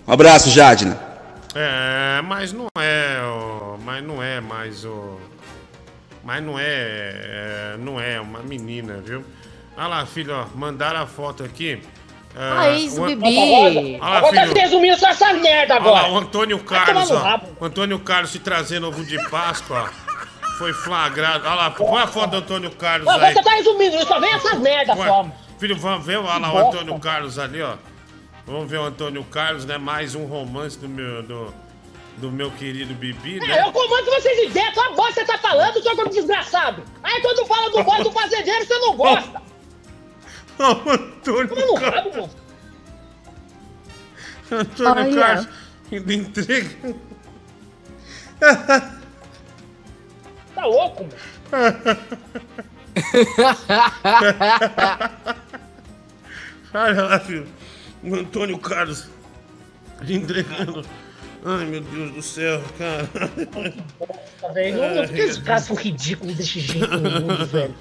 [0.05, 0.99] Um abraço, Jadina.
[1.55, 5.17] É, mas não é, ó, mas não é mais o.
[6.25, 9.23] Mas não é, é, não é uma menina, viu?
[9.77, 11.79] Olha lá, filho, ó, mandaram a foto aqui.
[12.37, 13.23] É, Ah, isso, o- Bibi.
[13.53, 14.59] Olha lá, Agora tá filho.
[14.61, 16.01] resumindo só essa merda Olha agora.
[16.07, 17.39] lá, o Antônio Carlos, ó.
[17.59, 20.49] O Antônio Carlos se trazendo ovo de Páscoa, ó.
[20.57, 21.45] Foi flagrado.
[21.45, 23.33] Olha lá, põe a foto do Antônio Carlos Agora aí.
[23.33, 25.23] você tá resumindo, só vem essas merdas Ué, só.
[25.23, 25.33] mano.
[25.59, 26.67] Filho, vamos ver olha lá o.
[26.69, 27.73] Antônio Carlos ali, ó.
[28.45, 29.77] Vamos ver o Antônio Carlos, né?
[29.77, 31.53] Mais um romance do meu, do,
[32.17, 33.61] do meu querido Bibi, É, né?
[33.65, 36.83] eu comando vocês ideias, só bosta você tá falando, seu desgraçado.
[37.03, 39.41] Aí quando fala do bosta do fazendeiro, você não gosta.
[40.59, 42.29] O Antônio Toma no rabo, mano.
[44.51, 45.15] Antônio Olha.
[45.15, 45.47] Carlos
[45.91, 46.69] ainda entrega.
[50.55, 51.15] Tá louco, mano.
[56.73, 57.47] Olha lá, filho.
[58.03, 59.09] O Antônio Carlos
[60.07, 60.85] entregando
[61.47, 63.07] Ai, meu Deus do céu, cara.
[64.41, 64.81] Tá vendo?
[64.81, 67.75] Não, por que esses caras são ridículos desse jeito no mundo, velho?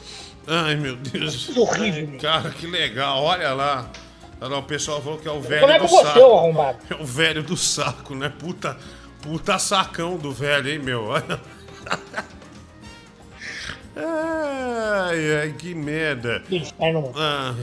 [0.46, 1.50] Ai, meu Deus.
[1.56, 3.22] É horrível, Ai, Cara, que legal.
[3.22, 3.90] Olha lá.
[4.40, 6.20] Olha lá, o pessoal falou que é o velho Como é do com você, saco.
[6.36, 6.78] arrombado?
[6.90, 8.28] É o velho do saco, né?
[8.28, 8.76] Puta,
[9.22, 11.04] puta sacão do velho, hein, meu?
[11.04, 11.40] Olha.
[13.96, 16.42] Ai, ai, que merda.
[17.16, 17.54] Ah,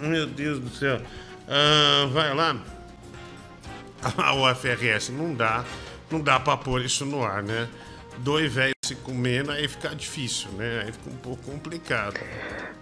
[0.00, 1.00] meu Deus do céu.
[1.48, 2.56] Ah, vai lá.
[4.16, 5.64] Ah, o FRS, não dá.
[6.10, 7.68] Não dá pra pôr isso no ar, né?
[8.18, 10.84] Dois velhos se comendo, aí fica difícil, né?
[10.86, 12.18] Aí fica um pouco complicado.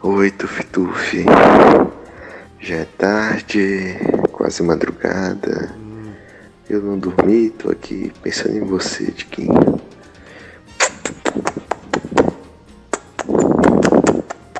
[0.02, 1.24] Oi, Tufi Tufi.
[2.60, 3.96] Já é tarde,
[4.30, 5.74] quase madrugada.
[6.70, 9.80] Eu não dormi, tô aqui pensando em você, Tiquinho.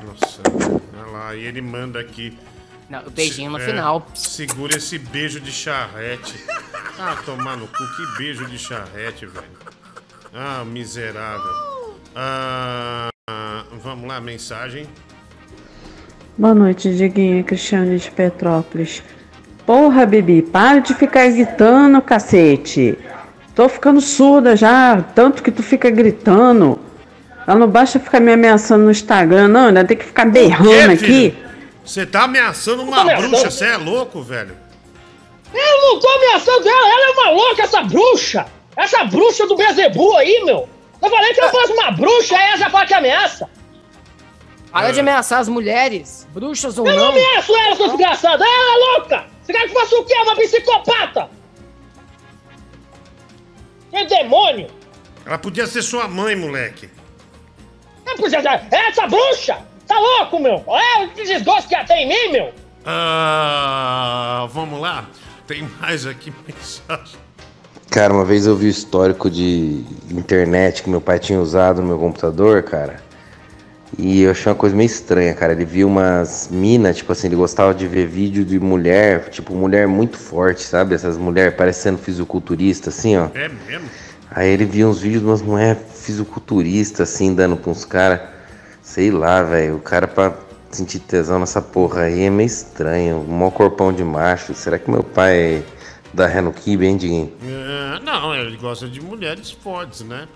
[0.03, 0.41] Nossa,
[0.93, 2.37] olha lá, e ele manda aqui.
[2.89, 4.05] Não, o beijinho no É, final.
[4.13, 6.43] Segura esse beijo de charrete.
[6.99, 9.76] Ah, tomar no cu, que beijo de charrete, velho.
[10.39, 11.51] Ah, miserável.
[12.15, 13.09] Ah,
[13.83, 14.87] vamos lá, mensagem.
[16.37, 19.01] Boa noite, Diguinha Cristiane de Petrópolis.
[19.65, 22.99] Porra, Bibi, para de ficar gritando, cacete.
[23.55, 26.77] Tô ficando surda já, tanto que tu fica gritando.
[27.47, 31.35] Ela não basta ficar me ameaçando no Instagram, não, ainda tem que ficar berrando aqui.
[31.83, 33.29] Você tá ameaçando uma ameaçando.
[33.29, 34.55] bruxa, você é louco, velho.
[35.51, 38.56] Eu não tô ameaçando ela, ela é uma louca, essa bruxa!
[38.77, 40.69] Essa bruxa do Bezebu aí, meu!
[41.01, 43.49] Eu falei que eu fosse uma bruxa, aí já fala que ameaça!
[44.71, 47.11] Para de ameaçar as mulheres, bruxas ou Eu não não.
[47.11, 48.43] ameaço ela, seu desgraçado!
[48.43, 49.25] Ela é louca!
[49.41, 50.13] Você quer que eu faça o quê?
[50.21, 51.29] Uma psicopata!
[53.91, 54.67] Que demônio!
[55.25, 56.89] Ela podia ser sua mãe, moleque.
[58.29, 59.57] Ser- Essa bruxa!
[59.87, 60.63] Tá louco, meu!
[60.69, 62.53] É, que desgosto que ela tem em mim, meu!
[62.85, 65.05] Ah, vamos lá.
[65.47, 67.19] Tem mais aqui mensagem.
[67.89, 71.87] Cara, uma vez eu vi o histórico de internet que meu pai tinha usado no
[71.87, 72.97] meu computador, cara.
[73.97, 75.53] E eu achei uma coisa meio estranha, cara.
[75.53, 79.87] Ele viu umas minas, tipo assim, ele gostava de ver vídeo de mulher, tipo, mulher
[79.87, 80.93] muito forte, sabe?
[80.93, 83.29] Essas mulheres parecendo fisiculturista, assim, ó.
[83.33, 83.89] É mesmo?
[84.29, 88.19] Aí ele via uns vídeos de umas mulheres fisiculturistas, assim, dando pra uns caras.
[88.83, 89.77] Sei lá, velho.
[89.77, 90.35] O cara pra
[90.69, 93.25] sentir tesão nessa porra aí é meio estranho.
[93.27, 94.53] Um maior corpão de macho.
[94.53, 95.63] Será que meu pai é
[96.13, 97.33] da Kibe, hein, Diguinho?
[97.43, 100.27] Ah, não, ele gosta de mulheres fortes, né?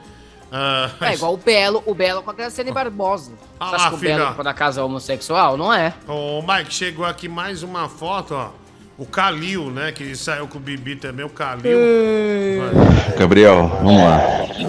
[0.52, 3.32] Ah, É igual o Belo, o Belo com a Graciane Barbosa.
[3.60, 4.18] Ah Você acha que o filha.
[4.18, 5.56] Belo, quando a casa é homossexual?
[5.56, 5.94] Não é.
[6.08, 8.50] Ô, Mike, chegou aqui mais uma foto, ó.
[8.98, 9.92] O Calil, né?
[9.92, 11.78] Que saiu com o Bibi também, o Calil.
[12.60, 13.18] Vai.
[13.18, 14.20] Gabriel, vamos lá.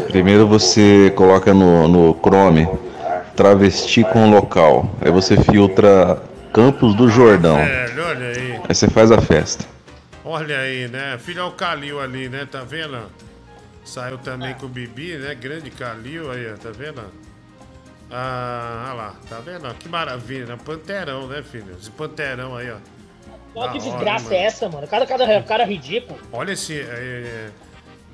[0.08, 2.66] Primeiro você coloca no, no Chrome
[3.36, 4.88] travesti com local.
[5.00, 6.22] Aí você filtra
[6.52, 7.56] Campos do Jordão.
[7.56, 8.60] Velho, olha aí.
[8.68, 9.64] Aí você faz a festa.
[10.24, 11.18] Olha aí, né?
[11.18, 12.46] Filho é o Calil ali, né?
[12.50, 13.10] Tá vendo?
[13.84, 15.34] Saiu também com o Bibi, né?
[15.34, 16.56] Grande Calil aí, ó.
[16.56, 17.02] Tá vendo?
[18.10, 19.74] Ah, olha lá, tá vendo?
[19.74, 20.58] Que maravilha, né?
[20.64, 21.74] Panterão, né, filho?
[21.80, 22.76] Esse panterão aí, ó.
[23.54, 24.36] Olha que hora, desgraça mano.
[24.36, 24.86] é essa, mano?
[24.86, 26.18] Cada, cada cara ridículo.
[26.32, 26.78] Olha esse.
[26.78, 27.50] é, é,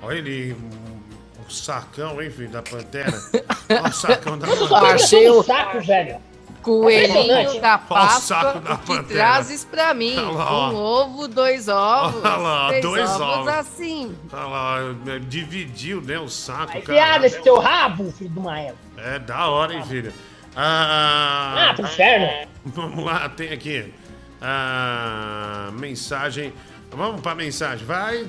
[0.03, 0.53] olha ele.
[0.55, 0.99] um-
[1.47, 3.11] O sacão, hein, filho, da pantera.
[3.71, 4.95] Olha o sacão da pantera.
[4.95, 6.19] Achei o- saco, velho.
[6.63, 10.17] Coelhinho da Páscoa da que trazes pra mim.
[10.17, 10.71] Lá, ó.
[10.71, 12.23] Um ovo, dois ovos.
[12.25, 13.49] Olha lá, três dois ovos, ovos.
[13.49, 14.17] assim.
[14.33, 16.99] Olha lá, é, dividiu, né, o saco, Aí, cara.
[16.99, 18.77] piada esse teu rabo, filho uma égua.
[18.99, 20.13] É da hora, hein, filho.
[20.57, 22.49] Ah, Ah, pro inferno.
[22.65, 23.93] Vamos lá, tem aqui.
[24.41, 26.53] Ah, mensagem.
[26.91, 28.27] Vamos pra mensagem, vai.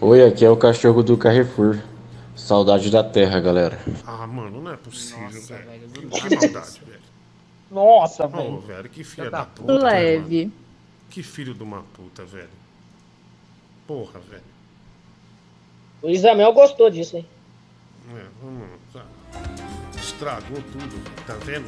[0.00, 1.78] Oi, aqui é o cachorro do Carrefour.
[2.34, 3.78] Saudade da terra, galera.
[4.06, 5.64] Ah, mano, não é possível, velho.
[6.10, 6.93] Que maldade, velho.
[7.74, 8.60] Nossa, velho.
[8.60, 9.72] velho, que filha da puta.
[9.72, 10.44] né, Leve.
[10.44, 10.52] mano?
[11.10, 12.48] Que filho de uma puta, velho.
[13.86, 14.42] Porra, velho.
[16.00, 17.26] O Isamel gostou disso, hein?
[18.14, 19.04] É, vamos, tá.
[19.96, 21.66] Estragou tudo, tá vendo?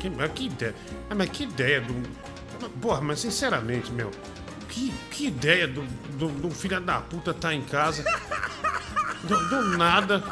[0.00, 0.74] Que, mas que ideia.
[1.08, 1.94] Ah, mas que ideia do.
[2.80, 4.10] Porra, mas sinceramente, meu.
[4.68, 5.82] Que, que ideia do,
[6.18, 8.04] do, do filho da puta tá em casa.
[9.24, 10.22] Do, do nada.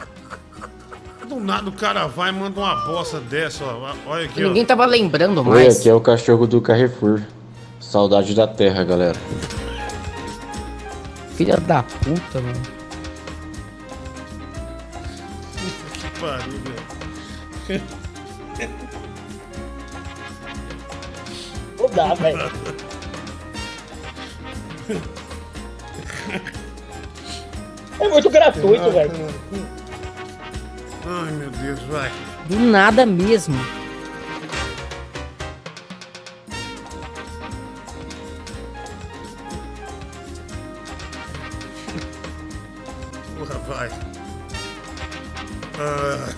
[1.29, 3.93] Do nada o cara vai e manda uma bosta dessa, ó.
[4.07, 4.67] Olha aqui, Ninguém ó.
[4.67, 5.81] tava lembrando Oi, mais.
[5.81, 7.21] aqui é o cachorro do Carrefour.
[7.81, 9.19] Saudade da terra, galera.
[11.35, 12.63] Filha da puta, mano.
[15.93, 16.61] Que pariu,
[17.69, 17.83] velho.
[21.79, 22.51] Não dá, velho.
[27.99, 29.11] É muito gratuito, velho.
[31.09, 32.11] Ai, meu Deus, vai.
[32.49, 33.55] Do nada mesmo.
[43.39, 43.89] Lá, vai.
[45.79, 46.35] Ah.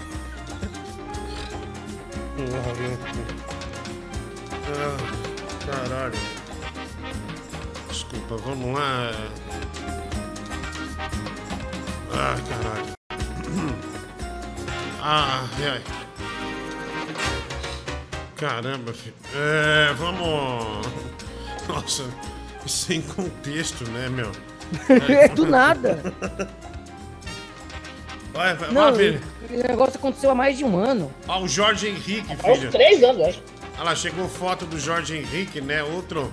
[4.71, 4.97] Ah,
[5.65, 6.19] caralho.
[7.89, 9.13] Desculpa, vamos lá.
[12.13, 12.98] Ah, caralho.
[15.11, 15.81] Ah, ai.
[18.37, 19.15] Caramba, filho.
[19.35, 20.87] É, vamos.
[21.67, 22.05] Nossa,
[22.67, 24.31] sem contexto, né, meu?
[25.35, 25.99] Do nada.
[28.35, 29.19] Vai, vai, Não, vai
[29.51, 31.11] o negócio aconteceu há mais de um ano.
[31.27, 32.71] Ó, o Jorge Henrique, Há uns filho.
[32.71, 33.43] três anos, acho.
[33.77, 35.83] Olha lá, chegou foto do Jorge Henrique, né?
[35.83, 36.31] Outro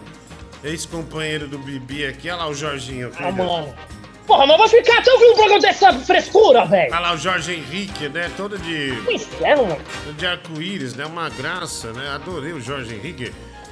[0.61, 2.29] ex-companheiro do Bibi aqui.
[2.29, 3.25] Olha lá o Jorginho, filho.
[3.25, 3.73] Ah, mano.
[4.25, 6.91] Porra, mas vai ficar até ouvindo um programa dessa frescura, velho.
[6.91, 8.31] Olha lá o Jorge Henrique, né?
[8.35, 8.93] Todo de.
[9.13, 9.81] inferno, mano.
[10.17, 11.05] De arco-íris, né?
[11.05, 12.09] Uma graça, né?
[12.15, 13.31] Adorei o Jorge Henrique.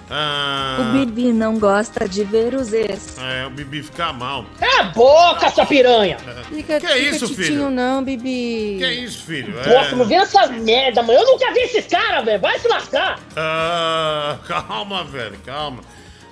[0.10, 3.18] Ah, O Bibi não gosta de ver os ex.
[3.20, 4.46] É, o Bibi fica mal.
[4.60, 6.18] Cala a boca, sua piranha.
[6.50, 7.70] Fica, Que é fica isso, titinho filho?
[7.72, 8.76] não, Bibi.
[8.80, 9.56] Que isso, filho?
[9.66, 11.18] Nossa, não vê essas merda, mano.
[11.20, 12.40] Eu nunca vi esses caras, velho.
[12.40, 13.18] Vai se lascar.
[13.36, 15.80] Ah, calma, velho, calma.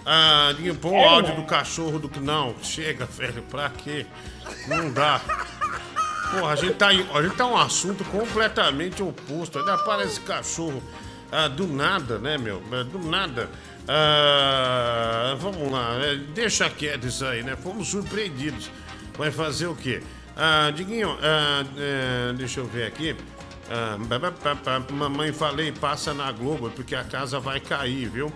[0.05, 2.09] Ah, põe o áudio do cachorro do.
[2.21, 4.05] Não, chega, velho, pra quê?
[4.67, 5.21] Não dá.
[6.31, 9.59] Porra, a gente tá a gente tá um assunto completamente oposto.
[9.59, 10.81] Ainda aparece cachorro
[11.31, 12.61] ah, do nada, né, meu?
[12.71, 13.49] É, Do nada.
[13.87, 17.55] Ah, vamos lá, é, deixa quieto isso aí, né?
[17.55, 18.69] Fomos surpreendidos.
[19.17, 20.01] Vai fazer o quê?
[20.35, 23.15] Ah, Diguinho, ah, é, deixa eu ver aqui.
[23.69, 23.97] Ah,
[24.91, 28.31] mamãe falei, passa na Globo, porque a casa vai cair, viu?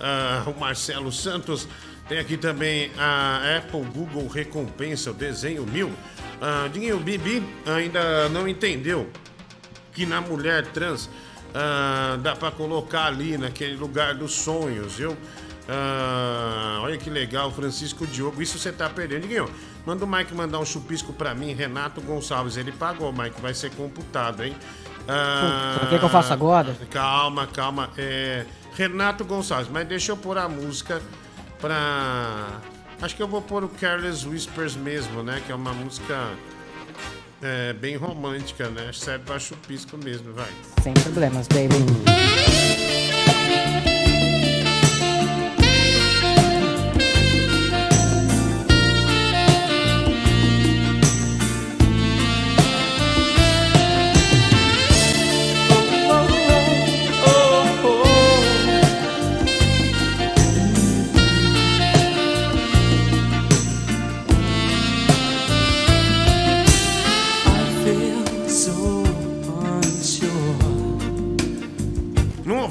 [0.00, 1.68] Ah, o Marcelo Santos
[2.08, 5.92] tem aqui também a Apple Google Recompensa, o desenho mil.
[6.40, 9.10] Ah, Diguinho, Bibi ainda não entendeu
[9.92, 11.10] que na mulher trans
[11.54, 15.16] ah, dá pra colocar ali naquele lugar dos sonhos, viu?
[15.68, 18.40] Ah, olha que legal, Francisco Diogo.
[18.40, 19.22] Isso você tá perdendo.
[19.22, 19.50] Diguinho,
[19.84, 22.56] manda o Mike mandar um chupisco pra mim, Renato Gonçalves.
[22.56, 24.56] Ele pagou, Mike, vai ser computado, hein?
[25.06, 26.74] Ah, Puta, quer que eu faça agora?
[26.90, 27.90] Calma, calma.
[27.98, 28.46] É,
[28.78, 31.02] Renato Gonçalves, mas deixa eu pôr a música
[31.60, 32.60] pra.
[33.02, 35.42] Acho que eu vou pôr o Careless Whispers mesmo, né?
[35.44, 36.30] Que é uma música
[37.42, 38.92] é, bem romântica, né?
[38.92, 40.50] Serve pra chupisco mesmo, vai.
[40.80, 41.74] Sem problemas, baby.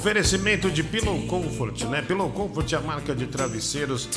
[0.08, 2.02] Oferecimento de Pillow Comfort, né?
[2.02, 4.08] Pillow Comfort é a marca de travesseiros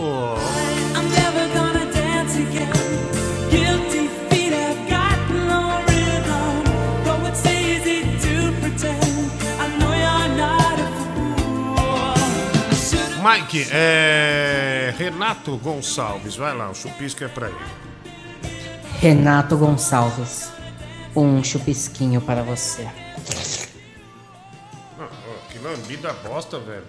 [13.25, 14.93] Mike, é.
[14.99, 17.57] Renato Gonçalves, vai lá, o chupisco é pra ele.
[19.01, 20.53] Renato Gonçalves.
[21.17, 22.87] Um chupisquinho para você.
[24.99, 26.85] Ah, ó, que lambida bosta, velho.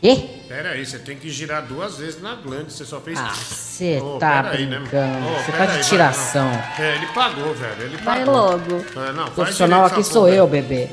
[0.00, 0.28] Quê?
[0.48, 3.18] Pera aí, você tem que girar duas vezes na glande, você só fez.
[3.18, 4.78] Ah, você Ô, tá pera aí, né?
[4.78, 5.26] brincando.
[5.44, 6.44] Você pera tá de vai, tiração.
[6.50, 6.84] não.
[6.84, 7.82] É, ele pagou, velho.
[7.82, 8.34] Ele Vai pagou.
[8.34, 8.84] logo.
[8.96, 10.88] É, não, profissional aqui sou eu, bebê.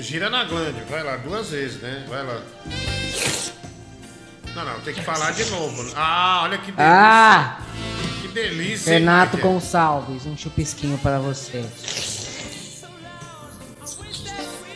[0.00, 2.04] Gira na glande, vai lá, duas vezes, né?
[2.08, 2.40] Vai lá.
[4.54, 5.92] Não, não, tem que falar de novo.
[5.96, 6.84] Ah, olha que delícia.
[6.86, 7.58] Ah!
[8.22, 8.92] Que delícia.
[8.92, 9.48] hein, Renato Mike?
[9.48, 11.64] Gonçalves, um chupisquinho para você.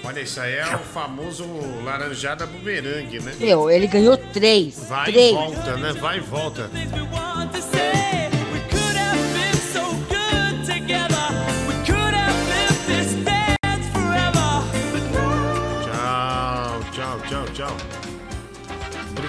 [0.06, 1.46] Olha, isso aí é o famoso
[1.82, 3.34] laranjada bumerangue, né?
[3.40, 4.86] Meu, ele ganhou três.
[4.88, 5.30] Vai três.
[5.30, 5.92] e volta, né?
[5.94, 6.70] Vai e volta.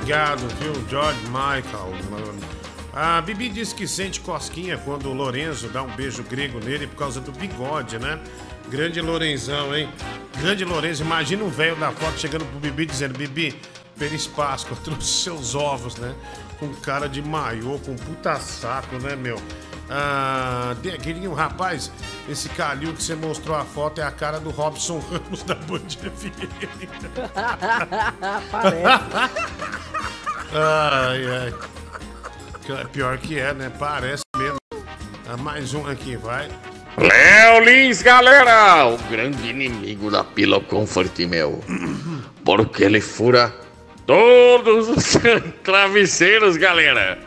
[0.06, 1.92] Obrigado, viu, George Michael.
[2.94, 6.96] A Bibi disse que sente cosquinha quando o Lorenzo dá um beijo grego nele por
[6.96, 8.20] causa do bigode, né?
[8.70, 9.90] Grande Lorenzão, hein?
[10.38, 13.60] Grande Lorenzo, imagina um velho da foto chegando pro Bibi dizendo: Bibi,
[13.98, 16.14] feliz Páscoa, trouxe seus ovos, né?
[16.60, 19.42] Com cara de maiô, com puta saco, né, meu?
[19.90, 21.92] Ah, Deguinho, rapaz,
[22.28, 25.90] esse Calil que você mostrou a foto é a cara do Robson Ramos da Band
[25.90, 26.32] FM.
[28.52, 28.86] Parece.
[30.54, 31.54] ai, ai.
[32.92, 33.72] Pior que é, né?
[33.78, 34.58] Parece mesmo.
[35.28, 36.50] Ah, mais um aqui, vai.
[36.98, 38.86] Léo Lins, galera!
[38.88, 41.62] O grande inimigo da Pillow Comfort, meu.
[42.44, 43.54] Porque ele fura
[44.08, 45.18] todos os
[45.64, 47.20] travesseiros, galera.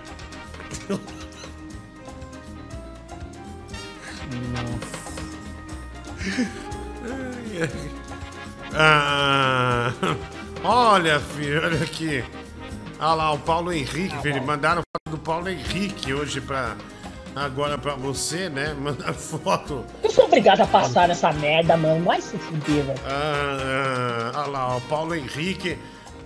[8.74, 9.92] Ah,
[10.64, 12.24] olha, filho, olha aqui.
[13.00, 14.42] Olha lá, o Paulo Henrique, filho.
[14.42, 16.74] Mandaram foto do Paulo Henrique hoje pra.
[17.36, 18.74] Agora pra você, né?
[18.78, 19.84] Mandaram foto.
[20.02, 22.04] Eu sou obrigado a passar nessa merda, mano.
[22.04, 22.98] Vai se fuder, velho.
[23.06, 25.78] Ah, ah, olha lá, o Paulo Henrique.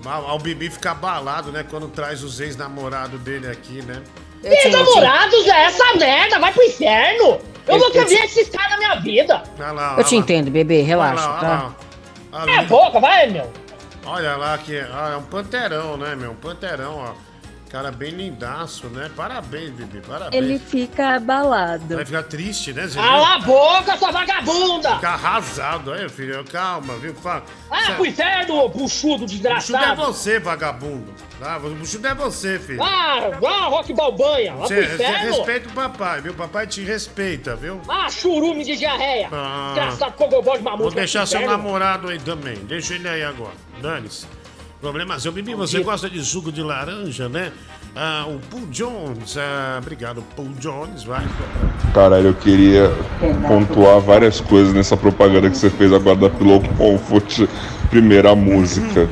[0.05, 1.65] Ah, O Bibi fica abalado, né?
[1.69, 4.03] Quando traz os ex-namorados dele aqui, né?
[4.43, 7.39] Meus namorados é essa merda, vai pro inferno!
[7.69, 9.41] Eu Eu- nunca eu vi te- esses caras na minha vida!
[9.57, 11.75] Olha lá, Eu te entendo, bebê, relaxa, Olha lá, tá?
[12.33, 13.53] É a boca, vai, meu!
[14.05, 16.33] Olha lá que ah, é um panterão, né, meu?
[16.33, 17.32] Um panterão, ó.
[17.73, 19.11] Cara bem lindaço, né?
[19.17, 20.35] Parabéns, Bibi, parabéns.
[20.35, 21.97] Ele fica abalado.
[21.97, 23.01] Vai ficar triste, né, Zé?
[23.01, 24.97] Cala a boca, sua vagabunda!
[24.97, 26.45] Ficar arrasado aí, filho.
[26.45, 27.15] Calma, viu?
[27.15, 27.45] Fala.
[27.71, 30.05] Ah, pro inferno, ô buchudo Buchudo é desgraçado!
[30.05, 31.15] você, vagabundo.
[31.41, 31.57] Tá?
[31.57, 32.83] O buchudo é você, filho.
[32.83, 36.35] Ah, ah, Rock Balbanha, Você, respeita o papai, viu?
[36.35, 37.81] Papai te respeita, viu?
[37.89, 39.31] Ah, churume de diarreia!
[39.33, 39.73] Ah.
[39.75, 40.83] Desgraçado, cogobol de mamute!
[40.83, 41.57] Vou deixar seu inferno.
[41.57, 42.57] namorado aí também.
[42.67, 43.55] Deixa ele aí agora.
[43.81, 44.42] Dane-se.
[44.83, 45.31] Problema seu.
[45.31, 47.53] Bibi, você gosta de suco de laranja, né?
[47.95, 49.37] Ah, o Paul Jones.
[49.39, 51.05] Ah, obrigado, Paul Jones.
[51.05, 51.25] Vai.
[51.95, 52.91] Caralho, eu queria
[53.47, 57.49] pontuar várias coisas nessa propaganda que você fez agora da Pillow Comfort.
[57.91, 59.09] Primeiro, a música.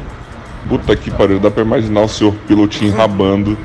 [0.68, 3.56] Puta que pariu, dá pra imaginar o senhor pilotinho rabando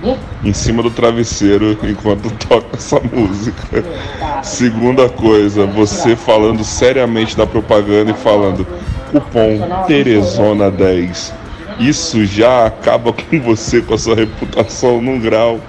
[0.43, 3.83] em cima do travesseiro enquanto toca essa música.
[4.43, 8.65] Segunda coisa, você falando seriamente da propaganda e falando
[9.11, 11.44] cupom Teresona 10.
[11.79, 15.59] Isso já acaba com você, com a sua reputação num grau.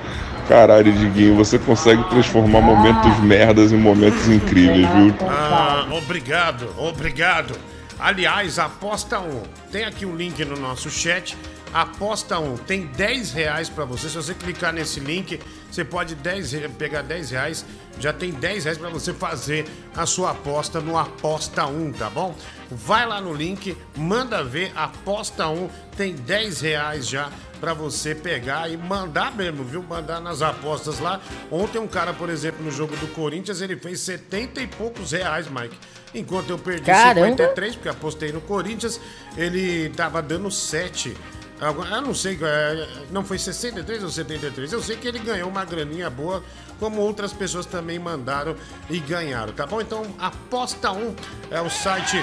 [0.48, 5.14] Caralho, Diguinho, você consegue transformar momentos merdas em momentos incríveis, viu?
[5.28, 7.58] Ah, obrigado, obrigado.
[7.98, 9.42] Aliás, aposta 1.
[9.72, 11.36] Tem aqui o link no nosso chat.
[11.80, 14.08] Aposta 1 tem 10 reais pra você.
[14.08, 15.38] Se você clicar nesse link,
[15.70, 17.66] você pode 10, re- pegar 10 reais.
[18.00, 22.34] Já tem 10 reais pra você fazer a sua aposta no Aposta 1, tá bom?
[22.70, 24.72] Vai lá no link, manda ver.
[24.74, 27.30] Aposta 1 tem 10 reais já
[27.60, 29.82] pra você pegar e mandar mesmo, viu?
[29.82, 31.20] Mandar nas apostas lá.
[31.50, 35.46] Ontem um cara, por exemplo, no jogo do Corinthians, ele fez 70 e poucos reais,
[35.50, 35.76] Mike.
[36.14, 37.28] Enquanto eu perdi Caramba!
[37.28, 38.98] 53, porque apostei no Corinthians,
[39.36, 41.14] ele tava dando 7.
[41.60, 44.72] Eu não sei, é, não foi 63 ou 73.
[44.72, 46.44] Eu sei que ele ganhou uma graninha boa,
[46.78, 48.54] como outras pessoas também mandaram
[48.90, 49.80] e ganharam, tá bom?
[49.80, 51.16] Então, aposta 1
[51.50, 52.22] é o site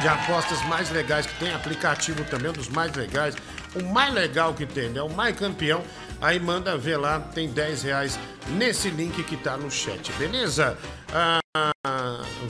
[0.00, 3.36] de apostas mais legais que tem, aplicativo também, um dos mais legais.
[3.76, 5.02] O mais legal que tem, né?
[5.02, 5.82] O mais campeão.
[6.24, 8.18] Aí manda ver lá, tem 10 reais
[8.56, 10.74] nesse link que tá no chat, beleza?
[11.12, 11.38] Ah,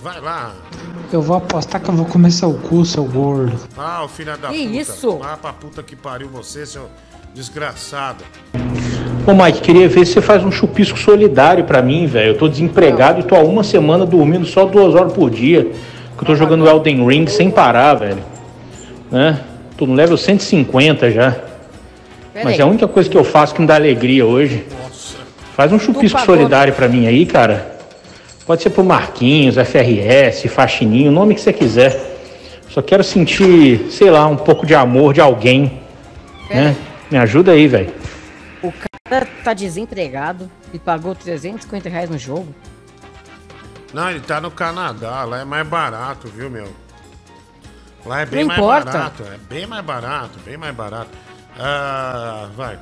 [0.00, 0.54] vai lá.
[1.12, 3.58] Eu vou apostar que eu vou começar o cu, seu gordo.
[3.76, 4.76] Ah, o filho da Que puta.
[4.80, 5.20] isso?
[5.24, 6.88] Ah, pra puta que pariu você, seu
[7.34, 8.22] desgraçado.
[9.26, 12.28] Ô Mike, queria ver se você faz um chupisco solidário pra mim, velho.
[12.28, 15.64] Eu tô desempregado e tô há uma semana dormindo só duas horas por dia.
[16.16, 18.22] Que eu tô jogando Elden Ring sem parar, velho.
[19.10, 19.40] Né?
[19.76, 21.36] Tô no level 150 já.
[22.42, 24.66] Mas é a única coisa que eu faço que me dá alegria hoje.
[25.54, 27.78] Faz um chupisco solidário pra mim aí, cara.
[28.44, 32.12] Pode ser pro Marquinhos, FRS, Faxininho, o nome que você quiser.
[32.68, 35.80] Só quero sentir, sei lá, um pouco de amor de alguém.
[36.50, 36.76] Né?
[37.10, 37.94] Me ajuda aí, velho.
[38.62, 38.72] O
[39.08, 42.52] cara tá desempregado e pagou 350 reais no jogo.
[43.92, 46.66] Não, ele tá no Canadá, lá é mais barato, viu, meu?
[48.04, 48.90] Lá é bem Não mais importa.
[48.90, 51.10] barato, é bem mais barato, bem mais barato.
[51.58, 52.78] Ah, vai.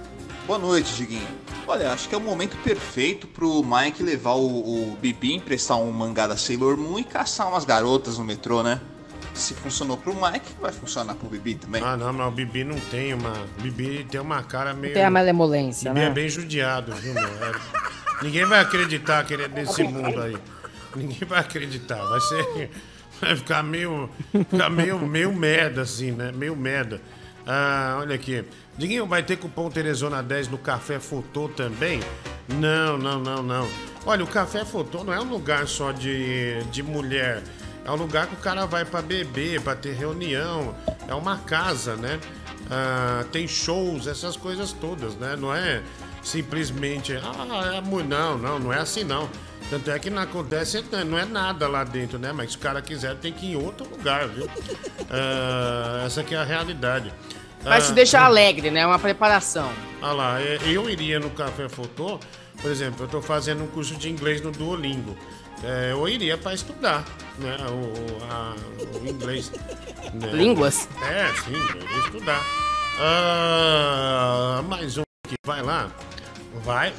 [0.46, 1.26] Boa noite, Diguinho.
[1.66, 4.46] Olha, acho que é o momento perfeito pro Mike levar o,
[4.92, 8.80] o Bibi, emprestar um mangá da Sailor Moon e caçar umas garotas no metrô, né?
[9.34, 11.82] Se funcionou pro Mike, vai funcionar pro Bibi também.
[11.82, 13.32] Ah, não, mas o Bibi não tem uma.
[13.58, 14.92] O Bibi tem uma cara meio.
[14.92, 16.10] Tem a malemolência, Bibi né?
[16.10, 17.24] é bem judiado, viu, meu?
[17.24, 17.82] É-
[18.22, 20.36] Ninguém vai acreditar que ele é desse mundo aí.
[20.94, 22.04] Ninguém vai acreditar.
[22.04, 22.70] Vai ser.
[23.20, 24.10] Vai ficar meio.
[24.50, 26.30] Ficar meio, meio merda, assim, né?
[26.32, 27.00] Meio merda.
[27.46, 28.44] Ah, olha aqui.
[28.76, 32.00] Diguinho, vai ter cupom Teresona 10 no Café Fotô também?
[32.48, 33.68] Não, não, não, não.
[34.06, 37.42] Olha, o Café Fotô não é um lugar só de, de mulher.
[37.84, 40.74] É um lugar que o cara vai pra beber, pra ter reunião.
[41.06, 42.18] É uma casa, né?
[42.70, 45.36] Ah, tem shows, essas coisas todas, né?
[45.38, 45.82] Não é
[46.22, 47.12] simplesmente.
[47.14, 49.28] Ah, é mu- não, não, não é assim não.
[49.68, 52.32] Tanto é que não acontece, não é nada lá dentro, né?
[52.32, 54.48] Mas se o cara quiser, tem que ir em outro lugar, viu?
[55.14, 57.12] Ah, essa aqui é a realidade.
[57.62, 58.86] Vai te Ah, deixar alegre, né?
[58.86, 59.70] Uma preparação.
[60.00, 62.18] Olha lá, é, eu iria no Café Fotô,
[62.60, 65.16] por exemplo, eu estou fazendo um curso de inglês no Duolingo.
[65.62, 67.04] É, eu iria para estudar,
[67.38, 67.56] né?
[67.70, 68.54] O, a-
[69.00, 69.52] o inglês.
[70.12, 70.28] né?
[70.32, 70.88] Línguas?
[71.08, 72.40] É, sim, eu iria estudar.
[73.00, 75.88] Ah, mais um aqui, vai lá.
[76.64, 76.92] Vai.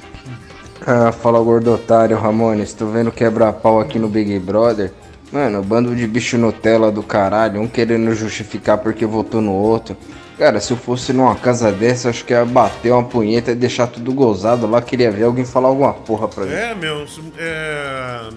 [0.85, 2.73] Ah, fala gordo otário, Ramones.
[2.73, 4.91] Tô vendo quebra-pau aqui no Big Brother.
[5.31, 9.97] Mano, bando de bicho Nutella do caralho, um querendo justificar porque votou no outro.
[10.37, 13.87] Cara, se eu fosse numa casa dessa, acho que ia bater uma punheta e deixar
[13.87, 14.81] tudo gozado lá.
[14.81, 16.51] Queria ver alguém falar alguma porra pra mim.
[16.51, 17.05] É, meu,
[17.37, 18.29] é,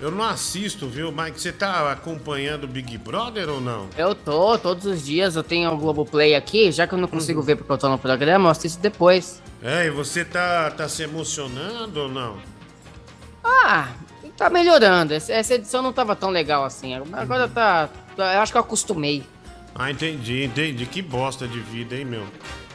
[0.00, 1.10] eu não assisto, viu?
[1.10, 3.86] Mike, você tá acompanhando o Big Brother ou não?
[3.96, 7.40] Eu tô, todos os dias eu tenho o Globoplay aqui, já que eu não consigo
[7.40, 9.40] ver porque eu tô no programa, eu assisto depois.
[9.62, 12.36] É, e você tá, tá se emocionando ou não?
[13.42, 13.88] Ah,
[14.36, 15.14] tá melhorando.
[15.14, 16.94] Essa edição não tava tão legal assim.
[17.12, 17.88] Agora tá.
[18.16, 19.22] tá- Eu acho que eu acostumei.
[19.74, 20.86] Ah, entendi, entendi.
[20.86, 22.24] Que bosta de vida, hein, meu?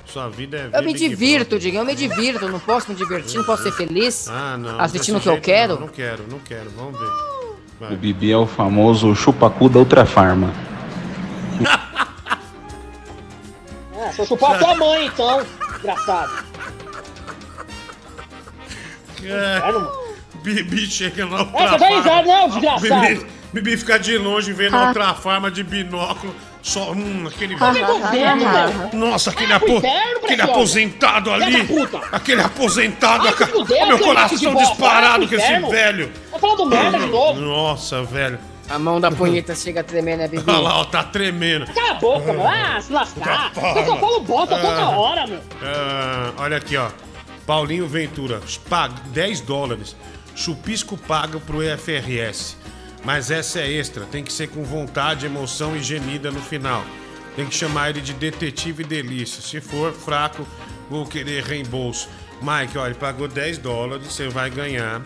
[0.05, 2.47] Sua vida é ver Eu me divirto, Diego, eu me divirto.
[2.47, 4.27] Não posso me divertir, não posso ser feliz.
[4.29, 4.79] Ah, não.
[4.79, 5.73] Assistindo o que eu quero.
[5.73, 6.69] Não, não quero, não quero.
[6.71, 7.09] Vamos ver.
[7.79, 7.93] Vai.
[7.93, 10.51] O Bibi é o famoso chupacu da Ultra Farma.
[13.95, 16.45] É, se eu chupar a tua mãe, então, desgraçado.
[19.23, 19.61] É,
[20.41, 23.01] Bibi chega na É, outra você tá risado, não, desgraçado.
[23.01, 26.33] Bibi, Bibi fica de longe vendo a outra farma de binóculo.
[26.67, 27.53] Só, hum, aquele.
[27.53, 28.89] Inferno, velho.
[28.91, 29.67] Nossa, aquele, apo...
[29.77, 31.45] inferno, aquele aposentado ali.
[31.45, 32.07] Filha da puta.
[32.11, 33.25] Aquele aposentado.
[33.25, 34.69] A Ó, meu de coração bosta.
[34.69, 35.69] disparado Vai com pro esse inferno.
[35.69, 36.11] velho.
[36.29, 37.39] Tá falando merda de novo.
[37.39, 38.37] Nossa, velho.
[38.69, 40.43] A mão da punheta chega a tremer, né, Bibi?
[40.45, 41.65] Olha lá, ó, tá tremendo.
[41.73, 42.45] Cala a boca, meu.
[42.45, 43.53] Ah, se lascar.
[43.53, 44.89] Tá Só que eu falo bota toda Ah.
[44.89, 45.39] hora, meu.
[45.63, 46.89] Ah, olha aqui, ó.
[47.45, 49.95] Paulinho Ventura, paga 10 dólares.
[50.35, 52.57] Chupisco paga pro EFRS.
[53.03, 56.83] Mas essa é extra, tem que ser com vontade, emoção e gemida no final.
[57.35, 59.41] Tem que chamar ele de detetive delícia.
[59.41, 60.45] Se for fraco,
[60.89, 62.09] vou querer reembolso.
[62.41, 65.01] Mike, olha, ele pagou 10 dólares, você vai ganhar.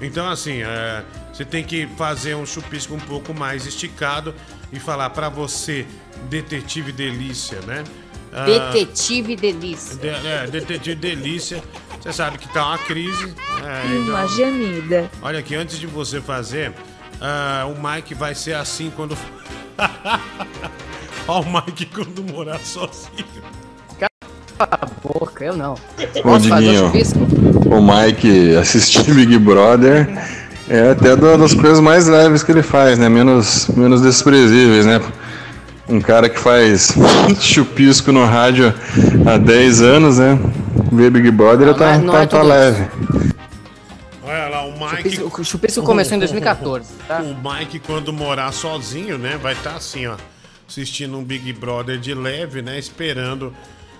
[0.00, 4.34] Então, assim, é, você tem que fazer um chupisco um pouco mais esticado
[4.72, 5.86] e falar pra você,
[6.28, 7.84] detetive delícia, né?
[8.32, 9.96] Ah, Detetive delícia.
[9.96, 11.62] de- é, detetive delícia.
[12.00, 13.34] Você sabe que tá uma crise.
[13.62, 15.10] é, Uma então- gemida.
[15.20, 16.72] Olha aqui, antes de você fazer,
[17.24, 19.16] ah, o Mike vai ser assim quando.
[21.28, 23.24] Olha o Mike quando morar sozinho.
[23.96, 24.10] Cala
[24.58, 25.76] a boca, eu não.
[26.24, 26.90] Ô Diguinho,
[27.66, 30.08] o Mike assistir Big Brother
[30.68, 33.08] é até uma das coisas mais leves que ele faz, né?
[33.08, 35.00] Menos, menos desprezíveis, né?
[35.88, 36.92] Um cara que faz
[37.38, 38.74] chupisco no rádio
[39.24, 40.36] há 10 anos, né?
[40.90, 42.84] Ver Big Brother tá, não tá, é tá tudo leve.
[44.24, 45.10] Olha lá, o Mike.
[45.16, 47.20] Chupisco- o chupisco começou em 2014, tá?
[47.20, 49.36] O Mike, quando morar sozinho, né?
[49.40, 50.16] Vai estar assim, ó.
[50.68, 52.78] Assistindo um Big Brother de leve, né?
[52.78, 53.54] Esperando.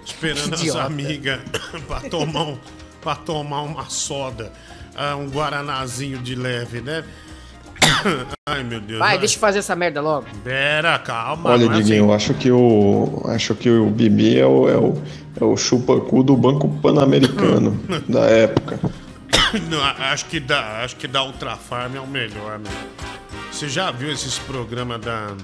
[0.04, 1.40] Esperando as amigas
[1.86, 2.58] pra tomar, um,
[3.00, 4.52] pra tomar uma soda.
[4.96, 7.04] ah, um guaranazinho de leve, né?
[8.48, 8.98] Ai, meu Deus.
[8.98, 9.18] Vai, ai.
[9.18, 10.26] deixa eu fazer essa merda logo.
[10.44, 11.50] Pera, calma.
[11.50, 11.94] Olha, é Diguinho, assim.
[11.96, 13.22] eu acho que o.
[13.26, 15.02] Acho que o Bibi é o, é o,
[15.40, 17.78] é o chupacu do Banco Pan-Americano
[18.08, 18.78] da época.
[19.98, 22.72] Acho que dá, acho que da Ultra Farm é o melhor, meu.
[23.50, 25.36] Você já viu esses programas da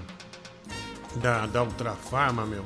[1.17, 2.63] da, da Ultra Farma, meu?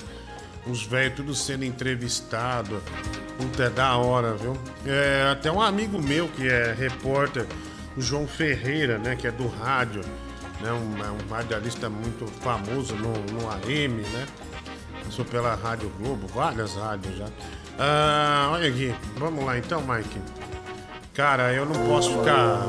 [0.67, 2.83] Os velhos tudo sendo entrevistado.
[3.37, 4.57] Puta, é da hora, viu?
[4.87, 7.47] É, até um amigo meu que é repórter,
[7.97, 9.17] o João Ferreira, né?
[9.17, 10.03] Que é do rádio,
[10.61, 10.73] né?
[10.73, 14.27] Um, é um radialista muito famoso no, no AM, né?
[15.05, 17.27] Passou pela Rádio Globo, várias rádios já.
[17.79, 20.21] Ah, olha aqui, vamos lá então, Mike.
[21.15, 22.67] Cara, eu não posso ficar.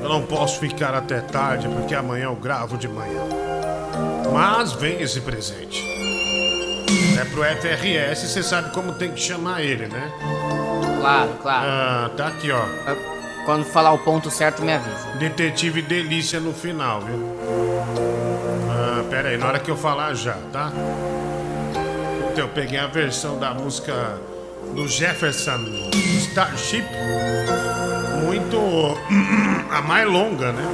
[0.00, 3.22] Eu não posso ficar até tarde, porque amanhã eu gravo de manhã.
[4.32, 5.82] Mas vem esse presente.
[7.20, 10.12] É pro FRS, você sabe como tem que chamar ele, né?
[11.00, 11.66] Claro, claro.
[11.68, 12.62] Ah, tá aqui, ó.
[13.44, 15.08] Quando falar o ponto certo, me avisa.
[15.18, 17.36] Detetive Delícia no final, viu?
[18.70, 20.70] Ah, pera aí, na hora que eu falar já, tá?
[22.30, 24.20] Então, eu peguei a versão da música
[24.74, 25.64] do Jefferson
[26.18, 26.84] Starship.
[28.24, 28.58] Muito.
[29.70, 30.64] a mais longa, né?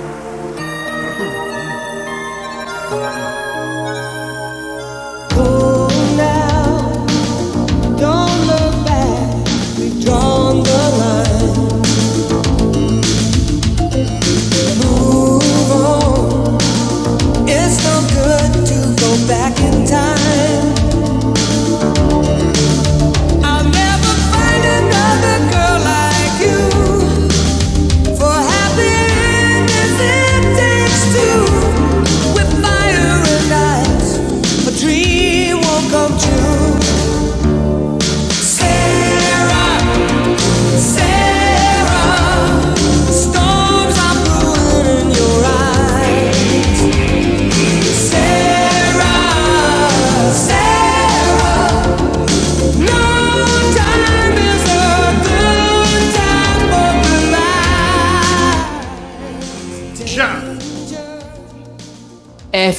[7.99, 9.19] Don't look back,
[19.29, 20.20] back in time.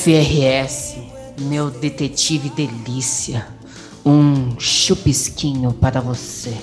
[0.02, 0.98] FRS,
[1.42, 3.48] meu detetive delícia.
[4.04, 6.58] Um chupisquinho para você.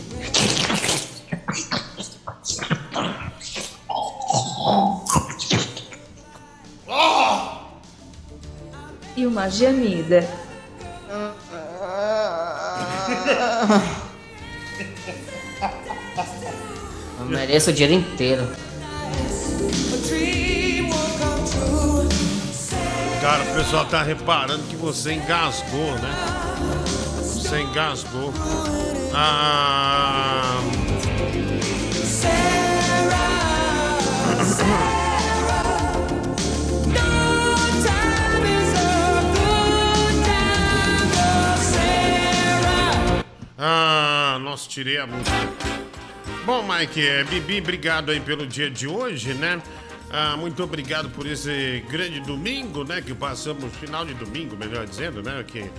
[9.17, 10.29] E uma gemida.
[17.21, 18.68] Eu mereço o dinheiro inteiro.
[23.29, 26.15] Cara, o pessoal tá reparando que você engasgou, né?
[27.21, 28.33] Você engasgou.
[29.13, 30.59] Ah.
[43.59, 45.37] Ah, nossa, tirei a música.
[46.47, 49.61] Bom, Mike, é, Bibi, obrigado aí pelo dia de hoje, né?
[50.11, 53.03] Ah, muito obrigado por esse grande domingo, né?
[53.03, 55.45] Que passamos, final de domingo, melhor dizendo, né?
[55.47, 55.71] Que,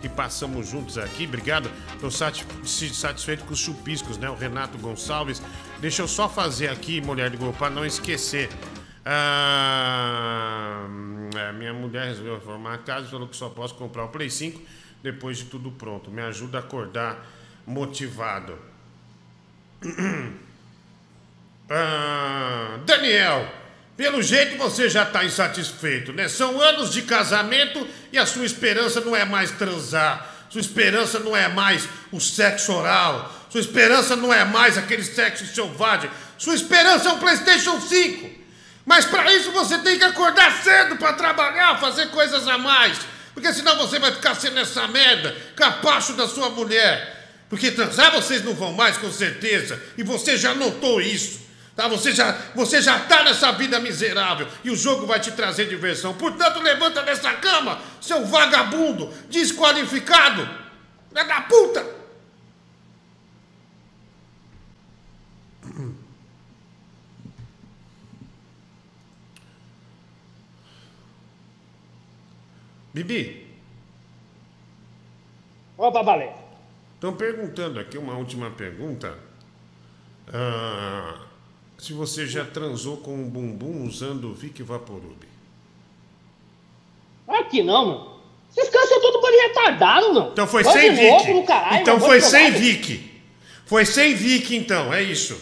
[0.00, 1.24] que passamos juntos aqui.
[1.24, 1.70] Obrigado.
[1.92, 4.28] Estou satisfeito com os chupiscos, né?
[4.28, 5.40] O Renato Gonçalves.
[5.80, 8.48] Deixa eu só fazer aqui, mulher de gol, para não esquecer.
[9.04, 10.84] Ah,
[11.36, 14.28] é, minha mulher resolveu reformar a casa e falou que só posso comprar o Play
[14.28, 14.60] 5
[15.00, 16.10] depois de tudo pronto.
[16.10, 17.24] Me ajuda a acordar
[17.64, 18.58] motivado.
[21.68, 23.44] Ah, Daniel,
[23.96, 26.28] pelo jeito você já está insatisfeito, né?
[26.28, 30.34] São anos de casamento e a sua esperança não é mais transar.
[30.50, 33.32] Sua esperança não é mais o sexo oral.
[33.50, 36.10] Sua esperança não é mais aquele sexo selvagem.
[36.36, 38.30] Sua esperança é um PlayStation 5.
[38.84, 42.98] Mas para isso você tem que acordar cedo para trabalhar, fazer coisas a mais.
[43.32, 47.30] Porque senão você vai ficar sendo essa merda, capacho da sua mulher.
[47.48, 49.82] Porque transar vocês não vão mais, com certeza.
[49.96, 51.45] E você já notou isso.
[51.76, 51.86] Tá?
[51.88, 54.48] Você, já, você já tá nessa vida miserável.
[54.64, 56.14] E o jogo vai te trazer diversão.
[56.14, 60.48] Portanto, levanta dessa cama, seu vagabundo, desqualificado.
[61.10, 61.86] Filha da puta!
[72.94, 73.46] Bibi,
[75.76, 76.32] Opa, valeu.
[76.94, 79.18] estão perguntando aqui uma última pergunta.
[80.32, 81.25] Ah,
[81.78, 85.16] se você já transou com um bumbum usando o Vic Vaporub.
[87.28, 88.16] Aqui não, mano.
[88.56, 90.30] Esses caras são todos bando retardado, mano.
[90.32, 91.32] Então foi Bando sem Vic.
[91.32, 92.50] do caralho, então foi sem.
[92.52, 93.10] Vic.
[93.66, 95.38] Foi sem Vic, então, é isso.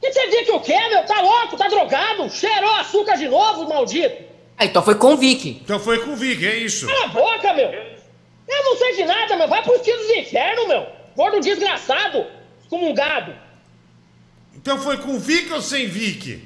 [0.00, 1.04] Que você diz que o quê, meu?
[1.04, 2.28] Tá louco, tá drogado?
[2.30, 4.24] Cheirou açúcar de novo, maldito.
[4.58, 5.60] Ah, então foi com o Vic.
[5.62, 6.86] Então foi com o Vic, é isso.
[6.86, 7.68] Cala a boca, meu.
[7.68, 9.48] Eu não sei de nada, meu.
[9.48, 10.86] Vai pros tiros do inferno, meu.
[11.16, 12.26] Gordo desgraçado.
[12.62, 13.34] Excomungado.
[14.56, 16.42] Então foi com Vic ou sem Vic?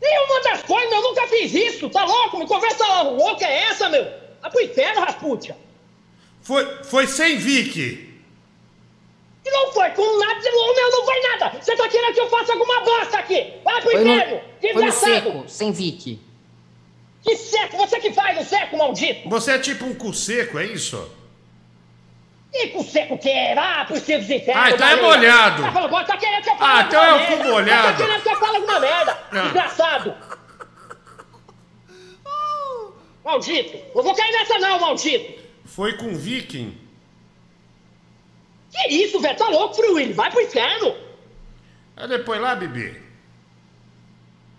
[0.00, 1.00] Nenhuma das coisas, meu.
[1.00, 1.90] Eu nunca fiz isso.
[1.90, 2.38] Tá louco?
[2.38, 4.04] Me conversa louca é essa, meu?
[4.40, 5.56] Vai pro inferno, Rasputia.
[6.42, 8.14] Foi, foi sem Vic.
[9.46, 11.58] E não foi com nada, não, meu, não foi nada.
[11.60, 13.52] Você tá querendo que eu faça alguma bosta aqui?
[13.62, 14.36] Vai pro Foi inferno.
[14.36, 16.18] no, foi no seco, sem Vic.
[17.22, 17.76] Que seco?
[17.76, 19.28] Você que faz o seco, maldito.
[19.28, 21.10] Você é tipo um cu seco, é isso?
[22.54, 23.58] E com seco que é?
[23.58, 24.60] Ah, pros tiros do inferno.
[24.62, 25.62] Ah, então é molhado.
[25.62, 27.88] Tá falando, tá querendo que eu fale Ah, então é o cu molhado.
[27.88, 29.18] Tá querendo que eu fale alguma merda.
[29.32, 29.40] Ah.
[29.42, 30.14] Desgraçado.
[33.24, 33.78] Maldito!
[33.94, 35.42] Eu vou cair nessa não, maldito!
[35.64, 36.78] Foi com Viking.
[38.70, 39.36] Que isso, velho?
[39.36, 40.12] Tá louco, Willy?
[40.12, 40.94] Vai pro inferno!
[41.96, 43.00] Aí depois lá, bebê.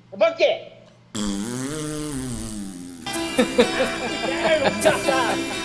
[0.09, 0.71] Por quê?
[3.37, 5.64] Inferno, desgraçado!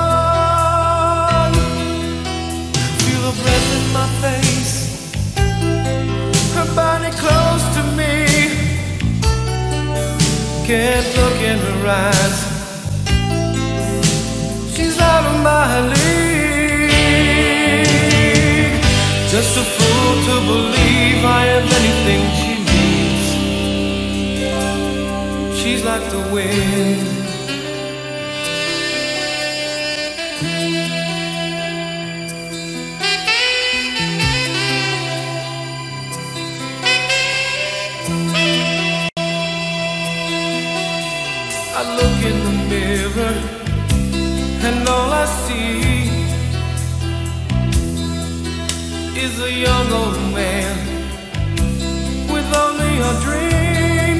[3.33, 4.73] Breath in my face,
[6.55, 8.15] her body close to me.
[10.65, 12.37] Can't look in her eyes.
[14.75, 16.91] She's out of my league.
[19.29, 21.47] Just a fool to believe I
[21.79, 23.27] anything she needs.
[25.59, 27.20] She's like the wind.
[45.51, 46.09] See
[49.23, 50.75] is a young old man
[52.33, 54.17] with only a dream.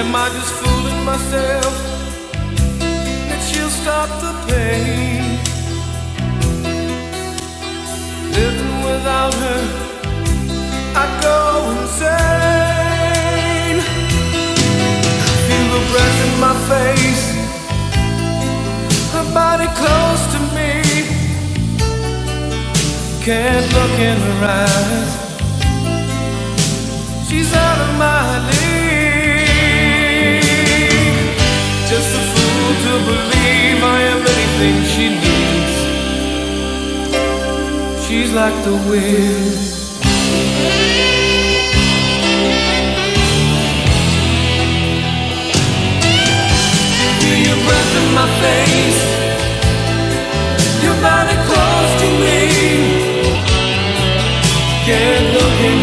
[0.00, 1.74] Am I just fooling myself
[3.28, 5.22] that she'll stop the pain?
[8.38, 9.62] Living without her,
[11.02, 11.38] I go
[11.76, 12.20] insane.
[15.46, 17.24] Feel the breath in my face,
[19.32, 20.72] her body close to me.
[23.24, 25.10] Can't look in her eyes.
[27.28, 28.80] She's out of my league.
[31.88, 35.76] Just a fool to believe I am anything she needs.
[38.06, 39.70] She's like the wind.
[48.14, 49.21] My face.
[51.32, 52.38] Your body close to me.
[54.84, 55.81] Can't look